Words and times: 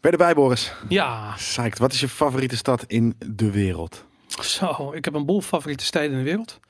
Ben 0.00 0.10
je 0.10 0.16
erbij, 0.16 0.34
Boris? 0.34 0.72
Ja, 0.88 1.32
Psyched. 1.36 1.78
Wat 1.78 1.92
is 1.92 2.00
je 2.00 2.08
favoriete 2.08 2.56
stad 2.56 2.84
in 2.86 3.14
de 3.26 3.50
wereld? 3.50 4.04
zo. 4.42 4.92
Ik 4.92 5.04
heb 5.04 5.14
een 5.14 5.26
boel 5.26 5.40
favoriete 5.40 5.84
steden 5.84 6.10
in 6.10 6.18
de 6.18 6.24
wereld. 6.24 6.60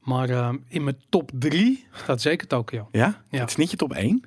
Maar 0.00 0.28
ehm, 0.30 0.56
in 0.68 0.84
mijn 0.84 1.02
top 1.08 1.30
drie 1.34 1.86
staat 1.92 2.20
zeker 2.20 2.46
Tokio. 2.46 2.88
Ja? 2.92 3.22
Ja. 3.30 3.40
Het 3.40 3.48
is 3.50 3.56
niet 3.56 3.70
je 3.70 3.76
top 3.76 3.92
1? 3.92 4.24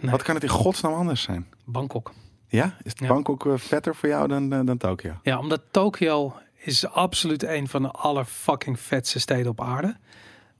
Nee. 0.00 0.10
Wat 0.10 0.22
kan 0.22 0.34
het 0.34 0.44
in 0.44 0.48
godsnaam 0.50 0.92
anders 0.92 1.22
zijn? 1.22 1.46
Bangkok. 1.64 2.12
Ja? 2.46 2.76
Is 2.82 2.92
Ja. 2.94 3.06
Bangkok 3.06 3.46
eh, 3.46 3.52
vetter 3.56 3.94
voor 3.94 4.08
jou 4.08 4.28
dan, 4.28 4.48
dan, 4.48 4.66
dan 4.66 4.76
Tokio? 4.76 5.14
Ja, 5.22 5.38
omdat 5.38 5.62
Tokio 5.70 6.34
is 6.54 6.86
absoluut 6.86 7.42
een 7.42 7.68
van 7.68 7.82
de 7.82 7.90
allerfucking 7.90 8.80
vetste 8.80 9.20
steden 9.20 9.50
op 9.50 9.60
aarde. 9.60 9.96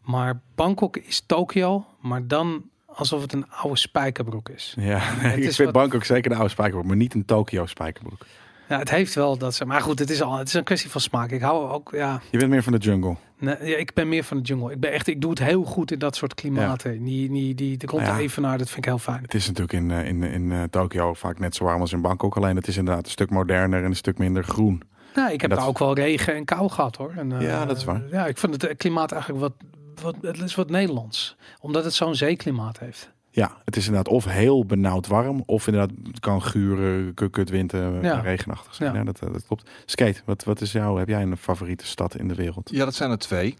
Maar 0.03 0.41
Bangkok 0.55 0.97
is 0.97 1.21
Tokio, 1.21 1.87
maar 2.01 2.27
dan 2.27 2.71
alsof 2.95 3.23
het 3.23 3.33
een 3.33 3.45
oude 3.51 3.79
spijkerbroek 3.79 4.49
is. 4.49 4.75
Ja, 4.79 5.03
nee, 5.23 5.37
ik 5.37 5.43
is 5.45 5.57
vind 5.57 5.71
wat- 5.73 5.73
Bangkok 5.83 6.05
zeker 6.05 6.31
een 6.31 6.37
oude 6.37 6.53
spijkerbroek, 6.53 6.87
maar 6.89 6.97
niet 6.97 7.15
een 7.15 7.25
Tokio 7.25 7.67
spijkerbroek. 7.67 8.27
Ja, 8.69 8.79
het 8.79 8.91
heeft 8.91 9.15
wel 9.15 9.37
dat 9.39 9.55
ze. 9.55 9.65
Maar 9.65 9.81
goed, 9.81 9.99
het 9.99 10.11
is 10.11 10.23
al. 10.23 10.37
Het 10.39 10.49
is 10.49 10.55
een 10.55 10.65
kwestie 10.65 10.91
van 10.91 11.01
smaak. 11.01 11.31
Ik 11.31 11.41
hou 11.41 11.71
ook. 11.71 11.91
Ja, 11.95 12.21
Je 12.31 12.39
bent 12.39 12.51
meer 12.51 12.63
van 12.63 12.73
de 12.73 12.79
jungle. 12.79 13.17
nee, 13.39 13.57
ja, 13.61 13.77
ik 13.77 13.95
ben 13.95 14.09
meer 14.09 14.25
van 14.25 14.37
de 14.37 14.43
jungle. 14.43 14.73
Ik 14.73 14.81
ben 14.81 14.93
echt. 14.93 15.07
Ik 15.07 15.21
doe 15.21 15.31
het 15.31 15.39
heel 15.39 15.65
goed 15.65 15.91
in 15.93 15.99
dat 15.99 16.17
soort 16.17 16.35
klimaten. 16.35 17.05
Die, 17.05 17.29
die, 17.33 17.55
die, 17.55 17.77
de 17.77 17.87
rond 17.87 18.07
Ja. 18.07 18.17
de 18.17 18.23
evenaar, 18.23 18.59
dat 18.59 18.67
vind 18.67 18.79
ik 18.79 18.85
heel 18.85 18.99
fijn. 18.99 19.23
Het 19.23 19.35
is 19.35 19.47
natuurlijk 19.47 19.73
in, 19.73 19.91
eh, 19.91 20.09
in, 20.09 20.23
in 20.23 20.53
eh, 20.53 20.63
Tokio 20.71 21.15
vaak 21.15 21.39
net 21.39 21.55
zo 21.55 21.65
warm 21.65 21.81
als 21.81 21.93
in 21.93 22.01
Bangkok. 22.01 22.37
Alleen 22.37 22.57
het 22.57 22.69
is 22.69 22.77
inderdaad 22.77 23.05
een 23.05 23.11
stuk 23.11 23.31
moderner 23.31 23.79
en 23.79 23.85
een 23.91 23.97
stuk 23.97 24.19
minder 24.19 24.45
groen. 24.45 24.83
Nou, 25.15 25.33
ik 25.33 25.41
heb 25.41 25.51
daar 25.51 25.67
ook 25.67 25.79
wel 25.79 25.95
regen 25.95 26.35
en 26.35 26.45
kou 26.45 26.71
gehad 26.71 26.97
hoor. 26.97 27.13
En, 27.17 27.33
eh, 27.33 27.47
Ja, 27.47 27.65
dat 27.67 27.77
is 27.77 27.85
waar. 27.85 28.03
Ja, 28.11 28.27
ik 28.27 28.39
vind 28.39 28.53
het 28.53 28.65
eh, 28.65 28.77
klimaat 28.77 29.13
eigenlijk 29.13 29.43
wat, 29.43 29.53
wat. 30.01 30.17
Het 30.21 30.39
is 30.41 30.55
wat 30.55 30.71
Nederlands, 30.71 31.37
omdat 31.61 31.85
het 31.85 31.95
zo'n 31.95 32.15
zeeklimaat 32.15 32.79
heeft. 32.79 33.13
Ja, 33.31 33.57
het 33.65 33.77
is 33.77 33.87
inderdaad 33.87 34.13
of 34.13 34.25
heel 34.25 34.65
benauwd 34.67 35.07
warm, 35.07 35.43
of 35.47 35.67
inderdaad 35.67 35.97
het 36.07 36.21
kan 36.21 36.43
guren, 36.43 37.15
kut, 37.15 37.31
kut 37.31 37.51
wind, 37.51 37.73
eh, 37.73 38.03
Ja. 38.03 38.21
regenachtig 38.21 38.75
zijn. 38.75 38.93
Ja. 38.93 38.99
Ja. 38.99 39.05
dat, 39.05 39.21
eh, 39.21 39.33
dat 39.33 39.47
klopt. 39.47 39.71
Skate, 39.85 40.21
wat, 40.25 40.45
wat 40.45 40.61
is 40.61 40.73
jouw, 40.73 40.97
heb 40.97 41.09
jij 41.09 41.23
een 41.23 41.37
favoriete 41.37 41.87
stad 41.87 42.17
in 42.17 42.29
de 42.29 42.35
wereld? 42.35 42.71
Ja, 42.71 42.85
dat 42.85 42.95
zijn 42.95 43.11
er 43.11 43.19
twee. 43.19 43.55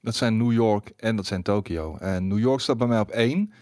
Dat 0.00 0.14
zijn 0.14 0.36
New 0.36 0.52
York 0.52 0.92
en 0.96 1.16
dat 1.16 1.26
zijn 1.26 1.42
Tokio. 1.42 1.96
En 1.96 2.26
New 2.28 2.38
York 2.38 2.60
staat 2.60 2.78
bij 2.78 2.86
mij 2.86 3.00
op 3.00 3.10
één. 3.10 3.52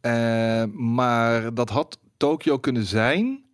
Eh, 0.00 0.64
maar 0.74 1.54
dat 1.54 1.70
had 1.70 1.98
Tokio 2.16 2.58
kunnen 2.58 2.84
zijn 2.84 3.44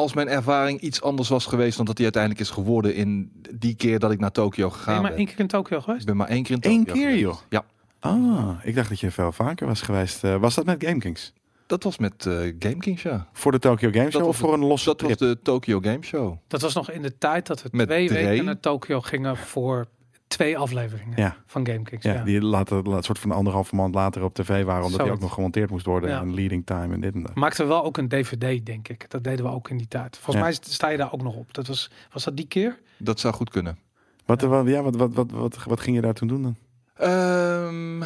als 0.00 0.14
mijn 0.14 0.28
ervaring 0.28 0.80
iets 0.80 1.02
anders 1.02 1.28
was 1.28 1.46
geweest 1.46 1.76
dan 1.76 1.86
dat 1.86 1.94
die 1.96 2.04
uiteindelijk 2.04 2.42
is 2.42 2.50
geworden 2.50 2.94
in 2.94 3.32
die 3.54 3.74
keer 3.74 3.98
dat 3.98 4.10
ik 4.10 4.18
naar 4.20 4.30
Tokio 4.32 4.68
Ben 4.68 4.76
gegaan 4.76 4.94
je 4.94 5.00
maar 5.00 5.10
ben. 5.10 5.18
één 5.18 5.26
keer 5.28 5.40
in 5.40 5.46
Tokio 5.46 5.76
Ik 5.78 5.82
geweest? 5.84 6.06
ben 6.06 6.16
maar 6.16 6.28
één 6.28 6.42
keer 6.42 6.54
in 6.54 6.60
Tokio 6.60 6.78
Eén 6.78 6.84
keer, 6.84 6.94
geweest. 6.94 7.20
joh? 7.20 7.36
Ja, 7.48 7.64
Ah, 8.02 8.48
ik 8.62 8.74
dacht 8.74 8.88
dat 8.88 9.00
je 9.00 9.10
veel 9.10 9.32
vaker 9.32 9.66
was 9.66 9.80
geweest. 9.82 10.24
Eh, 10.24 10.36
was 10.36 10.54
dat 10.54 10.64
met 10.64 10.84
GameKings? 10.84 11.32
dat 11.66 11.82
was 11.82 11.98
met 11.98 12.26
eh 12.26 12.34
Game 12.58 12.76
Kings, 12.78 13.02
ja. 13.02 13.26
Voor 13.32 13.52
de 13.52 13.58
Tokyo 13.58 13.90
Game 13.92 14.10
Show 14.10 14.26
of 14.26 14.36
voor 14.36 14.52
een 14.52 14.64
losse 14.64 14.84
Dat 14.88 14.98
trip? 14.98 15.10
was 15.10 15.18
de 15.18 15.38
Tokyo 15.42 15.80
Game 15.80 16.02
Show. 16.02 16.36
Dat 16.48 16.60
was 16.60 16.74
nog 16.74 16.90
in 16.90 17.02
de 17.02 17.18
tijd 17.18 17.46
dat 17.46 17.62
we 17.62 17.68
Met 17.72 17.86
twee 17.86 18.08
weken 18.08 18.44
naar 18.44 18.60
Tokio 18.60 19.00
gingen 19.00 19.36
voor 19.36 19.88
twee 20.36 20.58
afleveringen 20.58 21.18
Ja. 21.22 21.36
van 21.46 21.66
GameKings. 21.66 22.04
Ja, 22.04 22.12
Ja, 22.12 22.24
die 22.24 22.42
later, 22.42 22.82
la- 22.88 23.02
soort 23.02 23.18
van 23.18 23.30
anderhalve 23.32 23.74
maand 23.74 23.94
later 23.94 24.22
op 24.24 24.34
tv 24.34 24.64
waren, 24.64 24.84
omdat 24.84 25.00
die 25.02 25.10
ook 25.12 25.20
nog 25.20 25.34
gemonteerd 25.34 25.70
moest 25.70 25.86
worden. 25.86 26.10
Ja. 26.10 26.20
En 26.20 26.34
leading 26.34 26.66
time 26.66 26.94
en 26.94 27.00
dit 27.00 27.14
en 27.14 27.22
dat. 27.22 27.34
Maakten 27.34 27.62
we 27.64 27.68
wel 27.68 27.84
ook 27.84 27.96
een 27.96 28.08
DVD, 28.08 28.66
denk 28.66 28.88
ik. 28.88 29.10
Dat 29.10 29.24
deden 29.24 29.44
we 29.44 29.50
ook 29.50 29.70
in 29.70 29.76
die 29.76 29.88
tijd. 29.88 30.14
Volgens 30.16 30.36
Ja. 30.36 30.42
mij 30.42 30.52
sta 30.60 30.88
je 30.88 30.96
daar 30.96 31.12
ook 31.12 31.22
nog 31.22 31.34
op. 31.36 31.54
Dat 31.54 31.66
was, 31.66 31.90
was 32.12 32.24
dat 32.24 32.36
die 32.36 32.46
keer? 32.46 32.78
Dat 32.98 33.20
zou 33.20 33.34
goed 33.34 33.50
kunnen. 33.50 33.78
Wat, 34.26 34.40
wat, 34.40 34.66
ja, 34.66 34.82
wat, 34.82 34.96
wat, 34.96 35.14
wat, 35.14 35.30
wat, 35.30 35.56
wat 35.64 35.80
ging 35.80 35.96
je 35.96 36.02
daar 36.02 36.14
toen 36.14 36.28
doen 36.28 36.42
dan? 36.42 36.56
Ehm, 36.94 38.02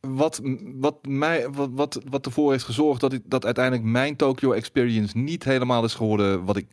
wat, 0.00 0.40
wat, 0.80 0.96
mij, 1.06 1.50
wat, 1.50 1.68
wat, 1.72 2.00
wat 2.10 2.26
ervoor 2.26 2.50
heeft 2.50 2.64
gezorgd 2.64 3.00
dat, 3.00 3.12
ik, 3.12 3.22
dat 3.24 3.44
uiteindelijk 3.44 3.84
mijn 3.84 4.16
Tokyo 4.16 4.52
Experience 4.52 5.18
niet 5.18 5.44
helemaal 5.44 5.84
is 5.84 5.94
geworden 5.94 6.44
wat 6.44 6.56
ik, 6.56 6.66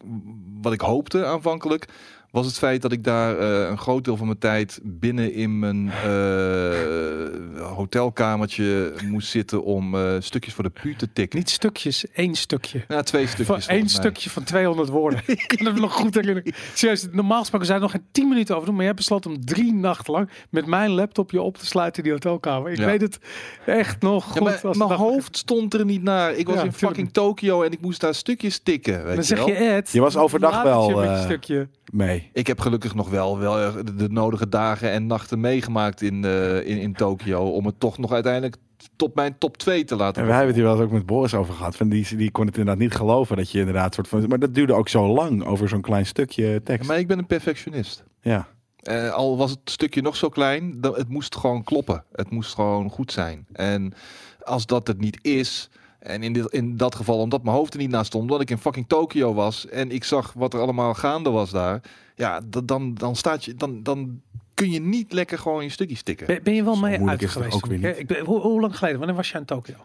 wat 0.61 0.73
ik 0.73 0.81
hoopte 0.81 1.25
aanvankelijk, 1.25 1.87
was 2.31 2.45
het 2.45 2.57
feit 2.57 2.81
dat 2.81 2.91
ik 2.91 3.03
daar 3.03 3.37
eh, 3.39 3.69
een 3.69 3.77
groot 3.77 4.03
deel 4.03 4.17
van 4.17 4.25
mijn 4.25 4.37
tijd 4.39 4.79
binnen 4.83 5.33
in 5.33 5.59
mijn 5.59 5.89
eh, 5.91 7.67
hotelkamertje 7.75 8.93
moest 9.05 9.29
zitten 9.29 9.63
om 9.63 9.95
eh, 9.95 10.15
stukjes 10.19 10.53
voor 10.53 10.63
de 10.63 10.69
pu 10.69 10.95
te 10.95 11.13
tikken. 11.13 11.39
Niet 11.39 11.49
stukjes, 11.49 12.05
één 12.11 12.35
stukje. 12.35 12.83
Ja, 12.87 13.01
twee 13.01 13.27
Van 13.27 13.33
stukjes. 13.35 13.67
één 13.67 13.79
mij. 13.79 13.87
stukje 13.89 14.29
van 14.29 14.43
200 14.43 14.89
woorden. 14.89 15.21
ik 15.25 15.53
kan 15.57 15.65
het 15.65 15.75
nog 15.79 15.93
goed 15.93 16.15
herinneren. 16.15 16.53
Serieus, 16.73 17.07
normaal 17.11 17.39
gesproken 17.39 17.65
zijn 17.67 17.77
er 17.77 17.83
nog 17.83 17.93
geen 17.93 18.05
10 18.11 18.27
minuten 18.29 18.55
over 18.55 18.67
doen. 18.67 18.75
Maar 18.75 18.85
jij 18.85 18.93
besloot 18.93 19.25
om 19.25 19.45
drie 19.45 19.73
nachten 19.73 20.13
lang 20.13 20.29
met 20.49 20.65
mijn 20.65 20.89
laptopje 20.89 21.41
op 21.41 21.57
te 21.57 21.65
sluiten 21.65 21.97
in 21.97 22.03
die 22.03 22.13
hotelkamer. 22.13 22.71
Ik 22.71 22.77
Ja. 22.77 22.85
weet 22.85 23.01
het 23.01 23.19
echt 23.65 24.01
nog 24.01 24.23
goed. 24.25 24.33
Ja, 24.35 24.41
maar 24.43 24.59
als 24.63 24.77
mijn 24.77 24.89
hoofd 24.91 25.37
stond 25.37 25.73
er 25.73 25.85
niet 25.85 26.03
naar. 26.03 26.33
Ik 26.35 26.45
was 26.47 26.55
Ja, 26.55 26.63
in 26.63 26.69
tuurlijk. 26.69 26.77
fucking 26.93 27.13
Tokio 27.13 27.61
en 27.63 27.71
ik 27.71 27.81
moest 27.81 28.01
daar 28.01 28.15
stukjes 28.15 28.59
tikken. 28.59 29.05
Weet 29.05 29.15
Dan 29.15 29.23
zeg 29.23 29.37
wel? 29.37 29.47
je 29.47 29.53
Ed. 29.53 29.89
Je 29.91 29.99
was 30.01 30.15
overdag 30.17 30.63
wel, 30.63 30.89
je 30.89 30.95
met 30.95 31.03
je 31.03 31.09
eh, 31.15 31.23
stukje. 31.23 31.67
mee. 31.91 32.18
Ik 32.33 32.47
heb 32.47 32.59
gelukkig 32.59 32.95
nog 32.95 33.09
wel, 33.09 33.39
wel 33.39 33.73
de, 33.83 33.95
de 33.95 34.09
nodige 34.09 34.49
dagen 34.49 34.91
en 34.91 35.05
nachten 35.05 35.39
meegemaakt 35.39 36.01
in, 36.01 36.25
eh, 36.25 36.55
in, 36.55 36.77
in 36.77 36.93
Tokio. 36.93 37.41
Om 37.41 37.65
het 37.65 37.79
toch 37.79 37.97
nog 37.97 38.11
uiteindelijk 38.11 38.55
tot 38.95 39.15
mijn 39.15 39.37
top 39.37 39.57
2 39.57 39.83
te 39.83 39.95
laten 39.95 40.21
En 40.21 40.27
wij 40.27 40.37
hebben 40.37 40.55
het 40.55 40.63
hier 40.63 40.71
wel 40.71 40.75
eens 40.75 40.83
ook 40.83 40.97
met 40.97 41.05
Boris 41.05 41.33
over 41.33 41.53
gehad. 41.53 41.75
Van 41.75 41.89
die, 41.89 42.15
die 42.15 42.31
kon 42.31 42.45
het 42.45 42.57
inderdaad 42.57 42.81
niet 42.81 42.95
geloven 42.95 43.37
dat 43.37 43.51
je 43.51 43.59
inderdaad 43.59 43.93
soort 43.93 44.07
van. 44.07 44.27
Maar 44.27 44.39
dat 44.39 44.53
duurde 44.53 44.73
ook 44.73 44.89
zo 44.89 45.07
lang 45.07 45.45
over 45.45 45.69
zo'n 45.69 45.81
klein 45.81 46.05
stukje 46.05 46.61
tekst. 46.63 46.87
Maar 46.87 46.99
ik 46.99 47.07
ben 47.07 47.17
een 47.17 47.27
perfectionist. 47.27 48.03
Ja. 48.21 48.47
Eh, 48.79 49.11
al 49.11 49.37
was 49.37 49.51
het 49.51 49.59
stukje 49.63 50.01
nog 50.01 50.15
zo 50.15 50.29
klein, 50.29 50.81
dan, 50.81 50.95
het 50.95 51.09
moest 51.09 51.35
gewoon 51.35 51.63
kloppen. 51.63 52.03
Het 52.11 52.29
moest 52.29 52.53
gewoon 52.53 52.89
goed 52.89 53.11
zijn. 53.11 53.47
En 53.51 53.93
als 54.41 54.65
dat 54.65 54.87
het 54.87 54.99
niet 54.99 55.19
is, 55.21 55.69
en 55.99 56.23
in, 56.23 56.33
dit, 56.33 56.45
in 56.45 56.77
dat 56.77 56.95
geval 56.95 57.17
omdat 57.19 57.43
mijn 57.43 57.55
hoofd 57.55 57.73
er 57.73 57.79
niet 57.79 57.89
naast 57.89 58.05
stond, 58.07 58.23
omdat 58.23 58.41
ik 58.41 58.49
in 58.49 58.57
fucking 58.57 58.87
Tokio 58.87 59.33
was 59.33 59.67
en 59.67 59.91
ik 59.91 60.03
zag 60.03 60.33
wat 60.33 60.53
er 60.53 60.59
allemaal 60.59 60.93
gaande 60.93 61.29
was 61.29 61.49
daar, 61.49 61.81
ja, 62.15 62.41
dan, 62.63 62.93
dan 62.93 63.15
staat 63.15 63.45
je, 63.45 63.55
dan, 63.55 63.83
dan 63.83 64.21
kun 64.53 64.71
je 64.71 64.79
niet 64.79 65.13
lekker 65.13 65.37
gewoon 65.39 65.63
je 65.63 65.69
stukjes 65.69 66.01
tikken. 66.01 66.27
Ben, 66.27 66.43
ben 66.43 66.53
je 66.53 66.63
wel 66.63 66.75
Zo 66.75 66.81
mee 66.81 67.01
uit 67.07 67.25
geweest? 67.25 67.53
ook 67.55 67.65
weer 67.65 67.79
toen 67.79 67.89
ik- 67.89 67.97
niet. 67.97 67.99
Ik 67.99 68.07
ben, 68.07 68.25
hoe, 68.25 68.39
hoe 68.39 68.61
lang 68.61 68.77
geleden? 68.77 68.97
Wanneer 68.97 69.15
was 69.15 69.29
jij 69.31 69.39
in 69.39 69.45
Tokio? 69.45 69.75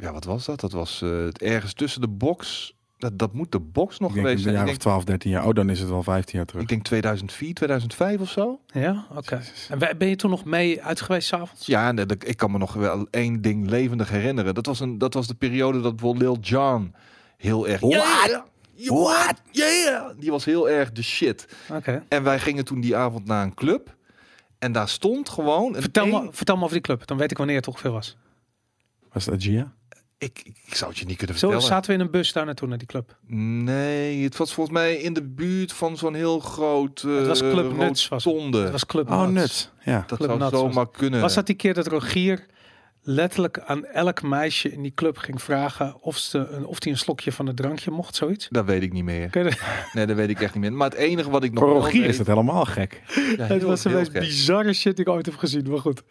Ja, 0.00 0.12
wat 0.12 0.24
was 0.24 0.44
dat? 0.44 0.60
Dat 0.60 0.72
was 0.72 1.02
eh, 1.02 1.26
ergens 1.32 1.72
tussen 1.72 2.00
de 2.00 2.08
box. 2.08 2.72
Dat, 3.02 3.18
dat 3.18 3.32
moet 3.32 3.52
de 3.52 3.60
box 3.60 3.98
nog 3.98 4.12
denk 4.12 4.26
geweest 4.26 4.36
een 4.46 4.52
zijn. 4.52 4.54
jaar 4.54 4.62
Ik 4.64 4.70
of 4.70 4.76
denk, 4.78 4.80
12, 4.92 5.04
13 5.04 5.30
jaar. 5.30 5.46
Oh, 5.46 5.54
dan 5.54 5.70
is 5.70 5.80
het 5.80 5.88
wel 5.88 6.02
15 6.02 6.36
jaar 6.38 6.46
terug. 6.46 6.62
ik 6.62 6.68
denk 6.68 6.82
2004, 6.82 7.54
2005 7.54 8.20
of 8.20 8.30
zo. 8.30 8.60
Ja, 8.66 9.06
oké. 9.16 9.42
En 9.68 9.78
ben- 9.78 9.98
ben 9.98 10.08
je 10.08 10.16
toen 10.16 10.30
nog 10.30 10.44
mee 10.44 10.82
uit 10.82 11.00
geweest 11.00 11.28
s'avonds? 11.28 11.66
Ja, 11.66 11.92
dat- 11.92 12.28
ik 12.28 12.36
kan 12.36 12.50
me 12.50 12.58
nog 12.58 12.72
wel 12.72 13.06
één 13.10 13.40
ding 13.40 13.68
levendig 13.68 14.08
herinneren. 14.10 14.54
Dat 14.54 14.66
was, 14.66 14.80
een, 14.80 14.98
dat 14.98 15.14
was 15.14 15.26
de 15.26 15.34
periode 15.34 15.80
dat 15.80 15.96
bijvoorbeeld 15.96 16.22
Lil 16.50 16.58
Jon 16.60 16.94
heel 17.36 17.68
erg... 17.68 17.80
What? 17.80 18.42
What? 18.86 19.34
Yeah! 19.50 20.10
Die 20.18 20.30
was 20.30 20.44
heel 20.44 20.68
erg 20.70 20.92
de 20.92 21.02
shit. 21.02 21.46
Oké. 21.72 22.04
En 22.08 22.22
wij 22.22 22.38
gingen 22.38 22.64
toen 22.64 22.80
die 22.80 22.96
avond 22.96 23.24
naar 23.26 23.42
een 23.44 23.54
club. 23.54 23.96
En 24.58 24.72
daar 24.72 24.88
stond 24.88 25.28
gewoon... 25.28 25.74
Een 25.76 25.82
Vertel, 25.82 26.06
me, 26.06 26.28
vertel 26.32 26.56
me 26.56 26.62
over 26.62 26.74
die 26.74 26.82
club. 26.84 27.06
Dan 27.06 27.16
weet 27.16 27.30
ik 27.30 27.36
wanneer 27.38 27.56
het 27.56 27.68
ongeveer 27.68 27.90
was. 27.90 28.16
Was 29.12 29.24
dat 29.24 29.42
Gia? 29.42 29.72
Ik, 30.22 30.42
ik, 30.66 30.74
zou 30.74 30.90
het 30.90 30.98
je 30.98 31.06
niet 31.06 31.16
kunnen 31.16 31.38
Zo 31.38 31.48
vertellen. 31.48 31.72
zaten 31.74 31.90
we 31.90 31.96
in 31.96 32.04
een 32.04 32.10
bus 32.10 32.32
daar 32.32 32.44
naartoe, 32.44 32.68
naar 32.68 32.78
die 32.78 32.86
club. 32.86 33.16
Nee, 33.26 34.24
het 34.24 34.36
was 34.36 34.54
volgens 34.54 34.76
mij 34.76 34.94
in 34.94 35.12
de 35.12 35.22
buurt 35.22 35.72
van 35.72 35.96
zo'n 35.96 36.14
heel 36.14 36.38
groot 36.40 37.02
uh, 37.06 37.16
Het 37.18 37.26
was 37.26 37.38
Club 37.40 37.76
Nuts, 37.76 38.08
was 38.08 38.24
het. 38.24 38.62
Het 38.62 38.70
was 38.72 38.86
Club 38.86 39.10
Oh, 39.10 39.20
Nuts. 39.20 39.32
nuts. 39.32 39.70
Ja. 39.84 40.04
Dat 40.06 40.18
Club 40.18 40.30
zou 40.30 40.40
Nuts 40.40 40.50
was 40.50 40.60
zomaar 40.60 40.90
kunnen. 40.90 41.20
Was 41.20 41.34
dat 41.34 41.46
die 41.46 41.54
keer 41.56 41.74
dat 41.74 41.86
Rogier 41.86 42.46
letterlijk 43.02 43.58
aan 43.58 43.84
elk 43.84 44.22
meisje 44.22 44.72
in 44.72 44.82
die 44.82 44.94
club 44.94 45.16
ging 45.16 45.42
vragen 45.42 45.96
of 46.00 46.16
ze 46.16 46.38
een, 46.38 46.66
of 46.66 46.78
die 46.78 46.92
een 46.92 46.98
slokje 46.98 47.32
van 47.32 47.46
het 47.46 47.56
drankje 47.56 47.90
mocht, 47.90 48.14
zoiets? 48.14 48.48
Dat 48.50 48.64
weet 48.64 48.82
ik 48.82 48.92
niet 48.92 49.04
meer. 49.04 49.30
Nee, 49.92 50.06
dat 50.06 50.16
weet 50.16 50.28
ik 50.28 50.40
echt 50.40 50.54
niet 50.54 50.62
meer. 50.62 50.72
Maar 50.72 50.88
het 50.90 50.98
enige 50.98 51.30
wat 51.30 51.44
ik 51.44 51.52
nog 51.52 51.62
Voor 51.64 51.72
Rogier 51.72 52.04
is 52.04 52.16
dat 52.16 52.26
helemaal 52.26 52.64
gek. 52.64 53.02
Ja, 53.36 53.44
Het 53.44 53.62
was 53.62 53.82
de 53.82 53.88
meest 53.88 54.12
bizarre 54.12 54.72
shit 54.72 54.96
die 54.96 55.04
ik 55.04 55.10
ooit 55.10 55.26
heb 55.26 55.36
gezien, 55.36 55.70
maar 55.70 55.78
goed. 55.78 56.02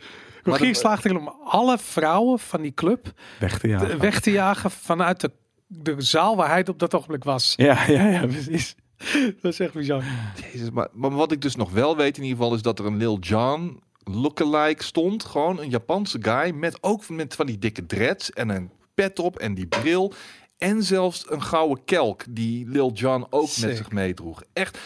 Rogier 0.43 0.75
slaagde 0.75 1.09
erin 1.09 1.21
om 1.21 1.33
alle 1.43 1.77
vrouwen 1.77 2.39
van 2.39 2.61
die 2.61 2.73
club 2.73 3.11
Weg 3.39 3.59
te 3.59 3.67
jagen. 3.67 3.99
weg 3.99 4.19
te 4.19 4.31
jagen 4.31 4.71
vanuit 4.71 5.21
de, 5.21 5.31
de 5.67 5.95
zaal 5.97 6.35
waar 6.35 6.49
hij 6.49 6.67
op 6.67 6.79
dat 6.79 6.95
ogenblik 6.95 7.23
was. 7.23 7.53
Ja, 7.57 7.83
ja, 7.87 8.07
ja, 8.07 8.25
precies. 8.25 8.75
Dat 9.41 9.51
is 9.51 9.59
echt 9.59 9.73
bizar. 9.73 10.03
Jezus, 10.51 10.69
maar, 10.69 10.87
maar 10.93 11.11
wat 11.11 11.31
ik 11.31 11.41
dus 11.41 11.55
nog 11.55 11.71
wel 11.71 11.95
weet 11.97 12.17
in 12.17 12.23
ieder 12.23 12.37
geval 12.37 12.55
is 12.55 12.61
dat 12.61 12.79
er 12.79 12.85
een 12.85 12.97
Lil 12.97 13.19
Jon 13.19 13.81
lookalike 14.03 14.83
stond. 14.83 15.25
Gewoon 15.25 15.59
een 15.59 15.69
Japanse 15.69 16.17
guy 16.21 16.51
met 16.51 16.77
ook 16.83 17.09
met 17.09 17.35
van 17.35 17.45
die 17.45 17.57
dikke 17.59 17.85
dreads 17.85 18.31
en 18.31 18.49
een 18.49 18.71
pet 18.93 19.19
op 19.19 19.39
en 19.39 19.53
die 19.53 19.67
bril. 19.67 20.13
En 20.57 20.83
zelfs 20.83 21.25
een 21.29 21.41
gouden 21.41 21.83
kelk 21.85 22.23
die 22.29 22.67
Lil 22.69 22.91
Jon 22.93 23.27
ook 23.29 23.47
Sick. 23.47 23.65
met 23.67 23.77
zich 23.77 23.91
meedroeg. 23.91 24.43
Echt, 24.53 24.77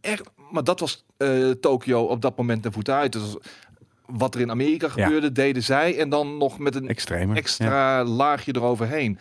echt. 0.00 0.22
Maar 0.50 0.64
dat 0.64 0.80
was 0.80 1.04
eh 1.16 1.50
Tokio 1.50 2.02
op 2.02 2.20
dat 2.22 2.36
moment 2.36 2.62
ten 2.62 2.72
voet 2.72 2.88
uit. 2.90 3.12
Dus 3.12 3.36
wat 4.06 4.34
er 4.34 4.40
in 4.40 4.50
Amerika 4.50 4.86
Ja. 4.86 4.92
gebeurde, 5.04 5.32
deden 5.32 5.62
zij. 5.62 5.98
En 5.98 6.08
dan 6.08 6.36
nog 6.38 6.58
met 6.58 6.74
een 6.74 6.88
Extremer. 6.88 7.34
Ja. 7.34 7.40
extra 7.40 8.04
laagje 8.04 8.54
eroverheen. 8.56 9.18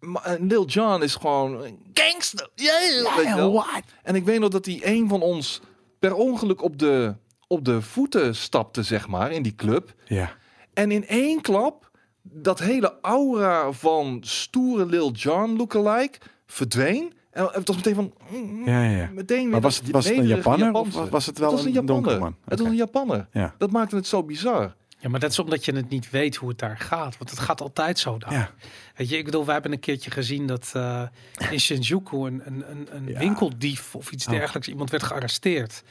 Maar 0.00 0.22
eh, 0.24 0.40
Lil 0.40 0.66
Jon 0.66 1.02
is 1.02 1.14
gewoon 1.14 1.64
een 1.64 1.78
gangster. 1.92 2.48
Yeah, 2.54 3.34
wel. 3.36 3.64
En 4.02 4.14
ik 4.14 4.24
weet 4.24 4.40
nog 4.40 4.48
dat 4.50 4.66
hij 4.66 4.80
een 4.82 5.08
van 5.08 5.22
ons 5.22 5.60
per 5.98 6.14
ongeluk 6.14 6.62
op 6.62 6.78
de, 6.78 7.14
op 7.54 7.64
de 7.64 7.82
voeten 7.82 8.36
stapte, 8.36 8.82
zeg 8.82 9.08
maar, 9.08 9.32
in 9.32 9.42
die 9.42 9.54
club. 9.54 9.94
Ja. 10.04 10.32
En 10.72 10.90
in 10.90 11.06
één 11.06 11.40
klap 11.40 11.90
dat 12.22 12.58
hele 12.58 12.98
aura 13.02 13.72
van 13.72 14.18
stoere 14.20 14.86
Lil 14.86 15.12
Jon 15.12 15.56
lookalike 15.56 16.18
verdween. 16.46 17.12
En 17.30 17.48
het 17.52 17.66
was 17.68 17.76
meteen 17.76 17.94
van... 17.94 18.12
mm, 18.30 18.66
Ja, 18.66 18.82
ja, 18.84 18.96
ja. 18.96 19.08
Meteen 19.12 19.48
Maar 19.48 19.60
was 19.60 19.76
het, 19.78 19.90
was 19.90 20.04
het 20.08 20.16
een 20.18 20.26
Japanner 20.26 20.68
of 20.68 20.74
Japanse- 20.74 20.98
was- 20.98 21.08
was 21.08 21.26
het 21.26 21.38
wel 21.38 21.48
Het 21.48 21.56
was 21.56 21.66
een 21.66 21.76
een 21.76 21.84
Japanner. 21.86 22.18
man? 22.18 22.36
Het 22.44 22.58
was 22.58 22.68
een 22.68 22.74
Japanner. 22.74 23.28
Ja. 23.32 23.54
Dat 23.58 23.70
maakte 23.70 23.96
het 23.96 24.06
zo 24.06 24.22
bizar. 24.22 24.74
Ja, 24.98 25.10
maar 25.10 25.20
dat 25.20 25.30
is 25.30 25.38
omdat 25.38 25.64
je 25.64 25.72
het 25.72 25.88
niet 25.88 26.10
weet 26.10 26.36
hoe 26.36 26.48
het 26.48 26.58
daar 26.58 26.78
gaat. 26.78 27.18
Want 27.18 27.30
het 27.30 27.38
gaat 27.38 27.60
altijd 27.60 27.98
zo 27.98 28.18
daar. 28.18 28.32
Ja. 28.32 28.50
Weet 28.96 29.08
je, 29.08 29.16
ik 29.16 29.24
bedoel, 29.24 29.44
wij 29.44 29.52
hebben 29.54 29.72
een 29.72 29.80
keertje 29.80 30.10
gezien 30.10 30.46
dat 30.46 30.70
eh, 30.74 31.02
in 31.50 31.60
Shinjuku 31.60 32.16
een, 32.16 32.42
een, 32.44 32.64
een, 32.70 32.88
een 32.90 33.06
Ja. 33.08 33.18
winkeldief 33.18 33.94
of 33.94 34.10
iets 34.12 34.26
Oh. 34.26 34.32
dergelijks, 34.32 34.68
iemand 34.68 34.90
werd 34.90 35.02
gearresteerd. 35.02 35.82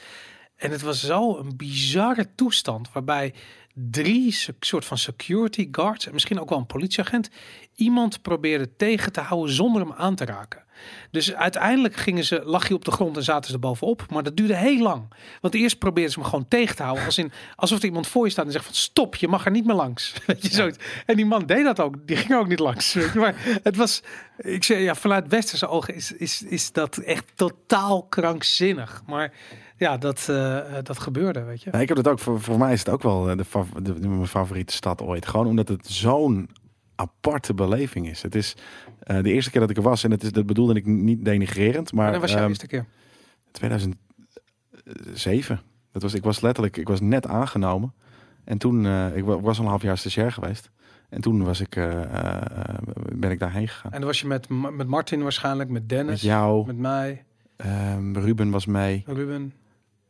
En 0.56 0.72
het 0.72 0.82
was 0.82 1.04
zo 1.04 1.38
een 1.38 1.58
bizarre 1.58 2.36
toestand 2.36 2.92
waarbij 2.92 3.34
drie 3.74 4.36
soort 4.60 4.86
van 4.86 4.98
security 4.98 5.68
guards 5.72 6.06
en 6.06 6.14
misschien 6.14 6.40
ook 6.40 6.50
wel 6.50 6.58
een 6.58 6.66
politieagent 6.66 7.30
iemand 7.76 8.22
probeerde 8.22 8.76
tegen 8.76 9.12
te 9.12 9.22
houden 9.22 9.56
zonder 9.56 9.82
hem 9.82 9.94
aan 9.94 10.16
te 10.16 10.26
raken. 10.26 10.64
Dus 11.12 11.34
uiteindelijk 11.34 11.96
gingen 11.96 12.24
ze, 12.24 12.42
lag 12.46 12.68
je 12.68 12.74
op 12.74 12.86
de 12.86 12.92
grond 12.92 13.18
en 13.18 13.24
zaten 13.24 13.48
ze 13.48 13.54
er 13.54 13.60
bovenop. 13.60 14.06
Maar 14.10 14.24
dat 14.24 14.38
duurde 14.38 14.56
heel 14.56 14.82
lang. 14.82 15.14
Want 15.42 15.54
eerst 15.54 15.78
probeerden 15.78 16.12
ze 16.12 16.20
hem 16.20 16.30
gewoon 16.30 16.48
tegen 16.48 16.76
te 16.76 16.84
houden. 16.84 17.06
Als 17.06 17.18
in, 17.18 17.32
alsof 17.56 17.80
er 17.80 17.86
iemand 17.86 18.08
voor 18.08 18.26
je 18.26 18.32
staat 18.32 18.46
en 18.46 18.52
zegt 18.52 18.66
van 18.66 18.74
stop, 18.74 19.16
je 19.16 19.28
mag 19.28 19.46
er 19.46 19.52
niet 19.52 19.66
meer 19.66 19.76
langs. 19.76 20.14
Weet 20.26 20.42
je, 20.42 20.54
zoiets. 20.54 20.78
En 21.06 21.16
die 21.16 21.26
man 21.26 21.46
deed 21.46 21.64
dat 21.64 21.80
ook. 21.80 22.08
Die 22.08 22.16
ging 22.16 22.34
ook 22.34 22.48
niet 22.48 22.60
langs. 22.60 22.94
Weet 22.94 23.14
je. 23.14 23.20
Maar 23.20 23.36
het 23.64 23.76
was, 23.76 24.04
ik 24.38 24.64
zeg 24.64 24.80
ja, 24.80 24.96
vanuit 24.96 25.28
westerse 25.28 25.68
ogen 25.68 25.96
is, 25.96 26.12
is, 26.12 26.42
is 26.42 26.72
dat 26.72 26.98
echt 26.98 27.26
totaal 27.36 28.04
krankzinnig. 28.04 29.02
Maar 29.06 29.34
ja, 29.84 29.98
dat, 29.98 30.28
eh, 30.30 30.60
dat 30.84 31.00
gebeurde, 31.00 31.44
weet 31.44 31.62
je. 31.64 31.70
Ik 31.72 31.88
heb 31.88 31.98
het 31.98 32.08
ook, 32.08 32.20
voor, 32.20 32.42
voor 32.42 32.58
mij 32.58 32.74
is 32.74 32.80
het 32.80 32.90
ook 32.90 33.04
wel 33.04 33.30
eh, 33.30 33.38
de, 33.38 33.46
de, 33.84 34.00
de- 34.00 34.08
mijn 34.08 34.28
favoriete 34.28 34.74
stad 34.74 35.02
ooit. 35.02 35.26
Gewoon 35.26 35.48
omdat 35.48 35.68
het 35.68 35.88
zo'n 35.88 36.50
aparte 36.96 37.54
beleving 37.54 38.10
is. 38.10 38.22
Het 38.22 38.36
is 38.36 38.56
eh, 39.00 39.24
de 39.24 39.32
eerste 39.32 39.52
keer 39.52 39.62
dat 39.62 39.70
ik 39.70 39.78
er 39.78 39.84
was, 39.84 40.04
en 40.04 40.12
het 40.12 40.24
is, 40.24 40.32
dat 40.32 40.46
bedoelde 40.46 40.74
ik 40.74 40.86
niet 40.86 41.26
denigrerend, 41.26 41.94
maar 41.94 42.12
dat 42.12 42.22
was 42.22 42.30
jouw 42.32 42.40
ehm, 42.40 42.50
eerste 42.50 42.68
keer. 42.68 42.86
2007. 43.52 45.62
Dat 45.92 46.02
was, 46.02 46.14
ik 46.14 46.24
was 46.24 46.42
letterlijk, 46.42 46.78
ik 46.78 46.88
was 46.88 47.02
net 47.02 47.28
aangenomen. 47.28 47.94
En 48.44 48.58
toen, 48.58 48.86
eh, 48.86 49.16
ik 49.18 49.24
wa- 49.24 49.40
was 49.40 49.58
al 49.58 49.64
een 49.64 49.70
half 49.70 49.82
jaar 49.82 49.98
stagiair 49.98 50.32
geweest. 50.32 50.72
En 51.10 51.22
toen 51.22 51.44
was 51.44 51.60
ik, 51.60 51.76
eh, 51.76 52.02
eh, 52.04 52.42
eh, 52.42 52.76
ben 53.16 53.32
ik 53.32 53.40
daarheen 53.40 53.68
gegaan. 53.68 53.92
En 53.92 53.98
dan 54.00 54.08
was 54.08 54.22
je 54.22 54.28
met, 54.28 54.50
met 54.50 54.88
Martin 54.88 55.22
waarschijnlijk, 55.24 55.70
met 55.70 55.90
Dennis, 55.90 56.12
Met 56.12 56.22
jou, 56.22 56.66
met 56.66 56.78
mij, 56.78 57.24
ehm, 57.56 58.18
Ruben 58.18 58.52
was 58.52 58.66
mee, 58.66 59.04
Ruben. 59.08 59.54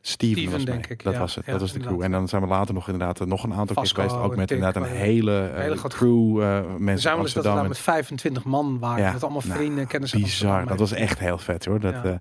Steven, 0.06 0.36
Steven, 0.38 0.52
was 0.58 0.66
denk 0.66 0.88
ik, 0.88 1.04
dat 1.04 1.14
ja. 1.14 1.20
was 1.20 1.36
het, 1.36 1.46
Ja, 1.46 1.52
dat 1.52 1.62
was 1.62 1.72
de 1.72 1.80
crew. 1.80 1.90
inderdaad. 1.92 2.12
En 2.14 2.20
dan 2.20 2.28
zijn 2.30 2.42
we 2.42 2.48
later 2.48 2.74
nog 2.74 2.88
inderdaad 2.90 3.20
eh, 3.22 3.28
nog 3.28 3.44
een 3.44 3.54
aantal 3.54 3.76
keer 3.76 3.92
geweest. 3.94 4.16
Ook 4.16 4.36
met 4.36 4.52
inderdaad 4.52 4.76
een 4.76 4.82
maar- 4.82 4.92
hele, 4.92 5.50
eh, 5.54 5.62
hele 5.62 5.78
grote 5.78 5.96
crew 5.96 6.42
eh 6.42 6.60
We 6.60 6.66
mensen 6.80 6.86
zijn 6.86 6.88
dat 6.94 7.04
we 7.04 7.10
Amsterdam. 7.20 7.54
daar 7.54 7.64
en- 7.64 7.68
met 7.70 7.78
25 7.78 8.44
man 8.44 8.80
waren. 8.80 9.04
Ja, 9.04 9.12
met 9.12 9.24
allemaal 9.24 9.42
nou, 9.46 9.58
vrienden 9.60 9.80
en 9.80 9.88
kennissen. 9.88 10.22
Bizar, 10.22 10.66
dat 10.68 10.80
was 10.80 10.92
echt 10.92 11.20
heel 11.20 11.38
vet 11.38 11.66
hoor. 11.66 11.80
Dat, 11.80 11.94
eh, 12.04 12.12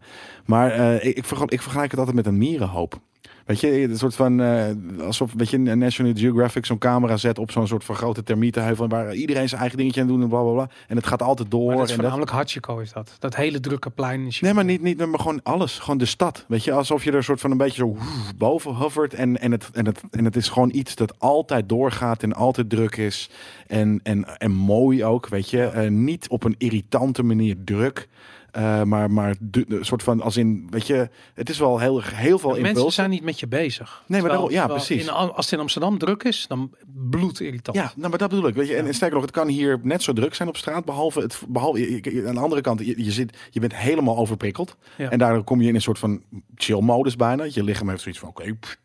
maar 0.45 0.71
eh, 0.71 0.95
ik, 1.05 1.17
ik 1.17 1.25
vergelijk 1.63 1.91
het 1.91 1.99
altijd 1.99 2.17
met 2.17 2.27
een 2.27 2.39
mierenhoop. 2.39 3.01
Weet 3.47 3.61
je, 3.61 3.83
een 3.83 3.99
soort 3.99 4.15
van, 4.15 4.41
eh, 4.41 4.65
alsof 5.01 5.33
weet 5.37 5.51
je, 5.51 5.57
een 5.57 5.79
National 5.79 6.13
Geographic 6.17 6.67
zo'n 6.67 6.79
camera 6.79 7.17
zet 7.17 7.39
op 7.39 7.51
zo'n 7.51 7.67
soort 7.67 7.85
van 7.85 7.95
grote 7.95 8.23
termietenheuvel 8.23 8.89
waar 8.89 9.15
iedereen 9.15 9.49
zijn 9.49 9.61
eigen 9.61 9.79
dingetje 9.79 10.01
aan 10.01 10.07
doen 10.07 10.23
en 10.23 10.29
bla 10.29 10.43
bla 10.43 10.53
bla. 10.53 10.69
En 10.89 10.97
het 10.97 11.07
gaat 11.07 11.23
altijd 11.23 11.51
door. 11.51 11.67
Maar 11.67 11.77
dat 11.77 11.85
is 11.85 11.91
en 11.91 11.97
dat- 11.97 12.11
voornamelijk 12.11 12.31
Hachiko 12.31 12.79
is 12.79 12.93
dat. 12.93 13.17
Dat 13.19 13.37
hele 13.37 13.61
drukke 13.61 13.91
plein. 13.91 14.21
in 14.21 14.33
Nee, 14.41 14.55
maar 14.55 14.65
niet, 14.65 14.83
niet, 14.83 15.07
maar 15.07 15.21
gewoon 15.21 15.41
alles. 15.43 15.79
Gewoon 15.79 15.99
de 15.99 16.05
stad. 16.05 16.45
Weet 16.49 16.65
je, 16.65 16.73
alsof 16.73 17.05
je 17.05 17.11
er 17.11 17.17
een 17.17 17.25
soort 17.25 17.41
van 17.41 17.51
een 17.51 17.57
beetje 17.57 17.77
zo 17.77 17.87
woef, 17.87 18.33
boven 18.37 18.75
hovert. 18.75 19.15
En, 19.15 19.41
en, 19.41 19.51
het, 19.53 19.71
en, 19.73 19.87
het, 19.87 20.01
en 20.11 20.25
het 20.25 20.37
is 20.37 20.49
gewoon 20.49 20.71
iets 20.75 20.95
dat 20.95 21.19
altijd 21.19 21.69
doorgaat 21.69 22.23
en 22.23 22.33
altijd 22.33 22.71
druk 22.71 22.97
is. 22.97 23.31
En, 23.67 24.01
en, 24.03 24.39
en 24.39 24.51
mooi 24.51 25.05
ook, 25.05 25.29
weet 25.29 25.51
je. 25.51 25.63
Eh, 25.63 25.91
niet 25.91 26.29
op 26.29 26.45
een 26.45 26.55
irritante 26.59 27.23
manier 27.23 27.57
druk. 27.65 28.09
Eh, 28.53 28.83
maar 28.83 29.11
maar 29.11 29.35
de, 29.41 29.65
de 29.69 29.85
soort 29.85 30.03
van 30.03 30.21
als 30.21 30.37
in, 30.37 30.67
weet 30.71 30.87
je, 30.87 31.09
het 31.35 31.49
is 31.51 31.59
wel 31.59 31.79
heel, 31.79 32.03
heel 32.03 32.39
veel 32.39 32.53
De 32.55 32.61
Mensen 32.61 32.93
zijn 32.93 33.11
niet 33.11 33.23
met 33.23 33.41
je 33.41 33.47
bezig. 33.49 33.89
maar 34.07 34.21
Terwijl- 34.21 34.29
daarom- 34.33 34.51
ja, 34.51 34.67
precies. 34.67 35.03
in- 35.03 35.09
als 35.11 35.45
het 35.45 35.53
in 35.55 35.59
Amsterdam 35.61 35.99
druk 35.99 36.23
is, 36.23 36.45
dan 36.49 36.71
bloedirritant. 37.11 37.77
Ja, 37.77 37.93
nou, 37.97 38.09
maar 38.09 38.19
dat 38.19 38.29
bedoel 38.31 38.47
ik. 38.49 38.55
Weet 38.55 38.69
je, 38.69 38.77
en, 38.77 38.87
en 38.87 38.95
sterker 38.95 39.15
nog, 39.17 39.25
het 39.25 39.35
kan 39.35 39.49
hier 39.49 39.81
net 39.83 40.03
zo 40.03 40.13
druk 40.13 40.35
zijn 40.35 40.49
op 40.49 40.57
straat, 40.57 40.85
behalve 40.85 41.21
het, 41.21 41.41
behalve 41.49 41.81
je- 41.81 42.13
je- 42.15 42.29
aan 42.29 42.35
de 42.35 42.41
andere 42.41 42.61
kant, 42.61 42.81
je, 42.87 43.05
je 43.05 43.13
zit, 43.13 43.37
je 43.51 43.61
bent 43.61 43.77
helemaal 43.77 44.17
overprikkeld, 44.17 44.77
Ja. 44.97 45.11
en 45.11 45.19
daardoor 45.19 45.45
kom 45.45 45.61
je 45.61 45.69
in 45.69 45.75
een 45.75 45.81
soort 45.81 45.99
van 45.99 46.23
chill-modus 46.55 47.17
bijna. 47.17 47.45
Je 47.51 47.65
lichaam 47.65 47.89
heeft 47.89 48.01
zoiets 48.03 48.21
van, 48.21 48.29
oké, 48.29 48.55
pff, 48.55 48.79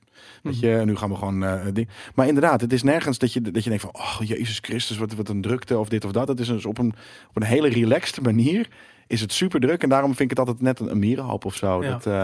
weet 0.43 0.59
je, 0.59 0.81
nu 0.85 0.95
gaan 0.95 1.09
we 1.09 1.15
gewoon 1.15 1.43
eh, 1.43 1.65
ding. 1.73 1.87
Maar 2.15 2.27
inderdaad, 2.27 2.61
het 2.61 2.73
is 2.73 2.83
nergens 2.83 3.17
dat 3.17 3.33
je 3.33 3.41
dat 3.41 3.63
je 3.63 3.69
denkt 3.69 3.83
van, 3.83 3.93
oh 3.95 4.17
Jezus 4.23 4.57
Christus, 4.61 4.97
wat, 4.97 5.13
wat 5.13 5.29
een 5.29 5.41
drukte 5.41 5.77
of 5.77 5.89
dit 5.89 6.05
of 6.05 6.11
dat. 6.11 6.27
Het 6.27 6.39
is 6.39 6.47
dus 6.47 6.65
op 6.65 6.77
een 6.77 6.93
op 7.29 7.35
een 7.35 7.43
hele 7.43 7.67
relaxed 7.69 8.21
manier. 8.21 8.67
Is 9.07 9.21
het 9.21 9.33
super 9.33 9.59
druk 9.59 9.83
en 9.83 9.89
daarom 9.89 10.15
vind 10.15 10.31
ik 10.31 10.37
het 10.37 10.47
altijd 10.47 10.61
net 10.61 10.79
een, 10.79 10.91
een 10.91 10.99
mierenhoop 10.99 11.45
of 11.45 11.55
zo. 11.55 11.83
Ja. 11.83 11.89
Dat, 11.89 12.05
eh, 12.05 12.23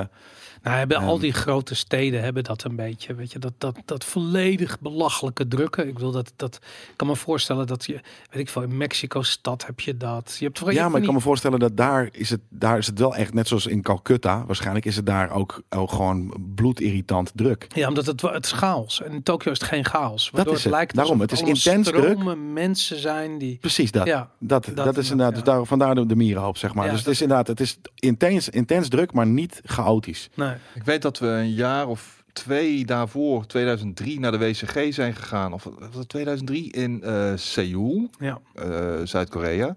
Nou, 0.63 0.77
hebben 0.77 0.98
al 0.98 1.19
die 1.19 1.33
grote 1.33 1.75
steden 1.75 2.21
hebben 2.24 2.44
dat 2.44 2.63
een 2.63 2.75
beetje. 2.75 3.15
Weet 3.15 3.31
je, 3.31 3.39
dat, 3.39 3.54
dat, 3.57 3.75
dat 3.86 4.06
volledig 4.06 4.80
belachelijke 4.80 5.48
drukken. 5.48 5.88
Ik 5.88 5.94
bedoel, 5.94 6.12
dat, 6.12 6.33
dat 6.36 6.56
ik 6.56 6.94
kan 6.95 7.07
me 7.07 7.15
voorstellen 7.15 7.68
dat 7.68 7.86
je, 7.86 7.94
weet 7.94 8.39
ik 8.42 8.50
veel, 8.50 8.62
in 8.62 8.77
Mexico-stad 8.77 9.65
heb 9.65 9.80
je 9.80 9.98
dat. 9.98 10.36
Je 10.39 10.45
hebt, 10.45 10.74
ja, 10.74 10.89
maar 10.89 11.00
ik 11.00 11.06
kan 11.06 11.13
me 11.15 11.19
voorstellen 11.21 11.60
dat 11.60 11.77
daar 11.77 12.10
is 12.12 12.30
het, 12.30 12.39
daar 12.50 12.77
is 12.77 12.88
het 12.88 13.00
wel 13.00 13.15
echt 13.15 13.33
net 13.33 13.48
zoals 13.48 13.65
in 13.68 13.81
Calcutta. 13.81 14.45
Waarschijnlijk 14.45 14.86
is 14.86 14.95
het 14.95 15.06
daar 15.06 15.31
ook, 15.31 15.62
ook 15.69 15.92
gewoon 15.92 16.33
bloedirritant 16.56 17.31
druk. 17.36 17.68
Ja, 17.75 17.88
omdat 17.88 18.06
het, 18.06 18.21
het 18.21 18.45
is 18.45 18.51
chaos. 18.51 19.01
En 19.01 19.12
in 19.12 19.24
Tokio 19.24 19.51
is 19.51 19.59
het 19.59 19.68
geen 19.68 19.86
chaos. 19.86 20.30
Waardoor 20.30 20.54
is 20.54 20.63
het 20.63 20.74
lijkt 20.74 20.95
Daarom, 20.95 21.19
het 21.21 21.31
is 21.31 21.42
intens 21.42 21.88
druk. 21.88 22.36
mensen 22.54 23.00
zijn 23.00 23.38
die... 23.38 23.57
Precies 23.57 23.92
dat. 23.92 24.06
Ja, 24.07 24.30
Dat, 24.39 24.66
dat, 24.66 24.86
dat 24.86 24.98
is 24.98 25.09
inderdaad, 25.12 25.36
dus 25.36 25.44
ja. 25.45 25.51
daar, 25.57 25.66
vandaar 25.66 25.95
de, 25.95 26.06
de 26.06 26.16
mierenhoop, 26.16 26.57
zeg 26.57 26.74
maar. 26.74 26.86
Ja, 26.86 26.89
dus 26.89 26.98
het 27.00 27.06
dat- 27.06 27.16
is 27.16 27.21
inderdaad, 27.21 27.48
het 27.48 27.59
is 27.59 27.77
intens, 27.95 28.50
intens 28.50 28.88
druk, 28.89 29.13
maar 29.13 29.27
niet 29.27 29.62
chaotisch. 29.66 30.30
nee. 30.36 30.51
Ik 30.73 30.83
weet 30.83 31.01
dat 31.01 31.19
we 31.19 31.27
een 31.27 31.51
jaar 31.53 31.88
of 31.88 32.23
twee 32.33 32.85
daarvoor, 32.85 33.45
2003, 33.45 34.19
naar 34.19 34.31
de 34.31 34.38
WCG 34.38 34.94
zijn 34.94 35.15
gegaan. 35.15 35.53
Of 35.53 35.63
was 35.79 35.95
het 35.95 36.09
2003 36.09 36.71
in 36.71 37.03
eh 37.03 37.31
Seoul, 37.35 38.09
Ja. 38.19 38.39
eh, 38.53 38.94
Zuid-Korea. 39.03 39.75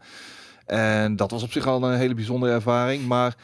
En 0.67 1.17
dat 1.17 1.31
was 1.31 1.43
op 1.43 1.53
zich 1.53 1.67
al 1.67 1.83
een 1.83 1.99
hele 1.99 2.15
bijzondere 2.15 2.53
ervaring. 2.53 3.07
Maar 3.07 3.37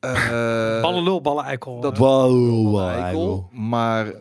eh, 0.00 0.80
ballen 0.82 1.02
lul, 1.02 1.20
ballen 1.20 1.44
eikel. 1.44 1.80
dat 1.80 1.98
Wow, 1.98 2.78
eikel, 2.88 3.48
maar 3.52 4.12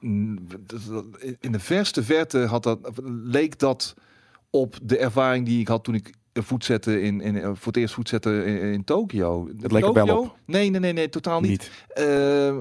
mm, 0.00 0.38
in 1.40 1.52
de 1.52 1.60
verste 1.60 2.02
verte 2.02 2.38
had 2.38 2.62
dat, 2.62 2.78
leek 3.24 3.58
dat 3.58 3.94
op 4.50 4.78
de 4.82 4.98
ervaring 4.98 5.46
die 5.46 5.60
ik 5.60 5.68
had 5.68 5.84
toen 5.84 5.94
ik 5.94 6.14
voet 6.42 6.64
zette 6.64 7.02
in, 7.02 7.20
in 7.20 7.42
voor 7.42 7.66
het 7.66 7.76
eerst 7.76 7.94
voet 7.94 8.08
zette 8.08 8.44
in, 8.44 8.72
in 8.72 8.84
Tokio. 8.84 9.48
Het 9.60 9.72
leek 9.72 9.84
er 9.84 9.92
wel 9.92 10.18
op. 10.18 10.36
Nee, 10.44 10.70
nee, 10.70 10.80
nee, 10.80 10.92
nee, 10.92 11.08
totaal 11.08 11.40
niet. 11.40 11.50
Niet. 11.50 11.70
Eh, 11.88 12.56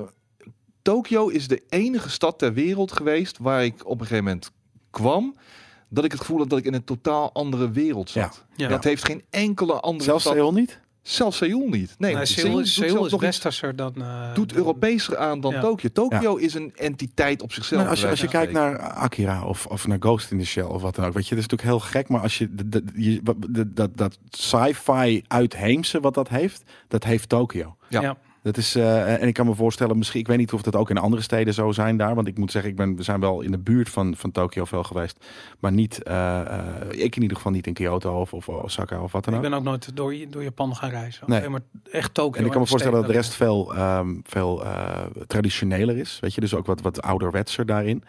Tokio 0.81 1.27
is 1.27 1.47
de 1.47 1.63
enige 1.69 2.09
stad 2.09 2.39
ter 2.39 2.53
wereld 2.53 2.91
geweest 2.91 3.37
waar 3.37 3.65
ik 3.65 3.85
op 3.85 3.99
een 3.99 4.07
gegeven 4.07 4.23
moment 4.23 4.51
kwam. 4.89 5.35
Dat 5.89 6.03
ik 6.03 6.11
het 6.11 6.19
gevoel 6.19 6.37
had 6.37 6.49
dat 6.49 6.59
ik 6.59 6.65
in 6.65 6.73
een 6.73 6.83
totaal 6.83 7.33
andere 7.33 7.71
wereld 7.71 8.09
zat. 8.09 8.45
Ja. 8.55 8.67
Dat 8.67 8.83
heeft 8.83 9.05
geen 9.05 9.23
enkele 9.29 9.79
andere 9.79 10.03
Zelfs 10.03 10.23
stad. 10.23 10.35
Seoul 10.35 10.53
niet? 10.53 10.79
Zelfs 11.01 11.37
Seoul 11.37 11.67
niet. 11.69 11.95
Nee, 11.97 12.15
nee, 12.15 12.25
Seoul, 12.25 12.25
Seoul, 12.25 12.55
doet 12.57 12.65
is- 12.65 12.73
zelfs 12.73 12.91
is 12.93 13.11
nog 13.11 13.11
iets- 13.11 13.21
westerser 13.21 13.75
dan... 13.75 13.93
eh, 13.97 14.33
doet 14.33 14.53
Europeeser 14.53 15.17
aan 15.17 15.39
dan 15.41 15.51
Ja. 15.53 15.61
Tokio. 15.61 15.89
Tokio 15.93 16.35
is 16.35 16.53
een 16.53 16.71
entiteit 16.75 17.41
op 17.41 17.51
zichzelf. 17.53 17.79
Nou, 17.79 17.91
als 17.91 18.01
je, 18.01 18.07
als 18.09 18.21
je 18.21 18.27
kijkt 18.27 18.51
naar 18.53 18.79
Akira 18.79 19.43
of, 19.45 19.65
of 19.65 19.87
naar 19.87 19.97
Ghost 19.99 20.31
in 20.31 20.39
the 20.39 20.45
Shell 20.45 20.63
of 20.63 20.81
wat 20.81 20.95
dan 20.95 21.05
ook. 21.05 21.13
Weet 21.13 21.27
je, 21.27 21.35
dat 21.35 21.43
is 21.43 21.49
natuurlijk 21.49 21.69
heel 21.81 21.89
gek. 22.01 22.09
Maar 22.09 22.21
als 22.21 22.37
je, 22.37 22.49
de- 22.55 23.67
dat, 23.73 23.97
dat 23.97 24.17
sci-fi 24.29 25.23
uitheemse 25.27 25.99
wat 25.99 26.13
dat 26.13 26.29
heeft, 26.29 26.63
dat 26.87 27.03
heeft 27.03 27.29
Tokio. 27.29 27.75
Ja. 27.87 28.17
Dat 28.41 28.57
is, 28.57 28.75
eh, 28.75 29.21
en 29.21 29.27
ik 29.27 29.33
kan 29.33 29.45
me 29.45 29.55
voorstellen, 29.55 29.97
misschien, 29.97 30.19
ik 30.19 30.27
weet 30.27 30.37
niet 30.37 30.53
of 30.53 30.61
dat 30.61 30.75
ook 30.75 30.89
in 30.89 30.97
andere 30.97 31.21
steden 31.21 31.53
zo 31.53 31.71
zijn 31.71 31.97
daar. 31.97 32.15
Want 32.15 32.27
ik 32.27 32.37
moet 32.37 32.51
zeggen, 32.51 32.71
ik 32.71 32.77
ben, 32.77 32.95
we 32.95 33.03
zijn 33.03 33.19
wel 33.19 33.41
in 33.41 33.51
de 33.51 33.57
buurt 33.57 33.89
van, 33.89 34.15
van 34.15 34.31
Tokio 34.31 34.65
veel 34.65 34.83
geweest. 34.83 35.25
Maar 35.59 35.71
niet, 35.71 36.03
eh, 36.03 36.39
eh, 36.39 36.65
ik 36.89 37.15
in 37.15 37.21
ieder 37.21 37.37
geval 37.37 37.51
niet 37.51 37.67
in 37.67 37.73
Kyoto 37.73 38.19
of, 38.19 38.33
of 38.33 38.49
Osaka 38.49 39.01
of 39.01 39.11
wat 39.11 39.23
dan 39.23 39.33
Ik 39.33 39.39
ook. 39.39 39.49
ben 39.49 39.57
ook 39.57 39.63
nooit 39.63 39.95
door, 39.95 40.15
door 40.29 40.43
Japan 40.43 40.75
gaan 40.75 40.89
reizen. 40.89 41.23
Nee. 41.27 41.49
Maar 41.49 41.61
echt 41.91 42.13
Tokio. 42.13 42.39
En 42.39 42.45
ik 42.45 42.51
kan 42.51 42.61
me 42.61 42.67
voorstellen 42.67 42.97
dat 42.99 43.07
de 43.07 43.13
rest 43.13 43.33
veel, 43.33 43.75
ehm, 43.75 44.15
veel 44.23 44.63
traditioneler 45.27 45.97
is. 45.97 46.17
Weet 46.21 46.33
je, 46.33 46.41
dus 46.41 46.53
ook 46.55 46.65
wat, 46.65 46.81
wat 46.81 47.01
ouderwetser 47.01 47.65
daarin. 47.65 48.03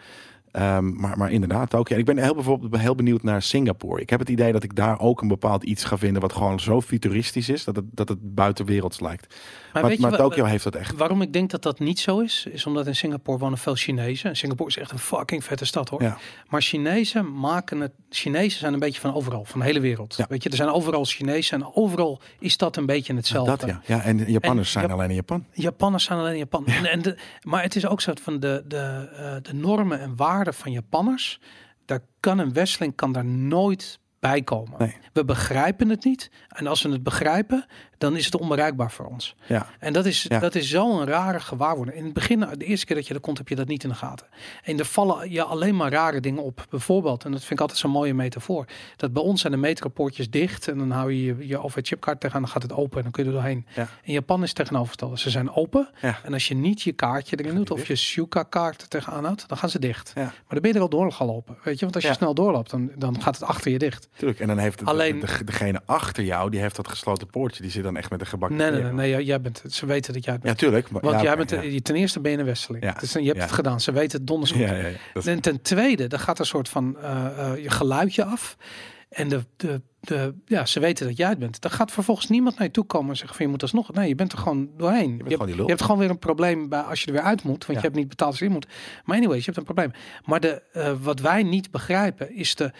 Ehm, 0.51 0.93
maar, 0.99 1.17
maar 1.17 1.31
inderdaad 1.31 1.75
ook. 1.75 1.89
Ja, 1.89 1.97
ik 1.97 2.05
ben 2.05 2.17
heel, 2.17 2.33
bijvoorbeeld 2.33 2.77
heel 2.77 2.95
benieuwd 2.95 3.23
naar 3.23 3.41
Singapore. 3.41 4.01
Ik 4.01 4.09
heb 4.09 4.19
het 4.19 4.29
idee 4.29 4.51
dat 4.51 4.63
ik 4.63 4.75
daar 4.75 4.99
ook 4.99 5.21
een 5.21 5.27
bepaald 5.27 5.63
iets 5.63 5.83
ga 5.83 5.97
vinden 5.97 6.21
wat 6.21 6.33
gewoon 6.33 6.59
zo 6.59 6.81
futuristisch 6.81 7.49
is 7.49 7.63
dat 7.63 7.75
het, 7.75 7.85
dat 7.91 8.09
het 8.09 8.35
buitenwerelds 8.35 8.99
lijkt. 8.99 9.35
Maar, 9.73 9.99
maar 9.99 10.11
wa- 10.11 10.17
Tokio 10.17 10.45
heeft 10.45 10.63
dat 10.63 10.75
echt. 10.75 10.95
Waarom 10.95 11.21
ik 11.21 11.33
denk 11.33 11.49
dat 11.49 11.61
dat 11.61 11.79
niet 11.79 11.99
zo 11.99 12.19
is, 12.19 12.45
is 12.51 12.65
omdat 12.65 12.87
in 12.87 12.95
Singapore 12.95 13.37
wonen 13.37 13.57
veel 13.57 13.75
Chinezen. 13.75 14.29
En 14.29 14.35
Singapore 14.35 14.69
is 14.69 14.77
echt 14.77 14.91
een 14.91 14.99
fucking 14.99 15.43
vette 15.43 15.65
stad 15.65 15.89
hoor. 15.89 16.01
Ja. 16.03 16.17
Maar 16.47 16.61
Chinezen 16.61 17.39
maken 17.39 17.79
het. 17.79 17.91
Chinezen 18.09 18.59
zijn 18.59 18.73
een 18.73 18.79
beetje 18.79 19.01
van 19.01 19.13
overal, 19.13 19.45
van 19.45 19.59
de 19.59 19.65
hele 19.65 19.79
wereld. 19.79 20.15
Ja. 20.17 20.25
Weet 20.29 20.43
je, 20.43 20.49
er 20.49 20.55
zijn 20.55 20.69
overal 20.69 21.05
Chinezen 21.05 21.61
en 21.61 21.75
overal 21.75 22.21
is 22.39 22.57
dat 22.57 22.77
een 22.77 22.85
beetje 22.85 23.13
hetzelfde. 23.15 23.57
Dat 23.57 23.69
ja. 23.69 23.81
ja. 23.85 24.01
En 24.03 24.17
Japanners 24.31 24.65
En 24.67 24.71
zijn 24.71 24.85
Jap- 24.87 24.93
alleen 24.93 25.09
in 25.09 25.15
Japan. 25.15 25.45
Japanners 25.51 26.03
zijn 26.03 26.19
alleen 26.19 26.31
in 26.33 26.37
Japan. 26.37 26.65
En, 26.67 26.85
en 26.85 27.01
de, 27.01 27.17
maar 27.41 27.63
het 27.63 27.75
is 27.75 27.85
ook 27.85 28.01
zo 28.01 28.13
van 28.21 28.39
de, 28.39 28.63
de, 28.67 29.09
eh, 29.15 29.35
de 29.41 29.53
normen 29.53 29.99
en 29.99 30.15
waarden 30.15 30.53
van 30.53 30.71
Japanners. 30.71 31.39
daar 31.85 31.99
kan 32.19 32.39
een 32.39 32.53
Westling 32.53 32.95
kan 32.95 33.11
daar 33.11 33.25
nooit 33.25 33.99
bij 34.19 34.41
komen. 34.41 34.79
Nee. 34.79 34.95
We 35.13 35.25
begrijpen 35.25 35.89
het 35.89 36.03
niet. 36.03 36.31
En 36.47 36.67
als 36.67 36.81
we 36.81 36.89
het 36.91 37.03
begrijpen, 37.03 37.65
dan 38.01 38.15
is 38.15 38.25
het 38.25 38.35
onbereikbaar 38.37 38.91
voor 38.91 39.05
ons. 39.05 39.35
Ja. 39.45 39.67
En 39.79 39.93
dat 39.93 40.05
is, 40.05 40.25
Ja. 40.29 40.39
dat 40.39 40.55
is 40.55 40.69
zo'n 40.69 41.05
rare 41.05 41.39
gewaarwording. 41.39 41.97
In 41.97 42.03
het 42.03 42.13
begin, 42.13 42.39
de 42.57 42.65
eerste 42.65 42.85
keer 42.85 42.95
dat 42.95 43.07
je 43.07 43.13
er 43.13 43.19
komt, 43.19 43.37
heb 43.37 43.47
je 43.47 43.55
dat 43.55 43.67
niet 43.67 43.83
in 43.83 43.89
de 43.89 43.95
gaten. 43.95 44.27
En 44.63 44.79
er 44.79 44.85
vallen 44.85 45.31
je 45.31 45.43
alleen 45.43 45.75
maar 45.75 45.91
rare 45.91 46.19
dingen 46.19 46.43
op. 46.43 46.65
Bijvoorbeeld, 46.69 47.23
en 47.25 47.31
dat 47.31 47.39
vind 47.39 47.51
ik 47.51 47.59
altijd 47.59 47.79
zo'n 47.79 47.91
mooie 47.91 48.13
metafoor. 48.13 48.65
Dat 48.95 49.13
bij 49.13 49.23
ons 49.23 49.41
zijn 49.41 49.53
de 49.53 49.59
metropoortjes 49.59 50.29
dicht. 50.29 50.67
En 50.67 50.77
dan 50.77 50.91
hou 50.91 51.11
je 51.13 51.25
je, 51.25 51.47
je 51.47 51.57
OV-chipkaart 51.63 52.19
tegen 52.19 52.35
en 52.35 52.41
dan 52.41 52.51
gaat 52.51 52.61
het 52.61 52.73
open. 52.73 52.97
En 52.97 53.03
dan 53.03 53.11
kun 53.11 53.23
je 53.23 53.29
er 53.29 53.35
doorheen. 53.35 53.65
Ja. 53.75 53.87
In 54.03 54.13
Japan 54.13 54.41
is 54.41 54.47
het 54.47 54.57
tegenovergestelde. 54.57 55.19
Ze 55.19 55.29
zijn 55.29 55.51
open. 55.51 55.89
En 56.23 56.33
als 56.33 56.47
je 56.47 56.55
niet 56.55 56.81
je 56.81 56.91
kaartje 56.91 57.35
erin 57.39 57.55
doet, 57.55 57.71
of 57.71 57.87
je 57.87 57.95
Shuka-kaart 57.95 58.89
tegenaan 58.89 59.23
houdt, 59.25 59.47
dan 59.47 59.57
gaan 59.57 59.69
ze 59.69 59.79
dicht. 59.79 60.11
Maar 60.15 60.33
dan 60.49 60.61
ben 60.61 60.69
je 60.71 60.75
er 60.75 60.81
al 60.83 60.89
doorgelopen. 60.89 61.57
Weet 61.63 61.75
je, 61.79 61.81
want 61.81 61.95
als 61.95 62.03
je 62.03 62.13
snel 62.13 62.33
doorloopt, 62.33 62.69
dan, 62.69 62.91
dan 62.95 63.21
gaat 63.21 63.35
het 63.39 63.43
achter 63.47 63.71
je 63.71 63.77
dicht. 63.77 64.09
Tuurlijk. 64.17 64.39
En 64.39 64.47
dan 64.47 64.57
heeft 64.57 64.79
het, 64.79 64.89
Alleen- 64.89 65.19
de, 65.19 65.43
degene 65.45 65.81
achter 65.85 66.23
jou, 66.23 66.49
die 66.49 66.59
heeft 66.59 66.75
dat 66.75 66.87
gesloten 66.87 67.27
poortje. 67.27 67.61
Die 67.61 67.71
zit 67.71 67.83
dan 67.93 68.01
echt 68.01 68.11
met 68.11 68.21
een 68.21 68.27
gebakken 68.27 68.57
Nee, 68.57 68.71
nee, 68.71 68.81
nee, 68.81 68.91
nee, 68.91 69.25
jij- 69.25 69.41
bent 69.41 69.61
het. 69.63 69.73
Ze 69.73 69.85
weten 69.85 70.13
dat 70.13 70.23
jij 70.23 70.33
het 70.33 70.41
Ja, 70.41 70.47
bent. 70.47 70.59
tuurlijk. 70.59 70.89
Maar, 70.89 71.01
Want 71.01 71.15
ja, 71.15 71.23
jij 71.23 71.35
bent, 71.37 71.49
ja. 71.49 71.79
ten 71.81 71.95
eerste 71.95 72.19
ben 72.19 72.31
je 72.31 72.37
een 72.37 72.45
westerling. 72.45 72.83
Ja. 72.83 72.95
Dus 72.99 73.11
je 73.13 73.19
hebt 73.23 73.35
Ja. 73.37 73.43
het 73.43 73.51
gedaan. 73.51 73.81
Ze 73.81 73.91
weten 73.91 74.17
het 74.17 74.27
donders 74.27 74.51
goed. 74.51 74.61
Ja, 74.61 74.73
ja, 74.75 74.87
ja. 74.87 74.97
Dat 75.13 75.25
En 75.27 75.39
ten 75.41 75.61
tweede, 75.61 76.07
er 76.07 76.19
gaat 76.19 76.39
een 76.39 76.45
soort 76.45 76.69
van 76.69 76.97
eh, 76.97 77.51
je 77.61 77.69
geluidje 77.69 78.23
af. 78.23 78.57
En 79.09 79.29
de, 79.29 79.45
de, 79.57 79.81
de, 79.99 80.33
ja, 80.45 80.65
ze 80.65 80.79
weten 80.79 81.07
dat 81.07 81.17
jij 81.17 81.29
het 81.29 81.39
bent. 81.39 81.61
Dan 81.61 81.71
gaat 81.71 81.91
vervolgens 81.91 82.27
niemand 82.29 82.57
naar 82.57 82.67
je 82.67 82.73
toe 82.73 82.85
komen 82.85 83.09
en 83.09 83.17
zeggen 83.17 83.35
van 83.35 83.45
je 83.45 83.51
moet 83.51 83.61
alsnog. 83.61 83.93
Nee, 83.93 84.07
je 84.07 84.15
bent 84.15 84.31
er 84.31 84.37
gewoon 84.37 84.69
doorheen. 84.77 85.11
Je, 85.17 85.23
gewoon 85.23 85.47
hebt, 85.47 85.59
je 85.59 85.65
hebt 85.65 85.81
gewoon 85.81 85.97
weer 85.99 86.09
een 86.09 86.19
probleem 86.19 86.69
bij 86.69 86.79
als 86.81 86.99
je 87.01 87.07
er 87.07 87.13
weer 87.13 87.21
uit 87.21 87.43
moet. 87.43 87.65
Want 87.65 87.67
Ja. 87.67 87.73
je 87.73 87.81
hebt 87.81 87.95
niet 87.95 88.07
betaald 88.07 88.29
als 88.31 88.39
je 88.39 88.45
in 88.45 88.51
moet. 88.51 88.67
Maar 89.05 89.17
anyways, 89.17 89.39
je 89.39 89.45
hebt 89.45 89.57
een 89.57 89.73
probleem. 89.73 89.91
Maar 90.25 90.39
de, 90.39 90.61
eh, 90.73 90.93
wat 91.01 91.19
wij 91.19 91.43
niet 91.43 91.71
begrijpen 91.71 92.35
is 92.35 92.55
de 92.55 92.71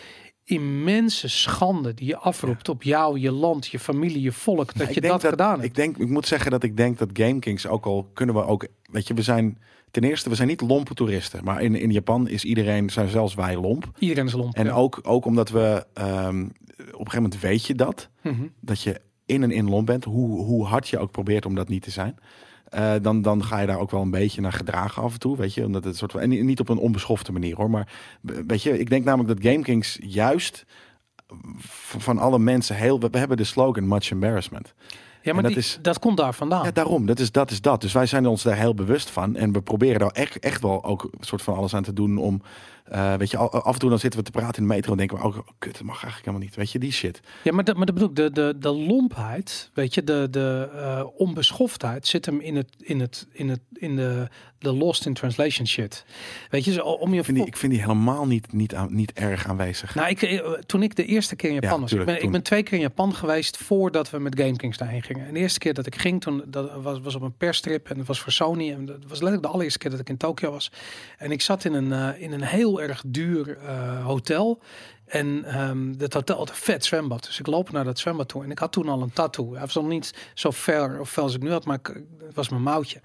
immense 0.43 1.29
schande 1.29 1.93
die 1.93 2.07
je 2.07 2.17
afroept 2.17 2.69
op 2.69 2.83
jou, 2.83 3.19
je 3.19 3.31
land, 3.31 3.67
je 3.67 3.79
familie, 3.79 4.21
je 4.21 4.31
volk. 4.31 4.65
Dat 4.65 4.75
Nou, 4.75 4.89
je 4.89 4.95
ik 4.95 5.01
denk 5.01 5.21
dat, 5.21 5.29
gedaan 5.29 5.51
hebt. 5.53 5.63
Ik, 5.63 5.75
denk, 5.75 5.97
ik 5.97 6.09
moet 6.09 6.27
zeggen 6.27 6.51
dat 6.51 6.63
ik 6.63 6.77
denk 6.77 6.97
dat 6.97 7.09
GameKings 7.13 7.67
ook 7.67 7.85
al 7.85 8.09
kunnen 8.13 8.35
we 8.35 8.45
ook... 8.45 8.67
Weet 8.83 9.07
je, 9.07 9.13
we 9.13 9.21
zijn... 9.21 9.57
Ten 9.91 10.03
eerste, 10.03 10.29
we 10.29 10.35
zijn 10.35 10.47
niet 10.47 10.61
lompe 10.61 10.93
toeristen. 10.93 11.43
Maar 11.43 11.61
in, 11.61 11.75
in 11.75 11.91
Japan 11.91 12.27
is 12.27 12.43
iedereen, 12.43 12.89
zijn 12.89 13.09
zelfs 13.09 13.33
wij 13.33 13.55
lomp. 13.55 13.91
Iedereen 13.99 14.25
is 14.25 14.33
lomp. 14.33 14.55
En 14.55 14.65
ja. 14.65 14.71
ook, 14.71 14.99
ook 15.03 15.25
omdat 15.25 15.49
we... 15.49 15.85
ehm, 15.93 16.43
op 16.43 16.47
een 16.77 17.11
gegeven 17.11 17.21
moment 17.21 17.39
weet 17.39 17.65
je 17.65 17.75
dat. 17.75 18.09
Mhm. 18.21 18.47
Dat 18.59 18.81
je 18.81 19.01
in 19.25 19.43
en 19.43 19.51
in 19.51 19.69
lomp 19.69 19.85
bent. 19.85 20.03
Hoe, 20.03 20.43
hoe 20.43 20.65
hard 20.65 20.89
je 20.89 20.99
ook 20.99 21.11
probeert 21.11 21.45
om 21.45 21.55
dat 21.55 21.67
niet 21.67 21.83
te 21.83 21.91
zijn. 21.91 22.15
Eh, 22.71 22.93
dan, 23.01 23.21
dan 23.21 23.43
ga 23.43 23.59
je 23.59 23.67
daar 23.67 23.79
ook 23.79 23.91
wel 23.91 24.01
een 24.01 24.11
beetje 24.11 24.41
naar 24.41 24.53
gedragen 24.53 25.03
af 25.03 25.13
en 25.13 25.19
toe. 25.19 25.37
Weet 25.37 25.53
je, 25.53 25.65
omdat 25.65 25.83
het 25.83 25.97
soort 25.97 26.11
van, 26.11 26.21
en 26.21 26.45
niet 26.45 26.59
op 26.59 26.69
een 26.69 26.77
onbeschofte 26.77 27.31
manier 27.31 27.55
hoor. 27.55 27.69
Maar 27.69 27.87
weet 28.21 28.63
je, 28.63 28.79
ik 28.79 28.89
denk 28.89 29.05
namelijk 29.05 29.41
dat 29.41 29.51
GameKings 29.51 29.97
juist 30.01 30.65
van 31.97 32.17
alle 32.17 32.39
mensen 32.39 32.75
heel. 32.75 32.99
We 32.99 33.09
we 33.09 33.17
hebben 33.17 33.37
de 33.37 33.43
slogan 33.43 33.87
much 33.87 34.11
embarrassment. 34.11 34.73
Ja, 35.21 35.33
maar 35.33 35.43
dat 35.43 35.51
die- 35.51 35.61
is- 35.61 35.79
dat 35.81 35.99
komt 35.99 36.17
daar 36.17 36.33
vandaan. 36.33 36.63
Ja, 36.65 36.71
daarom. 36.71 37.05
Dat 37.05 37.19
is, 37.19 37.31
dat 37.31 37.51
is 37.51 37.61
dat. 37.61 37.81
Dus 37.81 37.93
wij 37.93 38.05
zijn 38.05 38.25
ons 38.25 38.43
daar 38.43 38.55
heel 38.57 38.73
bewust 38.73 39.09
van. 39.09 39.35
En 39.35 39.51
we 39.51 39.61
proberen 39.61 39.99
daar 39.99 40.09
echt, 40.11 40.39
echt 40.39 40.61
wel 40.61 40.83
ook 40.83 41.03
een 41.03 41.23
soort 41.25 41.41
van 41.41 41.55
alles 41.55 41.73
aan 41.75 41.83
te 41.83 41.93
doen 41.93 42.17
om. 42.17 42.41
Eh, 42.91 43.13
weet 43.13 43.31
je, 43.31 43.37
af 43.37 43.73
en 43.73 43.79
toe 43.79 43.89
dan 43.89 43.99
zitten 43.99 44.19
we 44.19 44.25
te 44.25 44.31
praten 44.31 44.61
in 44.61 44.67
de 44.67 44.73
metro 44.73 44.91
en 44.91 44.97
denken 44.97 45.17
we 45.17 45.23
oh, 45.23 45.37
kut, 45.57 45.73
dat 45.73 45.83
mag 45.83 46.03
eigenlijk 46.03 46.25
helemaal 46.25 46.47
niet. 46.47 46.55
Weet 46.55 46.71
je, 46.71 46.79
die 46.79 46.91
shit. 46.91 47.21
Ja, 47.43 47.53
maar 47.53 47.63
dat, 47.63 47.75
maar 47.75 47.85
dat 47.85 47.95
bedoel 47.95 48.09
ik, 48.09 48.15
de, 48.15 48.31
de, 48.31 48.55
de 48.59 48.69
lompheid, 48.69 49.69
weet 49.73 49.93
je, 49.93 50.03
de, 50.03 50.27
de 50.31 50.69
eh, 50.73 51.05
onbeschoftheid 51.15 52.07
zit 52.07 52.25
hem 52.25 52.39
in, 52.39 52.55
het, 52.55 52.67
in, 52.77 52.99
het, 52.99 53.27
in, 53.31 53.49
het, 53.49 53.59
in 53.73 53.95
de, 53.95 54.27
de 54.61 54.73
lost 54.73 55.05
in 55.05 55.13
translation 55.13 55.67
shit. 55.67 56.05
Weet 56.49 56.65
je, 56.65 56.71
zo 56.71 56.81
om 56.81 57.13
je... 57.13 57.23
Vind 57.23 57.37
die, 57.37 57.45
ik 57.45 57.57
vind 57.57 57.71
die 57.71 57.81
helemaal 57.81 58.27
niet, 58.27 58.53
niet, 58.53 58.75
aan, 58.75 58.95
niet 58.95 59.13
erg 59.13 59.47
aanwezig. 59.47 59.95
Nou, 59.95 60.09
ik, 60.09 60.21
eh, 60.21 60.51
toen 60.51 60.83
ik 60.83 60.95
de 60.95 61.05
eerste 61.05 61.35
keer 61.35 61.49
in 61.49 61.55
Japan 61.55 61.73
Ja, 61.73 61.79
was, 61.79 61.89
tuurlijk, 61.89 62.09
ik, 62.09 62.15
ben, 62.15 62.23
toen. 62.23 62.35
ik 62.35 62.43
ben 62.43 62.43
twee 62.43 62.63
keer 62.63 62.73
in 62.73 62.83
Japan 62.83 63.15
geweest 63.15 63.57
voordat 63.57 64.09
we 64.09 64.19
met 64.19 64.39
GameKings 64.39 64.77
daarheen 64.77 65.03
gingen. 65.03 65.27
En 65.27 65.33
de 65.33 65.39
eerste 65.39 65.59
keer 65.59 65.73
dat 65.73 65.85
ik 65.85 65.95
ging, 65.95 66.21
toen 66.21 66.43
dat 66.47 66.71
was, 66.81 66.99
was 66.99 67.15
op 67.15 67.21
een 67.21 67.37
perstrip 67.37 67.89
en 67.89 67.97
het 67.97 68.07
was 68.07 68.19
voor 68.19 68.31
Sony. 68.31 68.71
En 68.71 68.85
dat 68.85 68.97
was 69.01 69.09
letterlijk 69.09 69.41
de 69.41 69.47
allereerste 69.47 69.79
keer 69.79 69.91
dat 69.91 69.99
ik 69.99 70.09
in 70.09 70.17
Tokio 70.17 70.51
was. 70.51 70.71
En 71.17 71.31
ik 71.31 71.41
zat 71.41 71.65
in 71.65 71.73
een, 71.73 71.91
eh, 71.93 72.21
in 72.21 72.31
een 72.31 72.43
heel 72.43 72.81
erg 72.81 73.03
duur 73.07 73.57
eh, 73.57 74.05
hotel. 74.05 74.61
En 75.05 75.43
ehm 75.45 75.97
dat 75.97 76.13
hotel 76.13 76.37
had 76.37 76.49
een 76.49 76.55
vet 76.55 76.85
zwembad. 76.85 77.23
Dus 77.23 77.39
ik 77.39 77.47
loop 77.47 77.71
naar 77.71 77.83
dat 77.83 77.99
zwembad 77.99 78.27
toe. 78.27 78.43
En 78.43 78.51
ik 78.51 78.59
had 78.59 78.71
toen 78.71 78.89
al 78.89 79.01
een 79.01 79.13
tattoo. 79.13 79.51
Hij 79.51 79.61
was 79.61 79.75
nog 79.75 79.87
niet 79.87 80.13
zo 80.33 80.51
ver 80.51 80.99
of 80.99 81.09
fel 81.09 81.23
als 81.23 81.35
ik 81.35 81.41
nu 81.41 81.51
had, 81.51 81.65
maar 81.65 81.77
ik, 81.77 82.01
het 82.25 82.35
was 82.35 82.49
mijn 82.49 82.61
mouwtje. 82.61 83.01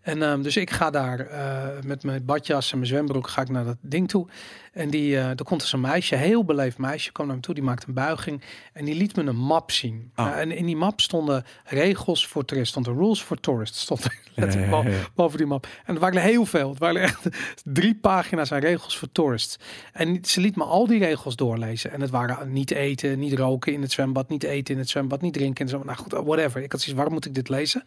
En 0.00 0.22
ehm, 0.22 0.42
dus 0.42 0.56
ik 0.56 0.70
ga 0.70 0.90
daar 0.90 1.20
eh, 1.20 1.82
met 1.84 2.02
mijn 2.02 2.24
badjas 2.24 2.70
en 2.72 2.76
mijn 2.78 2.90
zwembroek 2.90 3.28
ga 3.28 3.42
ik 3.42 3.48
naar 3.48 3.64
dat 3.64 3.76
ding 3.80 4.08
toe. 4.08 4.26
En 4.72 4.90
die, 4.90 5.16
eh 5.16 5.28
er 5.28 5.42
komt 5.44 5.60
dus 5.60 5.72
een 5.72 5.80
meisje, 5.80 6.14
heel 6.16 6.44
beleefd 6.44 6.78
meisje, 6.78 7.12
kwam 7.12 7.26
naar 7.26 7.36
me 7.36 7.42
toe. 7.42 7.54
Die 7.54 7.62
maakte 7.62 7.88
een 7.88 7.94
buiging 7.94 8.42
en 8.72 8.84
die 8.84 8.94
liet 8.94 9.16
me 9.16 9.22
een 9.22 9.36
map 9.36 9.70
zien. 9.70 10.10
Oh. 10.16 10.24
Nou, 10.24 10.36
en 10.38 10.50
in 10.50 10.66
die 10.66 10.76
map 10.76 11.00
stonden 11.00 11.44
regels 11.64 12.26
voor 12.26 12.44
toeristen. 12.44 12.82
Stond 12.82 12.96
er 12.96 13.02
rules 13.04 13.20
for 13.22 13.40
tourists. 13.40 13.80
Stond 13.80 14.04
er 14.04 14.18
letterlijk 14.34 14.70
Ja, 14.70 14.76
ja, 14.76 14.82
bo- 14.82 14.90
ja. 14.90 14.96
boven 15.14 15.38
die 15.38 15.46
map. 15.46 15.66
En 15.84 15.94
er 15.94 16.00
waren 16.00 16.16
er 16.16 16.22
heel 16.22 16.44
veel. 16.46 16.68
Het 16.70 16.78
waren 16.78 17.02
echt 17.02 17.26
drie 17.64 17.94
pagina's 17.94 18.52
aan 18.52 18.60
regels 18.60 18.98
voor 18.98 19.08
tourists. 19.12 19.56
En 19.92 20.18
ze 20.24 20.40
liet 20.40 20.56
me 20.56 20.64
al 20.64 20.86
die 20.86 20.98
regels 20.98 21.36
doorlezen. 21.36 21.90
En 21.92 22.00
het 22.00 22.10
waren 22.10 22.52
niet 22.52 22.70
eten, 22.70 23.18
niet 23.18 23.32
roken 23.38 23.72
in 23.72 23.82
het 23.82 23.92
zwembad, 23.92 24.28
niet 24.28 24.42
eten 24.42 24.74
in 24.74 24.80
het 24.80 24.88
zwembad, 24.88 25.20
niet 25.20 25.32
drinken 25.32 25.66
in 25.66 25.72
het 25.72 25.74
zwembad. 25.80 25.96
Nou 25.96 26.08
goed, 26.22 26.26
whatever. 26.36 26.62
Ik 26.62 26.70
had 26.72 26.80
zoiets, 26.80 26.96
waarom 26.96 27.14
moet 27.14 27.26
ik 27.26 27.34
dit 27.34 27.48
lezen? 27.48 27.84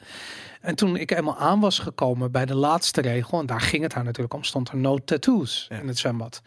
En 0.63 0.75
toen 0.75 0.97
ik 0.97 1.11
eenmaal 1.11 1.37
aan 1.37 1.59
was 1.59 1.79
gekomen 1.79 2.31
bij 2.31 2.45
de 2.45 2.55
laatste 2.55 3.01
regel, 3.01 3.39
en 3.39 3.45
daar 3.45 3.61
ging 3.61 3.83
het 3.83 3.93
haar 3.93 4.03
natuurlijk 4.03 4.33
om, 4.33 4.43
stond 4.43 4.69
er 4.69 4.77
no 4.77 4.97
tattoos 4.97 5.65
Ja. 5.69 5.79
in 5.79 5.87
het 5.87 5.97
zwembad. 5.97 6.41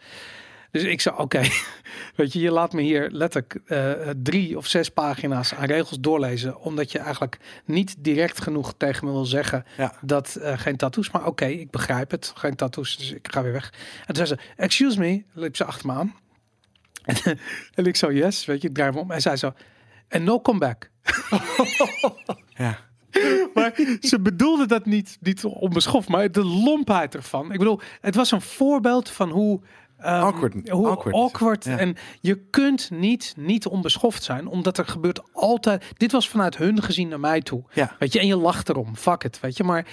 Dus 0.71 0.83
ik 0.83 1.01
zei, 1.01 1.15
oké, 1.17 1.41
weet 2.15 2.33
je, 2.33 2.39
je 2.39 2.51
laat 2.51 2.73
me 2.73 2.81
hier 2.81 3.09
letterlijk 3.11 3.59
eh, 3.65 3.91
drie 4.23 4.57
of 4.57 4.65
zes 4.67 4.89
pagina's 4.89 5.53
aan 5.53 5.65
regels 5.65 5.99
doorlezen, 5.99 6.59
omdat 6.59 6.91
je 6.91 6.99
eigenlijk 6.99 7.37
niet 7.65 7.95
direct 7.97 8.41
genoeg 8.41 8.73
tegen 8.77 9.05
me 9.05 9.11
wil 9.11 9.25
zeggen 9.25 9.65
Ja. 9.77 9.93
dat 10.01 10.35
eh, 10.35 10.57
geen 10.59 10.77
tattoos, 10.77 11.11
maar 11.11 11.25
oké, 11.25 11.45
ik 11.45 11.71
begrijp 11.71 12.11
het, 12.11 12.31
geen 12.35 12.55
tattoos, 12.55 12.97
dus 12.97 13.11
ik 13.11 13.27
ga 13.31 13.43
weer 13.43 13.51
weg. 13.51 13.73
En 14.05 14.13
toen 14.13 14.27
zei 14.27 14.39
ze, 14.39 14.47
excuse 14.55 14.99
me, 14.99 15.23
liep 15.33 15.55
ze 15.55 15.63
achter 15.65 15.87
me 15.87 15.93
aan. 15.93 16.15
En, 17.03 17.15
en 17.75 17.85
ik 17.85 17.95
zo, 17.95 18.11
yes, 18.11 18.45
weet 18.45 18.61
je, 18.61 18.67
ik 18.67 18.73
draai 18.73 18.91
me 18.91 18.99
om. 18.99 19.11
En 19.11 19.21
zij 19.21 19.37
zo, 19.37 19.53
en 20.07 20.23
no 20.23 20.41
comeback. 20.41 20.89
Ja. 22.53 22.79
Maar 23.53 23.73
ze 24.01 24.19
bedoelde 24.19 24.65
dat 24.65 24.85
niet, 24.85 25.17
niet 25.21 25.43
onbeschoft, 25.45 26.07
maar 26.09 26.31
de 26.31 26.43
lompheid 26.45 27.15
ervan. 27.15 27.51
Ik 27.51 27.57
bedoel, 27.57 27.79
het 28.01 28.15
was 28.15 28.31
een 28.31 28.41
voorbeeld 28.41 29.09
van 29.09 29.29
hoe... 29.29 29.59
ehm, 29.97 30.23
Awkward. 30.23 30.69
Hoe 30.69 30.87
Awkward. 30.87 31.15
awkward. 31.15 31.63
Ja. 31.65 31.77
En 31.77 31.95
je 32.21 32.35
kunt 32.49 32.89
niet, 32.91 33.33
niet 33.37 33.65
onbeschoft 33.67 34.23
zijn, 34.23 34.47
omdat 34.47 34.77
er 34.77 34.85
gebeurt 34.85 35.21
altijd... 35.33 35.83
Dit 35.97 36.11
was 36.11 36.29
vanuit 36.29 36.57
hun 36.57 36.83
gezien 36.83 37.07
naar 37.07 37.19
mij 37.19 37.41
toe. 37.41 37.63
Ja. 37.73 37.95
Weet 37.99 38.13
je, 38.13 38.19
en 38.19 38.27
je 38.27 38.35
lacht 38.37 38.69
erom. 38.69 38.95
Fuck 38.95 39.23
it, 39.23 39.39
weet 39.39 39.57
je. 39.57 39.63
Maar 39.63 39.85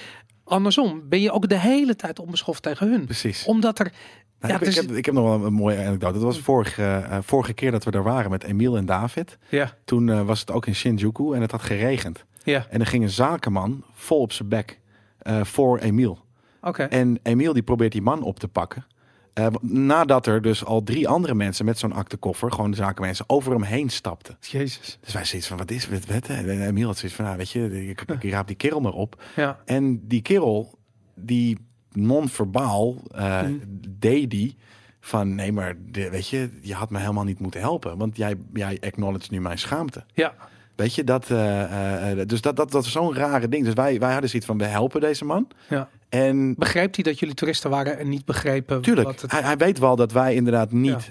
andersom 0.44 1.02
ben 1.08 1.20
je 1.20 1.32
ook 1.32 1.48
de 1.48 1.58
hele 1.58 1.96
tijd 1.96 2.18
onbeschoft 2.18 2.62
tegen 2.62 2.88
hun. 2.90 3.04
Precies. 3.04 3.44
Omdat 3.44 3.78
er... 3.78 3.92
Nou, 4.40 4.52
ja, 4.56 4.60
ik, 4.60 4.64
dus- 4.66 4.76
ik, 4.76 4.88
heb, 4.88 4.96
ik 4.96 5.04
heb 5.04 5.14
nog 5.14 5.24
wel 5.24 5.46
een 5.46 5.52
mooie 5.52 5.78
anekdote. 5.78 6.12
Dat 6.12 6.22
was 6.22 6.38
vorige, 6.38 6.82
eh, 6.82 7.18
vorige 7.22 7.52
keer 7.52 7.70
dat 7.70 7.84
we 7.84 7.90
daar 7.90 8.02
waren 8.02 8.30
met 8.30 8.42
Emiel 8.44 8.76
en 8.76 8.86
David. 8.86 9.38
ja, 9.48 9.72
Toen 9.84 10.08
eh, 10.08 10.22
was 10.22 10.40
het 10.40 10.50
ook 10.50 10.66
in 10.66 10.74
Shinjuku 10.74 11.34
en 11.34 11.40
het 11.40 11.50
had 11.50 11.62
geregend. 11.62 12.24
Ja, 12.44 12.66
En 12.70 12.80
er 12.80 12.86
ging 12.86 13.02
een 13.02 13.10
zakenman 13.10 13.84
vol 13.92 14.20
op 14.20 14.32
zijn 14.32 14.48
bek 14.48 14.80
eh, 15.18 15.44
voor 15.44 15.78
Emiel. 15.78 16.18
oké. 16.62 16.82
En 16.82 17.18
Emiel 17.22 17.52
die 17.52 17.62
probeert 17.62 17.92
die 17.92 18.02
man 18.02 18.22
op 18.22 18.38
te 18.38 18.48
pakken. 18.48 18.86
Eh, 19.32 19.46
nadat 19.60 20.26
er 20.26 20.42
dus 20.42 20.64
al 20.64 20.82
drie 20.82 21.08
andere 21.08 21.34
mensen 21.34 21.64
met 21.64 21.78
zo'n 21.78 21.92
aktekoffer, 21.92 22.52
gewoon 22.52 22.70
de 22.70 22.76
zakenmensen, 22.76 23.24
over 23.28 23.52
hem 23.52 23.62
heen 23.62 23.88
stapten. 23.90 24.36
Jezus. 24.40 24.98
Dus 25.00 25.12
wij 25.14 25.24
zoiets 25.24 25.48
van, 25.48 25.56
wat 25.58 25.70
is 25.70 25.86
het? 25.86 26.06
Wat, 26.12 26.26
En 26.28 26.66
Emiel 26.66 26.86
had 26.86 26.96
zoiets 26.98 27.16
van, 27.16 27.24
nou, 27.24 27.36
weet 27.36 27.50
je, 27.50 27.88
ik, 27.88 28.00
ik 28.20 28.30
raap 28.30 28.46
die 28.46 28.56
kerel 28.56 28.80
maar 28.80 28.92
op. 28.92 29.22
Ja, 29.36 29.58
En 29.64 30.06
die 30.08 30.22
kerel, 30.22 30.78
die 31.14 31.58
non-verbaal, 31.92 32.96
eh, 33.14 33.42
Mhm. 33.42 33.52
deed 33.88 34.30
die 34.30 34.56
van, 35.00 35.34
nee, 35.34 35.52
maar 35.52 35.74
de, 35.86 36.10
weet 36.10 36.28
je, 36.28 36.50
je 36.62 36.74
had 36.74 36.90
me 36.90 36.98
helemaal 36.98 37.24
niet 37.24 37.38
moeten 37.40 37.60
helpen. 37.60 37.98
Want 37.98 38.16
jij, 38.16 38.34
jij 38.52 38.78
acknowledge 38.80 39.28
nu 39.32 39.40
mijn 39.40 39.58
schaamte. 39.58 40.04
ja, 40.12 40.34
Weet 40.74 40.94
je, 40.94 41.04
dat, 41.04 41.30
eh, 41.30 41.62
eh, 41.62 42.20
eh, 42.20 42.28
dus 42.28 42.40
dat, 42.40 42.56
dat, 42.56 42.70
dat 42.70 42.84
is 42.84 42.92
zo'n 42.92 43.14
rare 43.14 43.48
ding. 43.48 43.64
Dus 43.64 43.74
wij, 43.74 43.98
wij 43.98 44.12
hadden 44.12 44.30
zoiets 44.30 44.48
van, 44.48 44.58
we 44.58 44.64
helpen 44.64 45.00
deze 45.00 45.24
man. 45.24 45.48
ja. 45.68 45.88
En 46.08 46.54
Begreep 46.58 46.94
hij 46.94 47.04
dat 47.04 47.18
jullie 47.18 47.34
toeristen 47.34 47.70
waren 47.70 47.98
en 47.98 48.08
niet 48.08 48.24
begrepen 48.24 48.80
Tuurlijk, 48.80 49.06
wat 49.06 49.20
het... 49.20 49.30
hij, 49.30 49.42
hij 49.42 49.56
weet 49.56 49.78
wel 49.78 49.96
dat 49.96 50.12
wij 50.12 50.34
inderdaad 50.34 50.72
niet, 50.72 51.10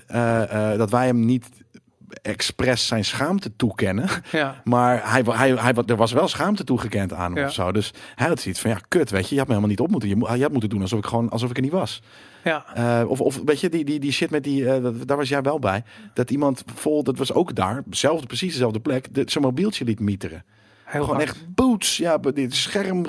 dat 0.77 0.89
wij 0.89 1.05
hem 1.05 1.25
niet 1.25 1.45
expres 2.21 2.87
zijn 2.87 3.05
schaamte 3.05 3.55
toekennen. 3.55 4.09
Ja, 4.31 4.61
Maar 4.63 5.11
hij, 5.11 5.21
hij, 5.25 5.51
hij, 5.53 5.73
er 5.85 5.95
was 5.95 6.11
wel 6.11 6.27
schaamte 6.27 6.63
toegekend 6.63 7.13
aan 7.13 7.33
Ja. 7.33 7.45
of 7.45 7.53
zo. 7.53 7.71
Dus 7.71 7.93
hij 8.15 8.27
had 8.27 8.39
zoiets 8.39 8.61
van, 8.61 8.71
ja, 8.71 8.79
kut, 8.87 9.09
weet 9.09 9.27
je, 9.29 9.33
je 9.35 9.37
had 9.39 9.47
me 9.47 9.53
helemaal 9.55 9.75
niet 9.75 9.79
op 9.85 9.91
moeten. 9.91 10.09
Je, 10.09 10.15
je 10.35 10.41
had 10.41 10.51
moeten 10.51 10.69
doen 10.69 10.81
alsof 10.81 10.99
ik 10.99 11.05
gewoon, 11.05 11.29
alsof 11.29 11.49
ik 11.49 11.55
er 11.55 11.61
niet 11.61 11.71
was. 11.71 12.01
ja, 12.43 12.65
Eh, 12.73 13.09
of, 13.09 13.21
of 13.21 13.39
weet 13.45 13.59
je, 13.59 13.69
die, 13.69 13.85
die, 13.85 13.99
die 13.99 14.11
shit 14.11 14.29
met 14.29 14.43
die, 14.43 14.69
eh, 14.69 14.85
daar 15.05 15.17
was 15.17 15.29
jij 15.29 15.41
wel 15.41 15.59
bij. 15.59 15.83
Dat 16.13 16.31
iemand 16.31 16.63
vol, 16.75 17.03
dat 17.03 17.17
was 17.17 17.33
ook 17.33 17.55
daar, 17.55 17.83
zelfde, 17.89 18.27
precies 18.27 18.51
dezelfde 18.51 18.79
plek, 18.79 19.13
de, 19.13 19.23
zijn 19.25 19.43
mobieltje 19.43 19.85
liet 19.85 19.99
mieteren. 19.99 20.43
Heel 20.93 21.01
Gewoon 21.03 21.17
hard. 21.17 21.29
echt 21.29 21.55
boots, 21.55 21.97
ja, 21.97 22.17
dit 22.17 22.55
scherm. 22.55 23.05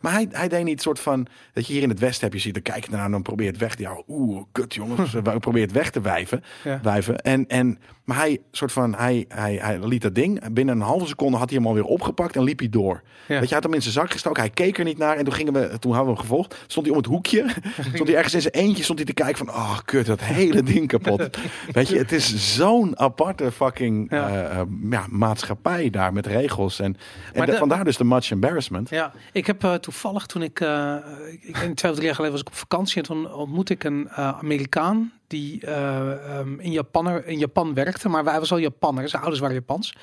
Maar 0.00 0.12
hij, 0.12 0.28
hij 0.30 0.48
deed 0.48 0.64
niet 0.64 0.82
soort 0.82 1.00
van, 1.00 1.26
dat 1.52 1.66
je 1.66 1.72
hier 1.72 1.82
in 1.82 1.88
het 1.88 1.98
westen 1.98 2.24
heb 2.24 2.32
je 2.32 2.38
ziet, 2.40 2.54
dan 2.54 2.62
kijk 2.62 2.84
je 2.84 2.90
naar 2.90 3.04
en 3.04 3.10
dan 3.10 3.22
probeert 3.22 3.50
het 3.50 3.60
weg. 3.60 3.78
Ja, 3.78 4.02
oeh, 4.08 4.42
kut 4.52 4.74
jongens, 4.74 5.12
we 5.22 5.38
probeert 5.38 5.70
het 5.70 5.78
weg 5.78 5.90
te 5.90 6.00
wijven. 6.00 6.42
Ja. 6.64 6.80
wijven. 6.82 7.18
En, 7.18 7.46
en, 7.46 7.78
maar 8.04 8.16
hij, 8.16 8.38
soort 8.50 8.72
van, 8.72 8.94
hij, 8.94 9.24
hij, 9.28 9.54
hij 9.54 9.78
liet 9.86 10.02
dat 10.02 10.14
ding, 10.14 10.52
binnen 10.52 10.74
een 10.74 10.82
halve 10.82 11.06
seconde 11.06 11.36
had 11.36 11.48
hij 11.48 11.58
hem 11.58 11.66
alweer 11.66 11.84
opgepakt 11.84 12.36
en 12.36 12.42
liep 12.42 12.58
hij 12.58 12.68
door. 12.68 13.02
Ja. 13.28 13.38
Weet 13.40 13.48
je, 13.48 13.54
had 13.54 13.64
hem 13.64 13.74
in 13.74 13.82
zijn 13.82 13.94
zak 13.94 14.10
gestoken, 14.10 14.42
hij 14.42 14.50
keek 14.50 14.78
er 14.78 14.84
niet 14.84 14.98
naar 14.98 15.16
en 15.16 15.24
toen 15.24 15.34
gingen 15.34 15.52
we, 15.52 15.78
toen 15.78 15.92
hadden 15.92 16.12
we 16.12 16.18
hem 16.18 16.28
gevolgd, 16.28 16.56
stond 16.66 16.86
hij 16.86 16.94
om 16.94 17.02
het 17.02 17.10
hoekje, 17.10 17.46
stond 17.94 18.08
hij 18.08 18.16
ergens 18.16 18.34
in 18.34 18.40
zijn 18.40 18.54
eentje, 18.54 18.82
stond 18.82 18.98
hij 18.98 19.08
te 19.08 19.14
kijken 19.14 19.46
van, 19.46 19.48
oh 19.54 19.78
kut, 19.84 20.06
dat 20.06 20.20
hele 20.20 20.62
ding 20.62 20.86
kapot. 20.88 21.28
Weet 21.72 21.88
je, 21.88 21.98
het 21.98 22.12
is 22.12 22.54
zo'n 22.56 22.98
aparte 22.98 23.52
fucking 23.52 24.10
Ja. 24.10 24.28
eh, 24.28 24.58
eh, 24.60 24.66
ja, 24.90 25.06
maatschappij 25.10 25.90
daar 25.90 26.12
met 26.12 26.26
regels 26.26 26.80
en 26.80 26.96
Maar 27.36 27.46
de- 27.46 27.52
de- 27.52 27.58
vandaar 27.58 27.84
dus 27.84 27.96
de 27.96 28.04
much 28.04 28.30
embarrassment. 28.30 28.90
Ja, 28.90 29.12
ik 29.32 29.46
heb 29.46 29.64
eh, 29.64 29.74
toevallig 29.74 30.26
toen 30.26 30.42
ik, 30.42 30.60
eh 30.60 30.94
ik 31.40 31.54
twee 31.74 31.90
of 31.90 31.96
drie 31.96 32.04
jaar 32.06 32.14
geleden 32.14 32.30
was 32.32 32.40
ik 32.40 32.46
op 32.48 32.54
vakantie 32.54 32.96
en 32.96 33.02
toen 33.02 33.32
ontmoette 33.32 33.72
ik 33.72 33.84
een 33.84 34.08
eh, 34.08 34.38
Amerikaan 34.38 35.12
die 35.26 35.66
eh, 35.66 36.36
ehm, 36.38 36.60
in, 36.60 36.72
Japan, 36.72 37.24
in 37.24 37.38
Japan 37.38 37.74
werkte, 37.74 38.08
maar 38.08 38.24
hij 38.24 38.38
was 38.38 38.52
al 38.52 38.58
Japanner, 38.58 39.08
zijn 39.08 39.22
ouders 39.22 39.40
waren 39.40 39.56
Japans. 39.56 39.94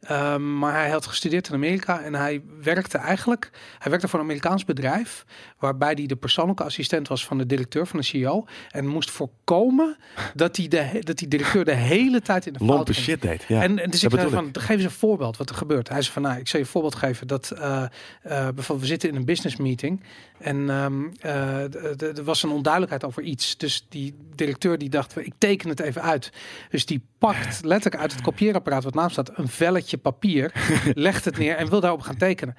Ehm, 0.00 0.58
maar 0.58 0.72
hij 0.72 0.90
had 0.90 1.06
gestudeerd 1.06 1.48
in 1.48 1.54
Amerika 1.54 2.02
en 2.02 2.14
hij 2.14 2.42
werkte 2.62 2.98
eigenlijk, 2.98 3.50
hij 3.78 3.90
werkte 3.90 4.08
voor 4.08 4.18
een 4.18 4.24
Amerikaans 4.24 4.64
bedrijf, 4.64 5.24
waarbij 5.58 5.92
hij 5.96 6.06
de 6.06 6.16
persoonlijke 6.16 6.64
assistent 6.64 7.08
was 7.08 7.26
van 7.26 7.38
de 7.38 7.46
directeur, 7.46 7.86
van 7.86 7.98
de 7.98 8.04
CEO, 8.04 8.46
en 8.70 8.86
moest 8.86 9.10
voorkomen 9.10 9.96
dat 10.34 10.56
hij 10.56 10.68
de, 10.68 10.98
dat 11.00 11.18
die 11.18 11.28
directeur 11.28 11.64
de 11.64 11.74
hele 11.74 12.20
tijd 12.20 12.46
in 12.46 12.52
de 12.52 12.58
fout 12.58 12.70
Lompe 12.70 12.92
ging. 12.92 13.04
shit 13.04 13.22
deed. 13.22 13.44
Ja, 13.48 13.62
en, 13.62 13.78
en 13.78 13.90
dus 13.90 14.00
dat 14.00 14.12
ik 14.12 14.18
zei 14.18 14.30
van, 14.30 14.48
geef 14.52 14.76
eens 14.76 14.84
een 14.84 14.90
voorbeeld 14.90 15.36
wat 15.36 15.50
er 15.50 15.56
gebeurt. 15.56 15.88
Hij 15.88 16.02
zei 16.02 16.12
van, 16.12 16.22
nou, 16.22 16.38
ik 16.38 16.48
zal 16.48 16.60
je 16.60 16.64
een 16.66 16.72
voorbeeld 16.72 16.94
geven 16.94 17.26
dat 17.26 17.50
eh, 17.50 17.82
eh, 17.82 17.88
bijvoorbeeld 18.22 18.80
we 18.80 18.86
zitten 18.86 19.08
in 19.08 19.14
een 19.14 19.24
business 19.24 19.56
meeting 19.56 20.02
en 20.38 20.70
ehm, 20.70 21.04
eh, 21.20 22.00
er 22.00 22.24
was 22.24 22.42
een 22.42 22.50
onduidelijkheid 22.50 23.04
over 23.04 23.22
iets. 23.22 23.56
Dus 23.56 23.86
die 23.88 24.14
directeur 24.34 24.78
die 24.78 24.88
dacht, 24.88 25.16
ik 25.18 25.32
teken 25.38 25.68
het 25.68 25.80
even 25.80 26.02
uit. 26.02 26.32
Dus 26.70 26.86
die 26.86 27.02
pakt 27.18 27.64
letterlijk 27.64 28.02
uit 28.02 28.12
het 28.12 28.22
kopieerapparaat 28.22 28.84
wat 28.84 28.94
naam 28.94 29.10
staat 29.10 29.38
een 29.38 29.48
velletje 29.48 29.96
papier, 29.96 30.52
legt 30.94 31.24
het 31.24 31.38
neer 31.38 31.56
en 31.56 31.70
wil 31.70 31.80
daarop 31.80 32.00
gaan 32.00 32.16
tekenen. 32.16 32.56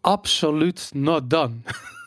Absoluut 0.00 0.90
not 0.94 1.30
done. 1.30 1.54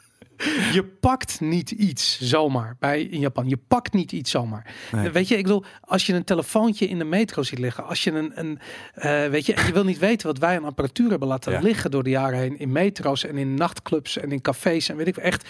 Je 0.74 0.84
pakt 1.00 1.40
niet 1.40 1.72
iets 1.72 2.20
zomaar 2.22 2.76
bij 2.80 3.02
in 3.02 3.20
Japan. 3.20 3.50
Je 3.50 3.58
pakt 3.68 3.94
niet 3.94 4.12
iets 4.12 4.32
zomaar. 4.32 4.74
Nee. 4.92 5.10
Weet 5.10 5.28
je, 5.28 5.38
ik 5.38 5.44
bedoel, 5.44 5.64
als 5.82 6.06
je 6.06 6.14
een 6.14 6.24
telefoontje 6.24 6.88
in 6.88 6.98
de 6.98 7.04
metro 7.04 7.44
ziet 7.44 7.60
liggen, 7.60 7.86
als 7.86 8.04
je 8.04 8.12
een, 8.12 8.32
een 8.40 8.60
eh, 8.94 9.28
weet 9.30 9.46
je, 9.46 9.56
je 9.66 9.74
wil 9.74 9.84
niet 9.84 10.00
weten 10.00 10.28
wat 10.28 10.38
wij 10.38 10.56
aan 10.58 10.66
apparatuur 10.66 11.10
hebben 11.10 11.28
laten 11.28 11.52
Ja. 11.52 11.60
liggen 11.60 11.92
door 11.92 12.04
de 12.04 12.10
jaren 12.10 12.40
heen 12.40 12.60
in 12.60 12.72
metro's 12.72 13.26
en 13.26 13.38
in 13.38 13.54
nachtclubs 13.54 14.18
en 14.18 14.32
in 14.32 14.42
cafés 14.42 14.90
en 14.90 14.96
weet 14.96 15.08
ik 15.08 15.18
echt 15.18 15.50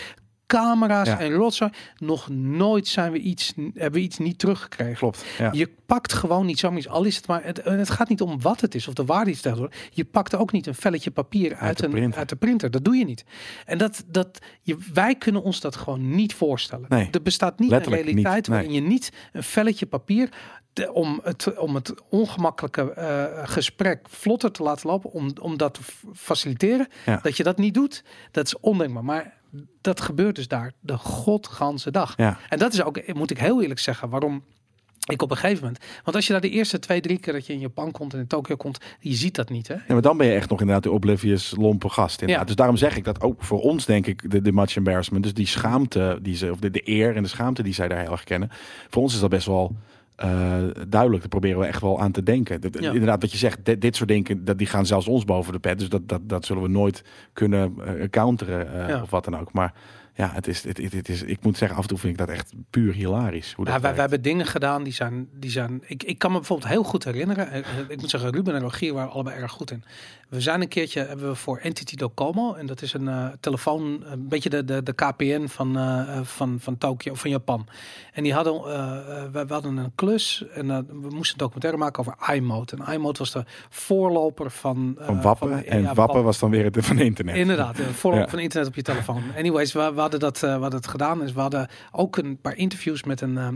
camera's 0.57 1.07
Ja. 1.07 1.19
en 1.19 1.31
rotzooi. 1.31 1.72
Nog 1.98 2.29
nooit 2.29 2.88
zijn 2.88 3.12
we 3.12 3.19
iets, 3.19 3.53
hebben 3.74 3.91
we 4.00 4.00
iets 4.05 4.17
niet 4.17 4.39
teruggekregen. 4.39 4.95
Klopt. 4.95 5.25
Ja. 5.38 5.50
Je 5.51 5.69
pakt 5.86 6.13
gewoon 6.13 6.45
niet 6.45 6.60
zomaar 6.60 6.77
iets, 6.77 6.88
al 6.88 7.03
is 7.03 7.15
het 7.15 7.27
maar, 7.27 7.43
het, 7.43 7.60
en 7.60 7.79
het 7.79 7.89
gaat 7.89 8.10
niet 8.10 8.22
om 8.22 8.41
wat 8.41 8.62
het 8.62 8.75
is 8.75 8.88
of 8.88 8.93
de 8.93 9.05
waarde 9.05 9.31
iets 9.31 9.41
tegenwoor. 9.41 9.72
Je 9.91 10.05
pakt 10.05 10.36
ook 10.36 10.51
niet 10.51 10.67
een 10.67 10.75
velletje 10.75 11.12
papier 11.12 11.55
uit, 11.55 11.77
de 11.77 11.86
een, 11.86 11.91
printer. 11.91 12.19
uit 12.19 12.29
de 12.29 12.36
printer. 12.36 12.72
Dat 12.72 12.83
doe 12.86 12.95
je 12.95 13.05
niet. 13.05 13.25
En 13.65 13.77
dat, 13.77 14.03
dat 14.07 14.39
je, 14.62 14.77
wij 14.93 15.15
kunnen 15.15 15.43
ons 15.43 15.60
dat 15.60 15.75
gewoon 15.75 16.15
niet 16.15 16.33
voorstellen. 16.33 16.86
Nee, 16.89 17.07
er 17.12 17.22
bestaat 17.22 17.60
niet 17.60 17.72
een 17.72 17.83
realiteit 17.83 18.36
niet, 18.36 18.48
nee. 18.48 18.57
waarin 18.60 18.72
je 18.74 18.81
niet 18.81 19.12
een 19.31 19.43
velletje 19.43 19.86
papier 19.86 20.29
de- 20.74 20.93
om, 20.93 21.19
het, 21.24 21.57
om 21.57 21.75
het 21.75 21.93
ongemakkelijke 22.10 22.91
eh, 22.93 23.25
gesprek 23.50 24.00
vlotter 24.10 24.51
te 24.51 24.63
laten 24.63 24.89
lopen, 24.89 25.12
om, 25.12 25.31
om 25.41 25.57
dat 25.57 25.74
te 25.74 25.81
faciliteren. 26.13 26.88
Ja. 27.05 27.19
Dat 27.24 27.38
je 27.38 27.43
dat 27.43 27.57
niet 27.57 27.74
doet, 27.74 28.03
dat 28.31 28.45
is 28.45 28.60
ondenkbaar. 28.60 29.03
Maar 29.03 29.33
dat 29.81 30.01
gebeurt 30.01 30.36
dus 30.36 30.48
daar 30.48 30.72
de 30.79 30.98
godganse 30.98 31.91
dag. 31.91 32.13
Ja. 32.17 32.38
En 32.50 32.60
dat 32.60 32.74
is 32.74 32.83
ook, 32.83 33.13
moet 33.13 33.31
ik 33.31 33.39
heel 33.39 33.62
eerlijk 33.62 33.79
zeggen, 33.79 34.10
waarom 34.10 34.43
ik 35.12 35.22
op 35.22 35.31
een 35.31 35.38
gegeven 35.38 35.63
moment. 35.63 35.83
Want 36.03 36.15
als 36.15 36.25
je 36.27 36.31
daar 36.31 36.41
de 36.41 36.50
eerste 36.50 36.79
twee, 36.79 37.01
drie 37.01 37.17
keer 37.17 37.33
dat 37.33 37.45
je 37.45 37.53
in 37.53 37.60
Japan 37.60 37.91
komt 37.91 38.13
en 38.13 38.19
in 38.19 38.27
Tokio 38.27 38.55
komt, 38.55 38.77
je 39.00 39.13
ziet 39.13 39.36
dat 39.36 39.50
niet. 39.50 39.67
Hè? 39.67 39.74
Ja, 39.74 39.81
maar 39.88 40.01
dan 40.01 40.17
ben 40.17 40.27
je 40.27 40.33
echt 40.33 40.50
nog 40.50 40.60
inderdaad 40.60 40.83
de 40.83 40.91
oblivious 40.91 41.53
lompe 41.57 41.89
gast. 41.89 42.22
Inderdaad. 42.22 42.39
Ja. 42.39 42.48
Dus 42.48 42.55
daarom 42.55 42.77
zeg 42.77 42.98
ik 42.98 43.03
dat 43.03 43.22
ook 43.22 43.43
voor 43.43 43.62
ons 43.62 43.86
denk 43.86 44.07
ik 44.07 44.32
de, 44.32 44.41
de 44.41 44.51
much 44.51 44.75
embarrassment. 44.75 45.23
Dus 45.23 45.34
die 45.34 45.47
schaamte 45.47 46.19
die 46.21 46.36
ze, 46.36 46.51
of 46.51 46.60
de, 46.60 46.69
de 46.69 46.89
eer 46.89 47.15
en 47.15 47.23
de 47.23 47.30
schaamte 47.30 47.63
die 47.63 47.73
zij 47.73 47.88
daar 47.88 47.99
heel 47.99 48.12
erg 48.12 48.23
kennen. 48.23 48.49
Voor 48.89 49.01
ons 49.01 49.13
is 49.13 49.19
dat 49.19 49.30
best 49.30 49.45
wel 49.45 49.75
eh, 50.15 50.30
duidelijk. 50.88 51.19
Daar 51.21 51.30
proberen 51.30 51.60
we 51.60 51.65
echt 51.65 51.82
wel 51.82 51.99
aan 51.99 52.12
te 52.12 52.23
denken. 52.23 52.62
Dat- 52.62 52.80
Ja. 52.80 52.91
Inderdaad, 52.91 53.21
wat 53.21 53.32
je 53.32 53.38
zegt, 53.38 53.65
dit, 53.65 53.82
dit 53.82 53.95
soort 53.95 54.10
dingen, 54.10 54.45
dat, 54.45 54.58
die 54.58 54.67
gaan 54.67 54.86
zelfs 54.86 55.08
ons 55.08 55.26
boven 55.26 55.54
de 55.54 55.60
pet. 55.60 55.80
Dus 55.80 55.89
dat, 55.89 56.08
dat, 56.10 56.21
dat 56.30 56.45
zullen 56.45 56.63
we 56.63 56.69
nooit 56.69 57.04
kunnen 57.34 57.73
eh, 57.86 58.10
counteren 58.10 58.73
eh, 58.82 58.89
Ja. 58.89 59.02
of 59.02 59.10
wat 59.10 59.23
dan 59.23 59.39
ook. 59.39 59.54
Maar 59.54 59.73
ja, 60.15 60.30
het 60.34 60.47
is, 60.47 60.63
het, 60.63 60.78
het, 60.78 60.93
het 60.93 61.10
is, 61.10 61.21
ik 61.23 61.43
moet 61.43 61.58
zeggen, 61.58 61.78
af 61.78 61.84
en 61.84 61.89
toe 61.89 61.97
vind 61.97 62.13
ik 62.13 62.19
dat 62.28 62.30
echt 62.36 62.54
puur 62.69 62.93
hilarisch. 62.93 63.54
Hoe 63.54 63.65
dat 63.65 63.73
Ja, 63.73 63.80
wij, 63.82 63.93
hebben 63.93 64.21
dingen 64.21 64.45
gedaan 64.45 64.84
die 64.84 64.93
zijn, 64.93 65.28
die 65.34 65.52
zijn. 65.52 65.82
Ik, 65.86 66.04
ik 66.04 66.17
kan 66.17 66.32
me 66.32 66.38
bijvoorbeeld 66.38 66.69
heel 66.69 66.84
goed 66.84 67.04
herinneren. 67.04 67.52
eh, 67.52 67.60
eh, 67.60 67.65
Ik 67.88 68.02
moet 68.02 68.10
zeggen, 68.10 68.32
Ruben 68.32 68.56
en 68.56 68.62
Rogier 68.62 68.93
waren 68.93 69.12
allebei 69.12 69.36
erg 69.41 69.52
goed 69.52 69.71
in. 69.71 69.84
We 70.30 70.41
zijn 70.41 70.62
een 70.62 70.67
keertje 70.67 71.06
hebben 71.06 71.28
we 71.28 71.36
voor 71.36 71.58
Entity 71.58 71.95
Docomo 71.95 72.54
en 72.54 72.65
dat 72.65 72.82
is 72.82 72.93
een 72.93 73.08
eh, 73.08 73.28
telefoon, 73.39 74.04
een 74.06 74.28
beetje 74.28 74.49
de, 74.49 74.65
de, 74.65 74.84
de 74.84 74.93
KPN 74.93 75.47
van, 75.47 75.78
eh, 75.78 76.19
van, 76.23 76.58
van 76.60 76.78
Tokio 76.78 77.12
of 77.12 77.19
van 77.19 77.30
Japan. 77.30 77.67
En 78.13 78.23
die 78.23 78.34
hadden, 78.34 78.54
we, 79.32 79.43
we 79.47 79.54
hadden 79.54 79.78
een 79.78 79.91
klus 79.95 80.45
en 80.54 80.67
we 80.67 80.93
moesten 81.10 81.32
een 81.34 81.38
documentaire 81.38 81.80
maken 81.80 81.99
over 81.99 82.34
iMode. 82.36 82.78
En 82.78 82.93
iMode 82.93 83.19
was 83.19 83.32
de 83.32 83.43
voorloper 83.69 84.52
van, 84.52 84.95
van 84.99 85.21
Wappen. 85.21 85.49
van- 85.49 85.63
en 85.63 85.82
ja, 85.82 85.93
Wappen 85.93 86.23
was 86.23 86.39
dan 86.39 86.49
weer 86.49 86.63
het 86.65 86.86
van 86.86 86.99
internet. 86.99 87.36
Inderdaad, 87.36 87.80
een 87.80 87.86
voorloper 87.93 88.26
Ja. 88.26 88.32
van 88.32 88.39
internet 88.43 88.67
op 88.67 88.76
je 88.76 88.82
telefoon. 88.82 89.23
Anyways, 89.38 89.73
we, 89.73 89.91
we 89.95 90.02
hadden 90.04 90.20
dat 90.20 90.44
eh, 90.44 90.52
hadden 90.52 90.80
het 90.80 90.88
gedaan. 90.88 91.20
Dus 91.20 91.34
we 91.34 91.39
hadden 91.39 91.68
ook 91.92 92.18
een 92.18 92.38
paar 92.38 92.56
interviews 92.56 93.04
met 93.04 93.22
een, 93.22 93.38
eh, 93.38 93.48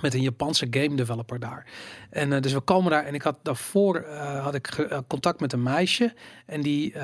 met 0.00 0.14
een 0.14 0.22
Japanse 0.22 0.66
game 0.70 0.94
developer 0.94 1.40
daar. 1.40 1.66
En 2.10 2.32
eh, 2.32 2.40
dus 2.40 2.52
we 2.52 2.60
komen 2.60 2.90
daar 2.90 3.04
en 3.04 3.14
ik 3.14 3.22
had 3.22 3.38
daarvoor 3.42 4.06
had 4.42 4.54
ik 4.54 4.88
contact 5.06 5.40
met 5.40 5.52
een 5.52 5.62
meisje 5.62 6.14
en 6.46 6.60
die, 6.60 6.94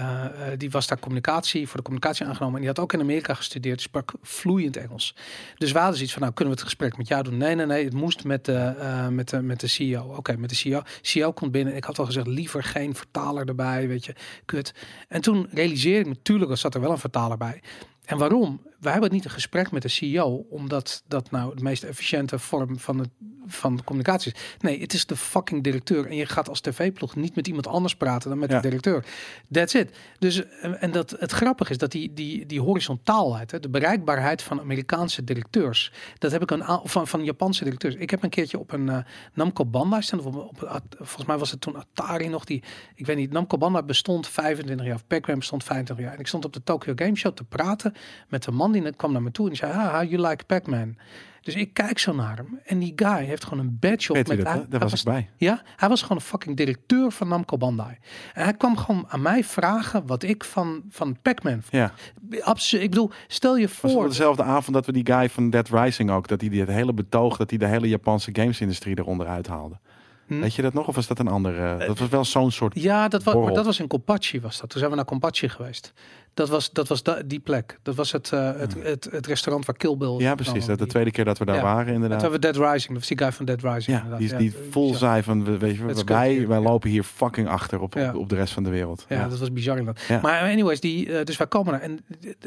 die 0.56 0.70
was 0.70 0.86
daar 0.86 0.98
communicatie 0.98 1.66
voor 1.66 1.76
de 1.76 1.82
communicatie 1.82 2.26
aangenomen 2.26 2.54
en 2.54 2.60
die 2.60 2.68
had 2.68 2.78
ook 2.78 2.92
in 2.92 3.00
Amerika 3.00 3.34
gestudeerd, 3.34 3.78
die 3.78 3.86
sprak 3.86 4.12
vloeiend 4.22 4.76
Engels. 4.76 5.16
Dus 5.56 5.72
we 5.72 5.78
hadden 5.78 5.94
zoiets 5.94 6.12
van, 6.12 6.22
nou 6.22 6.34
kunnen 6.34 6.54
we 6.54 6.60
het 6.60 6.68
gesprek 6.70 6.96
met 6.96 7.08
jou 7.08 7.22
doen? 7.22 7.36
Nee, 7.36 7.54
nee, 7.54 7.66
nee, 7.66 7.84
het 7.84 7.92
moest 7.92 8.24
met 8.24 8.44
de, 8.44 8.74
met 9.10 9.28
de, 9.28 9.42
met 9.42 9.60
de 9.60 9.66
CEO. 9.66 10.14
Oké, 10.16 10.36
met 10.36 10.48
de 10.48 10.56
CEO. 10.56 10.82
CEO 11.00 11.32
komt 11.32 11.52
binnen. 11.52 11.76
Ik 11.76 11.84
had 11.84 11.98
al 11.98 12.04
gezegd, 12.04 12.26
liever 12.26 12.62
geen 12.62 12.94
vertaler 12.94 13.48
erbij, 13.48 13.88
weet 13.88 14.04
je, 14.04 14.14
kut. 14.44 14.74
En 15.08 15.20
toen 15.20 15.48
realiseerde 15.50 16.00
ik 16.00 16.06
natuurlijk 16.06 16.50
zat 16.60 16.74
er 16.74 16.80
wel 16.80 16.90
een 16.90 16.98
vertaler 16.98 17.36
bij. 17.36 17.62
En 18.10 18.18
waarom? 18.18 18.60
Wij 18.80 18.92
hebben 18.92 19.12
niet 19.12 19.24
een 19.24 19.30
gesprek 19.30 19.70
met 19.70 19.82
de 19.82 19.88
CEO, 19.88 20.46
omdat 20.50 21.02
dat 21.08 21.30
nou 21.30 21.56
de 21.56 21.62
meest 21.62 21.82
efficiënte 21.82 22.38
vorm 22.38 22.78
van, 22.78 22.98
het, 22.98 23.08
van 23.46 23.76
de 23.76 23.84
communicatie 23.84 24.32
is. 24.34 24.40
Nee, 24.60 24.80
het 24.80 24.92
is 24.92 25.06
de 25.06 25.16
fucking 25.16 25.62
directeur. 25.62 26.06
En 26.06 26.16
je 26.16 26.26
gaat 26.26 26.48
als 26.48 26.60
tv-ploeg 26.60 27.16
niet 27.16 27.34
met 27.34 27.46
iemand 27.46 27.66
anders 27.66 27.96
praten 27.96 28.30
dan 28.30 28.38
met 28.38 28.50
Ja. 28.50 28.60
de 28.60 28.68
directeur. 28.68 29.04
That's 29.50 29.74
it. 29.74 29.96
Dus, 30.18 30.42
en 30.60 30.90
dat, 30.92 31.10
het 31.18 31.32
grappige 31.32 31.70
is 31.70 31.78
dat 31.78 31.90
die, 31.92 32.12
die, 32.14 32.46
die 32.46 32.60
horizontaalheid, 32.60 33.50
hè, 33.50 33.60
de 33.60 33.68
bereikbaarheid 33.68 34.42
van 34.42 34.60
Amerikaanse 34.60 35.24
directeurs, 35.24 35.92
dat 36.18 36.32
heb 36.32 36.42
ik 36.42 36.50
een 36.50 36.64
van, 36.84 37.06
van 37.06 37.24
Japanse 37.24 37.64
directeurs. 37.64 37.94
Ik 37.94 38.10
heb 38.10 38.22
een 38.22 38.30
keertje 38.30 38.58
op 38.58 38.72
een 38.72 38.88
eh, 38.88 38.98
Namco 39.34 39.64
Bandai 39.64 40.02
staan, 40.02 40.20
op, 40.20 40.34
op, 40.36 40.94
volgens 40.96 41.26
mij 41.26 41.38
was 41.38 41.50
het 41.50 41.60
toen 41.60 41.76
Atari 41.76 42.28
nog, 42.28 42.44
die, 42.44 42.62
ik 42.94 43.06
weet 43.06 43.16
niet, 43.16 43.32
Namco 43.32 43.58
Bandai 43.58 43.84
bestond 43.84 44.28
25 44.28 44.86
jaar, 44.86 44.94
of 44.94 45.06
Pac-Man 45.06 45.38
bestond 45.38 45.64
25 45.64 46.04
jaar. 46.04 46.14
En 46.14 46.20
ik 46.20 46.26
stond 46.26 46.44
op 46.44 46.52
de 46.52 46.62
Tokyo 46.62 46.92
Game 46.96 47.16
Show 47.16 47.32
te 47.34 47.44
praten 47.44 47.94
met 48.28 48.46
een 48.46 48.54
man 48.54 48.69
die 48.72 48.92
kwam 48.96 49.12
naar 49.12 49.22
me 49.22 49.30
toe 49.30 49.50
en 49.50 49.56
zei, 49.56 49.72
ah, 49.72 49.94
how 49.94 50.10
you 50.10 50.28
like 50.28 50.44
Pac-Man? 50.44 50.96
Dus 51.40 51.54
ik 51.54 51.74
kijk 51.74 51.98
zo 51.98 52.14
naar 52.14 52.36
hem 52.36 52.60
en 52.64 52.78
die 52.78 52.92
guy 52.96 53.24
heeft 53.24 53.44
gewoon 53.44 53.58
een 53.58 53.76
badge 53.80 54.08
op 54.10 54.16
Weet 54.16 54.28
met 54.28 54.36
dat? 54.36 54.46
hij-? 54.46 54.66
Daar 54.68 54.80
was 54.80 54.92
ik 54.92 55.04
bij. 55.04 55.30
ja, 55.36 55.62
hij 55.76 55.88
was 55.88 56.02
gewoon 56.02 56.16
een 56.16 56.22
fucking 56.22 56.56
directeur 56.56 57.12
van 57.12 57.28
Namco 57.28 57.56
Bandai. 57.56 57.98
En 58.34 58.42
hij 58.44 58.54
kwam 58.54 58.76
gewoon 58.76 59.04
aan 59.08 59.22
mij 59.22 59.44
vragen 59.44 60.06
wat 60.06 60.22
ik 60.22 60.44
van, 60.44 60.82
van 60.88 61.16
Pac-Man 61.22 61.62
vond. 61.62 61.70
Ja. 61.70 61.92
Absoluut. 62.40 62.84
Ik 62.84 62.90
bedoel, 62.90 63.10
stel 63.26 63.56
je 63.56 63.66
Was 63.66 63.92
voor. 63.92 64.02
op 64.02 64.08
dezelfde 64.08 64.42
avond 64.42 64.74
dat 64.74 64.86
we 64.86 64.92
die 64.92 65.06
guy 65.06 65.28
van 65.28 65.50
Dead 65.50 65.68
Rising 65.68 66.10
ook, 66.10 66.28
dat 66.28 66.40
hij 66.40 66.50
die 66.50 66.60
het 66.60 66.70
hele 66.70 66.92
betoog, 66.92 67.36
dat 67.36 67.50
hij 67.50 67.58
de 67.58 67.66
hele 67.66 67.88
Japanse 67.88 68.30
gamesindustrie 68.32 68.98
eronder 68.98 69.26
uithaalde. 69.26 69.78
Hm. 70.26 70.40
Weet 70.40 70.54
je 70.54 70.62
dat 70.62 70.72
nog? 70.72 70.86
Of 70.88 70.94
was 70.94 71.06
dat 71.06 71.18
een 71.18 71.28
andere? 71.28 71.86
dat 71.86 71.98
was 71.98 72.08
wel 72.08 72.24
zo'n 72.24 72.50
soort. 72.50 72.80
Ja, 72.80 73.08
dat 73.08 73.22
was, 73.22 73.34
maar 73.34 73.52
dat 73.52 73.64
was 73.64 73.80
in 73.80 73.86
Compachi 73.86 74.40
was 74.40 74.60
dat. 74.60 74.70
Toen 74.70 74.78
zijn 74.78 74.90
we 74.90 74.96
naar 74.96 75.06
Compachi 75.06 75.48
geweest. 75.48 75.92
Dat 76.34 76.48
was, 76.48 76.70
dat 76.70 76.88
was 76.88 77.02
da- 77.02 77.22
die 77.26 77.38
plek. 77.40 77.78
Dat 77.82 77.94
was 77.94 78.12
het, 78.12 78.32
eh, 78.32 78.52
het, 78.56 78.74
het, 78.82 79.08
het 79.10 79.26
restaurant 79.26 79.66
waar 79.66 79.76
Kill 79.76 79.96
Bill... 79.96 80.16
Ja, 80.18 80.34
precies. 80.34 80.66
Dat 80.66 80.78
de 80.78 80.86
tweede 80.86 81.10
keer 81.10 81.24
dat 81.24 81.38
we 81.38 81.44
daar 81.44 81.56
Ja. 81.56 81.62
waren, 81.62 81.84
Dat 81.86 81.94
inderdaad. 81.94 82.20
hebben 82.20 82.40
we 82.40 82.52
Dead 82.52 82.56
Rising. 82.72 82.88
Dat 82.88 82.96
was 82.98 83.06
die 83.06 83.18
guy 83.18 83.32
van 83.32 83.44
Dead 83.44 83.62
Rising. 83.62 83.98
Ja, 83.98 84.16
die, 84.16 84.36
die 84.36 84.50
Ja, 84.50 84.56
vol 84.70 84.94
zei 84.94 85.22
van, 85.22 85.44
we- 85.44 85.58
weet 85.58 85.76
je, 85.76 85.84
wij, 86.04 86.36
go. 86.40 86.46
wij 86.46 86.60
lopen 86.60 86.90
hier 86.90 87.02
fucking 87.02 87.48
achter 87.48 87.80
op, 87.80 87.96
op, 87.96 88.14
op 88.14 88.28
de 88.28 88.34
rest 88.34 88.52
van 88.52 88.62
de 88.62 88.70
wereld. 88.70 89.04
Ja, 89.08 89.28
dat 89.28 89.38
was 89.38 89.52
bizar 89.52 89.78
inderdaad. 89.78 90.22
Maar 90.22 90.40
anyways, 90.40 90.80
die, 90.80 91.18
eh, 91.18 91.24
dus 91.24 91.36
wij 91.36 91.46
komen 91.46 91.74
er 91.74 91.80
en 91.80 91.98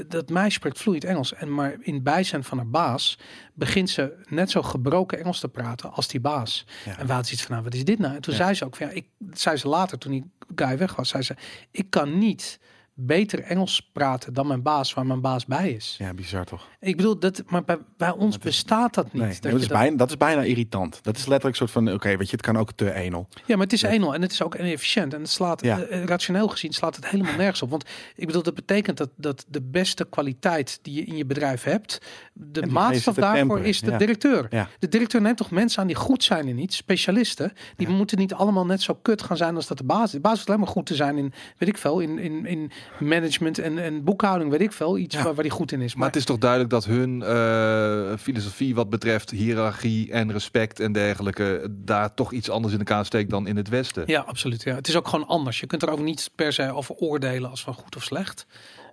dat 0.08 0.30
meisje 0.30 0.52
spreekt 0.52 0.80
vloeiend 0.80 1.06
Engels. 1.06 1.34
En 1.34 1.54
maar 1.54 1.76
in 1.80 2.04
bijzijn 2.04 2.44
van 2.44 2.58
haar 2.58 2.68
baas 2.70 3.18
begint 3.54 3.90
ze 3.90 4.14
net 4.30 4.52
zo 4.52 4.62
gebroken 4.62 5.20
Engels 5.20 5.40
te 5.40 5.48
praten 5.50 5.92
als 5.94 6.08
die 6.08 6.20
baas. 6.20 6.66
En 6.98 7.06
we 7.08 7.14
hadden 7.14 7.32
iets 7.34 7.42
van, 7.42 7.52
nou, 7.52 7.64
wat 7.64 7.74
is 7.74 7.84
dit 7.86 8.00
nou? 8.00 8.16
En 8.16 8.22
toen 8.22 8.34
zei 8.34 8.54
ze 8.54 8.66
ook 8.66 8.76
van, 8.76 8.88
ja, 8.88 8.94
ik, 8.94 9.06
zei 9.34 9.58
ze 9.58 9.68
later 9.68 9.98
toen 9.98 10.12
die 10.12 10.32
guy 10.56 10.78
weg 10.78 10.96
was, 10.96 11.10
zei 11.10 11.24
ze, 11.24 11.36
ik 11.72 11.90
kan 11.90 12.18
niet 12.18 12.60
beter 12.96 13.40
Engels 13.42 13.90
praten 13.94 14.34
dan 14.34 14.48
mijn 14.48 14.62
baas, 14.62 14.94
waar 14.94 15.06
mijn 15.06 15.22
baas 15.22 15.46
bij 15.46 15.72
is. 15.72 15.96
Ja, 16.00 16.14
bizar 16.14 16.46
toch? 16.46 16.68
Ik 16.80 16.98
bedoel, 16.98 17.20
dat, 17.20 17.44
maar 17.48 17.64
bij, 17.64 17.78
bij 17.98 18.12
ons 18.12 18.34
dat 18.34 18.44
bestaat 18.44 18.94
dat 18.94 19.14
niet. 19.14 19.22
Nee, 19.22 19.38
dat 19.40 19.54
is 19.54 19.60
dat- 19.68 19.78
bijna, 19.78 19.98
dat 19.98 20.10
is 20.10 20.18
bijna 20.18 20.42
irritant. 20.42 21.00
Dat 21.04 21.16
is 21.18 21.26
letterlijk 21.26 21.60
een 21.60 21.68
soort 21.68 21.86
van, 21.86 21.94
oké, 21.94 22.18
weet 22.18 22.30
je, 22.30 22.36
het 22.36 22.46
kan 22.46 22.58
ook 22.58 22.72
te 22.72 22.94
enel. 22.94 23.28
Ja, 23.46 23.56
maar 23.56 23.64
het 23.64 23.74
is 23.74 23.82
eenmaal 23.82 24.14
en 24.14 24.22
het 24.22 24.32
is 24.32 24.42
ook 24.44 24.56
inefficiënt. 24.56 25.14
En 25.14 25.22
het 25.22 25.30
slaat, 25.30 25.62
Ja. 25.64 25.80
eh, 25.82 26.02
eh, 26.02 26.06
rationeel 26.06 26.48
gezien, 26.48 26.74
slaat 26.74 26.96
het 26.96 27.08
helemaal 27.08 27.36
nergens 27.36 27.62
op. 27.62 27.70
Want 27.70 27.86
ik 28.16 28.26
bedoel, 28.26 28.44
dat 28.44 28.54
betekent 28.56 28.98
dat, 28.98 29.10
dat 29.16 29.46
de 29.48 29.62
beste 29.62 30.06
kwaliteit 30.10 30.80
die 30.82 30.94
je 30.96 31.04
in 31.04 31.18
je 31.18 31.26
bedrijf 31.26 31.64
hebt, 31.64 32.00
de 32.34 32.66
maatstaf 32.66 33.16
daarvoor 33.16 33.38
temperen, 33.38 33.66
is 33.66 33.80
de 33.82 33.92
ja. 33.92 33.98
directeur. 33.98 34.48
Ja. 34.50 34.70
De 34.80 34.88
directeur 34.88 35.22
neemt 35.22 35.38
toch 35.38 35.52
mensen 35.52 35.82
aan 35.82 35.88
die 35.88 35.96
goed 35.96 36.24
zijn 36.24 36.48
in 36.48 36.58
iets, 36.58 36.76
specialisten. 36.76 37.54
Die 37.76 37.88
moeten 37.90 38.18
niet 38.18 38.34
allemaal 38.34 38.66
net 38.66 38.82
zo 38.82 38.94
kut 39.02 39.22
gaan 39.22 39.38
zijn 39.38 39.56
als 39.56 39.68
dat 39.68 39.78
de 39.78 39.84
baas 39.84 40.04
is. 40.06 40.12
De 40.12 40.20
baas 40.20 40.40
is 40.40 40.48
alleen 40.48 40.60
maar 40.60 40.68
goed 40.70 40.86
te 40.86 40.96
zijn 40.96 41.18
in, 41.18 41.34
weet 41.58 41.70
ik 41.70 41.78
veel, 41.78 42.00
in, 42.00 42.20
in, 42.20 42.46
in 42.46 42.72
management 43.00 43.60
en, 43.60 43.78
en 43.78 44.04
boekhouding, 44.04 44.52
weet 44.52 44.62
ik 44.62 44.72
veel. 44.72 44.98
Iets 44.98 45.16
Ja. 45.16 45.24
waar, 45.24 45.34
waar 45.34 45.44
die 45.44 45.52
goed 45.52 45.72
in 45.72 45.82
is. 45.82 45.96
Maar 45.96 46.08
het 46.08 46.16
is 46.16 46.26
toch 46.26 46.38
duidelijk 46.38 46.70
dat 46.70 46.86
hun 46.86 47.22
eh, 47.22 48.18
filosofie 48.20 48.76
wat 48.76 48.90
betreft 48.90 49.30
hiërarchie 49.30 50.12
en 50.12 50.32
respect 50.32 50.80
en 50.80 50.92
dergelijke 50.92 51.68
daar 51.70 52.14
toch 52.14 52.32
iets 52.32 52.50
anders 52.50 52.74
in 52.74 52.80
elkaar 52.80 53.06
steekt 53.06 53.30
dan 53.30 53.48
in 53.48 53.58
het 53.58 53.70
Westen. 53.70 54.04
Ja, 54.06 54.20
absoluut. 54.22 54.64
Ja. 54.64 54.76
Het 54.76 54.88
is 54.88 54.96
ook 54.96 55.08
gewoon 55.08 55.28
anders. 55.28 55.60
Je 55.60 55.68
kunt 55.68 55.82
er 55.82 55.90
ook 55.90 56.00
niet 56.00 56.32
per 56.36 56.54
se 56.54 56.72
over 56.72 56.96
oordelen 56.96 57.50
als 57.50 57.64
van 57.64 57.74
goed 57.74 57.96
of 57.96 58.04
slecht. 58.04 58.46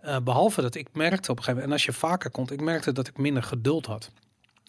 Eh, 0.02 0.16
behalve 0.24 0.60
dat 0.62 0.74
ik 0.74 0.88
merkte 0.92 1.30
op 1.30 1.36
een 1.38 1.44
gegeven 1.44 1.52
moment, 1.52 1.66
en 1.66 1.72
als 1.72 1.84
je 1.84 1.92
vaker 1.92 2.30
komt, 2.30 2.50
ik 2.52 2.60
merkte 2.60 2.92
dat 2.92 3.08
ik 3.08 3.18
minder 3.18 3.42
geduld 3.42 3.86
had. 3.86 4.10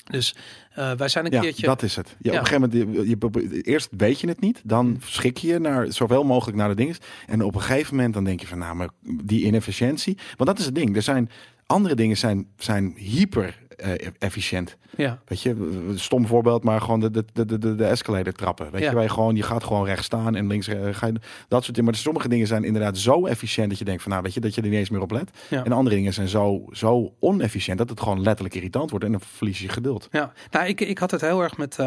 Dus 0.04 0.36
eh, 0.74 0.92
wij 0.92 1.08
zijn 1.08 1.26
een 1.26 1.32
Ja, 1.32 1.40
keertje. 1.42 1.66
dat 1.66 1.84
is 1.84 1.96
het. 1.96 2.08
Ja, 2.20 2.32
Ja. 2.32 2.40
Op 2.40 2.46
een 2.46 2.46
gegeven 2.48 2.84
moment, 2.86 2.96
je, 3.42 3.50
je, 3.50 3.62
eerst 3.62 3.90
weet 3.98 4.20
je 4.20 4.28
het 4.28 4.40
niet, 4.42 4.62
dan 4.64 5.02
schik 5.06 5.38
je 5.38 5.60
naar 5.60 5.92
zoveel 5.92 6.24
mogelijk 6.24 6.58
naar 6.58 6.70
de 6.70 6.76
dingen. 6.76 6.96
En 7.28 7.44
op 7.44 7.56
een 7.56 7.62
gegeven 7.62 7.96
moment 7.96 8.14
dan 8.14 8.24
denk 8.24 8.40
je 8.40 8.48
van, 8.48 8.58
nou, 8.58 8.76
maar 8.76 8.90
die 9.24 9.44
inefficiëntie. 9.46 10.18
Want 10.38 10.50
dat 10.50 10.60
is 10.60 10.66
het 10.66 10.76
ding. 10.76 10.96
Er 10.96 11.02
zijn 11.02 11.30
andere 11.72 11.96
dingen 11.96 12.18
zijn, 12.18 12.48
zijn 12.58 12.94
hyper 12.98 13.60
eh, 13.78 14.08
efficiënt. 14.20 14.78
ja, 14.98 15.22
Weet 15.26 15.42
je, 15.42 15.92
stom 15.96 16.28
voorbeeld, 16.28 16.64
maar 16.64 16.82
gewoon 16.82 17.00
de, 17.00 17.12
de, 17.12 17.26
de, 17.34 17.58
de, 17.58 17.76
de 17.76 17.86
escalator 17.86 18.34
trappen. 18.34 18.72
Weet 18.72 18.82
Ja. 18.82 18.88
je, 18.90 18.94
waar 18.96 19.04
je 19.04 19.10
gewoon, 19.10 19.36
je 19.36 19.44
gaat 19.44 19.64
gewoon 19.64 19.86
recht 19.86 20.04
staan 20.04 20.36
en 20.36 20.48
links 20.48 20.68
eh, 20.68 20.80
ga 20.92 21.08
je 21.08 21.14
dat 21.48 21.64
soort 21.64 21.76
dingen. 21.76 21.92
Maar 21.92 22.00
sommige 22.00 22.28
dingen 22.28 22.48
zijn 22.48 22.64
inderdaad 22.64 22.98
zo 22.98 23.26
efficiënt 23.26 23.70
dat 23.70 23.80
je 23.80 23.86
denkt 23.86 24.02
van, 24.02 24.12
nou, 24.12 24.24
weet 24.24 24.34
je, 24.34 24.40
dat 24.40 24.56
je 24.56 24.62
er 24.62 24.68
niet 24.68 24.78
eens 24.78 24.90
meer 24.90 25.02
op 25.02 25.12
let. 25.12 25.30
Ja. 25.50 25.64
En 25.66 25.72
andere 25.72 25.96
dingen 25.96 26.14
zijn 26.14 26.28
zo, 26.28 26.66
zo 26.72 27.14
onefficiënt 27.20 27.78
dat 27.78 27.90
het 27.90 28.00
gewoon 28.00 28.22
letterlijk 28.22 28.56
irritant 28.56 28.90
wordt 28.90 29.06
en 29.06 29.12
dan 29.12 29.22
verlies 29.22 29.60
je 29.60 29.70
geduld. 29.70 30.08
ja. 30.12 30.34
Nou, 30.52 30.68
ik, 30.68 30.82
ik 30.82 30.98
had 30.98 31.12
het 31.12 31.22
heel 31.22 31.42
erg 31.42 31.58
met. 31.58 31.78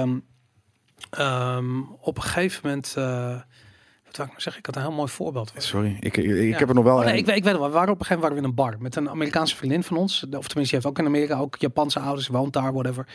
ehm, 1.10 1.80
op 2.00 2.16
een 2.16 2.22
gegeven 2.22 2.60
moment. 2.64 2.94
eh, 2.98 3.40
wou 4.16 4.28
ik 4.56 4.66
had 4.66 4.76
een 4.76 4.82
heel 4.82 4.92
mooi 4.92 5.08
voorbeeld. 5.10 5.52
Sorry, 5.56 5.96
ik, 6.00 6.16
ik, 6.16 6.24
ik 6.24 6.52
Ja. 6.52 6.58
heb 6.58 6.68
er 6.68 6.74
nog 6.74 6.84
wel 6.84 6.96
Oh, 6.96 7.00
nee, 7.04 7.12
een- 7.12 7.18
ik, 7.18 7.26
weet- 7.26 7.36
ik 7.36 7.44
weet 7.44 7.52
wel. 7.56 7.66
We 7.66 7.72
waren 7.72 7.92
op 7.92 8.00
een 8.00 8.06
gegeven 8.06 8.22
moment 8.22 8.22
waren 8.22 8.36
we 8.36 8.64
in 8.64 8.72
een 8.72 8.78
bar 8.78 8.82
met 8.82 8.96
een 8.96 9.10
Amerikaanse 9.10 9.56
vriendin 9.56 9.82
van 9.82 9.96
ons. 9.96 10.12
Of 10.22 10.28
tenminste, 10.28 10.60
die 10.60 10.70
heeft 10.70 10.86
ook 10.86 10.98
in 10.98 11.06
Amerika 11.06 11.38
ook 11.38 11.56
Japanse 11.56 12.00
ouders, 12.00 12.26
woont 12.28 12.52
daar, 12.52 12.72
whatever. 12.72 13.06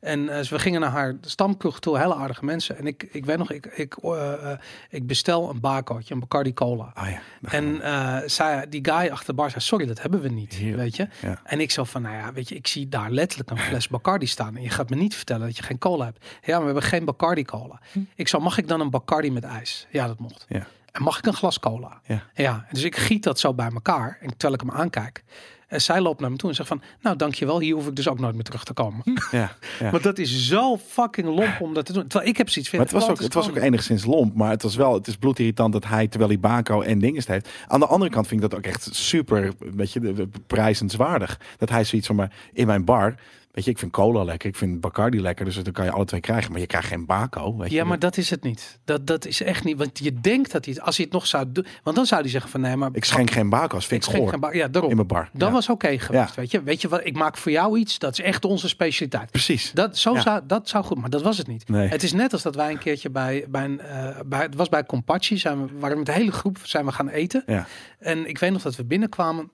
En 0.00 0.28
eh, 0.28 0.36
dus 0.36 0.48
we 0.48 0.58
gingen 0.58 0.80
naar 0.80 0.90
haar 0.90 1.14
stamkroeg 1.20 1.80
toe, 1.80 1.98
hele 1.98 2.14
aardige 2.14 2.44
mensen. 2.44 2.78
En 2.78 2.86
ik, 2.86 3.08
ik 3.12 3.24
weet 3.24 3.38
nog, 3.38 3.50
ik, 3.50 3.66
ik, 3.66 3.94
eh, 3.96 4.50
ik 4.90 5.06
bestel 5.06 5.50
een 5.50 5.60
barcootje, 5.60 6.14
een 6.14 6.20
Bacardi 6.20 6.54
Cola. 6.54 6.90
Ah 6.94 7.10
ja. 7.10 7.20
En 7.42 7.80
zei, 8.30 8.68
die 8.68 8.84
guy 8.84 9.08
achter 9.10 9.26
de 9.26 9.32
bar 9.34 9.50
zei, 9.50 9.60
sorry, 9.62 9.86
dat 9.86 10.02
hebben 10.02 10.20
we 10.20 10.28
niet, 10.28 10.60
weet 10.74 10.96
je. 10.96 11.08
Ja. 11.22 11.40
En 11.44 11.60
ik 11.60 11.70
zo 11.70 11.84
van, 11.84 12.02
nou 12.02 12.14
ja, 12.16 12.32
weet 12.32 12.48
je, 12.48 12.54
ik 12.54 12.66
zie 12.66 12.88
daar 12.88 13.10
letterlijk 13.10 13.50
een 13.50 13.58
fles 13.58 13.88
Bacardi 13.88 14.26
staan. 14.26 14.56
En 14.56 14.62
je 14.62 14.70
gaat 14.70 14.90
me 14.90 14.96
niet 14.96 15.14
vertellen 15.14 15.46
dat 15.46 15.56
je 15.56 15.62
geen 15.62 15.78
cola 15.78 16.04
hebt. 16.04 16.18
Ja, 16.42 16.50
maar 16.52 16.58
we 16.58 16.64
hebben 16.64 16.82
geen 16.82 17.04
Bacardi 17.04 17.44
cola. 17.44 17.80
Ik 18.14 18.28
zo, 18.28 18.38
mag 18.40 18.58
ik 18.58 18.68
dan 18.68 18.80
een 18.80 18.90
Bacardi 18.90 19.30
met 19.30 19.44
ijs? 19.44 19.86
Ja, 19.90 20.06
dat 20.06 20.18
mocht. 20.18 20.43
Ja. 20.48 20.66
En 20.92 21.02
mag 21.02 21.18
ik 21.18 21.26
een 21.26 21.34
glas 21.34 21.60
cola? 21.60 22.00
Ja. 22.06 22.22
Ja, 22.34 22.66
dus 22.70 22.82
ik 22.82 22.96
giet 22.96 23.22
dat 23.22 23.38
zo 23.38 23.54
bij 23.54 23.70
elkaar. 23.74 24.18
En 24.20 24.28
terwijl 24.28 24.52
ik 24.52 24.60
hem 24.60 24.70
aankijk. 24.70 25.24
En 25.68 25.82
zij 25.82 26.00
loopt 26.00 26.20
naar 26.20 26.30
me 26.30 26.36
toe 26.36 26.48
en 26.48 26.54
zegt 26.54 26.68
van... 26.68 26.82
Nou, 27.00 27.16
dankjewel. 27.16 27.60
Hier 27.60 27.74
hoef 27.74 27.86
ik 27.86 27.96
dus 27.96 28.08
ook 28.08 28.18
nooit 28.18 28.34
meer 28.34 28.42
terug 28.42 28.64
te 28.64 28.72
komen. 28.72 29.02
Ja, 29.30 29.56
ja. 29.80 29.90
Want 29.94 30.02
dat 30.02 30.18
is 30.18 30.46
zo 30.46 30.76
fucking 30.76 31.26
lomp 31.26 31.60
om 31.60 31.74
dat 31.74 31.86
te 31.86 31.92
doen. 31.92 32.06
Terwijl 32.06 32.30
ik 32.30 32.36
heb 32.36 32.48
zoiets 32.48 32.70
van... 32.70 32.78
Maar 32.78 32.88
het 32.88 32.96
was, 32.96 33.10
ook, 33.10 33.18
het 33.18 33.34
was 33.34 33.48
ook 33.48 33.56
enigszins 33.56 34.04
lomp, 34.04 34.34
maar 34.34 34.50
het 34.50 34.62
was 34.62 34.76
wel, 34.76 34.94
het 34.94 35.06
is 35.06 35.16
bloedirritant 35.16 35.72
dat 35.72 35.84
hij, 35.84 36.08
terwijl 36.08 36.30
hij 36.30 36.40
Baco 36.40 36.80
en 36.80 36.98
dingen 36.98 37.22
heeft. 37.26 37.48
Aan 37.66 37.80
de 37.80 37.86
andere 37.86 38.10
kant 38.10 38.26
vind 38.26 38.42
ik 38.42 38.50
dat 38.50 38.58
ook 38.58 38.66
echt 38.66 38.88
super, 38.92 39.52
weet 39.58 39.92
je, 39.92 40.28
prijzenswaardig. 40.46 41.40
Dat 41.58 41.68
hij 41.68 41.84
zoiets 41.84 42.06
van, 42.06 42.16
maar 42.16 42.32
in 42.52 42.66
mijn 42.66 42.84
bar, 42.84 43.14
weet 43.54 43.64
je, 43.64 43.70
ik 43.70 43.78
vind 43.78 43.92
cola 43.92 44.24
lekker, 44.24 44.48
ik 44.48 44.56
vind 44.56 44.80
Bacardi 44.80 45.20
lekker, 45.20 45.44
dus 45.44 45.54
dan 45.62 45.72
kan 45.72 45.84
je 45.84 45.90
alle 45.90 46.04
twee 46.04 46.20
krijgen, 46.20 46.50
maar 46.52 46.60
je 46.60 46.66
krijgt 46.66 46.88
geen 46.88 47.06
Baco, 47.06 47.56
weet 47.56 47.70
je. 47.70 47.76
Ja, 47.76 47.84
maar 47.84 47.98
dat 47.98 48.16
is 48.16 48.30
het 48.30 48.42
niet. 48.42 48.78
Dat, 48.84 49.06
dat 49.06 49.26
is 49.26 49.42
echt 49.42 49.64
niet. 49.64 49.76
Want 49.78 49.98
je 49.98 50.20
denkt 50.20 50.52
dat 50.52 50.64
hij... 50.64 50.80
Als 50.80 50.96
hij 50.96 51.04
het 51.04 51.14
nog 51.14 51.26
zou 51.26 51.44
doen... 51.52 51.66
Want 51.82 51.96
dan 51.96 52.06
zou 52.06 52.20
hij 52.20 52.30
zeggen 52.30 52.50
van... 52.50 52.60
Nee, 52.60 52.76
maar... 52.76 52.88
Ik 52.92 53.04
schenk 53.04 53.30
geen 53.30 53.48
Baco's, 53.48 53.82
ik 53.82 53.88
vind 53.88 54.02
ik 54.04 54.08
schenk 54.10 54.30
goor, 54.30 54.40
geen 54.50 54.58
Ja, 54.58 54.68
daarom. 54.68 54.90
in 54.90 54.96
mijn 54.96 55.08
bar. 55.08 55.28
Dat 55.32 55.48
Ja, 55.48 55.54
was 55.54 55.68
oké 55.68 55.98
geweest, 55.98 56.28
Ja. 56.34 56.40
weet 56.40 56.50
je. 56.50 56.62
Weet 56.62 56.80
je 56.80 56.88
wat? 56.88 57.00
Ik 57.04 57.14
maak 57.16 57.36
voor 57.36 57.52
jou 57.52 57.78
iets. 57.78 57.98
Dat 57.98 58.12
is 58.12 58.20
echt 58.24 58.44
onze 58.44 58.68
specialiteit. 58.68 59.30
Precies. 59.30 59.70
Dat, 59.72 59.98
zo 59.98 60.14
Ja. 60.14 60.20
zou, 60.20 60.40
dat 60.46 60.68
zou 60.68 60.84
goed, 60.84 60.98
maar 60.98 61.10
dat 61.10 61.22
was 61.22 61.38
het 61.38 61.46
niet. 61.46 61.68
Nee. 61.68 61.88
Het 61.88 62.02
is 62.02 62.12
net 62.12 62.32
als 62.32 62.42
dat 62.42 62.54
wij 62.54 62.70
een 62.70 62.78
keertje 62.78 63.10
bij, 63.10 63.44
bij 63.48 63.64
een, 63.64 63.80
eh, 63.80 64.20
bij, 64.26 64.40
het 64.42 64.54
was 64.54 64.68
bij 64.68 64.84
Compachi, 64.84 65.38
zijn 65.38 65.66
we, 65.66 65.72
waren 65.78 65.96
met 65.96 66.06
de 66.06 66.12
hele 66.12 66.32
groep 66.32 66.58
zijn 66.62 66.84
we 66.84 66.92
gaan 66.92 67.08
eten. 67.08 67.42
Ja. 67.46 67.66
En 67.98 68.28
ik 68.28 68.38
weet 68.38 68.52
nog 68.52 68.62
dat 68.62 68.76
we 68.76 68.84
binnenkwamen. 68.84 69.50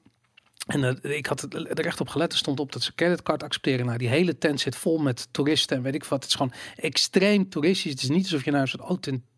En 0.73 1.03
eh, 1.03 1.17
ik 1.17 1.27
had 1.27 1.43
er 1.55 1.87
echt 1.87 2.01
op 2.01 2.09
gelet. 2.09 2.33
Er 2.33 2.39
stond 2.39 2.61
op 2.61 2.73
dat 2.73 2.83
ze 2.83 2.95
creditcard 2.95 3.43
accepteren. 3.43 3.87
Nou, 3.87 3.99
die 3.99 4.09
hele 4.09 4.39
tent 4.39 4.61
zit 4.61 4.77
vol 4.77 4.99
met 4.99 5.29
toeristen 5.31 5.77
en 5.77 5.83
weet 5.83 5.95
ik 5.95 6.05
wat. 6.05 6.21
Het 6.23 6.29
is 6.29 6.37
gewoon 6.37 6.53
extreem 6.77 7.49
toeristisch. 7.49 7.91
Het 7.93 8.03
is 8.03 8.09
niet 8.09 8.23
alsof 8.25 8.45
je 8.45 8.51
naar 8.51 8.61
een 8.61 8.69
soort 8.69 8.83
authentiek 8.83 9.29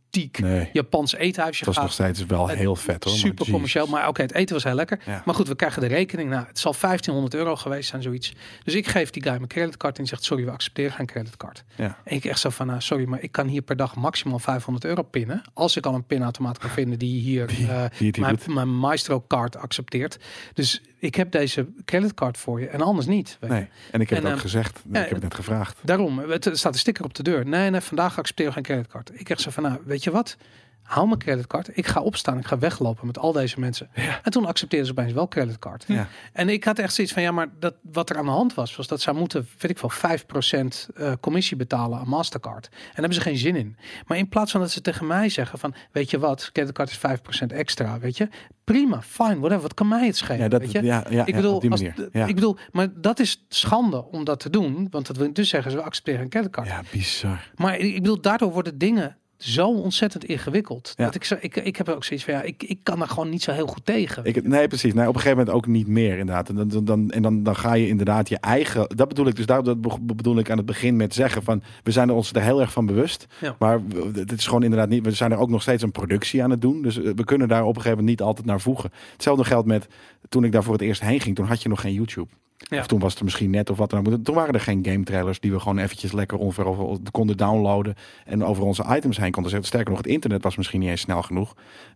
Nee, 0.40 0.70
Japans 0.72 1.14
eethuisje 1.14 1.56
het 1.58 1.66
was 1.66 1.74
gaat. 1.74 1.84
nog 1.84 1.92
steeds 1.92 2.26
wel 2.26 2.48
Het- 2.48 2.58
heel 2.58 2.76
vet 2.76 3.04
hoor. 3.04 3.12
maar 3.12 3.20
Super 3.22 3.38
jeez. 3.38 3.50
commercieel, 3.50 3.86
maar 3.86 4.08
oké, 4.08 4.22
het 4.22 4.32
eten 4.34 4.54
was 4.54 4.64
heel 4.64 4.74
lekker. 4.74 5.00
Ja. 5.06 5.22
Maar 5.24 5.34
goed, 5.34 5.48
we 5.48 5.54
krijgen 5.56 5.80
de 5.80 5.86
rekening. 5.88 6.30
Nou, 6.30 6.46
het 6.46 6.58
zal 6.58 6.74
1500 6.80 7.34
euro 7.34 7.56
geweest 7.56 7.88
zijn, 7.88 8.02
zoiets. 8.02 8.32
Dus 8.64 8.74
ik 8.74 8.86
geef 8.86 9.10
die 9.10 9.22
guy 9.22 9.32
mijn 9.32 9.46
creditcard 9.46 9.98
en 9.98 10.06
zegt, 10.06 10.24
sorry, 10.24 10.44
we 10.44 10.50
accepteren 10.50 10.92
geen 10.92 11.06
creditcard. 11.06 11.64
Ja. 11.76 11.98
En 12.04 12.16
ik 12.16 12.24
echt 12.24 12.40
zo 12.40 12.50
van, 12.50 12.66
nou, 12.66 12.80
sorry, 12.80 13.04
maar 13.04 13.22
ik 13.22 13.32
kan 13.32 13.46
hier 13.48 13.62
per 13.62 13.76
dag 13.76 13.96
maximaal 13.96 14.38
500 14.38 14.84
euro 14.84 15.02
pinnen. 15.02 15.42
Als 15.54 15.76
ik 15.76 15.86
al 15.86 15.94
een 15.94 16.06
pinautomaat 16.06 16.58
kan 16.58 16.70
vinden 16.70 16.98
die 16.98 17.20
hier 17.20 17.46
Die- 17.46 17.68
eh, 17.68 17.84
die 17.98 18.20
mijn, 18.20 18.38
mijn 18.46 18.78
Maestro-card 18.78 19.56
accepteert. 19.56 20.18
Dus 20.54 20.82
ik 21.02 21.14
heb 21.14 21.30
deze 21.30 21.66
creditcard 21.84 22.38
voor 22.38 22.60
je 22.60 22.68
en 22.68 22.80
anders 22.80 23.06
niet. 23.06 23.36
weet 23.40 23.50
je. 23.50 23.56
Nee, 23.56 23.68
en 23.90 24.00
ik 24.00 24.08
heb 24.08 24.18
En, 24.18 24.24
het 24.24 24.32
ook 24.32 24.38
eh, 24.38 24.44
gezegd, 24.44 24.78
ik 24.88 24.94
heb 24.94 25.10
het 25.10 25.22
net 25.22 25.34
gevraagd. 25.34 25.78
Daarom, 25.80 26.18
het 26.18 26.50
staat 26.52 26.72
een 26.72 26.78
sticker 26.78 27.04
op 27.04 27.14
de 27.14 27.22
deur. 27.22 27.46
Nee, 27.46 27.70
nee, 27.70 27.80
vandaag 27.80 28.18
accepteer 28.18 28.46
ik 28.46 28.52
geen 28.52 28.62
creditcard. 28.62 29.10
Ik 29.20 29.30
echt 29.30 29.40
zo 29.40 29.50
van, 29.50 29.62
nou, 29.62 29.78
weet 29.84 30.04
je 30.04 30.10
wat? 30.10 30.36
Hou 30.82 31.06
mijn 31.06 31.18
creditcard. 31.18 31.76
Ik 31.76 31.86
ga 31.86 32.00
opstaan. 32.00 32.38
Ik 32.38 32.46
ga 32.46 32.58
weglopen 32.58 33.06
met 33.06 33.18
al 33.18 33.32
deze 33.32 33.60
mensen. 33.60 33.88
En 34.22 34.30
toen 34.30 34.44
accepteerden 34.46 34.86
ze 34.86 34.92
opeens 34.92 35.12
wel 35.12 35.28
creditcard. 35.28 35.84
Ja. 35.86 36.08
En 36.32 36.48
ik 36.48 36.64
had 36.64 36.78
echt 36.78 36.94
zoiets 36.94 37.12
van, 37.12 37.22
ja, 37.22 37.30
maar 37.32 37.46
dat, 37.58 37.74
wat 37.82 38.10
er 38.10 38.16
aan 38.16 38.24
de 38.24 38.30
hand 38.30 38.54
was, 38.54 38.76
was 38.76 38.86
dat 38.86 39.00
zij 39.00 39.12
moeten, 39.12 39.48
weet 39.58 39.70
ik 39.70 39.78
wel, 39.78 39.90
5% 40.62 40.94
eh, 40.94 41.12
commissie 41.20 41.56
betalen 41.56 41.98
aan 41.98 42.08
Mastercard. 42.08 42.66
En 42.66 42.72
daar 42.82 42.90
hebben 42.94 43.14
ze 43.14 43.20
geen 43.20 43.36
zin 43.36 43.56
in. 43.56 43.76
Maar 44.06 44.18
in 44.18 44.28
plaats 44.28 44.50
van 44.52 44.60
dat 44.60 44.70
ze 44.70 44.80
tegen 44.80 45.06
mij 45.06 45.28
zeggen 45.28 45.58
van, 45.58 45.74
weet 45.92 46.10
je 46.10 46.18
wat, 46.18 46.50
creditcard 46.52 46.90
is 46.90 46.98
5% 46.98 47.46
extra, 47.46 47.98
weet 47.98 48.16
je. 48.16 48.28
Prima, 48.64 49.02
fine, 49.02 49.34
whatever. 49.38 49.60
Wat 49.62 49.74
kan 49.74 49.88
mij 49.88 50.06
het 50.06 50.16
schelen, 50.16 50.38
Ja, 50.42 50.48
dat, 50.48 50.60
weet 50.60 50.72
je. 50.72 50.82
ja, 50.82 51.04
ja, 51.10 51.26
ik 51.26 51.34
bedoel, 51.34 51.70
als- 51.70 51.80
ik 52.12 52.34
bedoel, 52.34 52.56
maar 52.72 52.88
dat 53.00 53.18
is 53.18 53.44
schande 53.48 54.04
om 54.04 54.24
dat 54.24 54.40
te 54.40 54.50
doen. 54.50 54.86
Want 54.90 55.06
dat 55.06 55.16
wil 55.16 55.32
dus 55.32 55.48
zeggen, 55.48 55.70
ze 55.70 55.82
accepteren 55.82 56.20
een 56.20 56.28
creditcard. 56.28 56.68
ja, 56.68 56.82
bizar. 56.92 57.50
Maar 57.54 57.76
ik 57.78 58.02
bedoel, 58.02 58.20
daardoor 58.20 58.52
worden 58.52 58.78
dingen 58.78 59.16
zo 59.42 59.68
ontzettend 59.74 60.24
ingewikkeld. 60.24 60.92
Ja. 60.96 61.04
Dat 61.04 61.14
ik, 61.14 61.24
zo, 61.24 61.36
ik, 61.40 61.56
ik 61.56 61.76
heb 61.76 61.88
ook 61.88 62.04
zoiets 62.04 62.24
van, 62.24 62.34
ja, 62.34 62.42
ik, 62.42 62.62
ik 62.62 62.78
kan 62.82 63.00
er 63.00 63.08
gewoon 63.08 63.28
niet 63.30 63.42
zo 63.42 63.52
heel 63.52 63.66
goed 63.66 63.84
tegen. 63.86 64.24
Ik, 64.24 64.46
nee, 64.48 64.68
precies. 64.68 64.94
Nee, 64.94 65.08
op 65.08 65.14
een 65.14 65.20
gegeven 65.20 65.38
moment 65.38 65.56
ook 65.56 65.66
niet 65.66 65.86
meer, 65.86 66.18
inderdaad. 66.18 66.48
En 66.48 66.68
dan, 66.68 66.84
dan- 66.84 67.10
en 67.10 67.22
dan, 67.22 67.42
dan 67.42 67.56
ga 67.56 67.74
je 67.74 67.88
inderdaad 67.88 68.28
je 68.28 68.38
eigen... 68.38 68.86
Dat 68.96 69.08
bedoel 69.08 69.26
ik 69.26 69.36
dus, 69.36 69.46
daar, 69.46 69.62
dat 69.62 69.80
be- 69.80 69.96
bedoel 70.00 70.38
ik 70.38 70.50
aan 70.50 70.56
het 70.56 70.66
begin 70.66 70.96
met 70.96 71.14
zeggen 71.14 71.42
van... 71.42 71.62
We 71.82 71.90
zijn 71.90 72.08
er 72.08 72.14
ons 72.14 72.32
er 72.32 72.42
heel 72.42 72.60
erg 72.60 72.72
van 72.72 72.86
bewust. 72.86 73.26
Ja. 73.40 73.56
Maar 73.58 73.80
het 74.14 74.32
is 74.32 74.46
gewoon 74.46 74.62
inderdaad 74.62 74.88
niet... 74.88 75.04
We 75.04 75.10
zijn 75.12 75.32
er 75.32 75.38
ook 75.38 75.50
nog 75.50 75.62
steeds 75.62 75.82
een 75.82 75.92
productie 75.92 76.42
aan 76.42 76.50
het 76.50 76.60
doen. 76.60 76.82
Dus 76.82 77.02
eh, 77.02 77.10
we 77.14 77.24
kunnen 77.24 77.48
daar 77.48 77.62
op 77.62 77.68
een 77.68 77.74
gegeven 77.74 77.90
moment 77.98 78.08
niet 78.08 78.22
altijd 78.26 78.46
naar 78.46 78.60
voegen. 78.60 78.90
Hetzelfde 79.12 79.44
geldt 79.44 79.66
met... 79.66 79.86
Toen 80.28 80.44
ik 80.44 80.52
daar 80.52 80.62
voor 80.62 80.72
het 80.72 80.82
eerst 80.82 81.00
heen 81.00 81.20
ging, 81.20 81.36
toen 81.36 81.46
had 81.46 81.62
je 81.62 81.68
nog 81.68 81.80
geen 81.80 81.92
YouTube. 81.94 82.28
Ja. 82.62 82.78
Of 82.78 82.86
toen 82.86 82.98
was 82.98 83.10
het 83.10 83.18
er 83.18 83.24
misschien 83.24 83.50
net 83.50 83.70
of 83.70 83.76
wat 83.78 83.90
dan 83.90 84.06
ook. 84.06 84.24
Toen 84.24 84.34
waren 84.34 84.54
er 84.54 84.60
geen 84.60 84.84
game 84.84 85.04
trailers 85.04 85.40
die 85.40 85.52
we 85.52 85.60
gewoon 85.60 85.78
eventjes 85.78 86.12
lekker 86.12 86.38
ongeveer 86.38 86.66
over, 86.66 86.98
konden 87.10 87.36
downloaden. 87.36 87.94
En 88.24 88.44
over 88.44 88.64
onze 88.64 88.84
items 88.88 89.16
heen 89.16 89.32
konden 89.32 89.50
zetten. 89.50 89.68
Sterker 89.68 89.90
nog, 89.90 89.98
het 89.98 90.12
internet 90.12 90.42
was 90.42 90.56
misschien 90.56 90.80
niet 90.80 90.88
eens 90.88 91.00
snel 91.00 91.22
genoeg. 91.22 91.54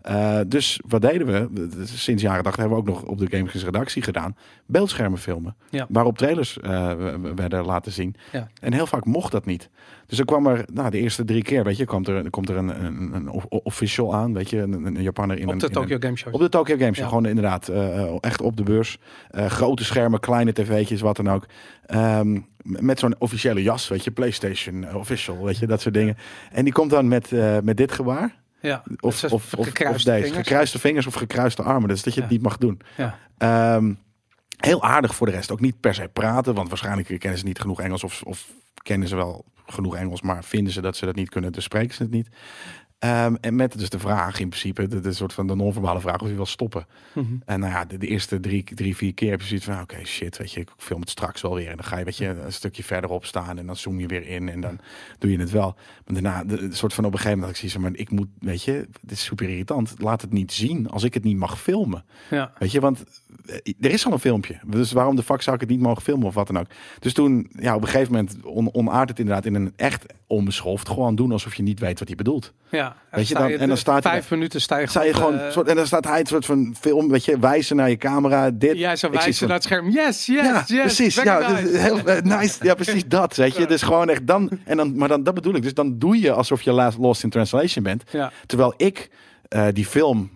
Uh, 0.08 0.40
dus 0.46 0.80
wat 0.88 1.02
deden 1.02 1.26
we? 1.26 1.84
Sinds 1.84 2.22
jaren 2.22 2.42
80 2.42 2.62
hebben 2.62 2.84
we 2.84 2.90
ook 2.90 2.94
nog 2.96 3.10
op 3.10 3.18
de 3.18 3.36
Games 3.36 3.64
redactie 3.64 4.02
gedaan. 4.02 4.36
Beeldschermen 4.66 5.18
filmen. 5.18 5.56
Ja. 5.70 5.86
Waarop 5.88 6.18
trailers 6.18 6.58
uh, 6.62 6.92
werden 7.34 7.64
laten 7.64 7.92
zien. 7.92 8.16
Ja. 8.32 8.48
En 8.60 8.72
heel 8.72 8.86
vaak 8.86 9.04
mocht 9.04 9.32
dat 9.32 9.46
niet. 9.46 9.70
Dus 10.06 10.18
er 10.18 10.24
kwam 10.24 10.46
er, 10.46 10.64
nou, 10.72 10.90
de 10.90 10.98
eerste 10.98 11.24
drie 11.24 11.42
keer, 11.42 11.64
weet 11.64 11.76
je, 11.76 11.84
komt 11.84 12.08
er, 12.08 12.30
komt 12.30 12.48
er 12.48 12.56
een, 12.56 12.84
een, 12.84 13.12
een 13.14 13.28
official 13.48 14.14
aan, 14.14 14.32
weet 14.34 14.50
je, 14.50 14.58
een, 14.58 14.84
een 14.86 15.02
Japaner 15.02 15.38
in 15.38 15.48
op 15.48 15.60
de 15.60 15.70
Tokyo 15.70 15.96
Game 16.00 16.16
Show. 16.16 16.34
Op 16.34 16.40
de 16.40 16.48
Tokyo 16.48 16.76
Game 16.76 16.92
Show, 16.92 17.02
Ja. 17.04 17.08
gewoon 17.08 17.26
inderdaad, 17.26 17.68
uh, 17.70 18.16
echt 18.20 18.40
op 18.40 18.56
de 18.56 18.62
beurs. 18.62 18.98
Uh, 19.30 19.46
grote 19.46 19.84
schermen, 19.84 20.20
kleine 20.20 20.52
tv'tjes, 20.52 21.00
wat 21.00 21.16
dan 21.16 21.28
ook. 21.30 21.46
Um, 21.94 22.46
met 22.62 22.98
zo'n 22.98 23.14
officiële 23.18 23.62
jas, 23.62 23.88
weet 23.88 24.04
je, 24.04 24.10
PlayStation 24.10 24.94
official, 24.94 25.44
weet 25.44 25.58
je, 25.58 25.66
dat 25.66 25.80
soort 25.80 25.94
dingen. 25.94 26.16
En 26.52 26.64
die 26.64 26.72
komt 26.72 26.90
dan 26.90 27.08
met, 27.08 27.30
uh, 27.30 27.58
met 27.62 27.76
dit 27.76 27.92
gebaar. 27.92 28.34
Ja, 28.60 28.82
Of, 29.00 29.24
of, 29.24 29.32
of, 29.32 29.54
of, 29.54 29.66
gekruiste 29.66 30.10
deze, 30.10 30.22
vingers. 30.26 30.46
gekruiste 30.46 30.78
vingers 30.78 31.06
of 31.06 31.14
gekruiste 31.14 31.62
armen. 31.62 31.88
Dus 31.88 32.02
dat 32.02 32.14
je 32.14 32.20
Ja. 32.20 32.26
het 32.26 32.34
niet 32.34 32.42
mag 32.44 32.56
doen. 32.58 32.80
Ja. 32.96 33.74
Um, 33.76 33.98
heel 34.56 34.82
aardig 34.82 35.14
voor 35.14 35.26
de 35.26 35.32
rest. 35.32 35.50
Ook 35.50 35.60
niet 35.60 35.80
per 35.80 35.94
se 35.94 36.08
praten, 36.12 36.54
want 36.54 36.68
waarschijnlijk 36.68 37.18
kennen 37.18 37.38
ze 37.38 37.44
niet 37.44 37.60
genoeg 37.60 37.80
Engels 37.80 38.04
of, 38.04 38.22
of 38.22 38.46
kennen 38.82 39.08
ze 39.08 39.16
wel 39.16 39.44
genoeg 39.66 39.96
Engels, 39.96 40.22
maar 40.22 40.44
vinden 40.44 40.72
ze 40.72 40.80
dat 40.80 40.96
ze 40.96 41.04
dat 41.04 41.14
niet 41.14 41.28
kunnen, 41.28 41.52
dus 41.52 41.64
spreken 41.64 41.94
ze 41.94 42.02
het 42.02 42.12
niet. 42.12 42.28
Um, 42.98 43.36
en 43.36 43.56
met 43.56 43.78
dus 43.78 43.90
de 43.90 43.98
vraag 43.98 44.40
in 44.40 44.48
principe, 44.48 44.86
de, 44.86 45.00
de 45.00 45.12
soort 45.12 45.32
van 45.32 45.46
de 45.46 45.54
non-verbale 45.54 46.00
vraag 46.00 46.20
of 46.20 46.28
je 46.28 46.34
wil 46.34 46.46
stoppen. 46.46 46.86
Mhm. 47.14 47.34
En 47.44 47.60
nou 47.60 47.72
ja, 47.72 47.84
de, 47.84 47.98
de 47.98 48.06
eerste 48.06 48.40
drie, 48.40 48.64
drie, 48.74 48.96
vier 48.96 49.14
keer 49.14 49.30
heb 49.30 49.40
je 49.40 49.46
zoiets 49.46 49.66
van, 49.66 49.80
oké, 49.80 50.04
shit, 50.04 50.36
weet 50.36 50.52
je, 50.52 50.60
ik 50.60 50.70
film 50.76 51.00
het 51.00 51.10
straks 51.10 51.40
wel 51.40 51.54
weer. 51.54 51.68
En 51.68 51.76
dan 51.76 51.84
ga 51.84 51.98
je, 51.98 52.04
weet 52.04 52.16
je, 52.16 52.26
een 52.26 52.52
stukje 52.52 52.84
verderop 52.84 53.24
staan 53.24 53.58
en 53.58 53.66
dan 53.66 53.76
zoom 53.76 54.00
je 54.00 54.06
weer 54.06 54.26
in 54.26 54.48
en 54.48 54.60
dan 54.60 54.78
doe 55.18 55.30
je 55.30 55.38
het 55.38 55.50
wel. 55.50 55.74
Maar 56.06 56.22
daarna, 56.22 56.44
de, 56.44 56.68
de 56.68 56.74
soort 56.74 56.94
van 56.94 57.04
op 57.04 57.12
een 57.12 57.18
gegeven 57.18 57.38
moment 57.38 57.56
dat 57.56 57.64
ik 57.64 57.70
zie, 57.70 57.80
maar 57.80 57.94
ik 57.94 58.10
moet, 58.10 58.28
weet 58.38 58.62
je, 58.62 58.88
dit 59.00 59.10
is 59.10 59.24
super 59.24 59.48
irritant. 59.48 59.94
Laat 59.98 60.20
het 60.20 60.32
niet 60.32 60.52
zien 60.52 60.88
als 60.88 61.02
ik 61.02 61.14
het 61.14 61.24
niet 61.24 61.36
mag 61.36 61.60
filmen. 61.60 62.04
Ja. 62.30 62.52
Weet 62.58 62.72
je, 62.72 62.80
want 62.80 63.04
er 63.80 63.90
is 63.90 64.06
al 64.06 64.12
een 64.12 64.18
filmpje. 64.18 64.58
Dus 64.66 64.92
waarom 64.92 65.16
de 65.16 65.22
fuck 65.22 65.42
zou 65.42 65.54
ik 65.54 65.60
het 65.62 65.70
niet 65.70 65.80
mogen 65.80 66.02
filmen 66.02 66.26
of 66.26 66.34
wat 66.34 66.46
dan 66.46 66.58
ook? 66.58 66.66
Dus 66.98 67.12
toen, 67.12 67.50
ja, 67.58 67.74
op 67.74 67.82
een 67.82 67.88
gegeven 67.88 68.12
moment 68.12 68.44
on, 68.72 68.88
het 68.94 69.18
inderdaad 69.18 69.44
in 69.44 69.54
een 69.54 69.72
echt 69.76 70.04
onbeschoft. 70.26 70.88
Gewoon 70.88 71.14
doen 71.14 71.32
alsof 71.32 71.54
je 71.54 71.62
niet 71.62 71.80
weet 71.80 71.98
wat 71.98 72.08
hij 72.08 72.16
bedoelt. 72.16 72.52
Ja, 72.70 72.96
Weet 73.10 73.28
je, 73.28 73.34
dan- 73.34 73.50
en 73.50 73.68
dan 73.68 73.76
staat 73.76 74.04
hij 74.04 74.12
vijf 74.12 74.30
minuten 74.30 74.60
sta 74.60 74.78
je 74.78 74.86
Sta 74.86 75.02
je 75.02 75.14
gewoon, 75.14 75.38
eh, 75.38 75.50
soort, 75.50 75.68
en 75.68 75.76
dan 75.76 75.86
staat 75.86 76.04
hij 76.04 76.20
een 76.20 76.26
soort 76.26 76.44
van 76.46 76.74
film, 76.80 77.08
weet 77.08 77.24
je, 77.24 77.38
wijzen 77.38 77.76
naar 77.76 77.90
je 77.90 77.96
camera. 77.96 78.50
Dit. 78.50 78.74
Ik 78.74 78.96
zie 78.96 79.08
wijzen 79.10 79.46
naar 79.46 79.56
het 79.56 79.64
scherm. 79.64 79.90
Yes, 79.90 80.26
yes, 80.26 80.44
ja, 80.44 80.64
yes. 80.66 80.80
precies. 80.80 81.22
Ja, 81.22 81.48
dus 81.48 81.80
heel 81.80 81.98
eh, 81.98 82.22
nice. 82.22 82.64
Ja, 82.64 82.74
precies 82.74 83.06
dat. 83.08 83.36
Weet 83.36 83.56
je, 83.56 83.66
dus 83.66 83.82
gewoon 83.82 84.08
echt 84.08 84.26
dan. 84.26 84.50
En 84.64 84.76
dan, 84.76 84.96
maar 84.96 85.08
dan, 85.08 85.22
dat 85.22 85.34
bedoel 85.34 85.54
ik. 85.54 85.62
Dus 85.62 85.74
dan 85.74 85.98
doe 85.98 86.20
je 86.20 86.32
alsof 86.32 86.62
je 86.62 86.92
lost 86.98 87.22
in 87.22 87.30
translation 87.30 87.84
bent. 87.84 88.02
Ja, 88.10 88.32
Terwijl 88.46 88.74
ik 88.76 89.10
eh, 89.48 89.66
die 89.72 89.86
film 89.86 90.30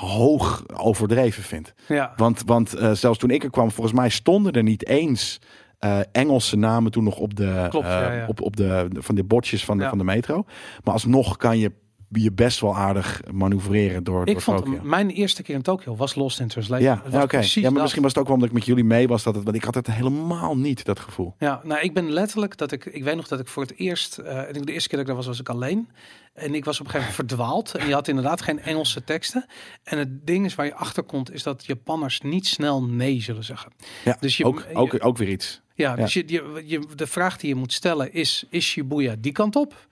hoog 0.00 0.64
overdreven 0.76 1.42
vind. 1.42 1.74
ja. 1.88 2.12
Want, 2.16 2.42
want 2.46 2.74
eh, 2.74 2.92
zelfs 2.92 3.18
toen 3.18 3.30
ik 3.30 3.44
er 3.44 3.50
kwam, 3.50 3.70
volgens 3.70 3.96
mij 3.96 4.08
stonden 4.08 4.52
er 4.52 4.62
niet 4.62 4.86
eens 4.86 5.40
eh, 5.78 5.98
Engelse 6.12 6.56
namen 6.56 6.92
toen 6.92 7.04
nog 7.04 7.18
op 7.18 7.36
de, 7.36 7.66
Klopt, 7.70 7.86
eh, 7.86 7.92
ja, 7.92 8.12
ja. 8.12 8.26
Op, 8.26 8.40
op 8.40 8.56
de, 8.56 8.88
van 8.92 9.14
de 9.14 9.24
bordjes 9.24 9.64
van 9.64 9.78
de, 9.78 9.88
van 9.88 9.98
de 9.98 10.04
metro. 10.04 10.44
Maar 10.84 10.94
alsnog 10.94 11.36
kan 11.36 11.58
je 11.58 11.72
je 12.10 12.32
best 12.32 12.60
wel 12.60 12.76
aardig 12.76 13.20
manoeuvreren 13.32 14.04
door, 14.04 14.26
Ik 14.26 14.32
door 14.32 14.42
vond 14.42 14.82
mijn 14.82 15.10
eerste 15.10 15.42
keer 15.42 15.54
in 15.54 15.62
Tokio 15.62 15.96
was 15.96 16.14
Lost 16.14 16.40
in 16.40 16.48
Translation. 16.48 16.86
Ja, 16.88 17.02
ja 17.10 17.22
oké. 17.22 17.38
Ja, 17.38 17.60
maar 17.62 17.72
dat. 17.72 17.82
misschien 17.82 18.02
was 18.02 18.10
het 18.10 18.20
ook 18.20 18.26
wel 18.26 18.34
omdat 18.34 18.48
ik 18.48 18.54
met 18.54 18.64
jullie 18.66 18.84
mee 18.84 19.08
was. 19.08 19.22
Dat 19.22 19.34
het, 19.34 19.44
want 19.44 19.56
ik 19.56 19.64
had 19.64 19.74
het 19.74 19.86
helemaal 19.86 20.56
niet, 20.56 20.84
dat 20.84 21.00
gevoel. 21.00 21.34
Ja, 21.38 21.60
nou, 21.64 21.80
ik 21.80 21.94
ben 21.94 22.10
letterlijk 22.12 22.56
dat 22.56 22.72
ik, 22.72 22.84
ik 22.84 23.04
weet 23.04 23.16
nog 23.16 23.28
dat 23.28 23.40
ik 23.40 23.48
voor 23.48 23.62
het 23.62 23.76
eerst, 23.76 24.18
en 24.18 24.54
ik- 24.54 24.66
de 24.66 24.72
eerste 24.72 24.88
keer 24.88 24.98
dat 24.98 25.00
ik 25.00 25.06
daar 25.06 25.16
was, 25.16 25.26
was 25.26 25.40
ik 25.40 25.48
alleen. 25.48 25.88
En 26.34 26.54
ik 26.54 26.64
was 26.64 26.80
op 26.80 26.86
een 26.86 26.92
gegeven 26.92 27.10
moment 27.16 27.30
verdwaald. 27.30 27.74
En 27.74 27.86
je 27.88 27.92
had 27.94 28.08
inderdaad 28.08 28.42
geen 28.42 28.60
Engelse 28.60 29.04
teksten. 29.04 29.46
En 29.82 29.98
het 29.98 30.26
ding 30.26 30.44
is 30.44 30.54
waar 30.54 30.66
je 30.66 30.74
achter 30.74 31.02
komt, 31.02 31.32
is 31.32 31.42
dat 31.42 31.66
Japanners 31.66 32.20
niet 32.20 32.46
snel 32.46 32.82
nee 32.82 33.22
zullen 33.22 33.44
zeggen. 33.44 33.72
Ja, 34.04 34.16
Dus 34.20 34.36
je- 34.36 34.44
ook, 34.44 34.64
je- 34.68 34.74
ook, 34.74 34.96
ook 35.04 35.16
weer 35.16 35.28
iets. 35.28 35.60
Ja, 35.74 35.90
Ja. 35.90 35.96
dus 35.96 36.12
je, 36.12 36.22
je, 36.26 36.62
je, 36.64 36.86
de 36.96 37.06
vraag 37.06 37.36
die 37.38 37.48
je 37.48 37.54
moet 37.54 37.72
stellen 37.72 38.12
is, 38.12 38.44
is 38.50 38.66
Shibuya 38.66 39.14
die 39.18 39.32
kant 39.32 39.56
op? 39.56 39.86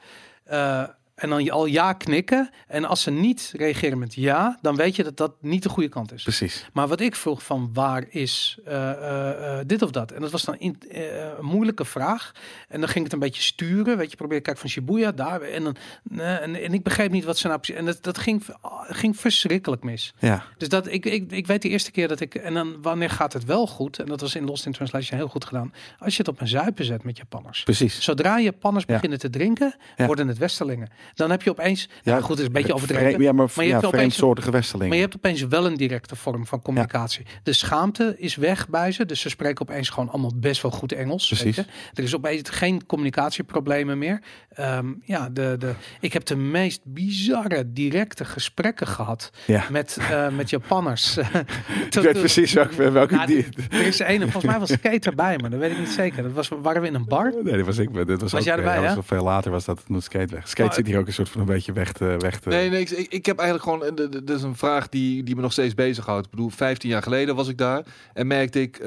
Eh, 0.45 0.83
en 1.17 1.29
dan 1.29 1.45
je 1.45 1.51
al 1.51 1.67
ja 1.67 1.93
knikken. 1.93 2.51
En 2.67 2.85
als 2.85 3.03
ze 3.03 3.11
niet 3.11 3.53
reageren 3.57 3.99
met 3.99 4.15
ja, 4.15 4.59
dan 4.63 4.77
weet 4.77 4.97
je 4.97 5.05
dat 5.05 5.17
dat 5.17 5.33
niet 5.41 5.63
de 5.63 5.69
goede 5.69 5.89
kant 5.89 6.13
is. 6.13 6.23
Precies. 6.23 6.67
Maar 6.73 6.89
wat 6.89 7.01
ik 7.01 7.17
vroeg 7.17 7.43
van 7.43 7.71
waar 7.73 8.05
is 8.09 8.59
eh, 8.65 8.91
eh, 8.91 9.59
eh, 9.61 9.67
dit 9.67 9.83
of 9.83 9.91
dat? 9.91 10.13
En 10.13 10.21
dat 10.21 10.31
was 10.31 10.45
dan 10.45 10.57
in, 10.59 10.77
een 10.89 11.45
moeilijke 11.45 11.85
vraag. 11.85 12.33
En 12.69 12.81
dan 12.81 12.89
ging 12.89 13.05
het 13.05 13.13
een 13.13 13.19
beetje 13.19 13.43
sturen. 13.43 13.97
Weet 13.97 14.11
je, 14.11 14.17
probeer 14.17 14.41
kijk 14.41 14.59
van 14.59 14.69
Shibuya 14.69 15.13
daar. 15.13 15.41
En, 15.41 15.65
dan, 15.65 15.77
en, 16.19 16.55
en 16.63 16.73
ik 16.73 16.83
begreep 16.83 17.11
niet 17.11 17.25
wat 17.25 17.39
ze 17.39 17.47
nou 17.47 17.59
precies... 17.59 17.81
En 17.81 17.87
dat, 17.87 18.03
dat 18.03 18.19
ging, 18.19 18.45
ging 18.89 19.17
verschrikkelijk 19.21 19.83
mis. 19.83 20.15
Ja, 20.19 20.45
Dus 20.59 20.69
dat, 20.69 20.87
ik, 20.93 21.05
ik, 21.05 21.33
ik 21.33 21.47
weet 21.47 21.63
de 21.63 21.69
eerste 21.69 21.91
keer 21.91 22.09
dat 22.09 22.21
ik... 22.21 22.35
En 22.35 22.55
dan 22.55 22.83
wanneer 22.83 23.11
gaat 23.11 23.33
het 23.33 23.45
wel 23.45 23.67
goed? 23.67 23.99
En 23.99 24.07
dat 24.07 24.21
was 24.21 24.35
in 24.35 24.45
Lost 24.45 24.67
in 24.67 24.73
Translation 24.73 25.19
heel 25.19 25.29
goed 25.29 25.45
gedaan. 25.45 25.73
Als 25.99 26.13
je 26.17 26.19
het 26.19 26.29
op 26.29 26.41
een 26.41 26.49
zuipen 26.49 26.85
zet 26.85 27.05
met 27.05 27.17
Japanners. 27.17 27.63
precies. 27.63 28.01
Zodra 28.03 28.39
Japanners 28.41 28.85
Ja. 28.89 28.95
beginnen 28.95 29.19
te 29.19 29.31
drinken, 29.31 29.75
Ja. 29.97 30.07
worden 30.07 30.29
het 30.29 30.39
Westerlingen. 30.39 30.89
Dan 31.15 31.31
heb 31.31 31.43
je 31.43 31.51
opeens... 31.51 31.89
Ja, 32.03 32.21
goed, 32.21 32.39
is 32.39 32.47
een 32.47 32.53
beetje 32.53 32.75
overdreven. 32.75 33.23
Ja, 33.23 33.33
maar, 33.33 33.47
Maar 33.55 33.65
je 33.65 33.71
ja, 33.71 33.81
hebt 33.81 33.95
opeens- 33.95 34.21
westerlingen. 34.51 34.89
Maar 34.89 34.97
je 34.97 35.03
hebt 35.03 35.17
opeens 35.17 35.43
wel 35.43 35.67
een 35.67 35.75
directe 35.77 36.17
vorm 36.17 36.47
van 36.47 36.63
communicatie. 36.63 37.27
De 37.43 37.53
schaamte 37.53 38.15
is 38.19 38.37
weg 38.37 38.69
bij 38.69 38.93
ze. 38.93 39.07
Dus 39.07 39.21
ze 39.21 39.29
spreken 39.29 39.69
opeens 39.69 39.89
gewoon 39.89 40.09
allemaal 40.09 40.33
best 40.37 40.63
wel 40.63 40.71
goed 40.71 40.93
Engels. 40.93 41.31
weet 41.31 41.41
Precies. 41.41 41.57
je. 41.65 41.71
Er 41.95 42.03
is 42.03 42.15
opeens 42.15 42.49
geen 42.51 42.87
communicatieproblemen 42.87 43.99
meer. 43.99 44.21
Ehm, 44.51 44.93
ja, 45.05 45.29
de, 45.29 45.57
de, 45.59 45.73
ik 46.01 46.13
heb 46.13 46.25
de 46.25 46.37
meest 46.37 46.81
bizarre 46.85 47.73
directe 47.73 48.25
gesprekken 48.25 48.87
gehad 48.87 49.31
Ja. 49.47 49.65
met, 49.71 49.97
eh, 50.11 50.29
met 50.29 50.51
Japanners. 50.51 51.17
Ik 51.97 52.03
weet 52.03 52.13
precies 52.19 52.53
welke, 52.53 52.91
welke 52.91 53.15
Nou, 53.15 53.27
die... 53.27 53.47
Er 53.71 53.87
is 53.87 53.99
een, 53.99 54.21
volgens 54.21 54.45
mij 54.45 54.59
was 54.59 54.73
Skate 54.73 55.09
erbij, 55.11 55.39
maar 55.39 55.51
dat 55.51 55.61
weet 55.61 55.71
ik 55.71 55.79
niet 55.79 55.89
zeker. 55.89 56.23
Dat 56.23 56.33
was, 56.33 56.49
waren 56.49 56.83
we 56.83 56.89
in 56.89 56.95
een 56.95 57.05
bar? 57.07 57.33
Nee, 57.43 57.57
dat 57.57 57.67
was 57.67 57.79
ik. 57.79 57.95
Dit 57.95 58.21
was, 58.21 58.33
Was 58.33 58.41
ook, 58.41 58.47
jij 58.47 58.57
erbij, 58.57 58.81
dat 58.81 58.95
wel 58.95 59.03
veel 59.03 59.23
later 59.25 59.51
was 59.51 59.65
dat 59.65 59.79
het 59.79 59.89
moet 59.89 60.03
skate 60.05 60.35
weg. 60.35 60.49
Skate 60.49 60.75
zit 60.75 60.87
hier 60.87 60.96
ook 60.99 61.07
een 61.07 61.13
soort 61.13 61.29
van 61.29 61.41
een 61.41 61.47
beetje 61.47 61.73
weg 61.73 61.93
te... 61.93 62.15
Weg 62.19 62.41
te 62.41 62.49
Nee, 62.49 62.71
nee, 62.71 62.81
ik, 62.81 62.91
ik- 62.91 63.27
heb 63.27 63.39
eigenlijk 63.39 63.69
gewoon, 63.69 63.85
en 63.89 63.95
de- 63.95 64.09
de- 64.09 64.25
dat 64.25 64.37
is 64.37 64.43
een 64.43 64.57
vraag 64.57 64.89
die, 64.89 65.23
die 65.23 65.35
me 65.37 65.41
nog 65.41 65.53
steeds 65.53 65.75
bezighoudt. 65.75 66.25
Ik 66.25 66.31
bedoel, 66.31 66.49
15 66.51 66.89
jaar 66.91 67.03
geleden 67.03 67.35
was 67.37 67.49
ik 67.49 67.59
daar 67.59 67.85
en 68.13 68.27
merkte 68.27 68.61
ik, 68.61 68.77
eh, 68.79 68.87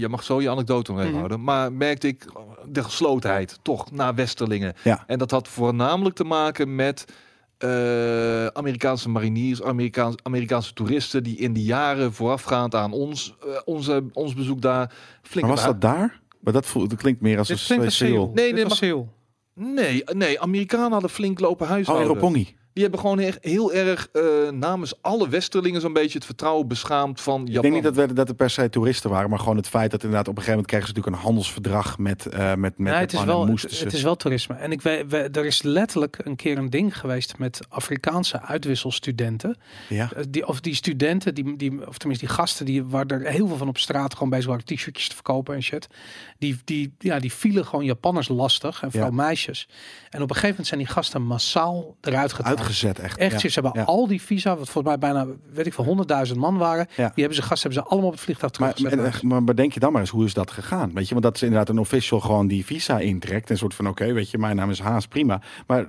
je 0.00 0.06
mag 0.08 0.22
zo 0.24 0.40
je 0.40 0.50
anekdote 0.50 0.90
nog 0.90 0.98
even 1.00 1.10
Mhm. 1.10 1.18
houden, 1.18 1.44
maar 1.44 1.72
merkte 1.72 2.06
ik 2.06 2.24
de 2.68 2.82
geslotenheid 2.84 3.58
toch 3.62 3.90
naar 3.90 4.14
Westerlingen. 4.14 4.74
Ja. 4.84 5.04
En 5.06 5.18
dat 5.18 5.30
had 5.30 5.48
voornamelijk 5.48 6.16
te 6.16 6.24
maken 6.24 6.74
met 6.74 7.04
eh, 7.58 8.46
Amerikaanse 8.46 9.08
mariniers, 9.08 9.62
Amerikaans, 9.62 10.14
Amerikaanse 10.22 10.72
toeristen 10.72 11.22
die 11.22 11.36
in 11.36 11.52
de 11.52 11.62
jaren 11.62 12.12
voorafgaand 12.12 12.74
aan 12.74 12.92
ons, 12.92 13.34
eh, 13.42 13.48
onze, 13.64 14.04
ons 14.12 14.34
bezoek 14.34 14.60
daar 14.60 14.92
flink 15.22 15.46
Maar 15.46 15.56
was 15.56 15.64
dat 15.64 15.80
daar? 15.80 16.20
Maar 16.40 16.52
dat, 16.52 16.66
voelt, 16.66 16.90
dat 16.90 16.98
klinkt 16.98 17.20
meer 17.20 17.38
als 17.38 17.48
Dit 17.48 17.58
een 17.60 17.64
klinkt 17.66 17.84
als 17.84 17.96
Seoul. 17.96 18.14
Seoul. 18.14 18.32
Nee, 18.34 18.44
Dit 18.46 18.54
nee, 18.54 18.64
was 18.64 18.80
maar-. 18.80 18.88
Nee, 19.54 20.02
nee, 20.12 20.38
Amerikanen 20.40 20.92
hadden 20.92 21.10
flink 21.10 21.40
lopen 21.40 21.66
Oh, 21.66 21.70
huishouden. 21.72 22.61
Die 22.72 22.82
hebben 22.82 23.00
gewoon 23.00 23.18
echt 23.18 23.38
heel 23.40 23.72
erg 23.72 24.08
eh, 24.12 24.22
namens 24.50 24.94
alle 25.00 25.28
Westerlingen 25.28 25.80
zo'n 25.80 25.92
beetje 25.92 26.18
het 26.18 26.24
vertrouwen 26.26 26.68
beschaamd 26.68 27.20
van 27.20 27.40
Japan. 27.40 27.54
Ik 27.54 27.62
denk 27.62 27.74
niet 27.74 27.82
dat, 27.94 28.08
we, 28.08 28.12
dat 28.14 28.28
er 28.28 28.34
per 28.34 28.50
se 28.50 28.68
toeristen 28.68 29.10
waren, 29.10 29.30
maar 29.30 29.38
gewoon 29.38 29.56
het 29.56 29.68
feit 29.68 29.90
dat 29.90 30.02
inderdaad 30.02 30.28
op 30.28 30.36
een 30.36 30.42
gegeven 30.42 30.62
moment 30.64 30.70
kregen 30.70 30.86
ze 30.88 30.92
natuurlijk 30.94 31.16
een 31.22 31.28
handelsverdrag 31.28 31.98
met, 31.98 32.26
eh 32.26 32.48
met, 32.48 32.58
met 32.58 32.78
Nee, 32.78 32.94
het, 32.94 33.12
is 33.12 33.18
Japan 33.18 33.34
en 33.34 33.38
wel, 33.40 33.46
moesten 33.46 33.68
het, 33.68 33.78
ze- 33.78 33.84
het 33.84 33.92
is 33.92 34.02
wel 34.02 34.16
toerisme. 34.16 34.54
En 34.54 34.72
ik 34.72 34.82
weet, 34.82 35.04
we, 35.08 35.16
er 35.18 35.44
is 35.44 35.62
letterlijk 35.62 36.18
een 36.24 36.36
keer 36.36 36.58
een 36.58 36.70
ding 36.70 36.98
geweest 36.98 37.38
met 37.38 37.60
Afrikaanse 37.68 38.40
uitwisselstudenten. 38.86 39.56
Ja, 39.88 40.10
Eh, 40.12 40.22
Die, 40.28 40.46
of 40.46 40.60
die 40.60 40.74
studenten, 40.74 41.34
die, 41.34 41.56
die, 41.56 41.88
of 41.88 41.98
tenminste 41.98 42.26
die 42.26 42.34
gasten, 42.34 42.66
die, 42.66 42.84
waar 42.84 43.06
er 43.06 43.20
heel 43.30 43.46
veel 43.46 43.56
van 43.56 43.68
op 43.68 43.78
straat 43.78 44.12
gewoon 44.14 44.28
bezig 44.30 44.46
waren 44.46 44.64
t-shirtjes 44.64 45.08
te 45.08 45.14
verkopen 45.14 45.54
en 45.54 45.62
shit. 45.62 45.86
Die, 46.38 46.58
die, 46.64 46.94
ja, 46.98 47.18
die 47.18 47.32
vielen 47.32 47.66
gewoon 47.66 47.84
Japanners 47.84 48.28
lastig 48.28 48.82
en 48.82 48.90
vooral 48.90 49.08
Ja. 49.10 49.14
meisjes. 49.16 49.68
En 50.10 50.22
op 50.22 50.28
een 50.28 50.34
gegeven 50.34 50.48
moment 50.48 50.66
zijn 50.66 50.80
die 50.80 50.88
gasten 50.88 51.22
massaal 51.22 51.96
eruit 52.00 52.32
getrapt. 52.32 52.60
Uitgezet 52.62 52.98
echt. 52.98 53.18
Echt, 53.18 53.40
ze 53.40 53.60
hebben 53.60 53.86
al 53.86 54.06
die 54.06 54.22
visa, 54.22 54.56
wat 54.56 54.68
volgens 54.68 54.84
mij 54.84 54.98
bijna, 54.98 55.26
weet 55.52 55.66
ik 55.66 55.74
veel, 55.74 55.84
honderdduizend 55.84 56.38
man 56.38 56.56
waren. 56.56 56.86
Die 56.94 57.04
hebben 57.14 57.34
ze 57.34 57.42
gasten, 57.42 57.70
hebben 57.70 57.82
ze 57.82 57.90
allemaal 57.90 58.08
op 58.08 58.14
het 58.14 58.24
vliegtuig 58.24 58.58
Maar, 58.58 58.74
teruggezet. 58.74 59.22
en, 59.22 59.28
maar 59.28 59.44
bedenk 59.44 59.72
je 59.72 59.80
dan 59.80 59.92
maar 59.92 60.00
eens, 60.00 60.10
hoe 60.10 60.24
is 60.24 60.34
dat 60.34 60.50
gegaan? 60.50 60.90
Weet 60.94 61.04
je, 61.04 61.10
want 61.10 61.22
dat 61.22 61.34
is 61.34 61.42
inderdaad 61.42 61.68
een 61.68 61.78
official 61.78 62.20
gewoon 62.20 62.46
die 62.46 62.64
visa 62.64 62.98
intrekt. 62.98 63.50
Een 63.50 63.58
soort 63.58 63.74
van, 63.74 63.88
oké, 63.88 64.12
weet 64.12 64.30
je, 64.30 64.38
mijn 64.38 64.56
naam 64.56 64.70
is 64.70 64.80
Haas, 64.80 65.06
prima. 65.06 65.40
Maar 65.66 65.86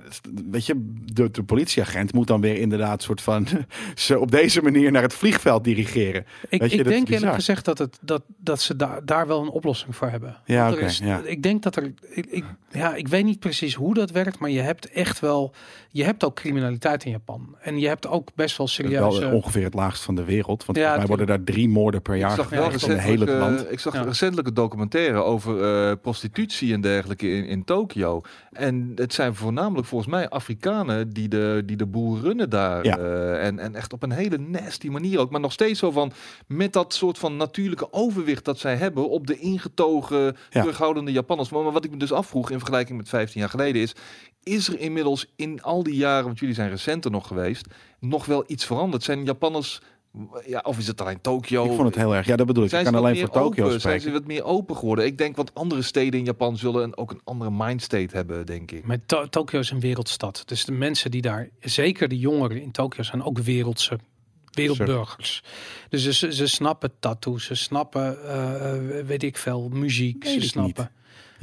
weet 0.50 0.66
je, 0.66 1.00
de, 1.04 1.30
de 1.30 1.42
politieagent 1.42 2.12
moet 2.12 2.26
dan 2.26 2.40
weer 2.40 2.56
inderdaad 2.56 3.02
soort 3.02 3.20
van 3.20 3.46
ze 3.94 4.18
op 4.18 4.30
deze 4.30 4.62
manier 4.62 4.92
naar 4.92 5.02
het 5.02 5.14
vliegveld 5.14 5.64
dirigeren. 5.64 6.26
Ik, 6.48 6.60
Weet 6.60 6.70
je, 6.70 6.78
ik 6.78 6.84
denk 6.84 7.08
eerlijk 7.08 7.34
gezegd 7.34 7.64
dat, 7.64 7.78
het, 7.78 7.98
dat, 8.00 8.22
dat 8.36 8.60
ze 8.60 8.76
daar, 8.76 9.04
daar 9.04 9.26
wel 9.26 9.42
een 9.42 9.48
oplossing 9.48 9.96
voor 9.96 10.08
hebben. 10.08 10.36
Ja, 10.44 10.72
oké, 10.72 10.90
ja. 11.02 11.20
Ik 11.24 11.42
denk 11.42 11.62
dat 11.62 11.76
er, 11.76 11.92
ik, 12.08 12.26
ik, 12.26 12.44
ja, 12.70 12.94
ik 12.94 13.08
weet 13.08 13.24
niet 13.24 13.38
precies 13.38 13.74
hoe 13.74 13.94
dat 13.94 14.10
werkt, 14.10 14.38
maar 14.38 14.50
je 14.50 14.60
hebt 14.60 14.90
echt 14.90 15.20
wel, 15.20 15.54
je 15.90 16.04
hebt 16.04 16.24
ook 16.24 16.34
criminaliteit 16.34 16.63
in 17.04 17.10
Japan. 17.10 17.56
En 17.60 17.78
je 17.78 17.86
hebt 17.86 18.06
ook 18.06 18.28
best 18.34 18.56
wel 18.56 18.68
wel 18.88 19.32
ongeveer 19.32 19.64
het 19.64 19.74
laagst 19.74 20.02
van 20.02 20.14
de 20.14 20.24
wereld. 20.24 20.64
Want 20.64 20.78
Ja, 20.78 20.96
wij 20.96 21.06
worden 21.06 21.26
daar 21.26 21.42
drie 21.44 21.68
moorden 21.68 22.02
per 22.02 22.16
jaar 22.16 22.30
gepleegd 22.30 22.52
in 22.52 22.58
het 22.62 22.72
recentelijk, 22.72 23.02
hele 23.08 23.32
eh, 23.32 23.38
land. 23.38 23.72
ik 23.72 23.80
zag 23.80 23.94
Ja. 23.94 24.02
recentelijk 24.02 24.48
een 24.48 24.54
documentaire 24.54 25.22
over 25.22 25.62
eh, 25.88 25.92
prostitutie 26.02 26.72
en 26.72 26.80
dergelijke 26.80 27.28
in, 27.28 27.46
in 27.46 27.64
Tokio. 27.64 28.20
En 28.52 28.92
het 28.94 29.14
zijn 29.14 29.34
voornamelijk 29.34 29.86
volgens 29.86 30.10
mij 30.10 30.28
Afrikanen 30.28 31.10
die 31.10 31.28
de, 31.28 31.62
die 31.66 31.76
de 31.76 31.86
boel 31.86 32.18
runnen 32.18 32.50
daar. 32.50 32.84
Ja. 32.84 32.98
eh, 32.98 33.46
en, 33.46 33.58
en 33.58 33.74
echt 33.74 33.92
op 33.92 34.02
een 34.02 34.12
hele 34.12 34.38
nasty 34.38 34.88
manier 34.88 35.18
ook. 35.18 35.30
Maar 35.30 35.40
nog 35.40 35.52
steeds 35.52 35.78
zo 35.78 35.90
van 35.90 36.12
met 36.46 36.72
dat 36.72 36.94
soort 36.94 37.18
van 37.18 37.36
natuurlijke 37.36 37.92
overwicht 37.92 38.44
dat 38.44 38.58
zij 38.58 38.76
hebben 38.76 39.08
op 39.10 39.26
de 39.26 39.38
ingetogen, 39.38 40.22
Ja. 40.50 40.60
terughoudende 40.60 41.12
Japanners. 41.12 41.48
Maar, 41.50 41.62
maar 41.62 41.72
wat 41.72 41.84
ik 41.84 41.90
me 41.90 41.96
dus 41.96 42.12
afvroeg 42.12 42.50
in 42.50 42.58
vergelijking 42.58 42.98
met 42.98 43.08
15 43.08 43.40
jaar 43.40 43.50
geleden 43.50 43.82
is. 43.82 43.92
Is 44.42 44.68
er 44.68 44.78
inmiddels 44.80 45.32
in 45.36 45.62
al 45.62 45.82
die 45.82 45.96
jaren, 45.96 46.24
want 46.24 46.38
jullie 46.38 46.53
zijn 46.54 46.70
recenter 46.70 47.10
nog 47.10 47.26
geweest, 47.26 47.66
nog 48.00 48.26
wel 48.26 48.44
iets 48.46 48.64
veranderd? 48.66 49.02
Zijn 49.02 49.24
Japanners, 49.24 49.80
ja, 50.46 50.60
of 50.62 50.78
is 50.78 50.86
het 50.86 51.00
alleen 51.00 51.20
Tokio? 51.20 51.64
Ik 51.64 51.70
vond 51.70 51.82
het 51.86 51.96
heel 51.96 52.14
erg. 52.14 52.26
Ja, 52.26 52.36
dat 52.36 52.46
bedoel 52.46 52.64
ik. 52.64 52.70
Zijn 52.70 52.80
ik 52.86 52.92
kan 52.92 53.00
wat 53.00 53.04
alleen 53.10 53.20
meer 53.20 53.30
voor 53.32 53.42
Tokio 53.42 53.64
open? 53.64 53.80
Zijn 53.80 53.94
ze 53.94 54.00
spreken. 54.00 54.26
wat 54.26 54.28
meer 54.36 54.44
open 54.44 54.76
geworden? 54.76 55.04
Ik 55.04 55.18
denk, 55.18 55.36
want 55.36 55.54
andere 55.54 55.82
steden 55.82 56.18
in 56.18 56.24
Japan 56.24 56.56
zullen 56.56 56.82
een, 56.82 56.96
ook 56.96 57.10
een 57.10 57.20
andere 57.24 57.50
mindstate 57.50 58.16
hebben, 58.16 58.46
denk 58.46 58.70
ik. 58.70 58.86
Met 58.86 59.08
To- 59.08 59.28
Tokio 59.28 59.58
is 59.58 59.70
een 59.70 59.80
wereldstad. 59.80 60.42
Dus 60.46 60.64
de 60.64 60.72
mensen 60.72 61.10
die 61.10 61.22
daar, 61.22 61.48
zeker 61.60 62.08
de 62.08 62.18
jongeren 62.18 62.62
in 62.62 62.70
Tokio, 62.70 63.02
zijn 63.02 63.22
ook 63.22 63.38
wereldse 63.38 63.98
wereldburgers. 64.50 65.42
Dus 65.88 66.18
ze, 66.18 66.32
ze 66.34 66.46
snappen 66.46 66.92
tattoos, 67.00 67.44
ze 67.44 67.54
snappen, 67.54 68.24
eh, 68.28 68.98
eh, 68.98 69.06
weet 69.06 69.22
ik 69.22 69.36
veel, 69.36 69.68
muziek. 69.72 70.24
Weet 70.24 70.42
ze 70.42 70.48
snappen. 70.48 70.90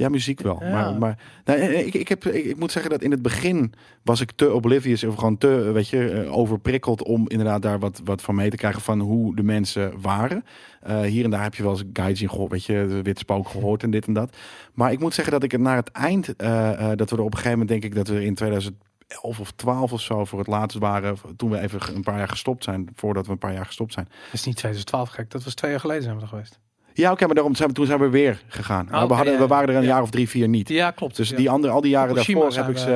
Ja, 0.02 0.08
muziek 0.08 0.40
wel. 0.40 0.58
Ja. 0.60 0.70
Maar, 0.70 0.98
maar 0.98 1.18
nou, 1.44 1.60
ik, 1.60 1.94
ik, 1.94 2.08
heb, 2.08 2.24
ik, 2.24 2.44
ik 2.44 2.58
moet 2.58 2.72
zeggen 2.72 2.90
dat 2.90 3.02
in 3.02 3.10
het 3.10 3.22
begin 3.22 3.72
was 4.02 4.20
ik 4.20 4.30
te 4.30 4.52
oblivious 4.52 5.04
of 5.04 5.14
gewoon 5.14 5.38
te, 5.38 5.48
weet 5.48 5.88
je, 5.88 6.10
eh, 6.10 6.36
overprikkeld 6.36 7.02
om 7.02 7.28
inderdaad 7.28 7.62
daar 7.62 7.78
wat, 7.78 8.00
wat 8.04 8.22
van 8.22 8.34
mee 8.34 8.50
te 8.50 8.56
krijgen 8.56 8.82
van 8.82 9.00
hoe 9.00 9.36
de 9.36 9.42
mensen 9.42 10.00
waren. 10.00 10.44
Eh, 10.82 11.00
hier 11.00 11.24
en 11.24 11.30
daar 11.30 11.42
heb 11.42 11.54
je 11.54 11.62
wel 11.62 11.72
eens 11.72 11.84
gaijin 11.92 12.28
gehoord, 12.28 12.50
weet 12.50 12.64
je, 12.64 12.86
de 12.88 13.02
wit 13.02 13.18
spook 13.18 13.48
gehoord 13.48 13.82
en 13.82 13.90
dit 13.90 14.06
en 14.06 14.12
dat. 14.12 14.36
Maar 14.74 14.92
ik 14.92 14.98
moet 14.98 15.14
zeggen 15.14 15.32
dat 15.32 15.42
ik 15.42 15.52
het 15.52 15.60
naar 15.60 15.76
het 15.76 15.90
eind, 15.90 16.36
eh, 16.36 16.90
eh, 16.90 16.96
dat 16.96 17.10
we 17.10 17.16
er 17.16 17.22
op 17.22 17.32
een 17.32 17.38
gegeven 17.38 17.58
moment, 17.58 17.68
denk 17.68 17.84
ik, 17.84 17.94
dat 17.94 18.08
we 18.08 18.24
in 18.24 18.34
2011 18.34 19.40
of 19.40 19.50
12 19.50 19.92
of 19.92 20.00
zo 20.00 20.24
voor 20.24 20.38
het 20.38 20.48
laatst 20.48 20.78
waren, 20.78 21.16
toen 21.36 21.50
we 21.50 21.60
even 21.60 21.94
een 21.94 22.02
paar 22.02 22.18
jaar 22.18 22.28
gestopt 22.28 22.64
zijn, 22.64 22.88
voordat 22.94 23.26
we 23.26 23.32
een 23.32 23.38
paar 23.38 23.52
jaar 23.52 23.66
gestopt 23.66 23.92
zijn. 23.92 24.06
Dat 24.08 24.32
is 24.32 24.44
niet 24.44 24.56
2012 24.56 25.08
gek, 25.08 25.30
dat 25.30 25.44
was 25.44 25.54
twee 25.54 25.70
jaar 25.70 25.80
geleden 25.80 26.02
zijn 26.02 26.16
we 26.16 26.22
er 26.22 26.28
geweest. 26.28 26.60
Ja, 26.94 27.10
oké, 27.12 27.26
maar 27.26 27.34
daarom 27.34 27.54
zijn 27.54 27.68
we, 27.68 27.74
toen 27.74 27.86
zijn 27.86 27.98
we 27.98 28.08
weer 28.08 28.42
gegaan. 28.46 28.86
Oké, 28.94 29.06
we, 29.06 29.14
hadden, 29.14 29.32
ja, 29.32 29.38
we 29.38 29.46
waren 29.46 29.68
er 29.68 29.74
een 29.74 29.82
ja. 29.82 29.88
jaar 29.88 30.02
of 30.02 30.10
drie, 30.10 30.28
vier 30.28 30.48
niet. 30.48 30.68
Ja, 30.68 30.90
klopt. 30.90 31.16
Dus 31.16 31.28
ja. 31.28 31.36
die 31.36 31.50
andere, 31.50 31.72
al 31.72 31.80
die 31.80 31.90
jaren 31.90 32.08
Fukushima 32.10 32.40
daarvoor 32.40 32.62
heb 32.62 32.70
ik 32.70 32.78
ze. 32.78 32.92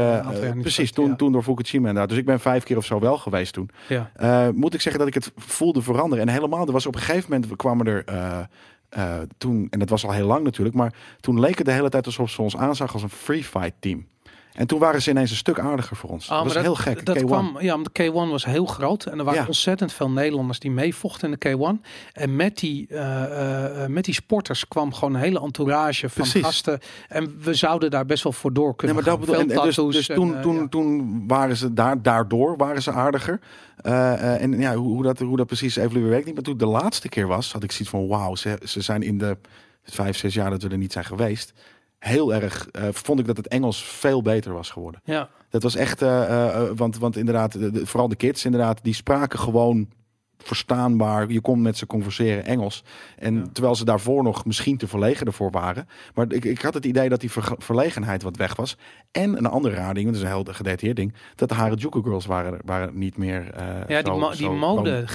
eh, 0.47 0.61
precies, 0.61 0.93
toen, 0.93 1.17
toen 1.17 1.33
door 1.33 1.43
Fukushima 1.43 1.89
inderdaad. 1.89 2.09
Dus 2.09 2.19
ik 2.19 2.25
ben 2.25 2.41
vijf 2.41 2.65
keer 2.65 2.77
of 2.77 2.85
zo 2.85 3.01
wel 3.01 3.19
geweest 3.19 3.53
toen. 3.53 3.71
ja. 3.89 4.11
Eh, 4.15 4.49
moet 4.55 4.75
ik 4.75 4.81
zeggen 4.81 5.01
dat 5.01 5.09
ik 5.09 5.15
het 5.15 5.33
voelde 5.37 5.83
veranderen. 5.83 6.27
En 6.27 6.33
helemaal, 6.33 6.67
er 6.67 6.73
was 6.73 6.87
op 6.87 6.95
een 6.95 7.01
gegeven 7.01 7.31
moment, 7.31 7.49
we 7.51 7.57
kwamen 7.57 7.87
er 7.87 8.05
eh, 8.05 9.19
toen, 9.39 9.67
en 9.71 9.79
dat 9.79 9.89
was 9.89 10.05
al 10.05 10.13
heel 10.13 10.27
lang 10.27 10.45
natuurlijk, 10.45 10.77
maar 10.77 10.93
toen 11.21 11.41
leek 11.41 11.57
het 11.59 11.67
de 11.67 11.73
hele 11.73 11.89
tijd 11.89 12.07
alsof 12.07 12.31
ze 12.31 12.43
ons 12.43 12.57
aanzag 12.57 12.93
als 12.93 13.03
een 13.03 13.09
free 13.11 13.45
fight 13.45 13.73
team. 13.81 14.07
En 14.57 14.67
toen 14.67 14.79
waren 14.79 15.03
ze 15.03 15.11
ineens 15.11 15.31
een 15.31 15.37
stuk 15.37 15.59
aardiger 15.59 15.97
voor 15.97 16.11
ons. 16.11 16.31
Ah, 16.31 16.37
dat 16.37 16.45
was 16.45 16.55
maar 16.55 16.63
heel 16.63 16.75
gek. 16.75 17.05
Dat 17.07 17.17
K1. 17.17 17.25
kwam, 17.25 17.61
ja, 17.61 17.73
want 17.73 17.89
de 17.95 18.03
K1 18.03 18.13
was 18.13 18.45
heel 18.45 18.67
groot 18.67 19.05
en 19.05 19.19
er 19.19 19.25
waren 19.25 19.41
Ja. 19.41 19.47
ontzettend 19.47 19.93
veel 19.93 20.11
Nederlanders 20.11 20.59
die 20.59 20.71
meevochten 20.71 21.33
in 21.33 21.37
de 21.41 21.49
K1. 21.49 21.83
En 22.13 22.37
met 22.37 22.59
die, 22.59 22.87
eh, 22.89 23.25
eh, 23.25 23.83
eh, 23.85 23.91
met 23.91 24.05
die 24.05 24.15
sporters 24.15 24.69
kwam 24.69 24.95
gewoon 24.95 25.15
een 25.15 25.21
hele 25.21 25.41
entourage 25.41 26.09
van 26.09 26.23
Precies. 26.23 26.43
gasten. 26.43 26.79
En 27.09 27.39
we 27.43 27.55
zouden 27.55 27.91
daar 27.91 28.07
best 28.07 28.23
wel 28.23 28.33
voor 28.33 28.53
door 28.53 28.67
Nee, 28.67 28.77
kunnen 28.77 28.97
maar 28.97 29.05
dat 29.05 29.15
gaan. 29.15 29.27
bedoel, 29.27 29.61
en, 29.61 29.67
dus, 29.67 29.77
dus 29.77 30.09
en, 30.09 30.15
toen, 30.15 30.41
toen, 30.41 30.55
ja. 30.55 30.69
toen 30.69 31.25
waren 31.27 31.57
ze 31.57 31.73
daar, 31.73 32.03
daardoor 32.03 32.57
waren 32.57 32.83
ze 32.83 32.93
aardiger. 32.93 33.41
En 33.83 34.59
ja, 34.59 34.75
hoe, 34.75 34.89
hoe, 34.89 35.03
dat, 35.03 35.19
hoe 35.19 35.37
dat 35.37 35.47
precies 35.47 35.77
evolueert 35.77 36.11
weet 36.11 36.19
ik 36.19 36.25
niet. 36.25 36.35
Maar 36.35 36.45
toen 36.45 36.57
de 36.59 36.67
laatste 36.67 37.09
keer 37.09 37.27
was, 37.27 37.53
had 37.53 37.63
ik 37.63 37.73
zoiets 37.73 37.91
van 37.91 38.07
wauw, 38.07 38.35
ze, 38.35 38.59
ze 38.65 38.81
zijn 38.81 39.03
in 39.03 39.19
de 39.19 39.37
vijf, 39.83 40.17
zes 40.17 40.35
jaar 40.35 40.51
dat 40.51 40.63
we 40.63 40.69
er 40.69 40.79
niet 40.79 40.93
zijn 40.93 41.05
geweest. 41.05 41.53
Heel 41.99 42.35
erg 42.35 42.69
eh, 42.71 42.83
vond 42.93 43.19
ik 43.21 43.27
dat 43.27 43.37
het 43.37 43.49
Engels 43.49 43.85
veel 43.85 44.23
beter 44.23 44.53
was 44.53 44.71
geworden. 44.71 45.01
Ja, 45.05 45.29
Dat 45.51 45.63
was 45.63 45.75
echt, 45.75 46.03
eh, 46.03 46.47
eh, 46.49 46.71
want, 46.77 46.99
want 46.99 47.17
inderdaad, 47.17 47.53
de- 47.53 47.71
de- 47.71 47.87
vooral 47.87 48.09
de 48.09 48.17
kids 48.17 48.45
inderdaad, 48.45 48.79
die 48.83 48.95
spraken 48.95 49.39
gewoon 49.39 49.89
verstaanbaar. 50.39 51.31
Je 51.31 51.41
kon 51.41 51.63
met 51.63 51.77
ze 51.77 51.87
converseren 51.87 52.45
Engels. 52.45 52.85
En 53.19 53.35
Ja. 53.35 53.45
terwijl 53.53 53.75
ze 53.75 53.85
daarvoor 53.85 54.23
nog 54.23 54.45
misschien 54.45 54.77
te 54.77 54.89
verlegen 54.89 55.27
ervoor 55.27 55.51
waren. 55.51 55.89
Maar 56.15 56.33
ik, 56.33 56.45
ik 56.45 56.61
had 56.61 56.75
het 56.75 56.85
idee 56.85 57.09
dat 57.09 57.21
die 57.21 57.31
verge- 57.31 57.57
verlegenheid 57.59 58.23
wat 58.23 58.37
weg 58.37 58.57
was. 58.57 58.77
En 59.11 59.37
een 59.37 59.47
andere 59.47 59.75
raar 59.75 59.95
ding, 59.95 60.07
dat 60.07 60.15
is 60.15 60.21
een 60.21 60.27
heel 60.27 60.45
gedetailleerd 60.51 60.97
ding, 60.97 61.15
dat 61.35 61.49
de 61.49 61.55
Harajuku 61.55 62.03
girls 62.03 62.27
waren, 62.27 62.59
waren 62.65 62.99
niet 62.99 63.17
meer 63.17 63.51
eh 63.51 63.65
ja 63.89 64.03
die, 64.03 64.13
zo- 64.21 64.31
die 64.37 64.49
mode 64.51 65.07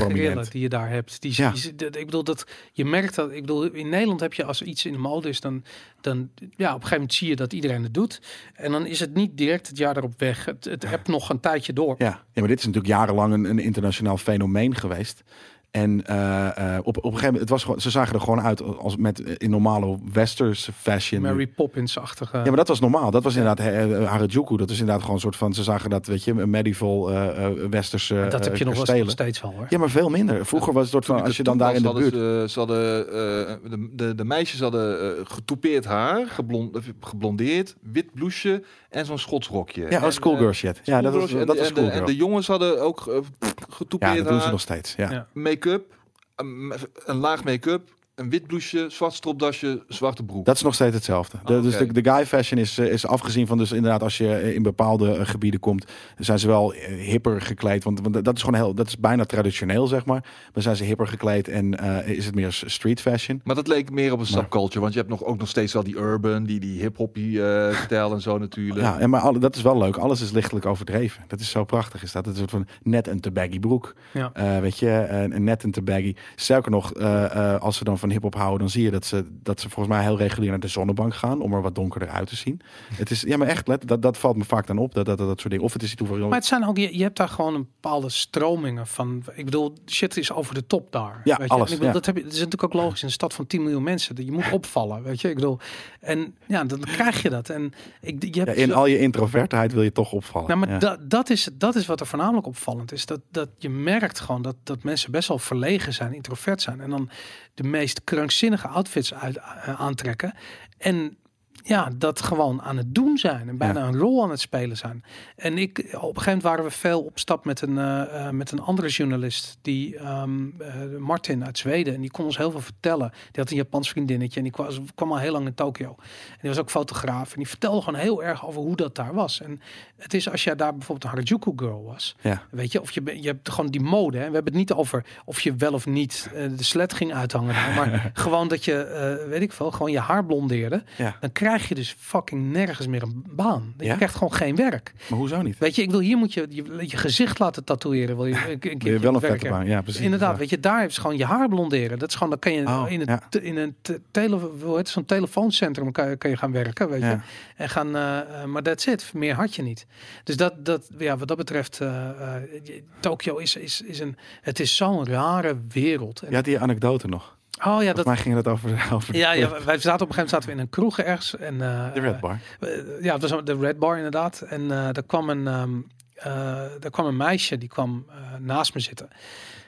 die 0.51 0.62
je 0.62 0.69
daar 0.69 0.89
hebt. 0.89 1.21
Die, 1.21 1.34
Ja. 1.36 1.51
die- 1.51 1.75
dat- 1.75 1.95
ik 1.95 2.05
bedoel 2.05 2.23
dat 2.23 2.45
je 2.71 2.86
merkt 2.86 3.15
dat. 3.15 3.31
Ik 3.31 3.41
bedoel 3.41 3.63
in 3.63 3.89
Nederland 3.89 4.19
heb 4.19 4.34
je 4.34 4.43
als 4.45 4.62
iets 4.62 4.86
in 4.86 4.91
de 4.93 4.99
mode 4.99 5.29
is 5.29 5.39
dan 5.41 5.63
dan 6.01 6.17
ja 6.39 6.47
op 6.47 6.57
een 6.57 6.71
gegeven 6.71 6.91
moment 6.93 7.13
zie 7.13 7.27
je 7.29 7.36
dat 7.36 7.53
iedereen 7.53 7.84
het 7.84 7.93
doet 7.93 8.21
en 8.53 8.71
dan 8.71 8.86
is 8.86 8.99
het 8.99 9.13
niet 9.13 9.38
direct 9.38 9.67
het 9.67 9.77
jaar 9.77 9.97
erop 9.97 10.13
weg. 10.17 10.45
Het, 10.45 10.65
het 10.65 10.89
hebt 10.89 11.07
nog 11.07 11.29
een 11.29 11.39
tijdje 11.39 11.73
door. 11.73 11.95
Ja. 11.97 12.05
ja, 12.05 12.19
maar 12.34 12.47
dit 12.47 12.60
is 12.60 12.65
natuurlijk 12.65 12.93
jarenlang 12.93 13.34
een, 13.34 13.45
een 13.45 13.60
internationaal 13.60 14.17
fenomeen 14.17 14.75
geweest. 14.75 15.11
geweest. 15.12 15.24
En 15.71 16.05
eh, 16.05 16.75
eh, 16.75 16.79
op, 16.84 16.88
op 16.88 16.95
een 16.95 17.01
gegeven 17.03 17.23
moment, 17.25 17.39
het 17.41 17.49
was 17.49 17.63
gewoon, 17.63 17.81
ze 17.81 17.89
zagen 17.89 18.13
er 18.13 18.19
gewoon 18.21 18.41
uit 18.41 18.62
als 18.77 18.95
met 18.95 19.23
eh, 19.23 19.34
in 19.38 19.49
normale 19.49 19.97
westerse 20.13 20.71
fashion. 20.73 21.21
Mary 21.21 21.47
Poppins-achtige. 21.47 22.38
Ja, 22.38 22.43
maar 22.43 22.55
dat 22.55 22.67
was 22.67 22.79
normaal. 22.79 23.12
Dat 23.12 23.23
was 23.23 23.36
inderdaad 23.36 23.67
Harajuku. 24.07 24.57
Dat 24.57 24.69
is 24.69 24.79
inderdaad 24.79 25.01
gewoon 25.01 25.15
een 25.15 25.21
soort 25.21 25.36
van. 25.36 25.53
Ze 25.53 25.63
zagen 25.63 25.89
dat, 25.89 26.05
weet 26.07 26.23
je, 26.23 26.31
een 26.31 26.49
medieval 26.49 27.12
eh, 27.12 27.45
eh, 27.45 27.51
westerse. 27.69 28.25
dat 28.29 28.45
heb 28.45 28.57
je 28.57 28.63
nog 28.63 28.73
wel 28.73 28.84
kastelen. 28.84 29.03
nog 29.03 29.12
steeds 29.12 29.41
wel 29.41 29.53
hoor. 29.53 29.65
Ja, 29.69 29.77
maar 29.77 29.89
veel 29.89 30.10
minder. 30.10 30.45
Vroeger 30.45 30.73
was 30.73 30.81
het 30.84 30.91
soort 30.91 31.05
van. 31.05 31.23
Als 31.23 31.38
je 31.38 31.43
dan 31.43 31.57
daar 31.57 31.75
in 31.75 31.81
de 31.81 31.93
buurt. 31.93 32.13
hadden 32.13 32.49
Ze, 32.49 32.53
ze 32.53 32.60
hadden, 32.60 33.07
eh, 33.07 33.69
de, 33.69 33.89
de, 33.93 34.15
de 34.15 34.23
meisjes 34.25 34.60
hadden 34.60 35.17
eh, 35.17 35.25
getoupeerd 35.25 35.86
haar, 35.86 36.27
geblond, 36.27 36.77
geblondeerd, 36.99 37.75
wit 37.81 38.13
blouseje 38.13 38.63
en 38.89 39.05
zo'n 39.05 39.19
schotsrokje. 39.19 39.81
Ja, 39.81 39.89
En, 39.89 40.01
als 40.01 40.15
schoolgirl 40.15 40.53
shit. 40.53 40.81
Ja, 40.84 41.01
dat 41.01 41.13
was, 41.13 41.31
dat 41.31 41.31
de- 41.31 41.45
was 41.45 41.47
en, 41.47 41.55
de, 41.55 41.60
en 41.60 41.65
schoolgirl. 41.65 42.05
de 42.05 42.15
jongens 42.15 42.47
hadden 42.47 42.81
ook 42.81 43.23
getoupeerd 43.69 44.12
Ja, 44.12 44.17
dat 44.17 44.27
doen 44.27 44.38
ze 44.38 44.41
haar, 44.43 44.51
nog 44.51 44.62
steeds. 44.62 44.93
Ja. 44.97 45.12
Ja. 45.12 45.27
Make-up, 45.65 45.93
een, 46.36 46.74
een 47.06 47.15
laag 47.15 47.43
make-up, 47.43 47.89
een 48.21 48.29
wit 48.29 48.47
blouseje, 48.47 48.89
zwart 48.89 49.13
stropdasje, 49.13 49.84
zwarte 49.88 50.23
broek. 50.23 50.45
Dat 50.45 50.55
is 50.55 50.62
nog 50.62 50.73
steeds 50.73 50.95
hetzelfde. 50.95 51.38
De, 51.45 51.55
Ah, 51.55 51.63
Dus 51.63 51.77
de, 51.77 51.93
de 52.01 52.12
guy 52.12 52.25
fashion 52.25 52.60
is, 52.60 52.77
eh, 52.77 52.86
is 52.91 53.07
afgezien 53.07 53.47
van, 53.47 53.57
dus 53.57 53.71
inderdaad, 53.71 54.03
als 54.03 54.17
je 54.17 54.34
eh, 54.36 54.55
in 54.55 54.63
bepaalde 54.63 55.15
eh, 55.15 55.25
gebieden 55.27 55.60
komt, 55.60 55.86
zijn 56.17 56.39
ze 56.39 56.47
wel 56.47 56.71
hipper 56.97 57.41
gekleed. 57.41 57.84
Want, 57.84 58.01
want 58.01 58.23
dat 58.25 58.36
is 58.36 58.43
gewoon 58.43 58.60
heel, 58.60 58.73
dat 58.73 58.88
is 58.88 58.97
bijna 58.97 59.25
traditioneel, 59.25 59.88
zeg 59.88 60.05
maar. 60.05 60.23
Maar 60.53 60.63
zijn 60.63 60.75
ze 60.75 60.84
hipper 60.84 61.07
gekleed 61.07 61.47
en 61.47 61.79
eh, 61.79 62.07
is 62.17 62.25
het 62.25 62.36
meer 62.36 62.62
street 62.65 63.01
fashion. 63.01 63.41
Maar 63.43 63.55
dat 63.55 63.67
leek 63.67 63.91
meer 63.91 64.12
op 64.12 64.19
een 64.19 64.27
Maar- 64.31 64.41
subculture, 64.41 64.79
want 64.79 64.93
je 64.93 64.99
hebt 64.99 65.12
nog, 65.12 65.23
ook 65.23 65.38
nog 65.39 65.47
steeds 65.47 65.73
wel 65.73 65.84
die 65.84 65.97
urban, 65.97 66.43
die, 66.43 66.60
die 66.60 66.79
hip-hoppie 66.81 67.43
eh 67.45 67.75
stijl 67.84 68.13
en 68.13 68.21
zo 68.21 68.38
natuurlijk. 68.38 68.79
Ja, 68.79 68.99
en 68.99 69.10
maar 69.10 69.21
alle, 69.21 69.39
dat 69.39 69.55
is 69.55 69.62
wel 69.62 69.77
leuk. 69.77 69.97
Alles 69.97 70.21
is 70.21 70.31
lichtelijk 70.31 70.65
overdreven. 70.65 71.23
Dat 71.27 71.39
is 71.39 71.49
zo 71.49 71.63
prachtig. 71.63 72.03
Is 72.03 72.12
dat 72.12 72.25
het 72.25 72.36
is 72.36 72.41
een 72.41 72.49
soort 72.49 72.65
van 72.65 72.75
net 72.91 73.07
een 73.07 73.19
te 73.19 73.31
baggy 73.31 73.60
broek. 73.60 73.93
Ja. 74.13 74.29
Eh, 74.34 74.60
weet 74.60 74.79
je, 74.79 75.25
net 75.38 75.63
een 75.63 75.71
te 75.71 75.81
baggy. 75.81 76.15
Sterker 76.36 76.71
nog, 76.71 76.93
eh, 76.93 77.53
eh, 77.53 77.62
als 77.62 77.77
ze 77.77 77.84
dan 77.84 77.97
van 77.99 78.10
hip-hop 78.12 78.36
houden, 78.36 78.60
dan 78.60 78.69
zie 78.69 78.84
je 78.84 78.91
dat 78.91 79.06
ze, 79.06 79.26
dat 79.43 79.60
ze 79.60 79.69
volgens 79.69 79.95
mij 79.95 80.04
heel 80.06 80.17
regulier 80.17 80.50
naar 80.50 80.60
de 80.60 80.67
zonnebank 80.67 81.15
gaan 81.15 81.41
om 81.41 81.54
er 81.54 81.62
wat 81.62 81.76
donkerder 81.76 82.10
uit 82.10 82.28
te 82.28 82.36
zien. 82.36 82.62
Het 82.93 83.12
is, 83.12 83.21
ja, 83.21 83.38
maar 83.38 83.47
echt, 83.47 83.67
let, 83.67 83.88
dat, 83.88 84.02
dat 84.02 84.17
valt 84.17 84.36
me 84.38 84.43
vaak 84.43 84.67
dan 84.67 84.78
op. 84.78 84.93
Dat, 84.93 85.06
dat, 85.06 85.17
dat, 85.17 85.28
dat 85.28 85.39
soort 85.39 85.52
dingen. 85.52 85.65
Of 85.65 85.74
het 85.74 85.84
is 85.84 85.95
toevallig. 85.95 86.24
Maar 86.28 86.38
het 86.38 86.45
zijn 86.45 86.65
ook, 86.67 86.78
je, 86.78 86.97
je 86.97 87.04
hebt 87.04 87.17
daar 87.17 87.30
gewoon 87.30 87.54
een 87.56 87.67
bepaalde 87.82 88.10
stromingen 88.10 88.88
van. 88.88 89.24
Ik 89.34 89.45
bedoel, 89.45 89.74
shit 89.86 90.17
is 90.17 90.32
over 90.32 90.54
de 90.54 90.67
top 90.67 90.91
daar. 90.91 91.21
Ja, 91.24 91.38
weet 91.38 91.47
je? 91.47 91.54
alles, 91.54 91.67
En 91.67 91.74
ik 91.74 91.80
bedoel, 91.80 91.86
ja. 91.88 91.91
dat, 91.93 92.06
heb 92.06 92.15
je, 92.15 92.24
dat 92.24 92.32
is 92.32 92.38
natuurlijk 92.38 92.63
ook 92.76 92.82
logisch 92.84 93.02
in 93.02 93.08
een 93.08 93.13
stad 93.13 93.34
van 93.34 93.47
10 93.47 93.62
miljoen 93.62 93.84
mensen. 93.84 94.26
Je 94.26 94.32
moet 94.32 94.52
opvallen, 94.52 95.04
weet 95.04 95.21
je. 95.21 95.30
Ik 95.30 95.36
bedoel, 95.36 95.60
en 96.00 96.36
ja, 96.47 96.63
dan 96.63 96.80
krijg 96.80 97.21
je 97.21 97.30
dat. 97.30 97.50
En 97.50 97.74
ik, 98.02 98.24
je 98.24 98.34
Ja, 98.34 98.43
hebt 98.43 98.58
in 98.58 98.67
zo- 98.67 98.74
al 98.74 98.86
je 98.86 99.00
introvertheid 99.00 99.74
wil 99.74 99.84
je 99.84 99.91
toch 99.91 100.12
opvallen. 100.12 100.47
Nou, 100.47 100.60
maar 100.60 100.69
Ja. 100.69 100.78
dat, 100.78 101.10
dat, 101.10 101.30
is, 101.30 101.50
dat 101.54 101.76
is 101.76 101.86
wat 101.86 102.00
er 102.00 102.06
voornamelijk 102.08 102.47
opvallend 102.47 102.91
is. 102.91 103.06
Dat, 103.06 103.19
dat 103.32 103.50
je 103.58 103.69
merkt 103.69 104.19
gewoon 104.19 104.41
dat, 104.41 104.56
dat 104.63 104.84
mensen 104.84 105.12
best 105.12 105.28
wel 105.28 105.39
verlegen 105.39 105.93
zijn, 105.93 106.13
introvert 106.13 106.62
zijn. 106.62 106.82
En 106.82 106.89
dan 106.89 107.10
de 107.54 107.63
meest 107.63 108.01
krankzinnige 108.04 108.68
outfits 108.68 109.14
uit, 109.14 109.38
eh, 109.38 109.82
aantrekken. 109.82 110.34
En 110.78 111.18
ja, 111.63 111.89
dat 111.97 112.21
gewoon 112.21 112.62
aan 112.62 112.78
het 112.78 112.95
doen 112.95 113.17
zijn. 113.17 113.50
En 113.50 113.58
bijna 113.58 113.80
Ja. 113.80 113.86
een 113.88 113.97
rol 113.97 114.24
aan 114.24 114.30
het 114.30 114.39
spelen 114.39 114.78
zijn. 114.78 115.04
En 115.36 115.58
ik, 115.58 115.78
op 115.80 115.84
een 115.86 116.00
gegeven 116.00 116.24
moment 116.26 116.43
waren 116.43 116.63
we 116.63 116.71
veel 116.71 117.02
op 117.02 117.19
stap 117.19 117.45
met 117.45 117.62
een, 117.62 117.78
eh, 117.78 118.28
eh, 118.28 118.34
met 118.34 118.52
een 118.52 118.60
andere 118.62 118.88
journalist. 118.88 119.58
Die, 119.62 119.97
ehm, 119.97 120.45
eh, 120.60 120.74
Martin 120.97 121.45
uit 121.45 121.58
Zweden. 121.58 121.93
En 121.93 122.02
die 122.02 122.12
kon 122.12 122.26
ons 122.26 122.38
heel 122.38 122.52
veel 122.52 122.62
vertellen. 122.62 123.10
Die 123.10 123.41
had 123.41 123.50
een 123.50 123.56
Japans 123.58 123.89
vriendinnetje. 123.89 124.38
En 124.38 124.43
die 124.43 124.52
kwam, 124.52 124.67
kwam 124.95 125.12
al 125.12 125.17
heel 125.17 125.32
lang 125.32 125.45
in 125.45 125.54
Tokio. 125.54 125.95
En 126.32 126.38
die 126.41 126.50
was 126.50 126.60
ook 126.60 126.69
fotograaf. 126.69 127.32
En 127.32 127.38
die 127.38 127.47
vertelde 127.47 127.82
gewoon 127.82 128.00
heel 128.00 128.24
erg 128.24 128.45
over 128.47 128.62
hoe 128.62 128.76
dat 128.76 128.95
daar 128.95 129.13
was. 129.13 129.41
En 129.41 129.62
het 129.97 130.13
is 130.13 130.30
als 130.30 130.43
jij 130.43 130.56
daar 130.56 130.71
bijvoorbeeld 130.71 131.04
een 131.04 131.10
Harajuku 131.10 131.52
girl 131.56 131.84
was. 131.84 132.15
Ja. 132.21 132.41
Weet 132.52 132.71
je, 132.71 132.82
of 132.82 132.91
je, 132.91 133.21
je 133.21 133.28
hebt 133.28 133.50
gewoon 133.50 133.71
die 133.71 133.82
mode. 133.82 134.17
Hè? 134.17 134.28
We 134.28 134.34
hebben 134.34 134.54
het 134.54 134.62
niet 134.62 134.74
over 134.74 135.06
of 135.26 135.39
je 135.41 135.56
wel 135.56 135.74
of 135.74 135.86
niet 135.86 136.30
de 136.58 136.63
slet 136.63 136.93
ging 136.93 137.13
uithangen. 137.13 137.56
maar 137.76 138.12
gewoon 138.13 138.47
dat 138.47 138.65
je, 138.65 139.26
weet 139.30 139.41
ik 139.41 139.52
veel, 139.52 139.71
gewoon 139.71 139.91
je 139.91 140.00
haar 140.00 140.26
blondeerde. 140.26 140.84
Ja. 140.97 141.15
Dan 141.19 141.32
krijg 141.32 141.50
krijg 141.52 141.70
je 141.70 141.76
dus 141.76 141.96
fucking 142.00 142.52
nergens 142.52 142.88
meer 142.88 143.04
een 143.04 143.26
baan. 143.30 143.74
Je 143.78 143.86
Ja? 143.86 143.96
krijgt 143.96 144.14
gewoon 144.16 144.34
geen 144.34 144.56
werk. 144.56 144.94
Maar 145.10 145.20
hoezo 145.20 145.42
niet? 145.42 145.58
Weet 145.58 145.76
je, 145.76 145.82
ik 145.82 145.92
wil 145.92 146.00
hier 146.00 146.18
moet 146.18 146.34
je 146.34 146.46
je, 146.50 146.64
je 146.88 146.98
gezicht 146.98 147.40
laten 147.40 147.64
tatoeëren. 147.64 148.16
Wil 148.16 148.26
je 148.26 148.34
een, 148.50 148.72
een 148.72 148.78
Wil 148.80 148.92
je 148.94 149.00
wel 149.00 149.14
een 149.14 149.20
vette 149.20 149.50
baan? 149.50 149.66
Ja, 149.66 149.82
precies. 149.82 150.02
Inderdaad, 150.02 150.32
Ja. 150.34 150.38
weet 150.38 150.50
je, 150.50 150.60
daar 150.60 150.86
is 150.86 150.98
gewoon 150.98 151.18
je 151.18 151.26
haar 151.26 151.50
blonderen. 151.50 152.00
Dat 152.00 152.10
is 152.10 152.14
gewoon, 152.16 152.30
dan 152.30 152.40
kan 152.40 152.54
je 152.54 152.68
Oh, 152.68 152.86
in 152.90 153.00
ja. 153.06 153.22
te- 153.30 153.44
in 153.44 153.58
een 153.58 153.76
te- 153.82 154.02
tele, 154.12 154.40
het, 154.76 154.90
zo'n 154.90 155.06
telefooncentrum 155.06 155.92
kan 155.92 156.10
je, 156.10 156.16
kan 156.16 156.30
je 156.30 156.38
gaan 156.38 156.52
werken, 156.52 156.90
weet 156.90 157.02
je. 157.02 157.06
Ja. 157.08 157.22
En 157.56 157.70
gaan, 157.70 157.88
eh, 157.96 158.44
maar 158.46 158.62
that's 158.64 158.86
it. 158.86 159.12
Meer 159.14 159.36
had 159.36 159.56
je 159.56 159.62
niet. 159.62 159.86
Dus 160.24 160.36
dat, 160.38 160.66
dat 160.66 160.89
ja, 160.97 161.18
wat 161.18 161.28
dat 161.28 161.38
betreft, 161.38 161.80
eh, 161.80 162.10
eh, 162.10 162.41
je- 162.64 162.84
Tokio 162.99 163.38
is, 163.38 163.56
is, 163.56 163.82
is 163.82 163.99
een, 163.99 164.16
het 164.41 164.60
is 164.60 164.76
zo'n 164.76 165.06
rare 165.06 165.58
wereld. 165.70 166.22
En- 166.22 166.34
had 166.34 166.45
die 166.45 166.60
anekdote 166.60 167.08
nog. 167.08 167.38
Oh 167.66 167.84
ja, 167.84 167.93
dat, 167.93 168.05
mij 168.05 168.18
ging 168.18 168.36
het 168.36 168.47
over, 168.47 168.88
over 168.93 169.16
ja, 169.16 169.32
ja, 169.32 169.49
wij 169.49 169.78
zaten 169.78 170.01
op 170.05 170.09
een 170.09 170.16
gegeven 170.16 170.16
moment 170.16 170.30
zaten 170.30 170.47
we 170.49 170.55
in 170.55 170.59
een 170.59 170.70
kroeg 170.70 170.99
ergens 170.99 171.38
en 171.38 171.62
eh, 171.62 171.93
de 171.93 171.99
Red 171.99 172.20
Bar. 172.20 172.39
eh, 172.59 172.70
ja, 173.01 173.14
het 173.18 173.30
was 173.30 173.43
de 173.43 173.57
Red 173.57 173.80
Bar 173.80 173.95
inderdaad. 173.95 174.41
En 174.41 174.62
eh 174.62 174.89
daar 174.91 175.03
kwam 175.03 175.30
een, 175.30 175.47
ehm 175.47 175.72
eh, 176.14 176.34
daar 176.80 176.91
kwam 176.91 177.05
een 177.05 177.18
meisje 177.18 177.57
die 177.57 177.70
kwam 177.70 178.05
naast 178.39 178.74
me 178.74 178.80
zitten. 178.80 179.09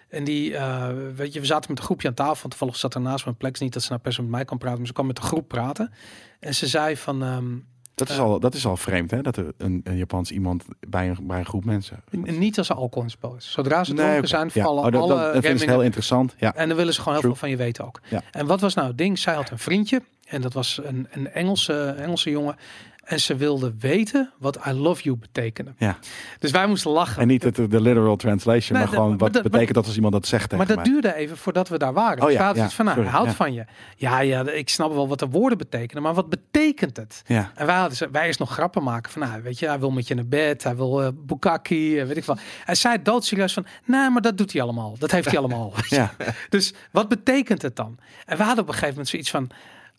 En 0.10 0.24
die, 0.24 0.56
eh, 0.58 0.88
weet 1.16 1.34
je, 1.34 1.40
we 1.40 1.46
zaten 1.46 1.70
met 1.70 1.80
een 1.80 1.86
groepje 1.86 2.08
aan 2.08 2.14
tafel. 2.14 2.36
want 2.36 2.50
Toevallig 2.50 2.76
zat 2.76 2.94
er 2.94 3.02
naast 3.02 3.26
me 3.26 3.32
een 3.32 3.38
plek. 3.38 3.60
Niet 3.60 3.74
dat 3.74 3.82
ze 3.82 3.90
nou 3.90 4.02
per 4.02 4.14
se 4.14 4.22
met 4.22 4.32
mij 4.32 4.46
kan 4.46 4.58
praten, 4.58 4.78
maar 4.78 4.88
ze 4.88 4.94
kwam 4.94 5.06
met 5.08 5.16
de 5.16 5.22
groep 5.22 5.48
praten. 5.48 5.94
En 6.40 6.56
ze 6.56 6.68
zei 6.68 6.98
van, 6.98 7.24
ehm, 7.24 7.56
Dat 7.96 8.10
is, 8.10 8.16
Eh. 8.18 8.22
al, 8.24 8.40
dat 8.40 8.54
is 8.54 8.66
al 8.66 8.78
vreemd, 8.78 9.12
hè? 9.12 9.22
Dat 9.22 9.38
er 9.38 9.54
een, 9.58 9.82
een 9.84 9.98
Japans 9.98 10.32
iemand 10.32 10.66
bij 10.88 11.10
een, 11.10 11.18
bij 11.22 11.40
een 11.40 11.46
groep 11.46 11.66
mensen... 11.66 12.04
n- 12.18 12.38
niet 12.40 12.58
als 12.58 12.68
ze 12.68 12.74
alcohol 12.74 13.08
in. 13.22 13.36
Zodra 13.38 13.84
ze 13.84 13.94
dronken 13.94 14.28
zijn, 14.28 14.50
Ja. 14.54 14.64
vallen 14.64 14.84
Oh, 14.86 14.92
dat, 14.92 15.02
alle 15.02 15.10
dat, 15.14 15.18
dat 15.18 15.32
vind 15.32 15.44
ik 15.44 15.50
remmingen- 15.50 15.74
heel 15.74 15.84
interessant. 15.84 16.36
Ja. 16.38 16.54
En 16.56 16.68
dan 16.68 16.78
willen 16.78 16.94
ze 16.94 17.00
gewoon 17.02 17.14
heel 17.14 17.28
veel 17.28 17.36
van 17.36 17.50
je 17.50 17.58
weten 17.58 17.86
ook. 17.86 18.00
Ja. 18.10 18.22
En 18.32 18.46
wat 18.46 18.62
was 18.62 18.74
nou 18.74 18.88
het 18.88 18.98
ding? 18.98 19.20
Zij 19.20 19.34
had 19.34 19.50
een 19.50 19.60
vriendje. 19.60 20.02
En 20.26 20.42
dat 20.42 20.54
was 20.54 20.80
een, 20.84 21.08
een 21.12 21.32
Engelse, 21.32 21.84
Engelse 21.98 22.30
jongen. 22.30 22.56
En 23.04 23.20
ze 23.20 23.36
wilde 23.36 23.74
weten 23.80 24.32
wat 24.40 24.60
I 24.68 24.72
love 24.72 25.04
you 25.04 25.18
betekende. 25.18 25.74
Ja. 25.78 25.98
Dus 26.40 26.52
wij 26.52 26.68
moesten 26.68 26.92
lachen. 26.92 27.22
En 27.22 27.28
niet 27.28 27.44
het, 27.44 27.56
de 27.56 27.82
literal 27.82 28.16
translation, 28.16 28.78
Nee, 28.78 28.88
maar 28.88 28.96
gewoon 28.96 29.18
wat 29.18 29.34
dat- 29.34 29.44
betekent 29.44 29.74
dat 29.74 29.86
als 29.86 29.96
iemand 29.96 30.14
dat 30.14 30.28
zegt 30.28 30.44
tegen 30.50 30.58
Maar 30.58 30.68
dat 30.68 30.76
mij. 30.76 30.86
duurde 30.86 31.16
even 31.16 31.38
voordat 31.38 31.70
we 31.70 31.78
daar 31.78 31.94
waren. 31.94 32.20
Oh 32.22 32.26
dus 32.28 32.36
ja, 32.36 32.52
ja, 32.56 32.66
iets 32.66 32.74
van, 32.74 32.86
nou, 32.86 33.06
houdt 33.06 33.30
ja. 33.30 33.36
van 33.36 33.54
je. 33.54 33.66
Ja, 33.98 34.20
ja, 34.20 34.50
ik 34.50 34.70
snap 34.70 34.94
wel 34.94 35.08
wat 35.08 35.20
de 35.20 35.28
woorden 35.28 35.58
betekenen. 35.58 36.04
Maar 36.04 36.14
wat 36.14 36.30
betekent 36.30 36.98
het? 36.98 37.24
Ja. 37.26 37.52
En 37.56 37.66
wij, 37.66 37.76
hadden, 37.76 38.12
wij 38.12 38.26
eerst 38.28 38.40
nog 38.40 38.52
grappen 38.52 38.84
maken 38.84 39.12
van, 39.12 39.22
nou, 39.22 39.42
weet 39.42 39.60
je, 39.60 39.68
hij 39.68 39.80
wil 39.80 39.92
met 39.92 40.08
je 40.08 40.16
naar 40.16 40.28
bed, 40.28 40.64
hij 40.64 40.76
wil 40.76 41.04
eh 41.04 41.08
bukaki, 41.16 42.00
eh, 42.00 42.06
weet 42.08 42.18
ik 42.18 42.26
wat. 42.26 42.40
En 42.66 42.78
zij 42.78 43.02
doodserieus 43.02 43.54
van, 43.54 43.66
nee, 43.86 44.10
maar 44.10 44.22
dat 44.22 44.38
doet 44.38 44.54
hij 44.54 44.62
allemaal. 44.62 44.96
Dat 45.00 45.12
heeft 45.12 45.28
hij 45.30 45.38
allemaal. 45.38 45.74
Ja. 45.88 46.12
Dus 46.50 46.74
wat 46.92 47.10
betekent 47.10 47.62
het 47.62 47.76
dan? 47.76 47.98
En 48.26 48.38
we 48.38 48.44
hadden 48.44 48.62
op 48.64 48.68
een 48.68 48.74
gegeven 48.74 48.90
moment 48.94 49.10
zoiets 49.10 49.30
van, 49.32 49.50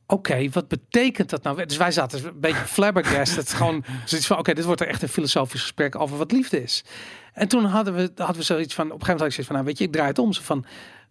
oké, 0.07 0.48
wat 0.48 0.68
betekent 0.68 1.30
dat 1.30 1.42
nou? 1.42 1.66
Dus 1.66 1.76
wij 1.76 1.92
zaten 1.92 2.26
een 2.26 2.40
beetje 2.40 2.64
flabbergasted. 2.64 3.52
gewoon 3.52 3.84
zoiets 4.05 4.26
van, 4.26 4.38
oké, 4.38 4.52
dit 4.55 4.64
wordt 4.64 4.80
er 4.80 4.88
echt 4.88 5.02
een 5.02 5.09
filosofisch 5.09 5.61
gesprek 5.61 6.00
over 6.00 6.16
wat 6.16 6.32
liefde 6.32 6.62
is. 6.62 6.84
En 7.32 7.48
toen 7.48 7.64
hadden 7.64 7.94
we, 7.94 8.11
hadden 8.16 8.36
we 8.36 8.42
zoiets 8.42 8.74
van, 8.74 8.86
op 8.86 8.92
een 8.92 9.07
gegeven 9.07 9.12
moment 9.12 9.20
had 9.20 9.28
ik 9.28 9.32
zoiets 9.32 9.46
van, 9.46 9.55
nou, 9.55 9.66
weet 9.66 9.78
je, 9.78 9.84
ik 9.84 9.92
draai 9.92 10.09
het 10.09 10.18
om. 10.18 10.32
Zo 10.32 10.42
van, 10.42 10.64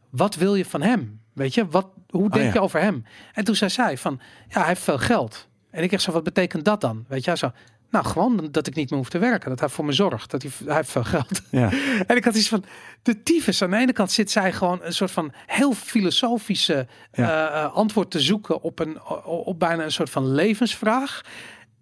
wat 0.09 0.35
wil 0.35 0.55
je 0.55 0.65
van 0.65 0.81
hem? 0.81 1.21
Weet 1.33 1.53
je, 1.53 1.67
wat, 1.67 1.87
hoe 2.09 2.29
denk 2.29 2.45
ja. 2.45 2.53
je 2.53 2.61
over 2.61 2.79
hem? 2.79 3.05
En 3.33 3.43
toen 3.43 3.55
zei 3.55 3.69
zij 3.69 3.97
van, 3.97 4.19
ja, 4.47 4.59
hij 4.59 4.67
heeft 4.67 4.81
veel 4.81 4.97
geld. 4.97 5.47
En 5.69 5.83
ik 5.83 5.91
echt 5.91 6.01
zo, 6.01 6.11
wat 6.11 6.23
betekent 6.23 6.65
dat 6.65 6.81
dan? 6.81 7.05
Weet 7.07 7.25
je, 7.25 7.37
zo, 7.37 7.51
nou, 7.93 8.05
gewoon 8.05 8.47
dat 8.51 8.67
ik 8.67 8.75
niet 8.75 8.89
meer 8.89 8.99
hoef 8.99 9.09
te 9.09 9.17
werken. 9.17 9.49
Dat 9.49 9.59
hij 9.59 9.69
voor 9.69 9.85
me 9.85 9.91
zorgt. 9.91 10.31
Dat 10.31 10.41
hij, 10.41 10.51
hij 10.65 10.75
heeft 10.75 10.91
veel 10.91 11.03
geld. 11.03 11.41
Ja. 11.51 11.69
En 12.07 12.15
ik 12.15 12.23
had 12.23 12.35
iets 12.35 12.47
van, 12.47 12.63
de 13.01 13.23
tyfus. 13.23 13.61
Aan 13.61 13.69
de 13.69 13.77
ene 13.77 13.93
kant 13.93 14.11
zit 14.11 14.31
zij 14.31 14.53
gewoon 14.53 14.79
een 14.83 14.93
soort 14.93 15.11
van 15.11 15.31
heel 15.45 15.73
filosofische 15.73 16.87
Ja. 17.11 17.49
eh, 17.49 17.63
eh, 17.63 17.73
antwoord 17.73 18.11
te 18.11 18.19
zoeken 18.19 18.61
op, 18.61 18.79
een, 18.79 19.03
op 19.25 19.59
bijna 19.59 19.83
een 19.83 19.91
soort 19.91 20.09
van 20.09 20.27
levensvraag. 20.33 21.21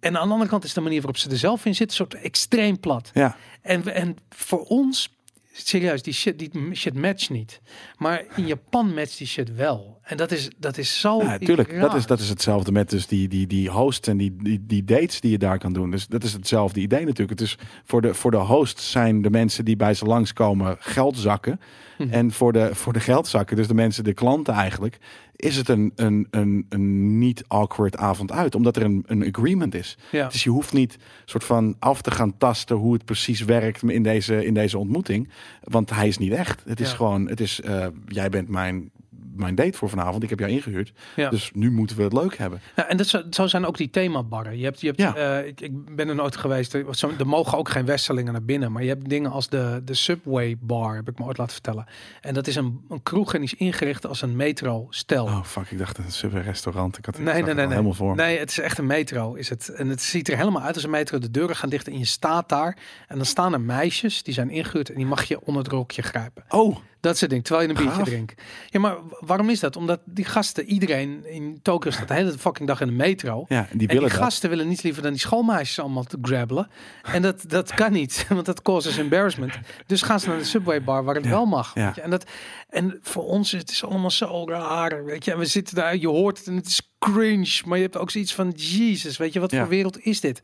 En 0.00 0.16
aan 0.18 0.26
de 0.26 0.32
andere 0.32 0.50
kant 0.50 0.64
is 0.64 0.72
de 0.74 0.80
manier 0.80 0.98
waarop 0.98 1.16
ze 1.16 1.30
er 1.30 1.36
zelf 1.36 1.64
in 1.64 1.74
zit, 1.74 1.88
een 1.88 1.94
soort 1.96 2.14
extreem 2.14 2.80
plat. 2.80 3.10
Ja. 3.14 3.36
En, 3.62 3.94
en 3.94 4.16
voor 4.30 4.60
ons, 4.60 5.16
serieus, 5.52 6.02
die 6.02 6.12
shit, 6.12 6.38
die 6.38 6.50
shit 6.74 6.94
matcht 6.94 7.30
niet. 7.30 7.60
Maar 7.96 8.24
in 8.36 8.46
Japan 8.46 8.94
matcht 8.94 9.18
die 9.18 9.26
shit 9.26 9.54
wel. 9.54 10.00
En 10.02 10.16
dat 10.16 10.30
is, 10.30 10.50
dat 10.58 10.78
is 10.78 11.00
zo. 11.00 11.22
Ja, 11.22 11.38
tuurlijk. 11.38 11.80
Dat 11.80 11.94
is, 11.94 12.06
dat 12.06 12.20
is 12.20 12.28
hetzelfde 12.28 12.72
met 12.72 12.90
dus 12.90 13.06
die, 13.06 13.28
die, 13.28 13.46
die 13.46 13.70
hosts 13.70 14.08
en 14.08 14.16
die, 14.16 14.36
die, 14.36 14.66
die 14.66 14.84
dates 14.84 15.20
die 15.20 15.30
je 15.30 15.38
daar 15.38 15.58
kan 15.58 15.72
doen. 15.72 15.90
Dus 15.90 16.06
dat 16.06 16.24
is 16.24 16.32
hetzelfde 16.32 16.80
idee 16.80 17.04
natuurlijk. 17.04 17.30
Het 17.30 17.48
is 17.48 17.58
voor 17.84 18.02
de, 18.02 18.14
voor 18.14 18.30
de 18.30 18.36
host 18.36 18.80
zijn 18.80 19.22
de 19.22 19.30
mensen 19.30 19.64
die 19.64 19.76
bij 19.76 19.94
ze 19.94 20.04
langskomen 20.04 20.76
geldzakken. 20.78 21.60
Hm. 21.96 22.08
En 22.10 22.32
voor 22.32 22.52
de, 22.52 22.74
voor 22.74 22.92
de 22.92 23.00
geldzakken, 23.00 23.56
dus 23.56 23.68
de 23.68 23.74
mensen, 23.74 24.04
de 24.04 24.14
klanten 24.14 24.54
eigenlijk, 24.54 24.98
is 25.42 25.56
het 25.56 25.68
een, 25.68 25.92
een, 25.96 26.26
een, 26.30 26.66
een 26.68 27.18
niet 27.18 27.44
awkward 27.48 27.96
avond 27.96 28.32
uit. 28.32 28.54
Omdat 28.54 28.76
er 28.76 28.82
een, 28.82 29.02
een 29.06 29.34
agreement 29.34 29.74
is. 29.74 29.98
Ja. 30.10 30.28
Dus 30.28 30.44
je 30.44 30.50
hoeft 30.50 30.72
niet 30.72 30.96
soort 31.24 31.44
van 31.44 31.76
af 31.78 32.02
te 32.02 32.10
gaan 32.10 32.36
tasten 32.38 32.76
hoe 32.76 32.92
het 32.92 33.04
precies 33.04 33.40
werkt 33.44 33.82
in 33.82 34.02
deze, 34.02 34.44
in 34.44 34.54
deze 34.54 34.78
ontmoeting. 34.78 35.28
Want 35.62 35.90
hij 35.90 36.08
is 36.08 36.18
niet 36.18 36.32
echt. 36.32 36.62
Het 36.66 36.80
is 36.80 36.90
Ja. 36.90 36.96
gewoon, 36.96 37.28
het 37.28 37.40
is, 37.40 37.60
eh, 37.60 37.86
jij 38.06 38.28
bent 38.28 38.48
mijn, 38.48 38.90
mijn 39.34 39.54
date 39.54 39.78
voor 39.78 39.88
vanavond. 39.88 40.22
Ik 40.22 40.30
heb 40.30 40.38
jou 40.38 40.50
ingehuurd. 40.50 40.92
Ja. 41.16 41.30
Dus 41.30 41.50
nu 41.54 41.70
moeten 41.70 41.96
we 41.96 42.02
het 42.02 42.12
leuk 42.12 42.36
hebben. 42.38 42.60
Ja, 42.76 42.88
en 42.88 42.96
dat 42.96 43.06
zo, 43.06 43.22
zo 43.30 43.46
zijn 43.46 43.66
ook 43.66 43.76
die 43.76 43.90
themabarren. 43.90 44.58
Je 44.58 44.64
hebt, 44.64 44.80
je 44.80 44.86
hebt, 44.86 44.98
Ja. 44.98 45.14
eh, 45.14 45.46
ik, 45.46 45.60
ik 45.60 45.94
ben 45.96 46.08
er 46.08 46.14
nooit 46.14 46.36
geweest. 46.36 46.74
Er, 46.74 46.94
zo- 46.96 47.10
er 47.18 47.26
mogen 47.26 47.58
ook 47.58 47.68
geen 47.68 47.84
Westerlingen 47.84 48.32
naar 48.32 48.42
binnen. 48.44 48.72
Maar 48.72 48.82
je 48.82 48.88
hebt 48.88 49.08
dingen 49.08 49.30
als 49.30 49.48
de, 49.48 49.80
de 49.84 49.94
Subway 49.94 50.56
Bar, 50.60 50.94
heb 50.94 51.08
ik 51.08 51.18
me 51.18 51.24
ooit 51.24 51.38
laten 51.38 51.52
vertellen. 51.52 51.86
En 52.20 52.34
dat 52.34 52.46
is 52.46 52.56
een, 52.56 52.80
een 52.88 53.02
kroeg 53.02 53.34
en 53.34 53.40
die 53.40 53.50
is 53.52 53.58
ingericht 53.58 54.06
als 54.06 54.22
een 54.22 54.36
metro-stel. 54.36 55.24
Oh 55.24 55.44
fuck, 55.44 55.70
ik 55.70 55.78
dacht 55.78 55.98
een 55.98 56.12
super 56.12 56.42
restaurant. 56.42 56.98
Ik 56.98 57.04
had 57.06 57.14
Nee, 57.18 57.24
nee, 57.24 57.34
het 57.34 57.44
nee, 57.44 57.54
nee. 57.54 57.66
helemaal 57.68 57.92
voor. 57.92 58.16
Nee, 58.16 58.38
het 58.38 58.50
is 58.50 58.58
echt 58.58 58.78
een 58.78 58.86
metro. 58.86 59.34
Is 59.34 59.48
het. 59.48 59.68
En 59.68 59.88
het 59.88 60.02
ziet 60.02 60.28
er 60.28 60.36
helemaal 60.36 60.62
uit 60.62 60.74
als 60.74 60.84
een 60.84 60.90
metro. 60.90 61.18
De 61.18 61.30
deuren 61.30 61.56
gaan 61.56 61.68
dicht 61.68 61.88
en 61.88 61.98
je 61.98 62.04
staat 62.04 62.48
daar. 62.48 62.76
En 63.08 63.16
dan 63.16 63.26
staan 63.26 63.52
er 63.52 63.60
meisjes 63.60 64.22
die 64.22 64.34
zijn 64.34 64.50
ingehuurd 64.50 64.88
en 64.90 64.96
die 64.96 65.06
mag 65.06 65.24
je 65.24 65.40
onder 65.40 65.62
het 65.62 65.72
rokje 65.72 66.02
grijpen. 66.02 66.44
Oh, 66.48 66.76
Dat 67.00 67.16
soort 67.16 67.30
dingen, 67.30 67.44
terwijl 67.44 67.68
je 67.68 67.74
een 67.74 67.84
biertje 67.84 68.02
drinkt. 68.02 68.42
Ja, 68.70 68.80
maar 68.80 68.96
waarom 69.24 69.50
is 69.50 69.60
dat? 69.60 69.76
Omdat 69.76 70.00
die 70.04 70.24
gasten, 70.24 70.64
iedereen 70.64 71.26
in 71.26 71.58
Tokio 71.62 71.90
staat 71.90 72.08
de 72.08 72.14
hele 72.14 72.38
fucking 72.38 72.68
dag 72.68 72.80
in 72.80 72.86
de 72.86 72.92
metro. 72.92 73.44
ja, 73.48 73.68
die 73.72 73.88
En 73.88 73.98
die 73.98 74.10
gasten 74.10 74.50
willen 74.50 74.68
niets 74.68 74.82
liever 74.82 75.02
dan 75.02 75.10
die 75.10 75.20
schoolmeisjes 75.20 75.78
allemaal 75.78 76.04
te 76.04 76.18
grabbelen. 76.22 76.68
En 77.02 77.22
dat, 77.22 77.44
dat 77.46 77.74
kan 77.74 77.92
niet, 77.92 78.26
want 78.28 78.46
dat 78.46 78.62
causes 78.62 78.98
embarrassment. 78.98 79.54
Dus 79.86 80.02
gaan 80.02 80.20
ze 80.20 80.28
naar 80.28 80.38
de 80.38 80.44
Subway 80.44 80.84
bar 80.84 81.04
waar 81.04 81.14
het 81.14 81.24
Ja, 81.24 81.30
wel 81.30 81.46
mag. 81.46 81.74
ja. 81.74 81.86
Weet 81.86 81.94
je? 81.94 82.00
En, 82.00 82.10
dat, 82.10 82.24
en 82.68 82.98
voor 83.02 83.24
ons 83.24 83.50
het 83.52 83.70
is 83.70 83.84
allemaal 83.84 84.10
zo 84.10 84.44
raar. 84.48 85.04
Weet 85.04 85.24
je? 85.24 85.32
En 85.32 85.38
we 85.38 85.46
zitten 85.46 85.74
daar, 85.74 85.96
je 85.96 86.08
hoort 86.08 86.38
het 86.38 86.46
en 86.46 86.56
het 86.56 86.66
is 86.66 86.92
cringe. 86.98 87.60
Maar 87.64 87.76
je 87.76 87.84
hebt 87.84 87.96
ook 87.96 88.10
zoiets 88.10 88.34
van, 88.34 88.50
Jesus, 88.50 89.16
weet 89.16 89.32
je, 89.32 89.40
wat 89.40 89.54
voor 89.54 89.68
wereld 89.68 90.00
is 90.04 90.20
dit? 90.20 90.42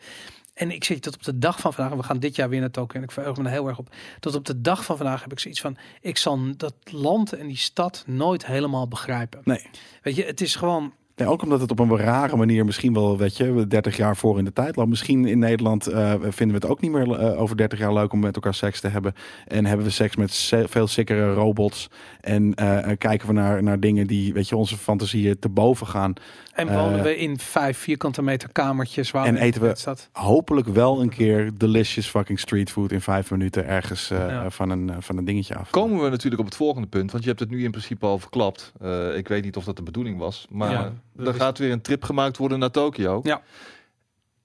En 0.59 0.71
ik 0.71 0.85
zit 0.85 1.03
tot 1.03 1.15
op 1.15 1.23
de 1.23 1.39
dag 1.39 1.61
van 1.61 1.73
vandaag, 1.73 1.97
we 1.97 2.03
gaan 2.03 2.19
dit 2.19 2.37
jaar 2.37 2.49
weer 2.49 2.61
naar 2.61 2.71
Tokio 2.71 2.99
en 2.99 3.05
ik 3.05 3.11
verheug 3.11 3.37
me 3.37 3.45
er 3.45 3.51
heel 3.51 3.69
erg 3.69 3.79
op. 3.79 3.95
Tot 4.21 4.35
op 4.35 4.45
de 4.45 4.61
dag 4.61 4.85
van 4.85 4.97
vandaag 4.97 5.23
heb 5.23 5.33
ik 5.33 5.39
zoiets 5.39 5.61
van, 5.61 5.77
ik 6.01 6.17
zal 6.17 6.57
dat 6.57 6.75
land 6.85 7.33
en 7.33 7.47
die 7.47 7.57
stad 7.57 8.05
nooit 8.07 8.47
helemaal 8.47 8.89
begrijpen. 8.89 9.41
Nee. 9.45 9.67
Weet 10.03 10.17
je, 10.17 10.25
het 10.25 10.41
is 10.41 10.55
gewoon, 10.55 10.93
Ja, 11.19 11.27
ook 11.27 11.43
omdat 11.43 11.61
het 11.61 11.71
op 11.71 11.79
een 11.79 11.97
rare 11.97 12.37
manier 12.37 12.65
misschien 12.65 12.93
wel, 12.95 13.17
weet 13.19 13.37
je, 13.37 13.67
30 13.69 13.97
jaar 13.97 14.17
voor 14.17 14.39
in 14.39 14.45
de 14.45 14.53
tijd 14.53 14.77
loopt. 14.77 14.89
Misschien 14.89 15.27
in 15.27 15.39
Nederland 15.39 15.87
eh, 15.87 16.11
vinden 16.21 16.49
we 16.49 16.55
het 16.55 16.67
ook 16.67 16.81
niet 16.81 16.91
meer 16.91 17.13
eh, 17.13 17.41
over 17.41 17.57
30 17.57 17.79
jaar 17.79 17.93
leuk 17.93 18.13
om 18.13 18.21
met 18.21 18.35
elkaar 18.35 18.55
seks 18.55 18.81
te 18.81 18.89
hebben. 18.89 19.15
En 19.47 19.67
hebben 19.67 19.87
we 19.87 19.93
seks 19.93 20.17
met 20.17 20.33
se- 20.33 20.69
veel 20.69 20.87
sikkere 20.87 21.33
robots. 21.35 21.91
En 22.21 22.55
eh, 22.55 22.91
eh, 22.91 22.99
kijken 22.99 23.27
we 23.27 23.33
naar, 23.33 23.63
naar 23.63 23.81
dingen 23.81 24.07
die, 24.07 24.33
weet 24.33 24.49
je, 24.49 24.57
onze 24.57 24.77
fantasieën 24.77 25.39
te 25.39 25.49
boven 25.49 25.87
gaan. 25.87 26.13
En 26.53 26.73
wonen 26.73 27.03
we 27.03 27.17
in 27.17 27.39
vijf 27.39 27.79
vierkante 27.79 28.23
meter 28.23 28.53
kamertjes 28.53 29.11
waar 29.11 29.25
En 29.27 29.35
we 29.35 29.41
eten 29.41 29.61
we- 29.63 29.73
staat. 29.77 30.09
Hopelijk 30.13 30.69
wel 30.69 31.01
een 31.01 31.09
keer 31.09 31.51
delicious 31.57 32.07
fucking 32.09 32.39
street 32.41 32.71
food 32.71 32.93
in 32.93 33.01
vijf 33.01 33.31
minuten 33.31 33.67
ergens 33.67 34.11
eh, 34.11 34.19
Ja. 34.19 34.51
van, 34.51 34.71
een, 34.71 34.91
van 34.99 35.17
een 35.17 35.25
dingetje 35.25 35.55
af. 35.57 35.71
Komen 35.71 36.03
we 36.03 36.09
natuurlijk 36.11 36.41
op 36.41 36.47
het 36.47 36.57
volgende 36.57 36.89
punt, 36.89 37.11
want 37.11 37.23
je 37.23 37.29
hebt 37.29 37.41
het 37.43 37.51
nu 37.51 37.65
in 37.65 37.71
principe 37.71 38.07
al 38.07 38.19
verklapt. 38.19 38.73
Eh, 38.81 39.17
ik 39.17 39.29
weet 39.29 39.45
niet 39.45 39.57
of 39.57 39.65
dat 39.65 39.77
de 39.77 39.83
bedoeling 39.83 40.19
was, 40.19 40.47
maar 40.51 40.71
Ja, 40.71 40.93
er 41.19 41.29
is- 41.29 41.37
gaat 41.37 41.59
weer 41.59 41.73
een 41.73 41.81
trip 41.83 42.05
gemaakt 42.05 42.37
worden 42.37 42.59
naar 42.59 42.71
Tokio. 42.71 43.21
Ja. 43.23 43.43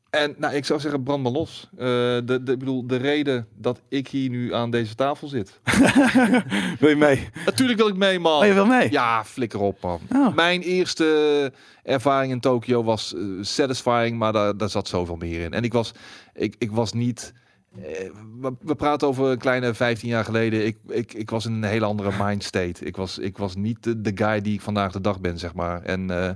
En 0.09 0.35
nou, 0.37 0.53
ik 0.53 0.65
zou 0.65 0.79
zeggen, 0.79 1.03
brand 1.03 1.23
maar 1.23 1.31
los. 1.31 1.67
Eh, 1.71 1.85
de, 1.87 2.39
de, 2.43 2.51
ik 2.51 2.59
bedoel, 2.59 2.87
de 2.87 2.95
reden 2.95 3.47
dat 3.55 3.81
ik 3.89 4.07
hier 4.07 4.29
nu 4.29 4.53
aan 4.53 4.69
deze 4.71 4.95
tafel 4.95 5.27
zit. 5.27 5.59
Wil 6.79 6.89
je 6.89 6.95
mee? 6.95 7.29
Natuurlijk 7.45 7.79
wil 7.79 7.87
ik 7.87 7.95
mee, 7.95 8.19
man. 8.19 8.39
Oh, 8.41 8.45
je 8.45 8.53
wil 8.53 8.65
mee? 8.65 8.91
Ja, 8.91 9.23
flikker 9.25 9.59
op, 9.59 9.81
man. 9.81 9.99
Oh. 10.15 10.35
Mijn 10.35 10.61
eerste 10.61 11.51
ervaring 11.83 12.31
in 12.31 12.39
Tokio 12.39 12.83
was 12.83 13.13
eh, 13.13 13.21
satisfying, 13.41 14.17
maar 14.17 14.33
daar, 14.33 14.57
daar 14.57 14.69
zat 14.69 14.87
zoveel 14.87 15.15
meer 15.15 15.41
in. 15.41 15.53
En 15.53 15.63
ik 15.63 15.73
was, 15.73 15.91
ik, 16.33 16.55
ik 16.59 16.71
was 16.71 16.93
niet. 16.93 17.33
Eh, 17.81 18.09
we, 18.61 18.75
praten 18.75 19.07
over 19.07 19.25
een 19.25 19.37
kleine 19.37 19.73
15 19.73 20.09
jaar 20.09 20.23
geleden. 20.23 20.65
Ik, 20.65 20.77
ik, 20.87 21.13
ik 21.13 21.29
was 21.29 21.45
in 21.45 21.53
een 21.53 21.63
hele 21.63 21.85
andere 21.85 22.11
mind 22.19 22.43
state. 22.43 22.85
Ik 22.85 22.95
was, 22.95 23.17
ik 23.17 23.37
was 23.37 23.55
niet 23.55 23.83
de, 23.83 24.01
de 24.01 24.11
guy 24.15 24.41
die 24.41 24.53
ik 24.53 24.61
vandaag 24.61 24.91
de 24.91 25.01
dag 25.01 25.19
ben, 25.19 25.39
zeg 25.39 25.53
maar. 25.53 25.81
En 25.81 26.09
eh, 26.09 26.29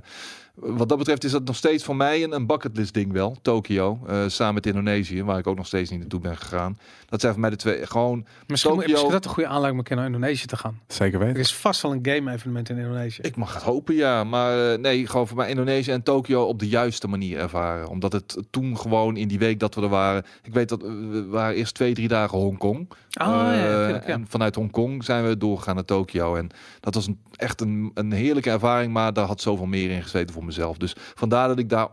wat 0.54 0.88
dat 0.88 0.98
betreft 0.98 1.24
is 1.24 1.30
dat 1.30 1.44
nog 1.44 1.56
steeds 1.56 1.84
voor 1.84 1.96
mij 1.96 2.22
een, 2.22 2.34
een 2.34 2.46
bucketlist 2.46 2.94
ding 2.94 3.12
wel. 3.12 3.36
Tokio, 3.42 3.98
eh, 4.06 4.24
samen 4.26 4.54
met 4.54 4.66
Indonesië, 4.66 5.22
waar 5.22 5.38
ik 5.38 5.46
ook 5.46 5.56
nog 5.56 5.66
steeds 5.66 5.90
niet 5.90 5.98
naartoe 5.98 6.20
ben 6.20 6.36
gegaan. 6.36 6.78
Dat 7.08 7.20
zijn 7.20 7.32
voor 7.32 7.40
mij 7.40 7.50
de 7.50 7.56
twee, 7.56 7.86
gewoon... 7.86 8.26
Misschien, 8.46 8.76
misschien 8.76 9.10
dat 9.10 9.24
een 9.24 9.30
goede 9.30 9.48
aanleiding 9.48 9.72
om 9.72 9.78
een 9.78 9.84
keer 9.84 9.96
naar 9.96 10.06
Indonesië 10.06 10.46
te 10.46 10.56
gaan. 10.56 10.80
Zeker 10.88 11.20
Er 11.20 11.26
weten. 11.26 11.40
is 11.40 11.54
vast 11.54 11.82
wel 11.82 11.92
een 11.92 11.98
game-evenement 12.02 12.68
in 12.68 12.76
Indonesië. 12.78 13.20
Ik 13.22 13.36
mag 13.36 13.54
het 13.54 13.62
hopen, 13.62 13.94
ja. 13.94 14.24
Maar 14.24 14.72
eh, 14.72 14.78
nee, 14.78 15.06
gewoon 15.06 15.28
voor 15.28 15.36
mij 15.36 15.48
Indonesië 15.48 15.90
en 15.90 16.02
Tokio 16.02 16.42
op 16.44 16.58
de 16.58 16.68
juiste 16.68 17.08
manier 17.08 17.38
ervaren. 17.38 17.88
Omdat 17.88 18.12
het 18.12 18.36
toen 18.50 18.78
gewoon 18.78 19.16
in 19.16 19.28
die 19.28 19.38
week 19.38 19.60
dat 19.60 19.74
we 19.74 19.82
er 19.82 19.88
waren... 19.88 20.24
Ik 20.42 20.52
weet 20.52 20.68
dat 20.68 20.82
eh, 20.82 20.88
we 20.88 21.26
waren 21.26 21.56
eerst 21.56 21.74
twee, 21.74 21.94
drie 21.94 22.08
dagen 22.08 22.38
Hongkong. 22.38 22.88
Ah, 23.12 23.26
ja, 23.28 23.52
Eh, 23.54 23.70
natuurlijk, 23.70 24.06
ja. 24.06 24.12
En 24.12 24.26
vanuit 24.28 24.54
Hongkong 24.54 25.04
zijn 25.04 25.26
we 25.26 25.36
doorgegaan 25.36 25.74
naar 25.74 25.84
Tokio. 25.84 26.34
En 26.34 26.48
dat 26.80 26.94
was 26.94 27.06
een, 27.06 27.20
echt 27.36 27.60
een, 27.60 27.90
een 27.94 28.12
heerlijke 28.12 28.50
ervaring, 28.50 28.92
maar 28.92 29.12
daar 29.12 29.26
had 29.26 29.40
zoveel 29.40 29.66
meer 29.66 29.90
in 29.90 30.02
gezeten 30.02 30.34
voor 30.34 30.44
mezelf. 30.44 30.76
Dus 30.76 30.94
vandaar 31.14 31.48
dat 31.48 31.58
ik 31.58 31.68
daar 31.68 31.88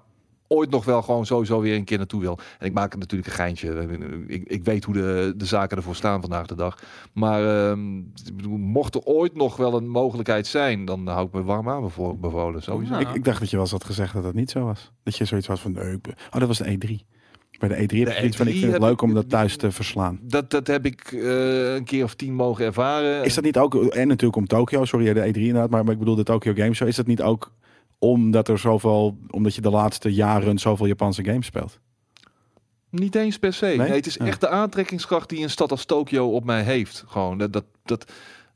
ooit 0.47 0.69
nog 0.69 0.85
wel 0.85 1.01
gewoon 1.01 1.25
sowieso 1.25 1.59
weer 1.61 1.75
een 1.75 1.83
keer 1.83 1.97
naartoe 1.97 2.21
wil. 2.21 2.37
En 2.59 2.65
ik 2.65 2.73
maak 2.73 2.91
het 2.91 2.99
natuurlijk 2.99 3.29
een 3.29 3.35
geintje. 3.35 3.87
Ik, 4.27 4.43
ik 4.47 4.63
weet 4.63 4.83
hoe 4.83 4.93
de, 4.93 5.33
de 5.37 5.45
zaken 5.45 5.77
ervoor 5.77 5.95
staan 5.95 6.21
vandaag 6.21 6.45
de 6.45 6.55
dag. 6.55 6.79
Maar 7.13 7.69
ehm, 7.69 7.97
ik 7.97 8.47
mocht 8.47 8.95
er 8.95 9.01
ooit 9.03 9.35
nog 9.35 9.57
wel 9.57 9.73
een 9.75 9.89
mogelijkheid 9.89 10.47
zijn, 10.47 10.85
dan 10.85 11.07
hou 11.07 11.27
ik 11.27 11.33
me 11.33 11.43
warm 11.43 11.69
aan 11.69 11.81
bevo- 11.81 12.15
bevolen. 12.15 12.63
Sowieso. 12.63 12.93
Ja. 12.93 12.99
Ik, 12.99 13.13
ik 13.13 13.23
dacht 13.23 13.39
dat 13.39 13.49
je 13.49 13.55
wel 13.55 13.63
eens 13.65 13.73
had 13.73 13.83
gezegd 13.83 14.13
dat 14.13 14.23
dat 14.23 14.33
niet 14.33 14.49
zo 14.51 14.63
was. 14.63 14.91
Dat 15.03 15.17
je 15.17 15.25
zoiets 15.25 15.47
was 15.47 15.59
van, 15.59 15.71
nee, 15.71 15.93
ik 15.93 16.07
oh, 16.31 16.39
dat 16.39 16.47
was 16.47 16.57
de 16.57 16.77
E3. 16.77 17.13
Bij 17.59 17.69
de 17.69 17.75
E3 17.75 17.79
heb 17.79 17.89
De 17.89 17.95
je 17.97 18.23
iets 18.23 18.37
van, 18.37 18.47
ik 18.47 18.53
E3 18.55 18.59
vind 18.59 18.71
het 18.71 18.81
leuk 18.81 18.91
ik- 18.91 19.01
om 19.01 19.13
dat 19.13 19.29
thuis 19.29 19.57
te 19.57 19.71
verslaan. 19.71 20.19
Dat, 20.21 20.49
dat 20.51 20.67
heb 20.67 20.85
ik 20.85 21.11
eh, 21.11 21.73
een 21.75 21.83
keer 21.83 22.03
of 22.03 22.13
tien 22.15 22.33
mogen 22.33 22.65
ervaren. 22.65 23.23
Is 23.23 23.33
dat 23.33 23.43
niet 23.43 23.57
ook, 23.57 23.75
en 23.75 24.07
natuurlijk 24.07 24.35
om 24.35 24.47
Tokio, 24.47 24.85
sorry, 24.85 25.13
de 25.13 25.21
E3 25.33 25.35
inderdaad, 25.41 25.69
maar, 25.69 25.83
maar 25.83 25.93
ik 25.93 25.99
bedoel 25.99 26.15
de 26.15 26.23
Tokyo 26.23 26.53
Game 26.55 26.73
Show, 26.73 26.87
is 26.87 26.95
dat 26.95 27.07
niet 27.07 27.21
ook 27.21 27.51
omdat 28.11 28.47
er 28.47 28.59
zoveel, 28.59 29.17
omdat 29.29 29.55
je 29.55 29.61
de 29.61 29.69
laatste 29.69 30.13
jaren 30.13 30.57
zoveel 30.59 30.85
Japanse 30.85 31.23
games 31.23 31.45
speelt? 31.45 31.79
Niet 32.89 33.15
eens 33.15 33.39
per 33.39 33.53
se. 33.53 33.65
Nee, 33.65 33.77
Nee? 33.77 33.89
het 33.91 34.05
is 34.07 34.13
Ja. 34.15 34.25
echt 34.25 34.41
de 34.41 34.49
aantrekkingskracht 34.49 35.29
die 35.29 35.43
een 35.43 35.49
stad 35.49 35.71
als 35.71 35.85
Tokio 35.85 36.31
op 36.31 36.43
mij 36.45 36.63
heeft. 36.63 37.03
Gewoon 37.07 37.37
dat, 37.37 37.53
dat, 37.53 37.65
dat 37.83 38.11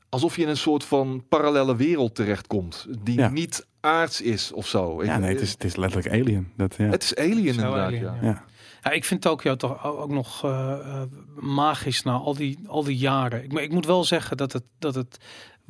alsof 0.08 0.36
je 0.36 0.42
in 0.42 0.48
een 0.48 0.56
soort 0.56 0.84
van 0.84 1.24
parallele 1.28 1.76
wereld 1.76 2.14
terechtkomt 2.14 2.86
die 3.00 3.18
Ja. 3.18 3.28
niet 3.28 3.66
aards 3.80 4.20
is 4.20 4.52
of 4.52 4.66
zo. 4.66 5.04
Ja, 5.04 5.18
nee, 5.18 5.32
het 5.32 5.40
is, 5.40 5.50
het 5.50 5.64
is 5.64 5.76
letterlijk 5.76 6.14
Alien. 6.14 6.52
Dat, 6.56 6.74
ja. 6.78 6.84
het 6.84 7.02
is 7.02 7.16
alien 7.16 7.34
Zo 7.54 7.60
inderdaad. 7.60 7.86
alien, 7.86 8.02
ja. 8.02 8.44
ja. 8.82 8.90
ik 8.90 9.04
vind 9.04 9.20
Tokio 9.20 9.56
toch 9.56 9.84
ook 9.86 10.10
nog 10.10 10.44
eh, 10.44 10.72
eh, 10.72 11.02
magisch 11.40 12.02
na 12.02 12.12
al 12.12 12.34
die, 12.34 12.58
al 12.66 12.84
die 12.84 12.96
jaren. 12.96 13.44
Ik, 13.44 13.52
ik 13.52 13.72
moet 13.72 13.86
wel 13.86 14.04
zeggen 14.04 14.36
dat 14.36 14.52
het, 14.52 14.64
dat 14.78 14.94
het 14.94 15.18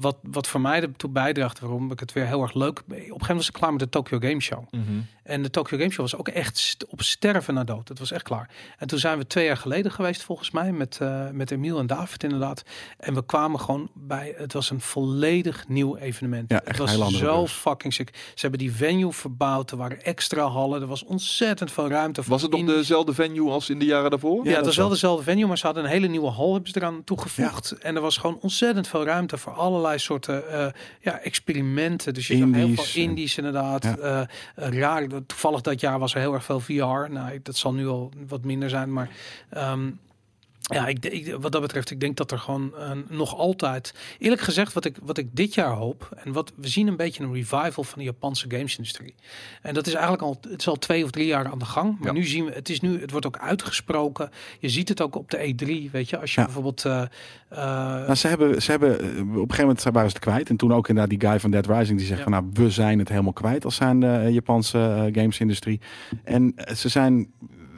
wat, 0.00 0.16
wat 0.22 0.46
voor 0.46 0.60
mij 0.60 0.80
ertoe 0.82 1.10
bijdraagt, 1.10 1.60
waarom 1.60 1.92
ik 1.92 2.00
het 2.00 2.12
weer 2.12 2.26
heel 2.26 2.42
erg 2.42 2.54
leuk. 2.54 2.78
Op 2.80 2.86
een 2.88 2.94
gegeven 2.96 3.16
moment 3.18 3.36
was 3.36 3.46
ik 3.48 3.52
klaar 3.52 3.70
met 3.70 3.80
de 3.80 3.88
Tokyo 3.88 4.18
Game 4.18 4.40
Show. 4.40 4.64
Mhm. 4.70 4.82
En 5.22 5.42
de 5.42 5.50
Tokyo 5.50 5.78
Game 5.78 5.90
Show 5.90 6.00
was 6.00 6.16
ook 6.16 6.28
echt 6.28 6.58
st- 6.58 6.86
op 6.86 7.02
sterven 7.02 7.54
na 7.54 7.64
dood. 7.64 7.88
Het 7.88 7.98
was 7.98 8.10
echt 8.10 8.22
klaar. 8.22 8.50
En 8.78 8.86
toen 8.86 8.98
zijn 8.98 9.18
we 9.18 9.26
twee 9.26 9.44
jaar 9.44 9.56
geleden 9.56 9.92
geweest, 9.92 10.22
volgens 10.22 10.50
mij, 10.50 10.72
met, 10.72 10.98
eh, 11.00 11.28
met 11.32 11.50
Emiel 11.50 11.78
en 11.78 11.86
David 11.86 12.22
inderdaad. 12.22 12.62
En 12.98 13.14
we 13.14 13.24
kwamen 13.26 13.60
gewoon 13.60 13.90
bij, 13.94 14.34
het 14.36 14.52
was 14.52 14.70
een 14.70 14.80
volledig 14.80 15.68
nieuw 15.68 15.96
evenement. 15.96 16.50
Ja, 16.50 16.56
het 16.56 16.66
echt 16.66 16.78
was 16.78 17.16
zo 17.18 17.46
fucking 17.46 17.92
sick. 17.94 18.10
Ze 18.14 18.40
hebben 18.40 18.58
die 18.58 18.72
venue 18.72 19.12
verbouwd, 19.12 19.70
er 19.70 19.76
waren 19.76 20.02
extra 20.04 20.44
hallen, 20.46 20.80
er 20.80 20.86
was 20.86 21.04
ontzettend 21.04 21.72
veel 21.72 21.88
ruimte. 21.88 22.22
voor 22.22 22.32
Was 22.32 22.42
het 22.42 22.50
nog 22.50 22.64
dezelfde 22.64 23.14
venue 23.14 23.50
als 23.50 23.70
in 23.70 23.78
de 23.78 23.84
jaren 23.84 24.10
daarvoor? 24.10 24.36
Ja, 24.36 24.42
Ja, 24.42 24.46
het 24.48 24.56
dat 24.56 24.64
was 24.66 24.76
wel 24.76 24.84
wel. 24.84 24.94
dezelfde 24.94 25.24
venue, 25.24 25.46
maar 25.46 25.58
ze 25.58 25.66
hadden 25.66 25.84
een 25.84 25.90
hele 25.90 26.06
nieuwe 26.06 26.28
hal 26.30 26.52
hebben 26.52 26.70
ze 26.70 26.78
eraan 26.78 27.04
toegevoegd. 27.04 27.70
En 27.72 27.94
er 27.96 28.00
was 28.02 28.16
gewoon 28.16 28.38
ontzettend 28.40 28.88
veel 28.88 29.04
ruimte 29.04 29.38
voor 29.38 29.52
allerlei 29.52 29.89
soorten 29.98 30.50
eh, 30.50 30.66
ja, 31.00 31.20
experimenten. 31.20 32.14
Dus 32.14 32.26
je 32.26 32.36
zag 32.36 32.52
heel 32.52 32.74
veel 32.74 33.02
indies 33.02 33.36
inderdaad. 33.36 33.84
Ja. 33.84 33.96
Eh, 34.54 34.68
raar, 34.68 35.06
toevallig 35.26 35.60
dat 35.60 35.80
jaar 35.80 35.98
was 35.98 36.14
er 36.14 36.20
heel 36.20 36.34
erg 36.34 36.44
veel 36.44 36.60
VR. 36.60 37.10
Nou, 37.12 37.40
dat 37.42 37.56
zal 37.56 37.72
nu 37.72 37.86
al 37.88 38.12
wat 38.28 38.44
minder 38.44 38.70
zijn, 38.70 38.92
maar... 38.92 39.10
ehm, 39.50 39.90
ja, 40.74 40.86
ik, 40.86 41.04
ik, 41.06 41.36
wat 41.40 41.52
dat 41.52 41.60
betreft, 41.60 41.90
ik 41.90 42.00
denk 42.00 42.16
dat 42.16 42.30
er 42.30 42.38
gewoon 42.38 42.72
eh, 42.76 42.90
nog 43.08 43.36
altijd... 43.36 43.94
Eerlijk 44.18 44.40
gezegd, 44.40 44.72
wat 44.72 44.84
ik, 44.84 44.96
wat 45.02 45.18
ik 45.18 45.28
dit 45.36 45.54
jaar 45.54 45.72
hoop... 45.72 46.08
en 46.24 46.32
wat 46.32 46.52
we 46.56 46.68
zien 46.68 46.86
een 46.86 46.96
beetje 46.96 47.22
een 47.24 47.32
revival 47.32 47.84
van 47.84 47.98
de 47.98 48.04
Japanse 48.04 48.44
gamesindustrie. 48.48 49.14
En 49.62 49.74
dat 49.74 49.86
is 49.86 49.92
eigenlijk 49.92 50.22
al, 50.22 50.38
het 50.50 50.60
is 50.60 50.68
al 50.68 50.76
twee 50.76 51.04
of 51.04 51.10
drie 51.10 51.26
jaar 51.26 51.46
aan 51.50 51.58
de 51.58 51.64
gang. 51.64 51.98
Maar 51.98 52.06
Ja. 52.08 52.12
nu 52.12 52.24
zien 52.24 52.44
we, 52.44 52.52
het 52.52 52.68
is 52.68 52.80
nu, 52.80 53.00
het 53.00 53.10
wordt 53.10 53.26
ook 53.26 53.38
uitgesproken. 53.38 54.30
Je 54.58 54.68
ziet 54.68 54.88
het 54.88 55.00
ook 55.00 55.16
op 55.16 55.30
de 55.30 55.36
E3, 55.54 55.90
weet 55.90 56.08
je. 56.10 56.18
Als 56.18 56.34
je 56.34 56.40
Ja. 56.40 56.46
bijvoorbeeld... 56.46 56.84
eh, 56.84 57.02
Nou, 57.50 58.14
ze 58.14 58.26
hebben, 58.28 58.62
ze 58.62 58.70
hebben, 58.70 58.92
op 58.94 59.00
een 59.00 59.34
gegeven 59.34 59.58
moment 59.58 59.82
waren 59.82 60.10
ze 60.10 60.14
het 60.16 60.18
kwijt. 60.24 60.48
En 60.48 60.56
toen 60.56 60.72
ook 60.72 60.88
inderdaad 60.88 61.18
die 61.20 61.28
guy 61.28 61.40
van 61.40 61.50
Dead 61.50 61.66
Rising 61.66 61.98
die 61.98 62.06
zegt 62.06 62.18
Ja. 62.18 62.24
van 62.24 62.32
nou, 62.32 62.46
we 62.52 62.70
zijn 62.70 62.98
het 62.98 63.08
helemaal 63.08 63.32
kwijt 63.32 63.64
als 63.64 63.74
zijn 63.76 64.00
de 64.00 64.28
Japanse 64.30 65.08
gamesindustrie. 65.12 65.80
En 66.24 66.54
ze 66.74 66.88
zijn, 66.88 67.32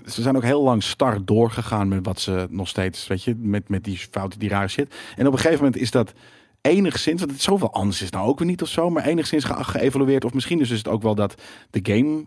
ze 0.06 0.22
zijn 0.22 0.36
ook 0.36 0.42
heel 0.42 0.62
lang 0.62 0.82
star 0.82 1.24
doorgegaan 1.24 1.88
met 1.88 2.06
wat 2.06 2.20
ze 2.20 2.46
nog 2.50 2.68
steeds, 2.68 3.06
weet 3.06 3.22
je, 3.22 3.34
met, 3.38 3.68
met 3.68 3.84
die 3.84 3.98
fouten, 4.10 4.38
die 4.38 4.48
rare 4.48 4.68
shit. 4.68 4.94
En 5.16 5.26
op 5.26 5.32
een 5.32 5.38
gegeven 5.38 5.64
moment 5.64 5.82
is 5.82 5.90
dat 5.90 6.12
enigszins, 6.60 7.20
want 7.20 7.32
het 7.32 7.42
zoveel 7.42 7.72
anders 7.72 8.02
is 8.02 8.10
nou 8.10 8.28
ook 8.28 8.38
weer 8.38 8.48
niet 8.48 8.62
of 8.62 8.68
zo, 8.68 8.90
maar 8.90 9.04
enigszins 9.04 9.44
ge 9.44 9.64
geëvalueerd. 9.64 10.24
Of 10.24 10.34
misschien 10.34 10.58
dus 10.58 10.70
is 10.70 10.78
het 10.78 10.88
ook 10.88 11.02
wel 11.02 11.14
dat 11.14 11.34
de 11.70 11.80
game, 11.82 12.24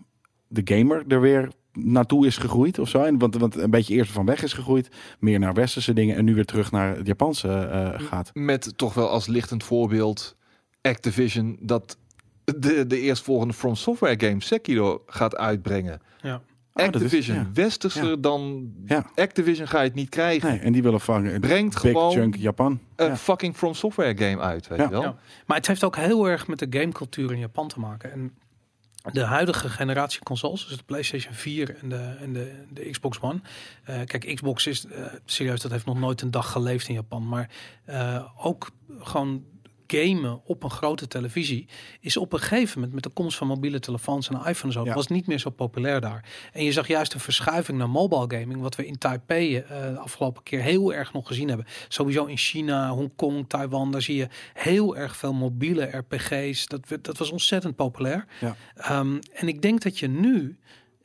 de 0.48 0.62
gamer 0.76 1.04
er 1.08 1.22
weer 1.22 1.50
naartoe 1.74 2.26
is 2.26 2.38
gegroeid 2.38 2.80
of 2.80 2.90
zo. 2.90 3.04
En 3.04 3.18
want, 3.18 3.36
want 3.36 3.56
een 3.56 3.70
beetje 3.70 3.94
eerst 3.94 4.12
van 4.12 4.26
weg 4.26 4.44
is 4.44 4.54
gegroeid, 4.54 4.90
meer 5.20 5.40
naar 5.40 5.54
westerse 5.54 5.94
dingen 5.94 6.16
en 6.16 6.26
nu 6.26 6.36
weer 6.36 6.46
terug 6.46 6.72
naar 6.72 6.96
het 6.96 7.08
Japanse 7.08 7.48
eh, 7.48 8.08
gaat. 8.08 8.32
Met 8.34 8.74
toch 8.76 8.94
wel 8.94 9.10
als 9.10 9.28
lichtend 9.28 9.64
voorbeeld 9.64 10.36
Activision 10.82 11.58
dat 11.62 11.98
de, 12.44 12.88
de 12.88 13.00
eerstvolgende 13.00 13.54
From 13.54 13.76
Software 13.76 14.28
game 14.28 14.42
Sekiro 14.42 15.04
gaat 15.06 15.36
uitbrengen. 15.36 16.02
ja. 16.22 16.42
Oh, 16.78 16.84
is- 16.84 16.88
Activision, 16.94 17.36
ja. 17.38 17.48
westerser 17.54 18.10
Ja. 18.10 18.16
dan 18.16 18.72
Ja. 18.86 19.06
Activision 19.16 19.68
ga 19.68 19.80
je 19.80 19.86
het 19.88 19.96
niet 19.96 20.10
krijgen. 20.10 20.50
Nee, 20.50 20.60
en 20.60 20.72
die 20.74 20.84
willen 20.84 21.02
vangen. 21.02 21.40
Brengt 21.40 21.82
Big 21.82 21.92
gewoon 21.92 22.12
chunk 22.12 22.36
Japan. 22.36 22.80
een 22.96 23.08
Ja. 23.08 23.18
fucking 23.18 23.56
From 23.56 23.74
Software 23.74 24.18
game 24.18 24.42
uit, 24.42 24.68
weet 24.68 24.78
Ja. 24.78 24.84
je 24.84 24.90
wel? 24.90 25.02
Ja. 25.02 25.16
Maar 25.46 25.58
het 25.58 25.68
heeft 25.68 25.84
ook 25.84 25.96
heel 25.96 26.26
erg 26.30 26.48
met 26.48 26.60
de 26.60 26.68
gamecultuur 26.70 27.32
in 27.32 27.40
Japan 27.40 27.68
te 27.68 27.80
maken. 27.80 28.12
En 28.12 28.34
de 29.12 29.24
huidige 29.24 29.70
generatie 29.70 30.20
consoles, 30.24 30.68
dus 30.68 30.78
de 30.78 30.84
PlayStation 30.84 31.34
4 31.34 31.76
en 31.82 31.90
de, 31.90 32.16
en 32.20 32.34
de, 32.34 32.52
de 32.70 32.90
Xbox 32.90 33.20
One. 33.22 33.40
Eh, 33.84 33.96
kijk, 34.06 34.32
Xbox 34.36 34.68
is 34.68 34.86
eh, 34.86 35.06
serieus, 35.26 35.62
dat 35.62 35.72
heeft 35.72 35.86
nog 35.86 36.00
nooit 36.00 36.22
een 36.22 36.32
dag 36.32 36.52
geleefd 36.52 36.88
in 36.88 36.94
Japan. 36.94 37.28
Maar 37.28 37.50
eh, 37.86 38.26
ook 38.38 38.70
gewoon 39.00 39.44
gamen 39.88 40.42
op 40.46 40.64
een 40.64 40.70
grote 40.70 41.08
televisie 41.08 41.68
is 42.00 42.18
op 42.18 42.34
een 42.34 42.40
gegeven 42.40 42.74
moment 42.76 42.94
met 42.94 43.04
de 43.04 43.10
komst 43.10 43.38
van 43.38 43.48
mobiele 43.48 43.80
telefoons 43.80 44.30
en 44.30 44.36
iPhone 44.36 44.54
en 44.64 44.72
zo 44.72 44.86
Ja. 44.86 44.94
was 44.94 45.08
niet 45.08 45.28
meer 45.28 45.40
zo 45.40 45.50
populair 45.50 46.02
daar. 46.02 46.26
En 46.54 46.64
je 46.64 46.72
zag 46.72 46.88
juist 46.88 47.14
een 47.14 47.20
verschuiving 47.20 47.78
naar 47.78 47.90
mobile 47.90 48.40
gaming, 48.40 48.62
wat 48.62 48.76
we 48.76 48.86
in 48.86 48.98
Taipei 48.98 49.58
eh, 49.58 49.68
de 49.82 49.98
afgelopen 50.00 50.44
keer 50.44 50.62
heel 50.62 50.94
erg 50.94 51.14
nog 51.14 51.28
gezien 51.28 51.48
hebben. 51.48 51.66
Sowieso 51.88 52.26
in 52.26 52.38
China, 52.38 52.90
Hongkong, 52.90 53.50
Taiwan, 53.50 53.92
daar 53.92 54.02
zie 54.02 54.16
je 54.16 54.28
heel 54.54 54.98
erg 54.98 55.16
veel 55.18 55.34
mobiele 55.34 55.84
RPG's. 55.98 56.68
Dat, 56.68 56.88
dat 57.02 57.18
was 57.18 57.32
ontzettend 57.32 57.76
populair. 57.76 58.26
Ja. 58.40 58.56
Ehm, 58.76 59.18
en 59.34 59.48
ik 59.48 59.62
denk 59.62 59.82
dat 59.82 60.00
je 60.00 60.08
nu, 60.08 60.58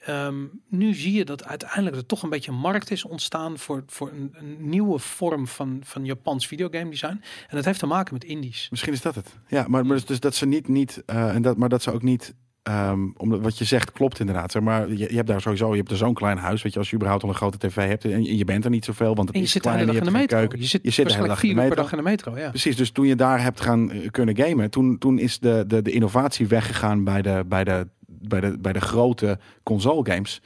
ehm, 0.05 0.45
nu 0.69 0.95
zie 0.95 1.13
je 1.13 1.25
dat 1.25 1.45
uiteindelijk 1.45 1.97
er 1.97 2.07
toch 2.07 2.23
een 2.23 2.31
beetje 2.31 2.51
een 2.51 2.59
markt 2.59 2.91
is 2.91 3.05
ontstaan 3.05 3.59
voor, 3.59 3.83
voor 3.87 4.11
een, 4.11 4.35
een 4.39 4.57
nieuwe 4.59 4.99
vorm 4.99 5.47
van, 5.47 5.81
van 5.85 6.05
Japans 6.05 6.47
videogame 6.47 6.91
design. 6.91 7.21
En 7.49 7.57
dat 7.57 7.65
heeft 7.65 7.79
te 7.79 7.87
maken 7.87 8.15
met 8.15 8.25
indies. 8.25 8.67
Misschien 8.71 8.93
is 8.93 9.01
dat 9.03 9.15
het. 9.15 9.35
Ja, 9.49 9.65
maar, 9.69 9.87
maar 9.87 9.97
dus, 9.97 10.05
dus 10.05 10.21
dat 10.21 10.35
ze 10.35 10.47
niet, 10.47 10.69
niet 10.69 11.03
eh, 11.07 11.35
en 11.35 11.43
dat, 11.43 11.57
maar 11.57 11.69
dat 11.69 11.83
ze 11.83 11.93
ook 11.93 12.03
niet, 12.03 12.35
ehm, 12.63 13.09
omdat 13.17 13.41
wat 13.41 13.59
je 13.59 13.65
zegt 13.65 13.93
klopt 13.93 14.21
inderdaad. 14.21 14.53
Zeg 14.53 14.63
maar 14.63 14.89
je, 14.89 14.97
je 14.97 15.17
hebt 15.17 15.27
daar 15.27 15.41
sowieso, 15.41 15.71
je 15.71 15.77
hebt 15.77 15.91
er 15.91 15.97
zo'n 15.97 16.15
klein 16.15 16.39
huis, 16.39 16.63
weet 16.63 16.73
je, 16.73 16.79
als 16.79 16.91
je 16.91 16.97
überhaupt 16.97 17.23
al 17.23 17.29
een 17.29 17.35
grote 17.35 17.59
tv 17.59 17.87
hebt 17.87 18.05
en 18.05 18.25
je, 18.25 18.37
je 18.37 18.45
bent 18.45 18.65
er 18.65 18.71
niet 18.71 18.85
zoveel, 18.85 19.15
want 19.15 19.27
het 19.27 19.37
En 19.37 19.39
je 19.39 19.47
is 19.47 19.53
zit 19.53 19.63
de 19.63 19.69
klein, 19.69 19.81
hele 19.87 19.93
je 19.93 19.99
dag 19.99 20.09
in 20.09 20.15
de 20.15 20.21
metro. 20.21 20.39
keuken. 20.39 20.59
Je 20.59 20.67
zit, 20.67 20.83
je 20.83 20.91
zit 20.91 21.07
de 21.09 21.15
hele 21.15 21.27
dag 21.27 21.43
in 21.43 21.49
de 21.49 21.55
metro. 21.55 21.75
dag 21.75 21.91
in 21.91 21.97
de 21.97 22.05
metro. 22.05 22.37
Ja. 22.37 22.49
Precies, 22.49 22.77
dus 22.77 22.91
toen 22.91 23.07
je 23.07 23.17
daar 23.17 23.43
hebt 23.43 23.61
gaan 23.61 23.91
eh, 23.91 24.11
kunnen 24.11 24.37
gamen, 24.37 24.71
toen, 24.71 24.99
toen 24.99 25.19
is 25.19 25.39
de, 25.39 25.65
de, 25.67 25.83
de 25.83 25.91
innovatie 25.91 26.47
weggegaan 26.47 27.05
bij 27.05 27.23
de, 27.23 27.45
bij 27.47 27.65
de, 27.65 27.87
bij 28.21 28.41
de, 28.41 28.59
bij 28.59 28.73
de 28.73 28.81
grote 28.81 29.39
console 29.63 30.11
games. 30.11 30.41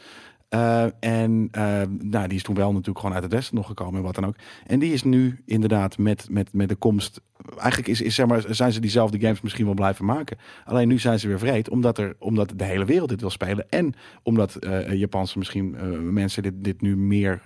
Eh, 0.55 0.85
en 1.01 1.49
eh, 1.51 1.83
nou, 1.99 2.29
die 2.29 2.37
is 2.37 2.43
toen 2.43 2.55
wel 2.55 2.71
natuurlijk 2.71 2.99
gewoon 2.99 3.15
uit 3.15 3.23
het 3.25 3.33
westen 3.33 3.55
nog 3.57 3.67
gekomen 3.67 3.97
en 3.97 4.03
wat 4.03 4.15
dan 4.15 4.27
ook. 4.27 4.37
En 4.67 4.79
die 4.79 4.93
is 4.93 5.03
nu 5.03 5.43
inderdaad 5.47 5.99
met, 5.99 6.27
met, 6.31 6.53
met 6.53 6.69
de 6.69 6.75
komst. 6.75 7.21
Eigenlijk 7.57 7.89
is, 7.89 8.01
is, 8.01 8.15
zeg 8.15 8.27
maar, 8.27 8.45
zijn 8.49 8.73
ze 8.73 8.81
diezelfde 8.81 9.21
games 9.21 9.41
misschien 9.41 9.65
wel 9.65 9.75
blijven 9.75 10.05
maken. 10.05 10.37
Alleen 10.65 10.89
nu 10.89 10.99
zijn 10.99 11.19
ze 11.21 11.29
weer 11.29 11.39
vreed, 11.39 11.69
omdat, 11.69 11.99
er, 11.99 12.17
omdat 12.19 12.53
de 12.57 12.65
hele 12.65 12.85
wereld 12.85 13.09
dit 13.09 13.21
wil 13.21 13.31
spelen. 13.31 13.67
En 13.71 13.95
omdat 14.23 14.55
eh, 14.55 14.93
Japanse 14.93 15.39
misschien 15.39 15.77
mensen 16.13 16.43
dit, 16.43 16.53
dit 16.57 16.81
nu 16.81 16.97
meer, 16.97 17.43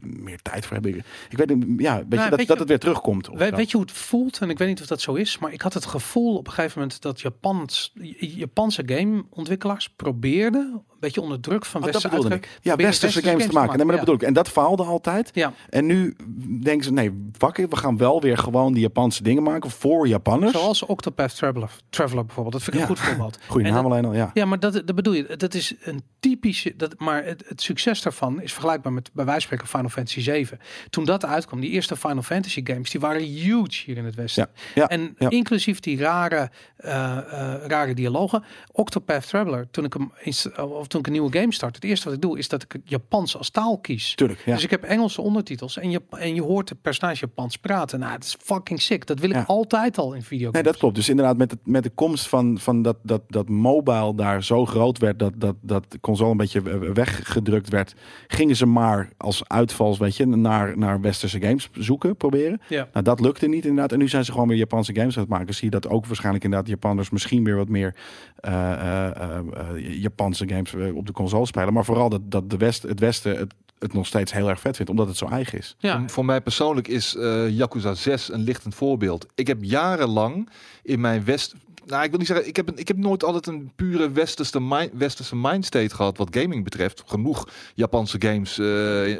meer 0.00 0.38
tijd 0.42 0.66
voor 0.66 0.72
hebben. 0.72 0.96
Ik 1.30 1.36
weet 1.38 1.54
niet, 1.54 1.80
ja, 1.80 1.96
weet 1.96 2.06
je, 2.08 2.16
Nou, 2.16 2.30
dat, 2.30 2.38
weet 2.38 2.38
dat 2.38 2.46
je- 2.46 2.52
het 2.62 2.68
weer 2.68 2.78
terugkomt. 2.78 3.28
of 3.28 3.38
Weet, 3.38 3.56
weet 3.56 3.70
je 3.70 3.76
hoe 3.76 3.86
het 3.86 3.94
voelt? 3.96 4.38
En 4.38 4.50
ik 4.50 4.58
weet 4.58 4.68
niet 4.68 4.80
of 4.80 4.86
dat 4.86 5.00
zo 5.00 5.14
is, 5.14 5.38
maar 5.38 5.52
ik 5.52 5.60
had 5.62 5.74
het 5.74 5.86
gevoel 5.86 6.36
op 6.36 6.46
een 6.46 6.52
gegeven 6.52 6.80
moment 6.80 7.02
dat 7.02 7.20
Japans, 7.20 7.92
Japanse 8.18 8.82
gameontwikkelaars 8.86 9.90
probeerden, 9.90 10.82
beetje 11.04 11.20
onder 11.20 11.40
druk 11.40 11.64
van 11.64 11.80
Oh, 11.84 11.86
westerse 11.86 12.34
ik. 12.34 12.58
Ja, 12.62 12.76
westerse 12.76 13.22
games 13.22 13.46
te 13.46 13.52
maken. 13.52 13.76
Nee, 13.76 13.86
maar 13.86 13.96
dat 13.96 14.04
bedoel 14.04 14.20
ik. 14.20 14.26
En 14.26 14.32
dat 14.32 14.48
faalde 14.48 14.82
altijd. 14.82 15.30
Ja, 15.32 15.52
En 15.70 15.86
nu 15.86 16.16
denken 16.62 16.84
ze, 16.84 16.92
nee, 16.92 17.30
it, 17.54 17.70
we 17.70 17.76
gaan 17.76 17.96
wel 17.96 18.20
weer 18.20 18.38
gewoon 18.38 18.72
die 18.72 18.82
Japanse 18.82 19.22
dingen 19.22 19.42
maken 19.42 19.70
voor 19.70 20.08
Japanners. 20.08 20.52
zoals 20.52 20.82
Octopath 20.82 21.36
Traveler, 21.36 21.70
Traveler 21.90 22.24
bijvoorbeeld. 22.24 22.54
Dat 22.54 22.62
vind 22.62 22.76
ik 22.76 22.82
Ja. 22.82 22.88
een 22.88 22.96
goed 22.96 23.06
voorbeeld. 23.06 23.38
Goeie 23.48 23.66
En 23.66 23.72
naam 23.72 23.84
alleen 23.84 24.04
al, 24.04 24.14
ja. 24.14 24.30
Ja, 24.34 24.44
maar 24.44 24.60
dat, 24.60 24.72
dat 24.72 24.94
bedoel 24.94 25.12
je. 25.12 25.36
Dat 25.36 25.54
is 25.54 25.74
een 25.82 26.02
typische. 26.20 26.74
Dat, 26.76 26.94
maar 26.98 27.24
het, 27.24 27.44
het 27.48 27.62
succes 27.62 28.02
daarvan 28.02 28.40
is 28.42 28.52
vergelijkbaar 28.52 28.92
met 28.92 29.10
bij 29.12 29.24
wijze 29.24 29.46
van 29.46 29.56
spreken 29.58 29.66
Final 29.66 29.88
Fantasy 29.90 30.20
7. 30.20 30.58
Toen 30.90 31.04
dat 31.04 31.24
uitkwam, 31.24 31.60
die 31.60 31.70
eerste 31.70 31.96
Final 31.96 32.22
Fantasy 32.22 32.60
games, 32.64 32.90
die 32.90 33.00
waren 33.00 33.22
huge 33.22 33.82
hier 33.84 33.96
in 33.96 34.04
het 34.04 34.14
Westen. 34.14 34.48
Ja, 34.74 34.80
ja, 34.82 34.88
en 34.88 35.14
inclusief 35.28 35.80
die 35.80 35.98
rare, 35.98 36.50
eh, 36.76 37.16
eh, 37.18 37.66
rare 37.66 37.94
dialogen. 37.94 38.44
Octopath 38.72 39.28
Traveler, 39.28 39.70
toen 39.70 39.84
ik 39.84 39.92
hem 39.92 40.12
eens, 40.22 40.52
of 40.52 40.86
toen 40.94 41.02
ik 41.02 41.06
een 41.06 41.20
nieuwe 41.20 41.38
game 41.38 41.52
start, 41.52 41.74
het 41.74 41.84
eerste 41.84 42.04
wat 42.04 42.14
ik 42.14 42.20
doe 42.20 42.38
is 42.38 42.48
dat 42.48 42.62
ik 42.62 42.72
het 42.72 42.82
Japans 42.84 43.36
als 43.36 43.50
taal 43.50 43.78
kies. 43.78 44.14
Tuurlijk, 44.14 44.42
ja. 44.44 44.54
Dus 44.54 44.64
ik 44.64 44.70
heb 44.70 44.82
Engelse 44.82 45.20
ondertitels 45.20 45.78
en 45.78 45.90
je, 45.90 46.02
en 46.10 46.34
je 46.34 46.42
hoort 46.42 46.68
de 46.68 46.74
personage 46.74 47.20
Japans 47.20 47.56
praten. 47.56 47.98
Nou, 47.98 48.12
het 48.12 48.24
is 48.24 48.36
fucking 48.40 48.82
sick. 48.82 49.06
Dat 49.06 49.18
wil 49.18 49.30
ik 49.30 49.36
Ja. 49.36 49.44
altijd 49.46 49.98
al 49.98 50.12
in 50.12 50.22
videogames. 50.22 50.52
Nee, 50.62 50.72
dat 50.72 50.76
klopt. 50.76 50.94
Dus 50.94 51.08
inderdaad, 51.08 51.36
met, 51.36 51.50
het, 51.50 51.60
met 51.64 51.82
de 51.82 51.90
komst 51.90 52.28
van, 52.28 52.58
van 52.58 52.82
dat, 52.82 52.96
dat, 53.02 53.22
dat 53.28 53.48
mobile 53.48 54.14
daar 54.14 54.44
zo 54.44 54.66
groot 54.66 54.98
werd, 54.98 55.18
dat, 55.18 55.32
dat, 55.36 55.56
dat 55.60 55.84
de 55.88 56.00
console 56.00 56.30
een 56.30 56.36
beetje 56.36 56.92
weggedrukt 56.92 57.68
werd, 57.68 57.94
gingen 58.26 58.56
ze 58.56 58.66
maar 58.66 59.08
als 59.16 59.48
uitvals, 59.48 59.98
weet 59.98 60.16
je, 60.16 60.26
naar, 60.26 60.78
naar 60.78 61.00
westerse 61.00 61.40
games 61.40 61.68
zoeken, 61.72 62.16
proberen. 62.16 62.60
Ja. 62.68 62.88
Nou, 62.92 63.04
dat 63.04 63.20
lukte 63.20 63.46
niet 63.46 63.64
inderdaad. 63.64 63.92
En 63.92 63.98
nu 63.98 64.08
zijn 64.08 64.24
ze 64.24 64.32
gewoon 64.32 64.48
weer 64.48 64.56
Japanse 64.56 64.94
games 64.94 65.14
aan 65.14 65.22
het 65.22 65.30
maken. 65.30 65.54
Zie 65.54 65.64
je 65.64 65.70
dat 65.80 65.88
ook 65.88 66.06
waarschijnlijk 66.06 66.44
inderdaad 66.44 66.68
Japanners 66.68 67.10
misschien 67.10 67.44
weer 67.44 67.56
wat 67.56 67.68
meer 67.68 67.94
eh, 68.36 68.72
eh, 68.72 69.38
eh, 69.38 70.02
Japanse 70.02 70.48
games 70.48 70.72
eh, 70.78 70.96
op 70.96 71.06
de 71.06 71.12
console 71.12 71.46
spelen. 71.46 71.72
Maar 71.72 71.84
vooral 71.84 72.08
dat, 72.08 72.30
dat 72.30 72.50
de 72.50 72.56
West, 72.56 72.82
het 72.82 73.00
Westen 73.00 73.36
het, 73.36 73.54
het 73.78 73.92
nog 73.92 74.06
steeds 74.06 74.32
heel 74.32 74.48
erg 74.48 74.60
vet 74.60 74.76
vindt, 74.76 74.90
omdat 74.90 75.06
het 75.06 75.16
zo 75.16 75.26
eigen 75.26 75.58
is. 75.58 75.76
Ja, 75.78 75.98
Voor, 75.98 76.10
voor 76.10 76.24
mij 76.24 76.40
persoonlijk 76.40 76.88
is 76.88 77.16
eh 77.16 77.48
Yakuza 77.48 77.94
6 77.94 78.32
een 78.32 78.40
lichtend 78.40 78.74
voorbeeld. 78.74 79.26
Ik 79.34 79.46
heb 79.46 79.58
jarenlang 79.60 80.48
in 80.82 81.00
mijn 81.00 81.24
West... 81.24 81.54
Nou, 81.86 82.02
ik 82.04 82.10
wil 82.10 82.18
niet 82.18 82.28
zeggen, 82.28 82.46
ik 82.46 82.56
heb, 82.56 82.68
een, 82.68 82.78
ik 82.78 82.88
heb 82.88 82.96
nooit 82.96 83.24
altijd 83.24 83.46
een 83.46 83.72
pure 83.76 84.10
westerse, 84.10 84.60
mind, 84.60 84.90
westerse 84.94 85.36
mindstate 85.36 85.94
gehad 85.94 86.16
wat 86.18 86.36
gaming 86.36 86.64
betreft. 86.64 87.02
Genoeg 87.06 87.48
Japanse 87.74 88.16
games 88.20 88.58
eh, 88.58 88.66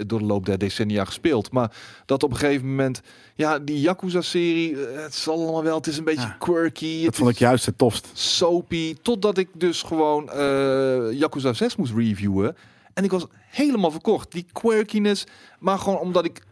door 0.06 0.18
de 0.18 0.24
loop 0.24 0.46
der 0.46 0.58
decennia 0.58 1.04
gespeeld. 1.04 1.52
Maar 1.52 1.72
dat 2.06 2.22
op 2.22 2.30
een 2.30 2.36
gegeven 2.36 2.66
moment, 2.68 3.00
ja, 3.34 3.58
die 3.58 3.80
Yakuza-serie, 3.80 4.86
eh, 4.86 5.02
het 5.02 5.14
zal 5.14 5.34
allemaal 5.42 5.62
wel, 5.62 5.76
het 5.76 5.86
is 5.86 5.98
een 5.98 6.04
beetje 6.04 6.20
Ja. 6.20 6.36
quirky. 6.38 6.96
Dat 6.96 7.06
het 7.06 7.16
vond 7.16 7.28
ik 7.28 7.34
is 7.34 7.40
juist 7.40 7.66
het 7.66 7.78
tofst. 7.78 8.08
soapy. 8.12 8.96
Totdat 9.02 9.38
ik 9.38 9.48
dus 9.52 9.82
gewoon 9.82 10.30
eh 10.30 11.12
Yakuza 11.12 11.52
6 11.52 11.76
moest 11.76 11.92
reviewen. 11.96 12.56
En 12.94 13.04
ik 13.04 13.10
was 13.10 13.26
helemaal 13.48 13.90
verkocht. 13.90 14.32
Die 14.32 14.46
quirkiness. 14.52 15.24
Maar 15.58 15.78
gewoon 15.78 15.98
omdat 15.98 16.24
ik 16.24 16.42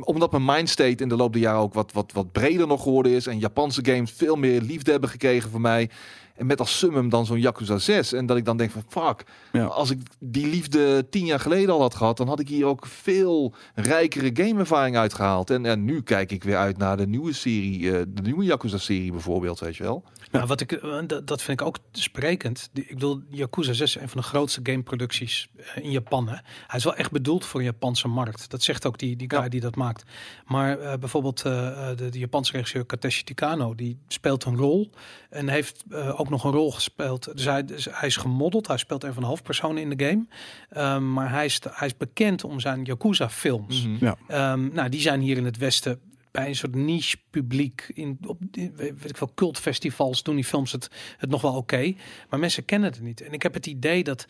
omdat 0.00 0.30
mijn 0.30 0.44
mindstate 0.44 1.02
in 1.02 1.08
de 1.08 1.16
loop 1.16 1.32
der 1.32 1.42
jaren 1.42 1.60
ook 1.60 1.74
wat, 1.74 1.92
wat, 1.92 2.12
wat 2.12 2.32
breder 2.32 2.66
nog 2.66 2.82
geworden 2.82 3.12
is. 3.12 3.26
En 3.26 3.38
Japanse 3.38 3.84
games 3.84 4.12
veel 4.12 4.36
meer 4.36 4.60
liefde 4.60 4.90
hebben 4.90 5.10
gekregen 5.10 5.50
voor 5.50 5.60
mij. 5.60 5.90
En 6.38 6.46
met 6.46 6.60
als 6.60 6.78
summum 6.78 7.08
dan 7.08 7.26
zo'n 7.26 7.40
Yakuza 7.40 7.78
6. 7.78 8.12
En 8.12 8.26
dat 8.26 8.36
ik 8.36 8.44
dan 8.44 8.56
denk 8.56 8.70
van 8.70 8.82
fuck. 8.88 9.24
Ja. 9.52 9.64
Als 9.64 9.90
ik 9.90 10.00
die 10.18 10.46
liefde 10.46 11.08
tien 11.08 11.24
jaar 11.24 11.40
geleden 11.40 11.74
al 11.74 11.80
had 11.80 11.94
gehad. 11.94 12.16
Dan 12.16 12.28
had 12.28 12.40
ik 12.40 12.48
hier 12.48 12.66
ook 12.66 12.86
veel 12.86 13.54
rijkere 13.74 14.30
gameervaring 14.32 14.96
uitgehaald. 14.96 15.50
En, 15.50 15.66
en 15.66 15.84
nu 15.84 16.02
kijk 16.02 16.32
ik 16.32 16.44
weer 16.44 16.56
uit 16.56 16.78
naar 16.78 16.96
de 16.96 17.06
nieuwe 17.06 17.32
serie. 17.32 17.92
eh, 17.92 18.02
de 18.08 18.22
nieuwe 18.22 18.44
Yakuza 18.44 18.78
serie 18.78 19.12
bijvoorbeeld. 19.12 19.58
Weet 19.60 19.76
je 19.76 19.82
wel. 19.82 20.04
Nou, 20.30 20.46
wat 20.46 20.60
ik, 20.60 20.72
eh, 20.72 20.98
dat, 21.24 21.42
vind 21.42 21.60
ik 21.60 21.66
ook 21.66 21.78
sprekend. 21.92 22.70
Ik 22.72 22.88
bedoel, 22.88 23.22
Yakuza 23.28 23.72
6 23.72 23.96
is 23.96 24.02
een 24.02 24.08
van 24.08 24.20
de 24.20 24.26
grootste 24.26 24.60
gameproducties 24.62 25.48
eh, 25.56 25.84
in 25.84 25.90
Japan. 25.90 26.28
Hè. 26.28 26.36
Hij 26.66 26.78
is 26.78 26.84
wel 26.84 26.94
echt 26.94 27.10
bedoeld 27.10 27.46
voor 27.46 27.60
een 27.60 27.66
Japanse 27.66 28.08
markt. 28.08 28.50
Dat 28.50 28.62
zegt 28.62 28.86
ook 28.86 28.98
die, 28.98 29.16
die 29.16 29.30
guy 29.30 29.42
Ja. 29.42 29.48
die 29.48 29.60
dat 29.60 29.76
maakt. 29.76 30.02
Maar 30.46 30.78
eh, 30.78 30.98
bijvoorbeeld 30.98 31.42
de, 31.42 32.08
de 32.10 32.18
Japanse 32.18 32.52
regisseur 32.52 32.84
Kateshi 32.86 33.24
Tikano, 33.24 33.74
die 33.74 33.98
speelt 34.08 34.44
een 34.44 34.56
rol. 34.56 34.90
En 35.30 35.48
heeft 35.48 35.84
ook 36.16 36.28
nog 36.28 36.44
een 36.44 36.50
rol 36.50 36.72
gespeeld. 36.72 37.36
Dus 37.36 37.44
hij, 37.44 37.64
dus 37.64 37.88
hij 37.90 38.08
is 38.08 38.16
gemodeld. 38.16 38.66
Hij 38.66 38.76
speelt 38.76 39.04
een 39.04 39.12
van 39.12 39.22
de 39.22 39.28
hoofdpersonen 39.28 39.82
in 39.82 39.96
de 39.96 40.04
game. 40.04 40.26
Ehm, 40.70 41.12
maar 41.12 41.30
hij 41.30 41.44
is, 41.44 41.60
hij 41.70 41.86
is 41.86 41.96
bekend 41.96 42.44
om 42.44 42.60
zijn 42.60 42.84
Yakuza 42.84 43.30
films. 43.30 43.86
Mhm. 43.86 44.04
Ja. 44.04 44.16
Ehm, 44.28 44.74
nou, 44.74 44.88
die 44.88 45.00
zijn 45.00 45.20
hier 45.20 45.36
in 45.36 45.44
het 45.44 45.56
Westen 45.56 46.00
bij 46.38 46.48
een 46.48 46.56
soort 46.56 46.74
niche 46.74 47.16
publiek. 47.30 47.90
In, 47.94 48.18
op, 48.26 48.38
weet 48.50 49.10
ik 49.10 49.16
wel, 49.16 49.32
cultfestivals 49.34 50.22
doen 50.22 50.34
die 50.34 50.44
films 50.44 50.72
het, 50.72 50.90
het 51.16 51.30
nog 51.30 51.42
wel 51.42 51.54
oké. 51.54 51.94
maar 52.30 52.38
mensen 52.38 52.64
kennen 52.64 52.90
het 52.90 53.00
niet. 53.00 53.20
En 53.20 53.32
ik 53.32 53.42
heb 53.42 53.54
het 53.54 53.66
idee 53.66 54.04
dat 54.04 54.26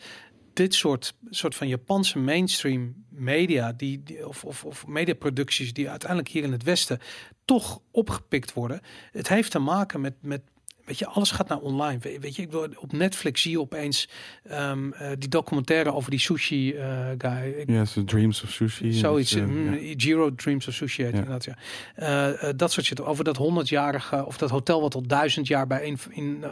dit 0.53 0.73
soort, 0.73 1.15
soort 1.29 1.55
van 1.55 1.67
Japanse 1.67 2.19
mainstream 2.19 3.05
media, 3.09 3.71
die, 3.71 4.03
die, 4.03 4.27
of, 4.27 4.43
of, 4.43 4.65
of 4.65 4.87
mediaproducties 4.87 5.73
die 5.73 5.89
uiteindelijk 5.89 6.29
hier 6.29 6.43
in 6.43 6.51
het 6.51 6.63
Westen 6.63 6.99
toch 7.45 7.81
opgepikt 7.91 8.53
worden. 8.53 8.81
Het 9.11 9.27
heeft 9.27 9.51
te 9.51 9.59
maken 9.59 10.01
met, 10.01 10.13
met 10.21 10.41
Weet 10.89 10.99
je, 10.99 11.07
alles 11.07 11.31
gaat 11.31 11.47
naar 11.47 11.57
online. 11.57 11.99
We- 11.99 12.17
Weet 12.19 12.35
je, 12.35 12.41
ik 12.41 12.49
bedoel, 12.49 12.67
op 12.79 12.91
Netflix 12.91 13.41
zie 13.41 13.51
je 13.51 13.59
opeens 13.59 14.09
ehm, 14.43 14.91
eh, 14.91 15.11
die 15.17 15.29
documentaire 15.29 15.93
over 15.93 16.09
die 16.11 16.19
sushi 16.19 16.73
eh, 16.73 17.07
guy. 17.17 17.63
Ja, 17.65 17.85
so 17.85 18.03
Dreams 18.03 18.43
of 18.43 18.49
Sushi. 18.49 18.93
Zoiets. 18.93 19.33
Eh, 19.35 19.43
mm. 19.45 19.77
Giro 19.97 20.35
Dreams 20.35 20.67
of 20.67 20.73
Sushi 20.73 21.03
heet 21.03 21.13
inderdaad, 21.13 21.45
ja. 21.45 22.51
Dat 22.55 22.71
soort 22.71 22.85
shit. 22.85 23.01
Over 23.01 23.23
dat 23.23 23.37
honderdjarige, 23.37 24.25
of 24.25 24.37
dat 24.37 24.49
hotel 24.49 24.81
wat 24.81 24.95
al 24.95 25.07
duizend 25.07 25.47
jaar 25.47 25.67
bij 25.67 25.87
een, 25.87 25.97
in, 26.09 26.43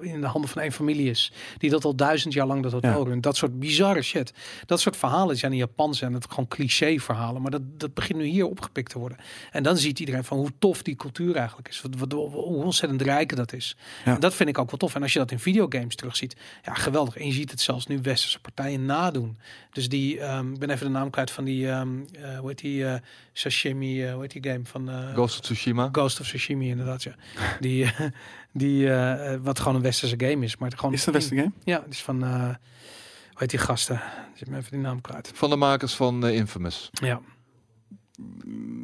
in 0.00 0.20
de 0.20 0.26
handen 0.26 0.50
van 0.50 0.62
één 0.62 0.72
familie 0.72 1.10
is. 1.10 1.32
Die 1.58 1.70
dat 1.70 1.84
al 1.84 1.94
duizend 1.96 2.32
jaar 2.34 2.46
lang 2.46 2.62
dat 2.62 2.72
hotel 2.72 2.98
Ja. 3.04 3.08
runt. 3.08 3.22
Dat 3.22 3.36
soort 3.36 3.58
bizarre 3.58 4.02
shit. 4.02 4.32
Dat 4.66 4.80
soort 4.80 4.96
verhalen 4.96 5.36
zijn 5.36 5.52
in 5.52 5.58
Japan 5.58 5.94
zijn 5.94 6.12
het 6.14 6.26
gewoon 6.28 6.48
cliché 6.48 6.98
verhalen. 6.98 7.42
Maar 7.42 7.50
dat, 7.50 7.62
dat 7.80 7.94
begint 7.94 8.18
nu 8.18 8.24
hier 8.26 8.46
opgepikt 8.46 8.90
te 8.90 8.98
worden. 8.98 9.18
En 9.50 9.62
dan 9.62 9.76
ziet 9.76 9.98
iedereen 10.00 10.24
van 10.24 10.38
hoe 10.38 10.50
tof 10.58 10.82
die 10.82 10.94
cultuur 10.96 11.36
eigenlijk 11.36 11.68
is. 11.68 11.80
Wat, 11.82 11.94
wat, 11.98 12.12
hoe 12.32 12.64
ontzettend 12.64 13.02
rijk 13.02 13.36
dat 13.36 13.52
is. 13.52 13.76
Ja. 14.04 14.14
En 14.14 14.20
dat 14.20 14.34
vind 14.34 14.48
ik 14.48 14.58
ook 14.58 14.70
wel 14.70 14.78
tof. 14.78 14.94
En 14.94 15.02
als 15.02 15.12
je 15.12 15.18
dat 15.18 15.30
in 15.30 15.38
videogames 15.38 15.96
terugziet, 15.96 16.36
ja, 16.62 16.74
geweldig. 16.74 17.16
En 17.16 17.26
je 17.26 17.32
ziet 17.32 17.50
het 17.50 17.60
zelfs 17.60 17.86
nu 17.86 17.98
westerse 18.02 18.40
partijen 18.40 18.84
nadoen. 18.84 19.38
Dus 19.72 19.88
die, 19.88 20.20
ehm, 20.20 20.52
ik 20.52 20.58
ben 20.58 20.70
even 20.70 20.86
de 20.86 20.92
naam 20.92 21.10
kwijt 21.10 21.30
van 21.30 21.44
die, 21.44 21.68
ehm 21.70 21.88
eh, 22.12 22.38
hoe 22.38 22.48
heet 22.48 22.58
die, 22.58 22.86
eh, 22.86 23.00
sashimi, 23.32 24.04
eh, 24.04 24.12
hoe 24.12 24.22
heet 24.22 24.42
die 24.42 24.52
game 24.52 24.64
van 24.64 24.90
eh, 24.90 25.12
Ghost 25.12 25.34
of 25.38 25.40
Tsushima. 25.44 25.88
Ghost 25.92 26.20
of 26.20 26.26
Sashimi 26.26 26.68
inderdaad, 26.68 27.02
ja. 27.02 27.14
Die, 27.60 27.90
die 28.52 28.88
wat 29.42 29.58
gewoon 29.58 29.74
een 29.74 29.82
westerse 29.82 30.14
game 30.18 30.44
is, 30.44 30.56
maar 30.56 30.72
gewoon 30.76 30.92
Is 30.92 30.98
het 31.04 31.14
een 31.14 31.20
beste 31.20 31.34
game? 31.36 31.52
Ja, 31.64 31.82
het 31.84 31.92
is 31.92 32.02
van, 32.02 32.24
eh 32.24 32.48
hoe 33.28 33.44
heet 33.44 33.50
die 33.50 33.66
gasten? 33.66 33.96
Ik 33.96 34.38
zit 34.38 34.48
me 34.48 34.56
even 34.56 34.70
die 34.70 34.80
naam 34.80 35.00
kwijt. 35.00 35.30
Van 35.34 35.50
de 35.50 35.56
makers 35.56 35.94
van 35.94 36.26
eh, 36.26 36.34
Infamous. 36.34 36.88
Ja. 36.92 37.20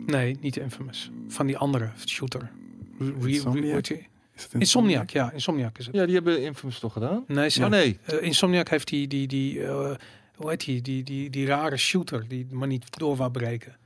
Nee, 0.06 0.36
niet 0.40 0.56
Infamous. 0.56 1.10
Van 1.28 1.46
die 1.46 1.58
andere 1.58 1.90
shooter. 2.06 2.50
Re- 2.98 3.12
re- 3.20 3.28
Insomniac? 3.28 3.90
Is 4.36 4.42
het 4.42 4.54
Insomniac, 4.54 5.10
ja, 5.10 5.32
Insomniac 5.32 5.78
is 5.78 5.86
het. 5.86 5.94
Ja, 5.94 6.04
die 6.06 6.14
hebben 6.14 6.42
Infamous 6.42 6.78
toch 6.78 6.92
gedaan? 6.92 7.24
Nee, 7.26 7.48
ze, 7.48 7.64
Oh 7.64 7.70
nee. 7.70 7.98
eh, 8.04 8.22
Insomniac 8.22 8.68
heeft 8.68 8.88
die, 8.88 9.08
die, 9.08 9.26
die 9.26 9.64
eh, 9.64 9.90
hoe 10.36 10.50
heet 10.50 10.64
die, 10.64 10.82
die, 10.82 11.02
die, 11.02 11.30
die 11.30 11.46
rare 11.46 11.76
shooter 11.76 12.24
die 12.28 12.46
maar 12.50 12.68
niet 12.68 12.98
door 12.98 13.16
wou 13.16 13.30
breken. 13.30 13.76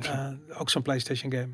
Eh, 0.00 0.26
ook 0.58 0.70
zo'n 0.70 0.82
PlayStation 0.82 1.32
game. 1.32 1.48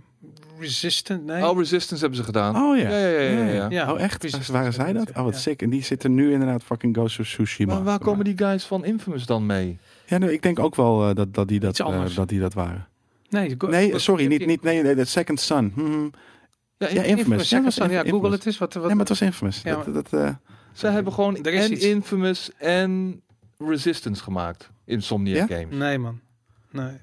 Resistant, 0.59 1.25
nee. 1.25 1.49
Oh, 1.49 1.59
Resistance 1.59 2.01
hebben 2.03 2.19
ze 2.19 2.25
gedaan. 2.25 2.57
Oh 2.57 2.77
ja. 2.79 2.89
Ja, 2.89 2.97
ja, 3.09 3.21
ja, 3.21 3.45
ja, 3.45 3.53
ja. 3.53 3.67
Ja, 3.71 3.93
oh 3.93 4.01
echt? 4.01 4.19
precies. 4.19 4.49
Waren 4.49 4.73
zij 4.73 4.93
dat? 4.93 5.11
Oh 5.11 5.23
wat 5.23 5.33
Ja. 5.35 5.39
sick. 5.41 5.63
En 5.63 5.71
die 5.71 5.83
zitten 5.83 6.15
nu 6.15 6.33
inderdaad 6.33 6.63
fucking 6.63 6.95
Ghost 6.97 7.19
of 7.21 7.27
Tsushima. 7.27 7.75
Maar 7.75 7.85
waar 7.85 7.99
komen 7.99 8.25
die 8.25 8.37
guys 8.39 8.65
van 8.65 8.85
Infamous 8.85 9.27
dan 9.27 9.47
mee? 9.47 9.79
Ja, 10.07 10.19
nou, 10.19 10.33
ik 10.33 10.43
denk 10.43 10.59
ook 10.59 10.75
wel 10.75 11.09
eh, 11.09 11.15
dat, 11.15 11.35
dat, 11.35 11.49
die 11.49 11.61
dat, 11.61 11.81
eh, 11.81 12.05
dat 12.15 12.29
die 12.29 12.41
dat 12.41 12.55
waren. 12.55 12.87
Nee, 13.29 13.55
go- 13.59 13.67
Nee, 13.69 13.99
sorry, 13.99 14.27
niet, 14.27 14.47
niet 14.47 14.63
nee, 14.63 14.83
nee, 14.83 14.95
de 14.95 15.05
Second 15.05 15.41
Son. 15.41 15.73
Hm, 15.75 15.81
hm. 15.81 16.09
Ja, 16.93 17.01
Ja, 17.01 17.03
Infamous. 17.03 17.49
Ja, 17.51 17.71
Son, 17.71 17.91
ja, 17.91 17.93
Infamous. 17.93 18.11
Google 18.11 18.31
het 18.31 18.47
is. 18.47 18.59
Wat, 18.59 18.75
wat, 18.75 18.83
Nee, 18.83 18.91
maar 18.93 19.01
het 19.01 19.09
was 19.09 19.21
Infamous. 19.21 19.63
Ja, 19.63 19.83
dat, 19.85 19.95
dat, 19.95 20.13
eh, 20.13 20.35
Zij 20.73 20.91
hebben 20.93 21.13
gewoon 21.13 21.37
Er 21.45 21.53
is 21.55 21.65
en 21.65 21.73
iets. 21.73 21.85
Infamous 21.85 22.51
en 22.59 23.23
Resistance 23.59 24.23
gemaakt. 24.23 24.71
Insomniac 24.85 25.49
Ja? 25.49 25.57
Games. 25.59 25.77
Nee, 25.77 25.99
man. 25.99 26.21
Nee. 26.71 26.97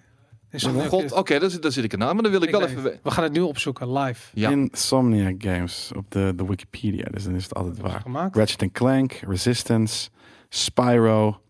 Insomniac 0.50 0.88
God, 0.88 1.12
oké, 1.12 1.40
daar, 1.40 1.50
zit- 1.50 1.62
daar 1.62 1.72
zit 1.72 1.84
ik 1.84 1.92
ernaar. 1.92 2.14
Maar 2.14 2.24
dan 2.24 2.32
wil 2.32 2.42
ik, 2.42 2.48
Ik 2.50 2.56
wel 2.56 2.68
even... 2.68 2.84
we- 2.84 3.00
We 3.04 3.12
gaan 3.12 3.24
het 3.24 3.34
nu 3.34 3.40
opzoeken, 3.40 3.94
live. 3.94 4.22
Ja. 4.34 4.50
Insomniac 4.50 5.36
Games 5.38 5.92
op 5.96 6.06
de, 6.12 6.34
de 6.36 6.46
Wikipedia. 6.46 7.06
Dus 7.12 7.24
dan 7.24 7.36
is 7.36 7.44
het 7.44 7.54
altijd 7.54 7.78
waar. 7.80 8.02
gemaakt. 8.02 8.36
Ratchet 8.36 8.72
Clank, 8.72 9.12
Resistance, 9.14 10.10
Spyro, 10.50 11.42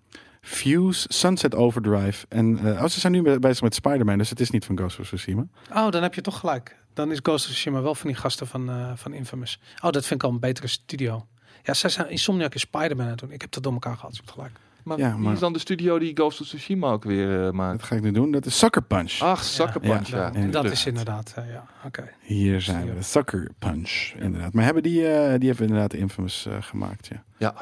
Fuse, 0.42 1.06
Sunset 1.10 1.56
Overdrive. 1.56 2.26
En 2.30 2.58
eh, 2.76 2.84
oh, 2.84 2.88
ze 2.90 3.00
zijn 3.00 3.14
nu 3.14 3.22
be- 3.22 3.40
bezig 3.40 3.62
met 3.62 3.76
Spider-Man, 3.76 4.18
dus 4.18 4.30
het 4.30 4.40
is 4.40 4.50
niet 4.50 4.66
van 4.66 4.78
Ghost 4.78 5.00
of 5.00 5.06
Tsushima. 5.06 5.46
Oh, 5.74 5.90
dan 5.90 6.02
heb 6.02 6.14
je 6.14 6.22
toch 6.22 6.40
gelijk. 6.40 6.80
Dan 6.94 7.12
is 7.12 7.20
Ghost 7.24 7.46
of 7.46 7.52
Tsushima 7.52 7.82
wel 7.82 7.96
van 7.96 8.08
die 8.08 8.16
gasten 8.20 8.48
van, 8.48 8.70
eh, 8.70 8.92
van 8.96 9.14
Infamous. 9.14 9.60
Oh, 9.84 9.92
dat 9.92 10.06
vind 10.06 10.22
ik 10.24 10.28
al 10.28 10.34
een 10.34 10.40
betere 10.40 10.68
studio. 10.68 11.26
Ja, 11.64 11.74
zij 11.74 11.90
zijn 11.90 12.10
Insomniac 12.10 12.54
en 12.54 12.60
Spider-Man 12.60 13.06
aan 13.06 13.12
het 13.12 13.20
doen. 13.20 13.32
Ik 13.32 13.42
heb 13.42 13.52
dat 13.52 13.64
door 13.64 13.74
elkaar 13.74 13.96
gehad, 13.96 14.12
je 14.16 14.18
hebt 14.22 14.32
gelijk. 14.34 14.52
Maar 14.84 14.98
Ja, 14.98 15.14
wie 15.14 15.24
maar- 15.24 15.34
is 15.34 15.40
dan 15.40 15.54
de 15.54 15.60
studio 15.60 16.00
die 16.00 16.12
Ghost 16.14 16.42
of 16.42 16.48
Tsushima 16.48 16.92
ook 16.92 17.04
weer 17.04 17.38
eh, 17.38 17.44
Dat 17.44 17.54
maakt? 17.54 17.84
ga 17.84 17.96
ik 17.96 18.02
nu 18.02 18.12
doen. 18.12 18.32
Dat 18.32 18.46
is 18.46 18.58
Sucker 18.58 18.82
Punch. 18.82 19.20
Ach, 19.20 19.44
Sucker 19.44 19.84
Ja, 19.86 19.94
Punch, 19.96 20.08
ja. 20.08 20.32
ja, 20.36 20.48
dat 20.48 20.66
is 20.66 20.86
inderdaad, 20.86 21.34
eh, 21.36 21.52
ja, 21.52 21.66
oké. 21.86 22.10
Hier 22.22 22.62
zijn 22.62 22.96
we. 22.96 23.02
Sucker 23.02 23.52
Punch, 23.60 24.14
inderdaad. 24.20 24.54
Maar 24.54 24.64
hebben 24.64 24.84
die, 24.84 25.08
eh, 25.08 25.40
die 25.40 25.50
hebben 25.50 25.68
inderdaad 25.68 25.94
Infamous 25.94 26.46
eh, 26.46 26.58
gemaakt, 26.60 27.08
ja. 27.08 27.24
Ja. 27.38 27.56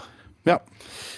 Ja. 0.44 0.62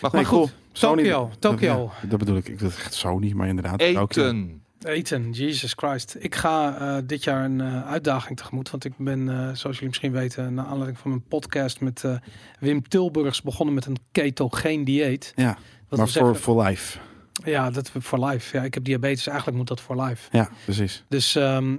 Maar 0.01 0.11
Nee, 0.13 0.25
goed, 0.25 0.37
cool. 0.37 0.49
Sony- 0.71 1.03
Tokyo, 1.03 1.29
Tokyo. 1.39 1.91
Ja, 2.01 2.07
dat 2.07 2.19
bedoel 2.19 2.37
ik. 2.37 2.47
Ik 2.47 2.59
dacht 2.59 2.77
echt 2.77 2.93
Sony, 2.93 3.31
maar 3.33 3.47
inderdaad. 3.47 3.79
Tokyo. 3.93 4.45
Eten. 4.85 5.17
Eten, 5.21 5.31
Jesus 5.31 5.73
Christ. 5.75 6.15
Ik 6.19 6.35
ga 6.35 6.77
eh, 6.77 6.97
dit 7.05 7.23
jaar 7.23 7.45
een 7.45 7.61
eh, 7.61 7.87
uitdaging 7.87 8.37
tegemoet. 8.37 8.69
Want 8.71 8.85
ik 8.85 8.93
ben, 8.97 9.29
eh, 9.29 9.35
zoals 9.35 9.61
jullie 9.61 9.87
misschien 9.87 10.11
weten, 10.11 10.53
naar 10.53 10.65
aanleiding 10.65 10.97
van 10.99 11.09
mijn 11.09 11.23
podcast 11.23 11.79
met 11.79 12.03
eh, 12.03 12.15
Wim 12.59 12.87
Tilburgs 12.87 13.41
begonnen 13.41 13.75
met 13.75 13.85
een 13.85 13.97
ketogeen 14.11 14.83
dieet. 14.83 15.33
Ja, 15.35 15.45
Wat 15.89 15.99
maar 15.99 16.07
voor, 16.07 16.07
zeggen- 16.07 16.35
voor 16.35 16.63
life. 16.63 16.97
Ja, 17.45 17.71
dat 17.71 17.91
voor 17.99 18.25
life. 18.25 18.57
Ja, 18.57 18.63
ik 18.63 18.73
heb 18.73 18.83
diabetes, 18.83 19.27
eigenlijk 19.27 19.57
moet 19.57 19.67
dat 19.67 19.81
voor 19.81 20.01
life. 20.01 20.27
Ja, 20.37 20.49
precies. 20.63 21.03
Dus 21.09 21.35
ehm, 21.35 21.77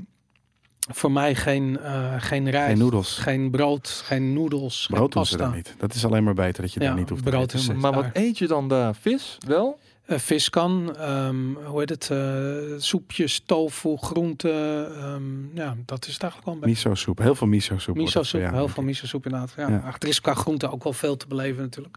voor 0.92 1.12
mij 1.12 1.34
geen, 1.34 1.78
eh, 1.78 2.14
geen 2.18 2.50
rijst, 2.50 2.68
Geen 2.68 2.78
noedels. 2.78 3.18
geen 3.18 3.50
brood, 3.50 3.88
geen 4.04 4.32
noedels, 4.32 4.86
Brood 4.90 5.12
doen 5.12 5.22
geen 5.22 5.30
ze 5.30 5.36
pasta. 5.36 5.44
dan 5.46 5.54
niet. 5.56 5.74
Dat 5.78 5.94
is 5.94 6.04
alleen 6.04 6.24
maar 6.24 6.34
beter 6.34 6.62
dat 6.62 6.72
je 6.72 6.80
Ja, 6.80 6.86
daar 6.86 6.96
niet 6.96 7.08
hoeft 7.08 7.24
te 7.24 7.36
eten. 7.36 7.58
is- 7.58 7.72
Maar- 7.72 7.92
wat 7.92 8.06
eet 8.12 8.38
je 8.38 8.46
dan 8.46 8.68
daar? 8.68 8.94
Vis? 8.94 9.38
Wel? 9.46 9.78
Eh, 10.12 10.18
vis 10.18 10.50
kan, 10.50 10.96
ehm, 10.96 11.36
hoe 11.64 11.78
heet 11.80 11.88
het, 11.88 12.10
eh, 12.10 12.78
soepjes, 12.78 13.42
tofu, 13.46 13.96
groenten. 13.96 14.96
ehm, 14.96 15.56
ja, 15.56 15.76
dat 15.86 16.06
is 16.06 16.12
het 16.12 16.22
eigenlijk 16.22 16.44
wel 16.44 16.54
een 16.54 16.60
beetje. 16.60 16.88
Miso 16.88 16.94
soep. 16.94 17.18
Heel 17.18 17.34
veel 17.34 17.46
miso 17.46 17.78
soep. 17.78 17.84
wordt 17.86 18.00
Miso 18.00 18.18
het 18.18 18.28
soep, 18.28 18.40
voor 18.40 18.48
jou, 18.50 18.62
heel 18.62 18.68
veel 18.72 18.82
ik. 18.82 18.88
miso 18.88 19.06
soep 19.06 19.24
inderdaad. 19.24 19.52
Ja, 19.56 19.68
Ja. 19.68 19.78
Achter 19.86 20.08
is 20.08 20.20
qua 20.20 20.34
groente 20.34 20.70
ook 20.70 20.82
wel 20.84 20.92
veel 20.92 21.16
te 21.16 21.26
beleven 21.26 21.62
natuurlijk. 21.62 21.96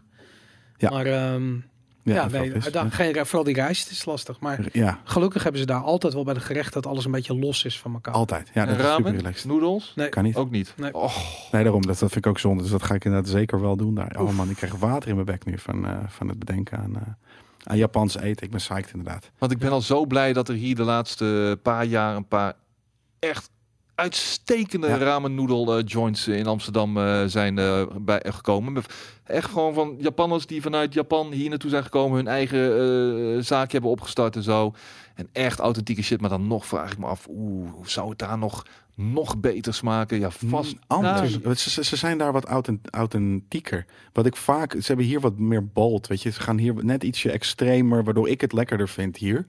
Ja. 0.76 0.90
Maar 0.90 1.06
ehm, 1.06 1.54
ja, 1.54 2.14
Ja, 2.14 2.26
nee, 2.28 2.50
veel 2.50 2.60
vis, 2.60 2.72
daar- 2.72 2.84
ja. 2.84 2.90
geen, 2.90 3.26
vooral 3.26 3.44
die 3.44 3.54
rijst 3.54 3.90
is 3.90 4.04
lastig. 4.04 4.40
Maar 4.40 4.60
Ja, 4.72 5.00
gelukkig 5.04 5.42
hebben 5.42 5.60
ze 5.60 5.66
daar 5.66 5.80
altijd 5.82 6.12
wel 6.12 6.24
bij 6.24 6.34
de 6.34 6.40
gerechten 6.40 6.72
dat 6.82 6.86
alles 6.92 7.04
een 7.04 7.10
beetje 7.10 7.36
los 7.38 7.64
is 7.64 7.78
van 7.78 7.92
elkaar. 7.94 8.14
altijd. 8.14 8.50
Ja, 8.54 8.64
dat 8.64 8.74
En 8.74 8.80
is 8.80 8.86
super 8.90 9.04
ramen? 9.04 9.16
relaxed. 9.16 9.44
Noedels? 9.44 9.92
Nee, 9.96 10.08
Kan 10.08 10.22
niet. 10.24 10.36
Ook 10.36 10.50
niet. 10.50 10.74
Nee. 10.76 10.94
Och, 10.94 11.16
Nee, 11.52 11.62
daarom. 11.62 11.86
Dat, 11.86 11.98
dat 11.98 12.12
vind 12.12 12.24
ik 12.24 12.30
ook 12.30 12.38
zonde. 12.38 12.62
Dus 12.62 12.70
dat 12.70 12.82
ga 12.82 12.94
ik 12.94 13.04
inderdaad 13.04 13.30
zeker 13.30 13.60
wel 13.60 13.76
doen 13.76 13.94
daar. 13.94 14.16
Oh 14.20 14.32
man, 14.36 14.50
ik 14.50 14.56
krijg 14.56 14.74
water 14.74 15.08
in 15.08 15.14
mijn 15.14 15.26
bek 15.26 15.44
nu 15.44 15.58
van, 15.58 15.86
eh, 15.86 15.98
van 16.08 16.28
het 16.28 16.38
bedenken 16.38 16.78
aan, 16.78 16.96
eh, 16.96 17.02
aan 17.66 17.76
Japans 17.76 18.16
eten. 18.16 18.44
Ik 18.44 18.50
ben 18.50 18.60
psyched 18.60 18.90
inderdaad. 18.92 19.30
want 19.38 19.52
ik 19.52 19.58
ben 19.58 19.70
al 19.70 19.80
zo 19.80 20.06
blij 20.06 20.32
dat 20.32 20.48
er 20.48 20.54
hier 20.54 20.74
de 20.74 20.82
laatste 20.82 21.58
paar 21.62 21.84
jaar 21.84 22.16
een 22.16 22.28
paar 22.28 22.54
echt 23.18 23.50
uitstekende 23.94 24.86
Ja. 24.86 24.96
ramen 24.96 25.34
noedel 25.34 25.76
eh, 25.78 25.84
joints 25.86 26.28
in 26.28 26.46
Amsterdam 26.46 26.96
eh, 26.98 27.24
zijn 27.26 27.58
eh, 27.58 27.82
bij 28.00 28.22
gekomen. 28.26 28.82
Echt 29.24 29.50
gewoon 29.50 29.74
van 29.74 29.96
Japanners 29.98 30.46
die 30.46 30.62
vanuit 30.62 30.94
Japan 30.94 31.32
hier 31.32 31.48
naartoe 31.48 31.70
zijn 31.70 31.82
gekomen, 31.82 32.16
hun 32.16 32.26
eigen 32.26 32.58
eh 33.36 33.42
zaakje 33.42 33.72
hebben 33.72 33.90
opgestart 33.90 34.36
en 34.36 34.42
zo. 34.42 34.74
En 35.14 35.28
echt 35.32 35.58
authentieke 35.58 36.02
shit, 36.02 36.20
maar 36.20 36.30
dan 36.30 36.46
nog 36.46 36.66
vraag 36.66 36.92
ik 36.92 36.98
me 36.98 37.06
af, 37.06 37.26
oeh, 37.30 37.70
hoe 37.70 37.88
zou 37.88 38.08
het 38.08 38.18
daar 38.18 38.38
nog, 38.38 38.66
nog 38.96 39.38
beter 39.38 39.74
smaken? 39.74 40.18
Ja, 40.18 40.30
vast 40.30 40.72
Mm, 40.72 40.80
anders. 40.86 41.38
Ja, 41.42 41.54
Ze, 41.54 41.84
ze- 41.84 41.96
zijn 41.96 42.18
daar 42.18 42.32
wat 42.32 42.44
authent- 42.44 42.90
authentieker. 42.90 43.84
Wat 44.12 44.26
ik 44.26 44.36
vaak, 44.36 44.72
ze 44.72 44.86
hebben 44.86 45.06
hier 45.06 45.20
wat 45.20 45.38
meer 45.38 45.66
bold. 45.66 46.06
Weet 46.06 46.22
je, 46.22 46.30
ze 46.30 46.40
gaan 46.40 46.58
hier 46.58 46.84
net 46.84 47.04
ietsje 47.04 47.30
extremer, 47.30 48.04
waardoor 48.04 48.28
ik 48.28 48.40
het 48.40 48.52
lekkerder 48.52 48.88
vind 48.88 49.16
hier. 49.16 49.46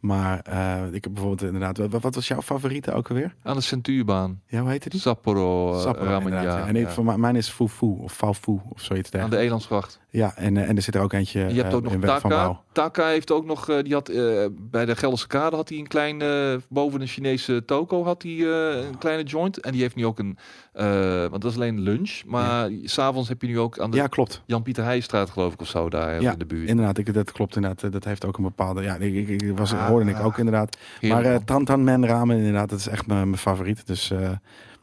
Maar 0.00 0.40
eh, 0.40 0.82
ik 0.92 1.04
heb 1.04 1.12
bijvoorbeeld 1.12 1.42
inderdaad, 1.52 1.78
wat, 1.90 2.02
wat 2.02 2.14
was 2.14 2.28
jouw 2.28 2.42
favoriete 2.42 2.92
ook 2.92 3.08
alweer? 3.08 3.34
aan 3.42 3.56
de 3.56 3.62
centuurbaan. 3.62 4.40
Ja, 4.46 4.60
hoe 4.60 4.70
heette 4.70 4.88
die? 4.88 5.00
Sapporo, 5.00 5.72
eh, 5.74 5.80
Sapporo, 5.80 6.10
ramen, 6.10 6.32
ja. 6.32 6.66
En 6.66 6.76
ik, 6.76 6.82
ja. 6.86 6.90
van 6.92 7.04
mij- 7.04 7.16
mijn 7.18 7.36
is 7.36 7.48
Fufu 7.48 7.86
of 7.86 8.12
Faufu 8.12 8.60
of 8.68 8.80
zoiets 8.82 9.10
Aan 9.10 9.10
de 9.10 9.10
dergelijks. 9.10 9.44
Elandsgracht. 9.44 10.00
Ja, 10.10 10.36
en, 10.36 10.56
eh, 10.56 10.68
en 10.68 10.76
er 10.76 10.82
zit 10.82 10.94
er 10.94 11.00
ook 11.00 11.12
eentje 11.12 11.40
Je 11.40 11.62
hebt 11.62 11.74
ook 11.74 11.82
nog 11.82 11.92
in 11.92 12.00
Wet 12.00 12.20
van 12.20 12.30
Taka. 12.30 12.60
Taka 12.76 13.06
heeft 13.06 13.30
ook 13.32 13.44
nog, 13.44 13.68
eh, 13.68 13.82
die 13.82 13.92
had 13.92 14.08
eh, 14.08 14.44
bij 14.52 14.84
de 14.84 14.96
Gelderse 14.96 15.26
Kade 15.26 15.56
had 15.56 15.68
hij 15.68 15.78
een 15.78 15.86
klein, 15.86 16.22
eh, 16.22 16.54
boven 16.68 17.00
een 17.00 17.06
Chinese 17.06 17.64
toko 17.64 18.04
had 18.04 18.22
hij 18.22 18.32
eh, 18.32 18.86
een 18.86 18.98
kleine 18.98 19.22
joint. 19.22 19.60
En 19.60 19.72
die 19.72 19.80
heeft 19.80 19.94
nu 19.94 20.06
ook 20.06 20.18
een, 20.18 20.38
eh, 20.72 20.86
want 21.26 21.42
dat 21.42 21.50
is 21.50 21.56
alleen 21.56 21.80
lunch. 21.80 22.22
Maar 22.26 22.70
s 22.84 22.92
s'avonds 22.92 23.28
heb 23.28 23.42
je 23.42 23.48
nu 23.48 23.58
ook 23.58 23.78
aan 23.78 23.90
de 23.90 23.96
Ja, 23.96 24.06
klopt. 24.06 24.42
Jan-Pieter 24.46 24.84
Heijstraat 24.84 25.30
geloof 25.30 25.52
ik 25.52 25.60
of 25.60 25.68
zo 25.68 25.88
daar 25.88 26.20
Ja, 26.20 26.32
in 26.32 26.38
de 26.38 26.46
buurt. 26.46 26.68
Inderdaad, 26.68 26.98
ik, 26.98 27.14
dat 27.14 27.32
klopt 27.32 27.56
inderdaad. 27.56 27.92
Dat 27.92 28.04
heeft 28.04 28.24
ook 28.24 28.36
een 28.36 28.42
bepaalde. 28.44 28.82
Ja, 28.82 28.96
ik, 28.96 29.14
ik, 29.14 29.42
ik 29.42 29.56
was, 29.58 29.72
Ah. 29.72 29.86
hoorde 29.86 30.10
ik 30.10 30.20
ook 30.20 30.38
inderdaad. 30.38 30.76
Heerlijk, 31.00 31.22
maar 31.22 31.32
uh, 31.32 31.36
man. 31.38 31.44
Tantan 31.46 31.84
Men 31.84 32.06
ramen, 32.06 32.36
inderdaad, 32.36 32.68
dat 32.68 32.78
is 32.78 32.86
echt 32.88 33.06
mijn, 33.06 33.28
mijn 33.28 33.38
favoriet. 33.40 33.86
Dus 33.86 34.10
eh, 34.10 34.30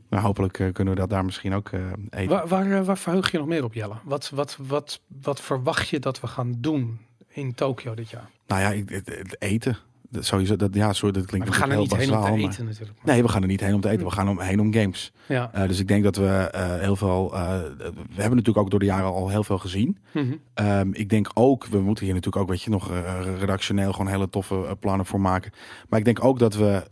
maar 0.09 0.21
hopelijk 0.21 0.59
eh, 0.59 0.73
kunnen 0.73 0.93
we 0.93 0.99
dat 0.99 1.09
daar 1.09 1.25
misschien 1.25 1.53
ook 1.53 1.69
eh, 1.69 1.79
eten. 2.09 2.29
Waar, 2.29 2.47
waar, 2.47 2.85
waar 2.85 2.97
verheug 2.97 3.31
je 3.31 3.37
nog 3.37 3.47
meer 3.47 3.63
op, 3.63 3.73
Jelle? 3.73 3.93
Wat, 4.03 4.29
wat, 4.29 4.57
wat, 4.67 4.99
wat 5.21 5.41
verwacht 5.41 5.87
je 5.89 5.99
dat 5.99 6.19
we 6.19 6.27
gaan 6.27 6.55
doen 6.57 6.99
in 7.33 7.53
Tokio 7.53 7.95
dit 7.95 8.09
jaar? 8.09 8.29
Nou 8.47 8.61
ja, 8.61 8.93
het 8.95 9.35
eten. 9.41 9.77
Dat, 10.13 10.25
sowieso, 10.25 10.55
dat, 10.55 10.73
ja, 10.73 10.93
sorry, 10.93 11.13
dat 11.13 11.25
klinkt 11.25 11.47
Maar 11.47 11.55
we 11.57 11.61
gaan 11.63 11.71
er 11.71 11.77
niet 11.77 11.95
heen 11.95 12.13
om 12.15 12.23
te 12.23 12.31
eten 12.47 12.65
natuurlijk. 12.65 12.97
maar- 13.03 13.13
Nee, 13.13 13.23
we 13.23 13.29
gaan 13.29 13.41
er 13.41 13.47
niet 13.47 13.59
heen 13.59 13.73
om 13.73 13.81
te 13.81 13.89
eten. 13.89 14.05
We 14.05 14.11
gaan 14.11 14.29
om, 14.29 14.39
heen 14.39 14.59
om 14.59 14.73
games. 14.73 15.11
Ja. 15.27 15.49
Eh, 15.53 15.67
dus 15.67 15.79
ik 15.79 15.87
denk 15.87 16.03
dat 16.03 16.15
we 16.15 16.27
eh, 16.27 16.79
heel 16.79 16.95
veel. 16.95 17.33
eh, 17.33 17.59
we 17.77 18.21
hebben 18.21 18.37
natuurlijk 18.37 18.57
ook 18.57 18.69
door 18.69 18.79
de 18.79 18.85
jaren 18.85 19.05
al 19.13 19.29
heel 19.29 19.43
veel 19.43 19.57
gezien. 19.57 19.97
Mhm. 20.11 20.33
Ehm, 20.53 20.89
ik 20.91 21.09
denk 21.09 21.29
ook, 21.33 21.65
we 21.65 21.79
moeten 21.79 22.05
hier 22.05 22.13
natuurlijk 22.13 22.43
ook, 22.43 22.49
weet 22.49 22.61
je, 22.61 22.69
nog 22.69 22.91
redactioneel 23.39 23.91
gewoon 23.91 24.07
hele 24.07 24.29
toffe 24.29 24.77
plannen 24.79 25.05
voor 25.05 25.21
maken. 25.21 25.51
Maar 25.89 25.99
ik 25.99 26.05
denk 26.05 26.23
ook 26.23 26.39
dat 26.39 26.55
we, 26.55 26.83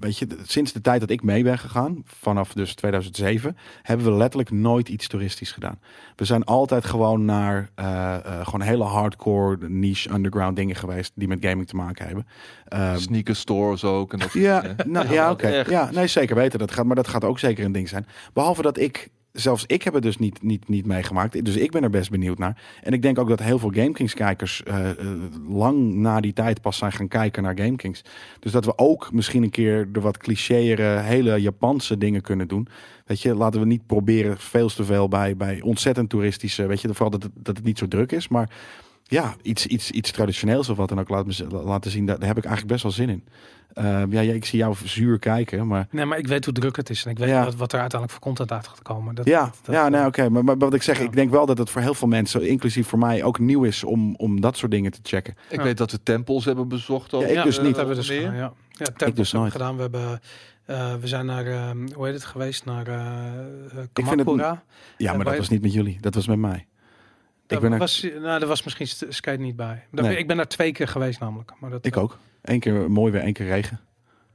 weet 0.00 0.18
je, 0.18 0.26
sinds 0.42 0.72
de 0.72 0.80
tijd 0.80 1.00
dat 1.00 1.10
ik 1.10 1.22
mee 1.22 1.42
ben 1.42 1.58
gegaan, 1.58 2.02
vanaf 2.04 2.52
dus 2.52 2.74
2007, 2.74 3.56
hebben 3.82 4.06
we 4.06 4.12
letterlijk 4.12 4.50
nooit 4.50 4.88
iets 4.88 5.08
toeristisch 5.08 5.52
gedaan. 5.52 5.78
We 6.16 6.24
zijn 6.24 6.44
altijd 6.44 6.84
gewoon 6.84 7.24
naar 7.24 7.70
gewoon 8.42 8.60
hele 8.60 8.84
hardcore, 8.84 9.68
niche, 9.68 10.10
underground 10.12 10.56
dingen 10.56 10.76
geweest 10.76 11.12
die 11.14 11.28
met 11.28 11.44
gaming 11.44 11.66
te 11.66 11.76
maken 11.76 12.06
hebben. 12.06 12.23
Ehm, 12.68 12.98
Sneaker 12.98 13.36
stores 13.36 13.84
ook. 13.84 14.12
En 14.12 14.18
dat 14.18 14.32
ja, 14.32 14.74
nou, 14.86 15.12
Ja, 15.12 15.30
oké. 15.30 15.64
Ja, 15.68 15.90
nee, 15.90 16.06
zeker 16.06 16.36
weten. 16.36 16.58
Dat 16.58 16.70
gaat, 16.70 16.84
maar 16.84 16.96
dat 16.96 17.08
gaat 17.08 17.24
ook 17.24 17.38
zeker 17.38 17.64
een 17.64 17.72
ding 17.72 17.88
zijn. 17.88 18.06
Behalve 18.32 18.62
dat 18.62 18.78
ik, 18.78 19.08
zelfs 19.32 19.64
ik 19.66 19.82
heb 19.82 19.94
het 19.94 20.02
dus 20.02 20.18
niet, 20.18 20.42
niet, 20.42 20.68
niet 20.68 20.86
meegemaakt. 20.86 21.44
Dus 21.44 21.56
ik 21.56 21.70
ben 21.70 21.82
er 21.82 21.90
best 21.90 22.10
benieuwd 22.10 22.38
naar. 22.38 22.62
En 22.82 22.92
ik 22.92 23.02
denk 23.02 23.18
ook 23.18 23.28
dat 23.28 23.40
heel 23.40 23.58
veel 23.58 23.70
GameKings 23.70 24.14
kijkers 24.14 24.62
eh, 24.62 24.90
eh, 24.90 24.96
lang 25.48 25.94
na 25.94 26.20
die 26.20 26.32
tijd 26.32 26.60
pas 26.60 26.78
zijn 26.78 26.92
gaan 26.92 27.08
kijken 27.08 27.42
naar 27.42 27.58
GameKings. 27.58 28.02
Dus 28.38 28.52
dat 28.52 28.64
we 28.64 28.78
ook 28.78 29.12
misschien 29.12 29.42
een 29.42 29.50
keer 29.50 29.92
de 29.92 30.00
wat 30.00 30.18
clichéere, 30.18 31.00
hele 31.00 31.40
Japanse 31.40 31.98
dingen 31.98 32.20
kunnen 32.20 32.48
doen. 32.48 32.68
Weet 33.04 33.22
je, 33.22 33.34
laten 33.34 33.60
we 33.60 33.66
niet 33.66 33.86
proberen 33.86 34.38
veel 34.38 34.68
te 34.68 34.84
veel 34.84 35.08
bij, 35.08 35.36
bij 35.36 35.60
ontzettend 35.60 36.08
toeristische, 36.08 36.66
weet 36.66 36.80
je, 36.80 36.88
vooral 36.88 37.10
dat 37.10 37.22
het, 37.22 37.32
dat 37.34 37.56
het 37.56 37.66
niet 37.66 37.78
zo 37.78 37.88
druk 37.88 38.12
is. 38.12 38.28
Maar 38.28 38.50
ja, 39.06 39.34
iets, 39.42 39.66
iets, 39.66 39.90
iets 39.90 40.10
traditioneels 40.10 40.68
of 40.68 40.76
wat 40.76 40.88
dan 40.88 41.00
ook 41.00 41.08
laten, 41.08 41.50
laten 41.64 41.90
zien, 41.90 42.06
daar, 42.06 42.18
daar 42.18 42.28
heb 42.28 42.36
ik 42.38 42.44
eigenlijk 42.44 42.72
best 42.72 42.82
wel 42.82 43.06
zin 43.06 43.08
in. 43.08 43.24
Uh, 43.78 43.84
ja, 44.08 44.20
ja, 44.20 44.32
ik 44.32 44.44
zie 44.44 44.58
jou 44.58 44.74
zuur 44.84 45.18
kijken, 45.18 45.66
maar... 45.66 45.86
Nee, 45.90 46.04
maar 46.04 46.18
ik 46.18 46.26
weet 46.26 46.44
hoe 46.44 46.54
druk 46.54 46.76
het 46.76 46.90
is. 46.90 47.04
En 47.04 47.10
ik 47.10 47.18
weet 47.18 47.28
Ja. 47.28 47.44
wat, 47.44 47.54
wat 47.54 47.72
er 47.72 47.80
uiteindelijk 47.80 48.10
voor 48.10 48.20
content 48.30 48.52
uit 48.52 48.68
gaat 48.68 48.82
komen. 48.82 49.14
Dat, 49.14 49.26
ja, 49.26 49.40
dat- 49.44 49.58
dat- 49.62 49.74
ja, 49.74 49.88
nee, 49.88 50.06
oké. 50.06 50.28
Maar, 50.28 50.44
maar 50.44 50.58
wat 50.58 50.74
ik 50.74 50.82
zeg, 50.82 50.98
Ja. 50.98 51.04
ik 51.04 51.12
denk 51.12 51.30
wel 51.30 51.46
dat 51.46 51.58
het 51.58 51.70
voor 51.70 51.80
heel 51.80 51.94
veel 51.94 52.08
mensen, 52.08 52.48
inclusief 52.48 52.86
voor 52.88 52.98
mij, 52.98 53.22
ook 53.22 53.38
nieuw 53.38 53.62
is 53.64 53.84
om, 53.84 54.14
om 54.16 54.40
dat 54.40 54.56
soort 54.56 54.70
dingen 54.70 54.90
te 54.90 54.98
checken. 55.02 55.34
Ik 55.48 55.56
Ja. 55.58 55.62
weet 55.64 55.76
dat 55.76 55.90
we 55.90 56.02
tempels 56.02 56.44
hebben 56.44 56.68
bezocht. 56.68 57.14
Ook, 57.14 57.22
Ja, 57.22 57.28
ik 57.28 57.42
dus 57.44 57.56
eh, 57.58 57.64
niet. 57.64 57.74
Dat 57.74 57.86
hebben 57.86 57.94
we 57.96 58.00
dus 58.00 58.10
meer. 58.10 58.20
gedaan, 58.20 58.36
ja. 58.36 58.52
Ja, 58.70 58.84
tempels 58.84 59.14
dus 59.14 59.32
hebben 59.32 59.40
nooit. 59.40 59.52
gedaan. 59.52 59.76
We, 59.76 59.82
hebben, 59.82 60.20
eh, 60.64 60.94
we 61.00 61.06
zijn 61.06 61.26
naar, 61.26 61.46
eh, 61.46 61.70
hoe 61.94 62.04
heet 62.06 62.14
het 62.14 62.24
geweest, 62.24 62.64
naar 62.64 62.86
eh 62.86 63.32
vind 63.68 63.80
het- 63.80 63.88
Kamakura. 63.92 64.62
Ja, 64.96 65.12
maar 65.14 65.24
dat 65.24 65.36
was 65.36 65.48
niet 65.48 65.62
met 65.62 65.72
jullie. 65.72 65.98
Dat 66.00 66.14
was 66.14 66.26
met 66.26 66.38
mij. 66.38 66.66
Daar 67.46 67.60
ben 67.60 67.72
er- 67.72 67.78
was, 67.78 68.06
nou, 68.20 68.40
er 68.40 68.46
was 68.46 68.62
misschien 68.62 69.12
skate 69.12 69.40
niet 69.40 69.56
bij. 69.56 69.66
Daar 69.90 70.02
Nee. 70.04 70.10
ben- 70.10 70.18
ik 70.18 70.26
ben 70.26 70.36
daar 70.36 70.48
twee 70.48 70.72
keer 70.72 70.88
geweest 70.88 71.20
namelijk. 71.20 71.52
Maar 71.60 71.70
dat, 71.70 71.86
Ik 71.86 71.96
ook. 71.96 72.18
Eén 72.42 72.60
keer 72.60 72.90
mooi 72.90 73.12
weer, 73.12 73.20
één 73.20 73.32
keer 73.32 73.46
regen. 73.46 73.80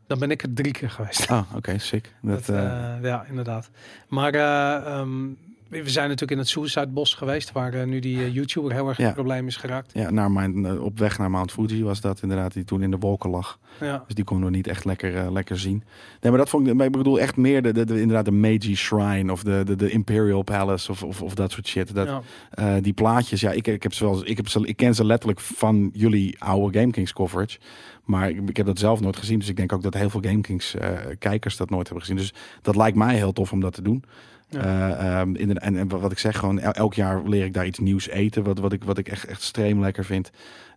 Dan 0.07 0.19
ben 0.19 0.31
ik 0.31 0.43
er 0.43 0.53
drie 0.53 0.71
keer 0.71 0.89
geweest. 0.89 1.27
Ah, 1.27 1.55
oké, 1.55 1.77
sick. 1.77 2.13
Dat, 2.21 2.45
Dat, 2.45 2.55
eh, 2.55 2.95
eh, 2.95 3.03
ja, 3.03 3.25
inderdaad. 3.29 3.69
Maar 4.07 4.33
eh, 4.33 4.75
ehm, 4.99 5.27
we 5.69 5.89
zijn 5.89 6.05
natuurlijk 6.05 6.31
in 6.31 6.37
het 6.37 6.47
Suicide 6.47 6.87
Bos 6.87 7.13
geweest, 7.13 7.51
waar 7.51 7.73
eh, 7.73 7.85
nu 7.85 7.99
die 7.99 8.17
eh, 8.17 8.33
YouTuber 8.33 8.71
heel 8.73 8.87
erg 8.87 8.97
in 8.97 9.03
Ja. 9.03 9.09
het 9.09 9.19
probleem 9.19 9.47
is 9.47 9.55
geraakt. 9.55 9.91
ja, 9.93 10.09
naar 10.09 10.31
mijn, 10.31 10.65
eh, 10.65 10.83
op 10.83 10.99
weg 10.99 11.17
naar 11.17 11.29
Mount 11.31 11.51
Fuji 11.51 11.83
was 11.83 12.01
dat 12.01 12.21
inderdaad, 12.21 12.53
die 12.53 12.63
toen 12.63 12.81
in 12.81 12.91
de 12.91 12.97
wolken 12.97 13.29
lag. 13.29 13.59
Ja. 13.79 14.03
Dus 14.05 14.15
die 14.15 14.23
konden 14.23 14.49
we 14.51 14.55
niet 14.55 14.67
echt 14.67 14.85
lekker, 14.85 15.31
lekker 15.31 15.59
zien. 15.59 15.83
Nee, 16.21 16.31
maar 16.31 16.37
dat 16.41 16.49
vond 16.49 16.67
ik, 16.67 16.73
maar 16.73 16.85
ik 16.85 16.91
bedoel 16.91 17.19
echt 17.19 17.35
meer 17.37 17.61
de, 17.61 17.73
de, 17.73 17.85
de- 17.85 17.99
inderdaad 18.01 18.25
de 18.25 18.31
Meiji 18.31 18.75
Shrine 18.75 19.31
of 19.31 19.43
de, 19.43 19.61
de, 19.65 19.75
de 19.75 19.89
Imperial 19.89 20.41
Palace 20.43 20.91
of, 20.91 21.03
of, 21.03 21.21
of 21.21 21.33
dat 21.35 21.51
soort 21.51 21.67
shit. 21.67 21.95
Dat, 21.95 22.21
ja. 22.55 22.79
Die 22.79 22.93
plaatjes, 22.93 23.41
ja, 23.41 23.51
ik, 23.51 23.67
ik 23.67 23.83
heb 23.83 23.93
ze 23.93 24.03
wel, 24.03 24.27
ik 24.27 24.37
heb 24.37 24.47
ze, 24.47 24.65
ik 24.67 24.75
ken 24.77 24.95
ze 24.95 25.05
letterlijk 25.05 25.39
van 25.39 25.89
jullie 25.93 26.35
oude 26.43 26.79
GameKings 26.79 27.13
coverage, 27.13 27.57
maar 28.03 28.29
ik, 28.29 28.49
ik 28.49 28.57
heb 28.57 28.65
dat 28.65 28.79
zelf 28.79 28.99
nooit 28.99 29.17
gezien, 29.17 29.39
dus 29.39 29.49
ik 29.49 29.55
denk 29.57 29.73
ook 29.73 29.81
dat 29.83 29.93
heel 29.93 30.09
veel 30.09 30.21
GameKings 30.21 30.75
kijkers 31.19 31.57
dat 31.57 31.69
nooit 31.69 31.87
hebben 31.87 32.05
gezien. 32.05 32.17
Dus 32.21 32.33
dat 32.61 32.75
lijkt 32.75 32.97
mij 32.97 33.15
heel 33.15 33.33
tof 33.33 33.51
om 33.51 33.59
dat 33.59 33.73
te 33.73 33.81
doen. 33.81 34.03
Eh, 34.49 35.19
ehm, 35.19 35.35
in 35.35 35.57
en, 35.57 35.75
en 35.75 35.87
wat 35.87 36.11
ik 36.11 36.19
zeg, 36.19 36.37
gewoon 36.37 36.59
el- 36.59 36.71
elk 36.71 36.93
jaar 36.93 37.21
leer 37.23 37.45
ik 37.45 37.53
daar 37.53 37.65
iets 37.65 37.79
nieuws 37.79 38.07
eten, 38.07 38.43
wat, 38.43 38.59
wat 38.59 38.73
ik, 38.73 38.83
wat 38.83 38.97
ik 38.97 39.07
echt, 39.07 39.25
echt 39.25 39.37
extreem 39.37 39.79
lekker 39.79 40.05
vind. 40.05 40.31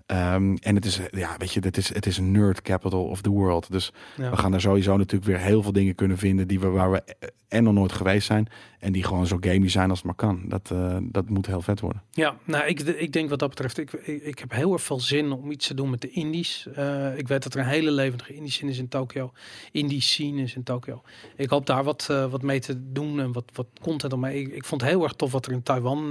Ehm, 0.07 0.55
en 0.61 0.75
het 0.75 0.85
is, 0.85 1.01
ja, 1.11 1.35
weet 1.39 1.53
je, 1.53 1.61
het 1.61 1.77
is, 1.77 1.95
het 1.95 2.07
is 2.07 2.19
een 2.19 2.31
nerd 2.31 2.63
capital 2.63 3.05
of 3.05 3.21
the 3.21 3.31
world. 3.31 3.71
Dus 3.71 3.93
Ja. 4.17 4.31
we 4.31 4.37
gaan 4.37 4.51
daar 4.51 4.61
sowieso 4.61 4.97
natuurlijk 4.97 5.31
weer 5.31 5.41
heel 5.41 5.63
veel 5.63 5.73
dingen 5.73 5.95
kunnen 5.95 6.19
vinden 6.19 6.49
die 6.49 6.61
we, 6.61 6.67
waar 6.69 6.91
we 6.91 7.03
en 7.49 7.63
nog 7.65 7.75
nooit 7.75 7.93
geweest 7.93 8.27
zijn. 8.27 8.49
En 8.79 8.93
die 8.93 9.05
gewoon 9.05 9.27
zo 9.27 9.37
gamey 9.41 9.69
zijn 9.69 9.89
als 9.91 9.99
het 9.99 10.07
maar 10.07 10.15
kan. 10.15 10.43
Dat, 10.49 10.71
eh, 10.71 10.97
dat 11.03 11.29
moet 11.29 11.47
heel 11.47 11.61
vet 11.63 11.81
worden. 11.81 12.03
Ja, 12.11 12.37
nou, 12.45 12.65
ik, 12.67 12.81
ik 12.81 13.13
denk 13.13 13.29
wat 13.31 13.39
dat 13.39 13.49
betreft, 13.49 13.79
ik, 13.79 13.93
ik, 13.93 14.23
ik 14.23 14.39
heb 14.39 14.53
heel 14.53 14.73
erg 14.73 14.83
veel 14.83 15.01
zin 15.01 15.33
om 15.33 15.51
iets 15.51 15.67
te 15.67 15.75
doen 15.75 15.91
met 15.91 16.01
de 16.01 16.11
indies. 16.11 16.67
Eh, 16.75 17.19
ik 17.19 17.29
weet 17.29 17.43
dat 17.43 17.55
er 17.55 17.61
een 17.61 17.67
hele 17.67 17.91
levendige 17.91 18.35
indie 18.35 18.51
scene 18.53 18.71
is 18.71 18.79
in 18.79 18.89
Tokio. 18.89 19.33
Indie 19.73 20.01
scene 20.01 20.43
is 20.43 20.55
in 20.55 20.63
Tokio. 20.63 21.03
Ik 21.37 21.51
hoop 21.51 21.67
daar 21.67 21.85
wat, 21.85 22.07
eh, 22.11 22.31
wat 22.31 22.43
mee 22.43 22.61
te 22.61 22.93
doen 22.93 23.21
en 23.21 23.33
wat, 23.33 23.45
wat 23.55 23.67
content 23.81 24.13
omheen. 24.13 24.41
Ik, 24.41 24.53
ik 24.53 24.65
vond 24.65 24.81
het 24.81 24.91
heel 24.91 25.03
erg 25.03 25.13
tof 25.13 25.33
wat 25.33 25.47
er 25.47 25.53
in 25.53 25.63
Taiwan, 25.63 26.09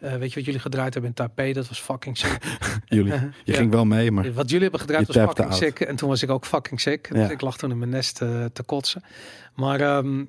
weet 0.00 0.28
je 0.32 0.34
wat 0.34 0.44
jullie 0.44 0.60
gedraaid 0.60 0.92
hebben 0.92 1.10
in 1.10 1.16
Taipei, 1.16 1.52
dat 1.52 1.68
was 1.68 1.80
fucking 1.80 2.18
sick. 2.18 2.38
Jullie, 2.96 3.12
Eh, 3.12 3.22
je 3.44 3.52
ja. 3.52 3.58
ging 3.58 3.70
wel 3.70 3.84
mee, 3.84 4.10
maar 4.10 4.32
Wat 4.32 4.46
jullie 4.48 4.62
hebben 4.62 4.80
gedraaid 4.80 5.06
was 5.06 5.16
fucking 5.16 5.46
out. 5.46 5.56
sick. 5.56 5.80
En 5.80 5.96
toen 5.96 6.08
was 6.08 6.22
ik 6.22 6.30
ook 6.30 6.44
fucking 6.46 6.80
sick. 6.80 7.08
Ja. 7.12 7.14
Dus 7.22 7.30
ik 7.30 7.40
lag 7.40 7.56
toen 7.56 7.70
in 7.70 7.78
mijn 7.78 7.90
nest 7.90 8.20
eh, 8.22 8.44
te 8.52 8.62
kotsen. 8.62 9.02
Maar 9.54 9.80
ehm, 9.80 10.24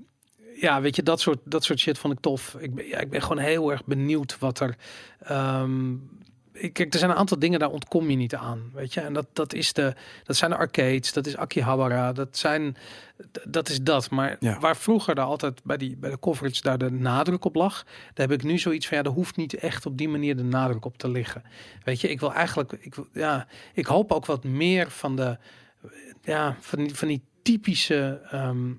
ja, 0.56 0.82
weet 0.82 0.96
je, 0.96 1.04
dat 1.04 1.20
soort, 1.22 1.40
dat 1.44 1.64
soort 1.64 1.80
shit 1.80 1.98
vond 1.98 2.14
ik 2.14 2.20
tof. 2.20 2.56
Ik 2.60 2.76
ben, 2.76 2.88
ja, 2.88 2.98
ik 3.00 3.10
ben 3.10 3.22
gewoon 3.22 3.38
heel 3.38 3.72
erg 3.72 3.86
benieuwd 3.86 4.38
wat 4.40 4.60
er... 4.60 4.76
ehm, 5.20 5.94
Kijk, 6.54 6.94
er 6.94 7.00
zijn 7.00 7.12
een 7.12 7.18
aantal 7.18 7.40
dingen, 7.40 7.60
daar 7.60 7.70
ontkom 7.70 8.10
je 8.10 8.16
niet 8.16 8.36
aan, 8.36 8.72
weet 8.74 8.94
je. 8.94 9.02
En 9.02 9.14
dat, 9.14 9.28
dat, 9.34 9.54
is 9.54 9.74
de, 9.74 9.94
dat 10.24 10.36
zijn 10.36 10.52
de 10.52 10.58
arcades, 10.58 11.14
dat 11.14 11.26
is 11.26 11.38
Akihabara, 11.38 12.14
dat, 12.14 12.38
zijn, 12.38 12.76
dat 13.44 13.70
is 13.70 13.82
dat. 13.82 14.10
Maar 14.10 14.38
Ja. 14.40 14.60
waar 14.60 14.78
vroeger 14.78 15.16
daar 15.16 15.26
altijd 15.26 15.64
bij, 15.64 15.78
die, 15.78 15.98
bij 15.98 16.10
de 16.10 16.20
coverage 16.20 16.62
daar 16.62 16.78
de 16.78 16.92
nadruk 16.92 17.46
op 17.46 17.56
lag, 17.56 17.84
daar 18.14 18.28
heb 18.28 18.40
ik 18.40 18.44
nu 18.44 18.58
zoiets 18.58 18.88
van, 18.88 18.98
ja, 18.98 19.04
er 19.04 19.10
hoeft 19.10 19.36
niet 19.36 19.54
echt 19.54 19.86
op 19.86 19.98
die 19.98 20.10
manier 20.10 20.36
de 20.36 20.44
nadruk 20.44 20.86
op 20.86 20.98
te 20.98 21.10
liggen. 21.10 21.44
Weet 21.84 22.02
je, 22.02 22.10
ik 22.10 22.20
wil 22.20 22.34
eigenlijk, 22.34 22.72
ik, 22.80 22.96
wil, 22.96 23.08
ja, 23.14 23.48
ik 23.74 23.86
hoop 23.86 24.12
ook 24.12 24.26
wat 24.26 24.44
meer 24.44 24.90
van 24.92 25.16
de, 25.16 25.38
ja, 26.24 26.58
van 26.60 26.80
die, 26.80 26.96
van 26.96 27.08
die 27.08 27.22
typische, 27.42 28.22
ehm, 28.30 28.72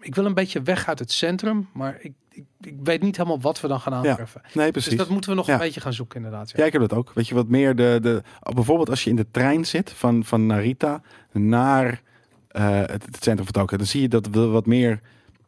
ik 0.00 0.14
wil 0.14 0.24
een 0.24 0.34
beetje 0.34 0.62
weg 0.62 0.88
uit 0.88 0.98
het 0.98 1.12
centrum, 1.12 1.68
maar 1.72 1.96
ik, 2.00 2.12
ik, 2.34 2.44
ik 2.60 2.76
weet 2.82 3.02
niet 3.02 3.16
helemaal 3.16 3.40
wat 3.40 3.60
we 3.60 3.68
dan 3.68 3.80
gaan 3.80 3.94
aantreffen. 3.94 4.40
nee, 4.54 4.70
precies. 4.70 4.90
Dus 4.90 4.98
dat 4.98 5.08
moeten 5.08 5.30
we 5.30 5.36
nog 5.36 5.46
Ja. 5.46 5.52
een 5.52 5.58
beetje 5.58 5.80
gaan 5.80 5.92
zoeken 5.92 6.16
inderdaad. 6.16 6.50
Ja. 6.50 6.54
Ja, 6.58 6.64
ik 6.64 6.72
heb 6.72 6.80
dat 6.80 6.92
ook. 6.92 7.12
Weet 7.14 7.28
je 7.28 7.34
wat 7.34 7.48
meer 7.48 7.76
de, 7.76 7.98
de 8.02 8.22
bijvoorbeeld 8.54 8.90
als 8.90 9.04
je 9.04 9.10
in 9.10 9.16
de 9.16 9.26
trein 9.30 9.64
zit 9.66 9.90
van, 9.92 10.24
van 10.24 10.46
Narita 10.46 11.02
naar 11.32 12.02
eh, 12.48 12.78
het, 12.78 13.04
het 13.04 13.16
centrum 13.24 13.44
van 13.44 13.52
Tokio, 13.62 13.76
dan 13.76 13.86
zie 13.86 14.00
je 14.00 14.08
dat 14.08 14.26
we 14.26 14.46
wat 14.46 14.66
meer, 14.66 15.00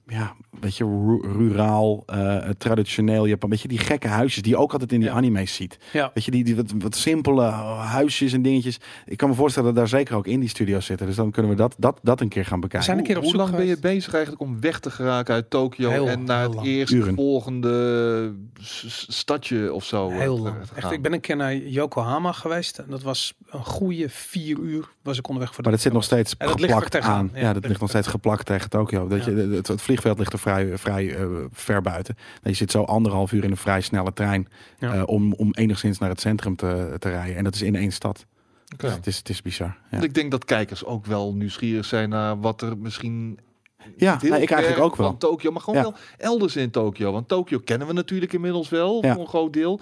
ja, 0.09 0.35
weet 0.61 0.77
je, 0.77 0.85
ru- 0.85 1.33
ruraal, 1.39 2.03
eh, 2.07 2.37
traditioneel 2.59 3.27
Japan. 3.27 3.51
Weet 3.51 3.61
je, 3.61 3.69
die 3.69 3.79
gekke 3.79 4.09
huisjes 4.09 4.43
die 4.43 4.53
je 4.53 4.59
ook 4.59 4.73
altijd 4.73 4.93
in 4.93 5.01
die 5.01 5.09
Ja. 5.09 5.15
anime's 5.15 5.55
ziet. 5.55 5.79
Ja. 5.93 6.11
Weet 6.15 6.25
je, 6.25 6.31
die, 6.31 6.45
die 6.45 6.57
wat, 6.57 6.73
wat 6.79 6.97
simpele 6.97 7.43
huisjes 7.43 8.33
en 8.33 8.43
dingetjes. 8.43 8.79
Ik 9.07 9.17
kan 9.17 9.29
me 9.29 9.35
voorstellen 9.35 9.69
dat 9.69 9.77
daar 9.79 9.89
zeker 9.89 10.17
ook 10.17 10.27
in 10.27 10.41
die 10.41 10.49
studio's 10.49 10.87
zitten. 10.87 11.07
Dus 11.07 11.17
dan 11.17 11.31
kunnen 11.31 11.51
we 11.51 11.57
dat, 11.57 11.75
dat, 11.79 11.99
dat 12.03 12.21
een 12.21 12.29
keer 12.29 12.45
gaan 12.45 12.61
bekijken. 12.61 12.87
zijn 12.87 12.99
een 12.99 13.05
keer 13.05 13.17
op 13.17 13.23
Hoe 13.23 13.35
lang 13.37 13.51
ben 13.57 13.67
je 13.67 13.79
bezig 13.79 14.13
eigenlijk 14.15 14.43
om 14.43 14.61
weg 14.61 14.81
te 14.81 14.91
geraken 14.91 15.35
uit 15.35 15.51
Tokio 15.51 15.91
Heel- 15.91 16.09
en 16.09 16.25
naar 16.25 16.43
het 16.43 16.55
s- 18.61 18.85
s- 18.89 19.07
stadje 19.09 19.73
of 19.73 19.85
zo? 19.85 20.09
eh, 20.11 20.19
Heel 20.19 20.37
te- 20.37 20.43
lang. 20.43 20.57
Echt, 20.75 20.91
ik 20.91 21.03
ben 21.03 21.13
een 21.13 21.21
keer 21.21 21.37
naar 21.37 21.57
Yokohama 21.57 22.33
geweest. 22.33 22.79
En 22.79 22.87
dat 22.89 23.03
was 23.03 23.35
een 23.51 23.65
goede 23.65 24.09
vier 24.09 24.59
uur 24.59 24.89
was 25.03 25.19
ik 25.19 25.29
onderweg 25.29 25.55
voor 25.55 25.63
de 25.63 25.69
Maar 25.69 25.79
dat 25.79 25.87
zit 25.87 25.93
nog 25.93 26.05
steeds 26.05 26.35
geplakt 26.39 27.01
aan. 27.01 27.31
Ja, 27.35 27.41
Ja, 27.41 27.45
dat 27.47 27.55
ligt 27.55 27.67
ligt 27.69 27.81
nog 27.81 27.89
steeds 27.91 28.07
geplakt 28.07 28.47
tegen 28.47 28.71
Tokio. 28.71 29.09
Dat 29.09 29.25
Ja. 29.25 29.31
je, 29.31 29.37
het, 29.37 29.69
het 29.69 29.83
vliegveld 30.01 30.19
ligt 30.19 30.33
er 30.33 30.39
vrij, 30.39 30.79
vrij 30.79 31.17
eh, 31.17 31.27
ver 31.53 31.83
buiten. 31.83 32.15
Nou, 32.17 32.41
je 32.43 32.53
zit 32.55 32.71
zo 32.71 32.83
anderhalf 32.83 33.33
uur 33.33 33.45
in 33.45 33.51
een 33.51 33.57
vrij 33.57 33.81
snelle 33.81 34.13
trein 34.13 34.49
Ja. 34.79 34.95
eh, 34.95 35.03
om, 35.07 35.33
om 35.33 35.55
enigszins 35.55 35.99
naar 35.99 36.09
het 36.09 36.21
centrum 36.21 36.57
te, 36.57 36.95
te 36.99 37.09
rijden. 37.11 37.37
En 37.37 37.45
dat 37.45 37.55
is 37.55 37.63
in 37.63 37.75
één 37.75 37.93
stad. 37.93 38.27
Oké. 38.73 38.87
Dus 38.87 38.95
het, 38.97 39.07
is, 39.07 39.17
het 39.17 39.29
is 39.29 39.43
bizar. 39.43 39.67
Ja, 39.67 39.87
Want 39.91 40.05
Ik 40.05 40.15
denk 40.15 40.31
dat 40.31 40.45
kijkers 40.45 40.85
ook 40.85 41.07
wel 41.07 41.35
nieuwsgierig 41.35 41.85
zijn 41.85 42.09
naar 42.09 42.41
wat 42.41 42.63
er 42.63 42.79
misschien. 42.79 43.39
ja 43.97 44.19
nou, 44.23 44.43
ik 44.43 44.51
eigenlijk 44.51 44.83
ook 44.85 44.97
wel. 44.97 45.07
Van 45.07 45.19
Tokio, 45.19 45.51
maar 45.53 45.61
gewoon 45.63 45.79
Ja. 45.79 45.83
wel 45.91 45.95
elders 46.19 46.57
in 46.57 46.71
Tokio. 46.71 47.13
Want 47.13 47.29
Tokio 47.29 47.59
kennen 47.59 47.87
we 47.87 47.93
natuurlijk 47.93 48.33
inmiddels 48.33 48.69
wel 48.69 49.05
Ja. 49.05 49.13
voor 49.13 49.23
een 49.23 49.29
groot 49.29 49.53
deel. 49.53 49.81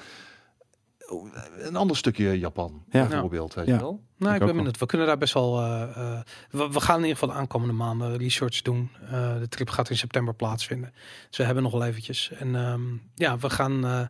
Oh, 1.09 1.29
Een 1.59 1.77
ander 1.77 1.97
stukje 1.97 2.39
Japan, 2.39 2.83
Ja. 2.91 3.07
bijvoorbeeld. 3.07 3.55
Weet 3.55 3.67
Ja. 3.67 3.75
je 3.75 3.81
wel? 3.81 4.03
Nou, 4.17 4.35
Ik 4.35 4.41
ik 4.41 4.47
ben 4.47 4.57
benieuwd. 4.57 4.79
We 4.79 4.87
kunnen 4.87 5.07
daar 5.07 5.19
best 5.19 5.35
wel. 5.35 5.61
eh, 5.61 5.83
eh, 5.83 6.21
we, 6.51 6.69
we 6.71 6.81
gaan 6.81 6.97
in 6.97 7.03
ieder 7.03 7.19
geval 7.19 7.35
de 7.35 7.41
aankomende 7.41 7.75
maanden 7.75 8.17
research 8.17 8.63
doen. 8.63 8.91
Eh, 9.11 9.39
de 9.39 9.49
trip 9.49 9.69
gaat 9.71 9.91
in 9.91 9.97
september 9.97 10.35
plaatsvinden. 10.35 10.93
Dus 11.29 11.37
we 11.39 11.45
hebben 11.45 11.63
nog 11.63 11.73
wel 11.73 11.85
eventjes. 11.85 12.31
En 12.39 12.55
ehm, 12.57 12.83
ja, 13.15 13.39
we 13.39 13.51
gaan 13.51 13.85
eh, 13.85 14.01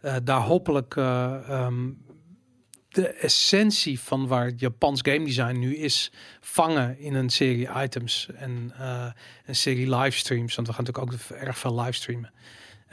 eh, 0.00 0.16
daar 0.24 0.40
hopelijk 0.40 0.96
eh, 0.96 1.48
ehm, 1.48 1.90
de 2.88 3.08
essentie 3.08 4.00
van 4.00 4.26
waar 4.26 4.50
Japans 4.56 5.00
game 5.02 5.24
design 5.24 5.58
nu 5.58 5.76
is, 5.76 6.12
vangen 6.40 6.98
in 6.98 7.14
een 7.14 7.30
serie 7.30 7.68
items 7.82 8.28
en 8.34 8.72
eh, 8.78 9.06
een 9.46 9.56
serie 9.56 9.96
livestreams. 9.96 10.54
Want 10.54 10.66
we 10.68 10.74
gaan 10.74 10.84
natuurlijk 10.84 11.12
ook 11.32 11.38
erg 11.38 11.58
veel 11.58 11.80
livestreamen. 11.80 12.32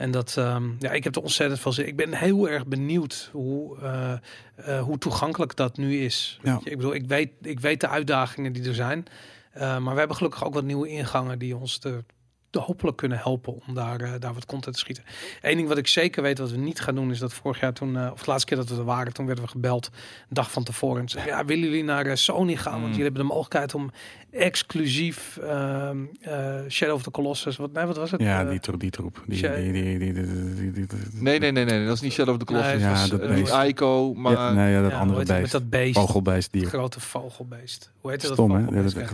En 0.00 0.10
dat, 0.10 0.36
ehm, 0.36 0.68
ja, 0.78 0.90
ik 0.90 1.04
heb 1.04 1.16
er 1.16 1.22
ontzettend 1.22 1.60
veel 1.60 1.72
zin. 1.72 1.86
Ik 1.86 1.96
ben 1.96 2.12
heel 2.12 2.48
erg 2.48 2.66
benieuwd 2.66 3.28
hoe, 3.32 3.78
eh, 3.78 4.12
eh, 4.54 4.82
hoe 4.82 4.98
toegankelijk 4.98 5.56
dat 5.56 5.76
nu 5.76 5.96
is. 5.98 6.38
Ja. 6.42 6.60
Ik 6.64 6.76
bedoel, 6.76 6.94
ik 6.94 7.06
weet, 7.06 7.30
ik 7.42 7.60
weet 7.60 7.80
de 7.80 7.88
uitdagingen 7.88 8.52
die 8.52 8.68
er 8.68 8.74
zijn. 8.74 9.06
Eh, 9.52 9.78
maar 9.78 9.92
we 9.92 9.98
hebben 9.98 10.16
gelukkig 10.16 10.44
ook 10.44 10.54
wat 10.54 10.64
nieuwe 10.64 10.88
ingangen 10.88 11.38
die 11.38 11.56
ons 11.56 11.80
de 11.80 12.58
hopelijk 12.58 12.96
kunnen 12.96 13.18
helpen 13.18 13.60
om 13.66 13.74
daar, 13.74 14.20
daar 14.20 14.34
wat 14.34 14.46
content 14.46 14.74
te 14.74 14.80
schieten. 14.80 15.04
Eén 15.42 15.56
ding 15.56 15.68
wat 15.68 15.78
ik 15.78 15.86
zeker 15.86 16.22
weet 16.22 16.38
wat 16.38 16.50
we 16.50 16.56
niet 16.56 16.80
gaan 16.80 16.94
doen 16.94 17.10
is 17.10 17.18
dat 17.18 17.32
vorig 17.32 17.60
jaar 17.60 17.72
toen, 17.72 18.10
of 18.10 18.22
de 18.22 18.30
laatste 18.30 18.48
keer 18.48 18.56
dat 18.56 18.68
we 18.68 18.76
er 18.76 18.84
waren, 18.84 19.12
toen 19.12 19.26
werden 19.26 19.44
we 19.44 19.50
gebeld 19.50 19.90
een 19.92 20.26
dag 20.28 20.50
van 20.50 20.64
tevoren. 20.64 21.00
En 21.00 21.08
ze 21.08 21.16
zeiden, 21.16 21.36
ja, 21.36 21.44
willen 21.44 21.64
jullie 21.64 21.84
naar 21.84 22.18
Sony 22.18 22.56
gaan? 22.56 22.72
Want 22.72 22.84
Mm. 22.84 22.88
jullie 22.88 23.02
hebben 23.02 23.22
de 23.22 23.28
mogelijkheid 23.28 23.74
om 23.74 23.90
exclusief 24.32 25.36
ehm, 25.42 25.96
eh, 26.20 26.54
Shadow 26.68 26.94
of 26.94 27.02
the 27.02 27.10
Colossus, 27.10 27.56
wat, 27.56 27.72
nee, 27.72 27.84
wat 27.84 27.96
was 27.96 28.10
het? 28.10 28.20
Ja, 28.20 28.42
Eh, 28.44 28.50
die, 28.50 28.60
tro- 28.60 28.76
die 28.76 28.90
troep. 28.90 29.22
Die, 29.26 29.40
die, 29.42 29.72
die, 29.72 29.98
die, 29.98 29.98
die, 29.98 30.12
die- 30.54 30.72
die- 30.72 30.86
die- 30.86 30.98
Nee, 31.12 31.38
nee, 31.38 31.52
nee, 31.52 31.64
nee, 31.64 31.84
dat 31.86 31.94
is 31.94 32.00
niet 32.00 32.12
Shadow 32.12 32.32
of 32.34 32.38
the 32.38 32.44
Colossus. 32.46 32.72
Nee, 32.72 32.80
Ja, 32.80 33.06
dat 33.06 33.20
eh, 33.20 33.36
is. 33.38 33.68
Ico, 33.68 34.14
maar 34.14 34.32
ja, 34.32 34.52
nee, 34.52 34.72
ja, 34.72 34.82
dat 34.82 34.92
andere 34.92 35.24
beest. 35.24 35.40
Met 35.40 35.50
dat 35.50 35.70
beest. 35.70 35.94
Vogelbeest, 35.94 36.52
dier. 36.52 36.66
grote 36.66 37.00
vogelbeest. 37.00 37.90
Hoe 38.00 38.10
heet 38.10 38.22
dat? 38.22 38.32
Stom, 38.32 38.50
hè? 38.54 38.64
Dat 38.74 38.84
is 38.84 38.94
weg, 38.94 39.12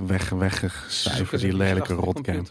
weggecijferd, 0.70 1.40
die 1.40 1.56
lelijke 1.56 1.92
rotgame. 1.94 2.42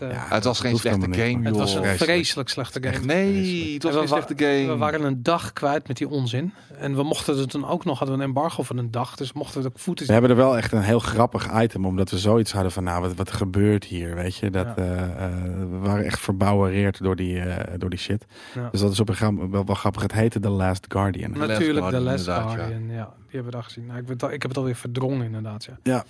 eh, 0.00 0.10
Ja, 0.10 0.26
het 0.28 0.44
was 0.44 0.60
geen 0.60 0.76
slechte 0.76 1.12
game, 1.12 1.44
het 1.46 1.56
was 1.56 1.74
een 1.74 1.84
vreselijk. 1.98 2.48
slechte 2.48 2.78
game. 2.82 2.94
Echt 2.94 3.04
nee, 3.04 3.74
het 3.74 3.82
was 3.82 3.92
En 3.92 3.98
geen 3.98 4.08
slechte 4.08 4.34
game. 4.36 4.66
We 4.66 4.76
waren 4.76 5.02
een 5.02 5.22
dag 5.22 5.52
kwijt 5.52 5.88
met 5.88 5.96
die 5.96 6.08
onzin. 6.08 6.52
En 6.78 6.96
we 6.96 7.02
mochten 7.02 7.38
het 7.38 7.50
toen 7.50 7.66
ook 7.68 7.84
nog, 7.84 7.98
hadden 7.98 8.16
we 8.16 8.22
een 8.22 8.28
embargo 8.28 8.62
van 8.62 8.76
een 8.78 8.90
dag. 8.90 9.16
Dus 9.16 9.32
mochten 9.32 9.62
we 9.62 9.68
de 9.68 9.78
voeten 9.78 10.06
We 10.06 10.12
hebben 10.12 10.30
er 10.30 10.36
wel 10.36 10.56
echt 10.56 10.72
een 10.72 10.82
heel 10.82 10.98
grappig 10.98 11.62
item, 11.62 11.86
omdat 11.86 12.03
we 12.10 12.18
zoiets 12.18 12.52
hadden 12.52 12.72
van, 12.72 12.84
nou, 12.84 13.00
wat, 13.02 13.14
wat 13.14 13.30
gebeurt 13.32 13.84
hier, 13.84 14.14
weet 14.14 14.36
je? 14.36 14.50
Dat, 14.50 14.66
Ja. 14.66 14.74
eh, 14.76 15.24
eh, 15.24 15.32
we 15.70 15.76
waren 15.80 16.04
echt 16.04 16.18
verbouwereerd 16.20 17.02
door 17.02 17.16
die, 17.16 17.40
eh, 17.40 17.78
door 17.78 17.90
die 17.90 17.98
shit. 17.98 18.24
Ja. 18.54 18.68
Dus 18.70 18.80
dat 18.80 18.92
is 18.92 19.00
op 19.00 19.08
een 19.08 19.14
gegeven 19.14 19.34
moment 19.34 19.52
wel, 19.52 19.64
wel 19.64 19.74
grappig. 19.74 20.02
Het 20.02 20.12
heette 20.12 20.40
The 20.40 20.48
Last 20.48 20.86
Guardian. 20.88 21.30
Last 21.36 21.40
Natuurlijk 21.48 21.68
de 21.74 21.80
Guardian, 21.80 22.02
Les 22.02 22.20
inderdaad, 22.20 22.50
ja. 22.50 22.56
Guardian. 22.56 22.86
Ja. 22.88 23.12
die 23.14 23.42
hebben 23.42 23.44
we 23.44 23.50
daar 23.50 23.62
gezien. 23.62 23.86
Nou, 23.86 23.98
ik, 23.98 24.04
ben 24.04 24.12
het 24.14 24.22
al- 24.22 24.32
ik 24.32 24.42
heb 24.42 24.50
het 24.50 24.58
alweer 24.58 24.74
verdrongen 24.76 25.24
inderdaad. 25.26 25.68
Ja. 25.82 26.04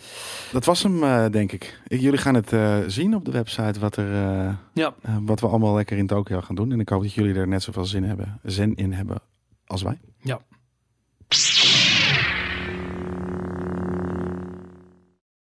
Dat 0.53 0.65
was 0.65 0.83
hem, 0.83 1.03
eh, 1.03 1.25
denk 1.31 1.53
ik. 1.53 1.81
ik. 1.89 2.01
Jullie 2.01 2.19
gaan 2.19 2.35
het 2.35 2.53
eh, 2.53 2.77
zien 2.87 3.15
op 3.15 3.25
de 3.25 3.31
website 3.31 3.81
wat, 3.81 3.97
er, 3.97 4.13
eh, 4.13 4.53
Ja. 4.73 4.95
wat 5.23 5.41
we 5.41 5.47
allemaal 5.47 5.75
lekker 5.75 5.97
in 5.99 6.07
Tokio 6.07 6.41
gaan 6.41 6.55
doen. 6.55 6.73
En 6.73 6.81
ik 6.81 6.89
hoop 6.89 7.03
dat 7.03 7.13
jullie 7.13 7.35
er 7.35 7.49
net 7.49 7.63
zoveel 7.63 7.85
zin, 7.85 8.05
hebben, 8.05 8.41
zin 8.43 8.75
in 8.75 8.93
hebben 8.93 9.19
als 9.67 9.83
wij. 9.83 9.99
Ja. 10.21 10.41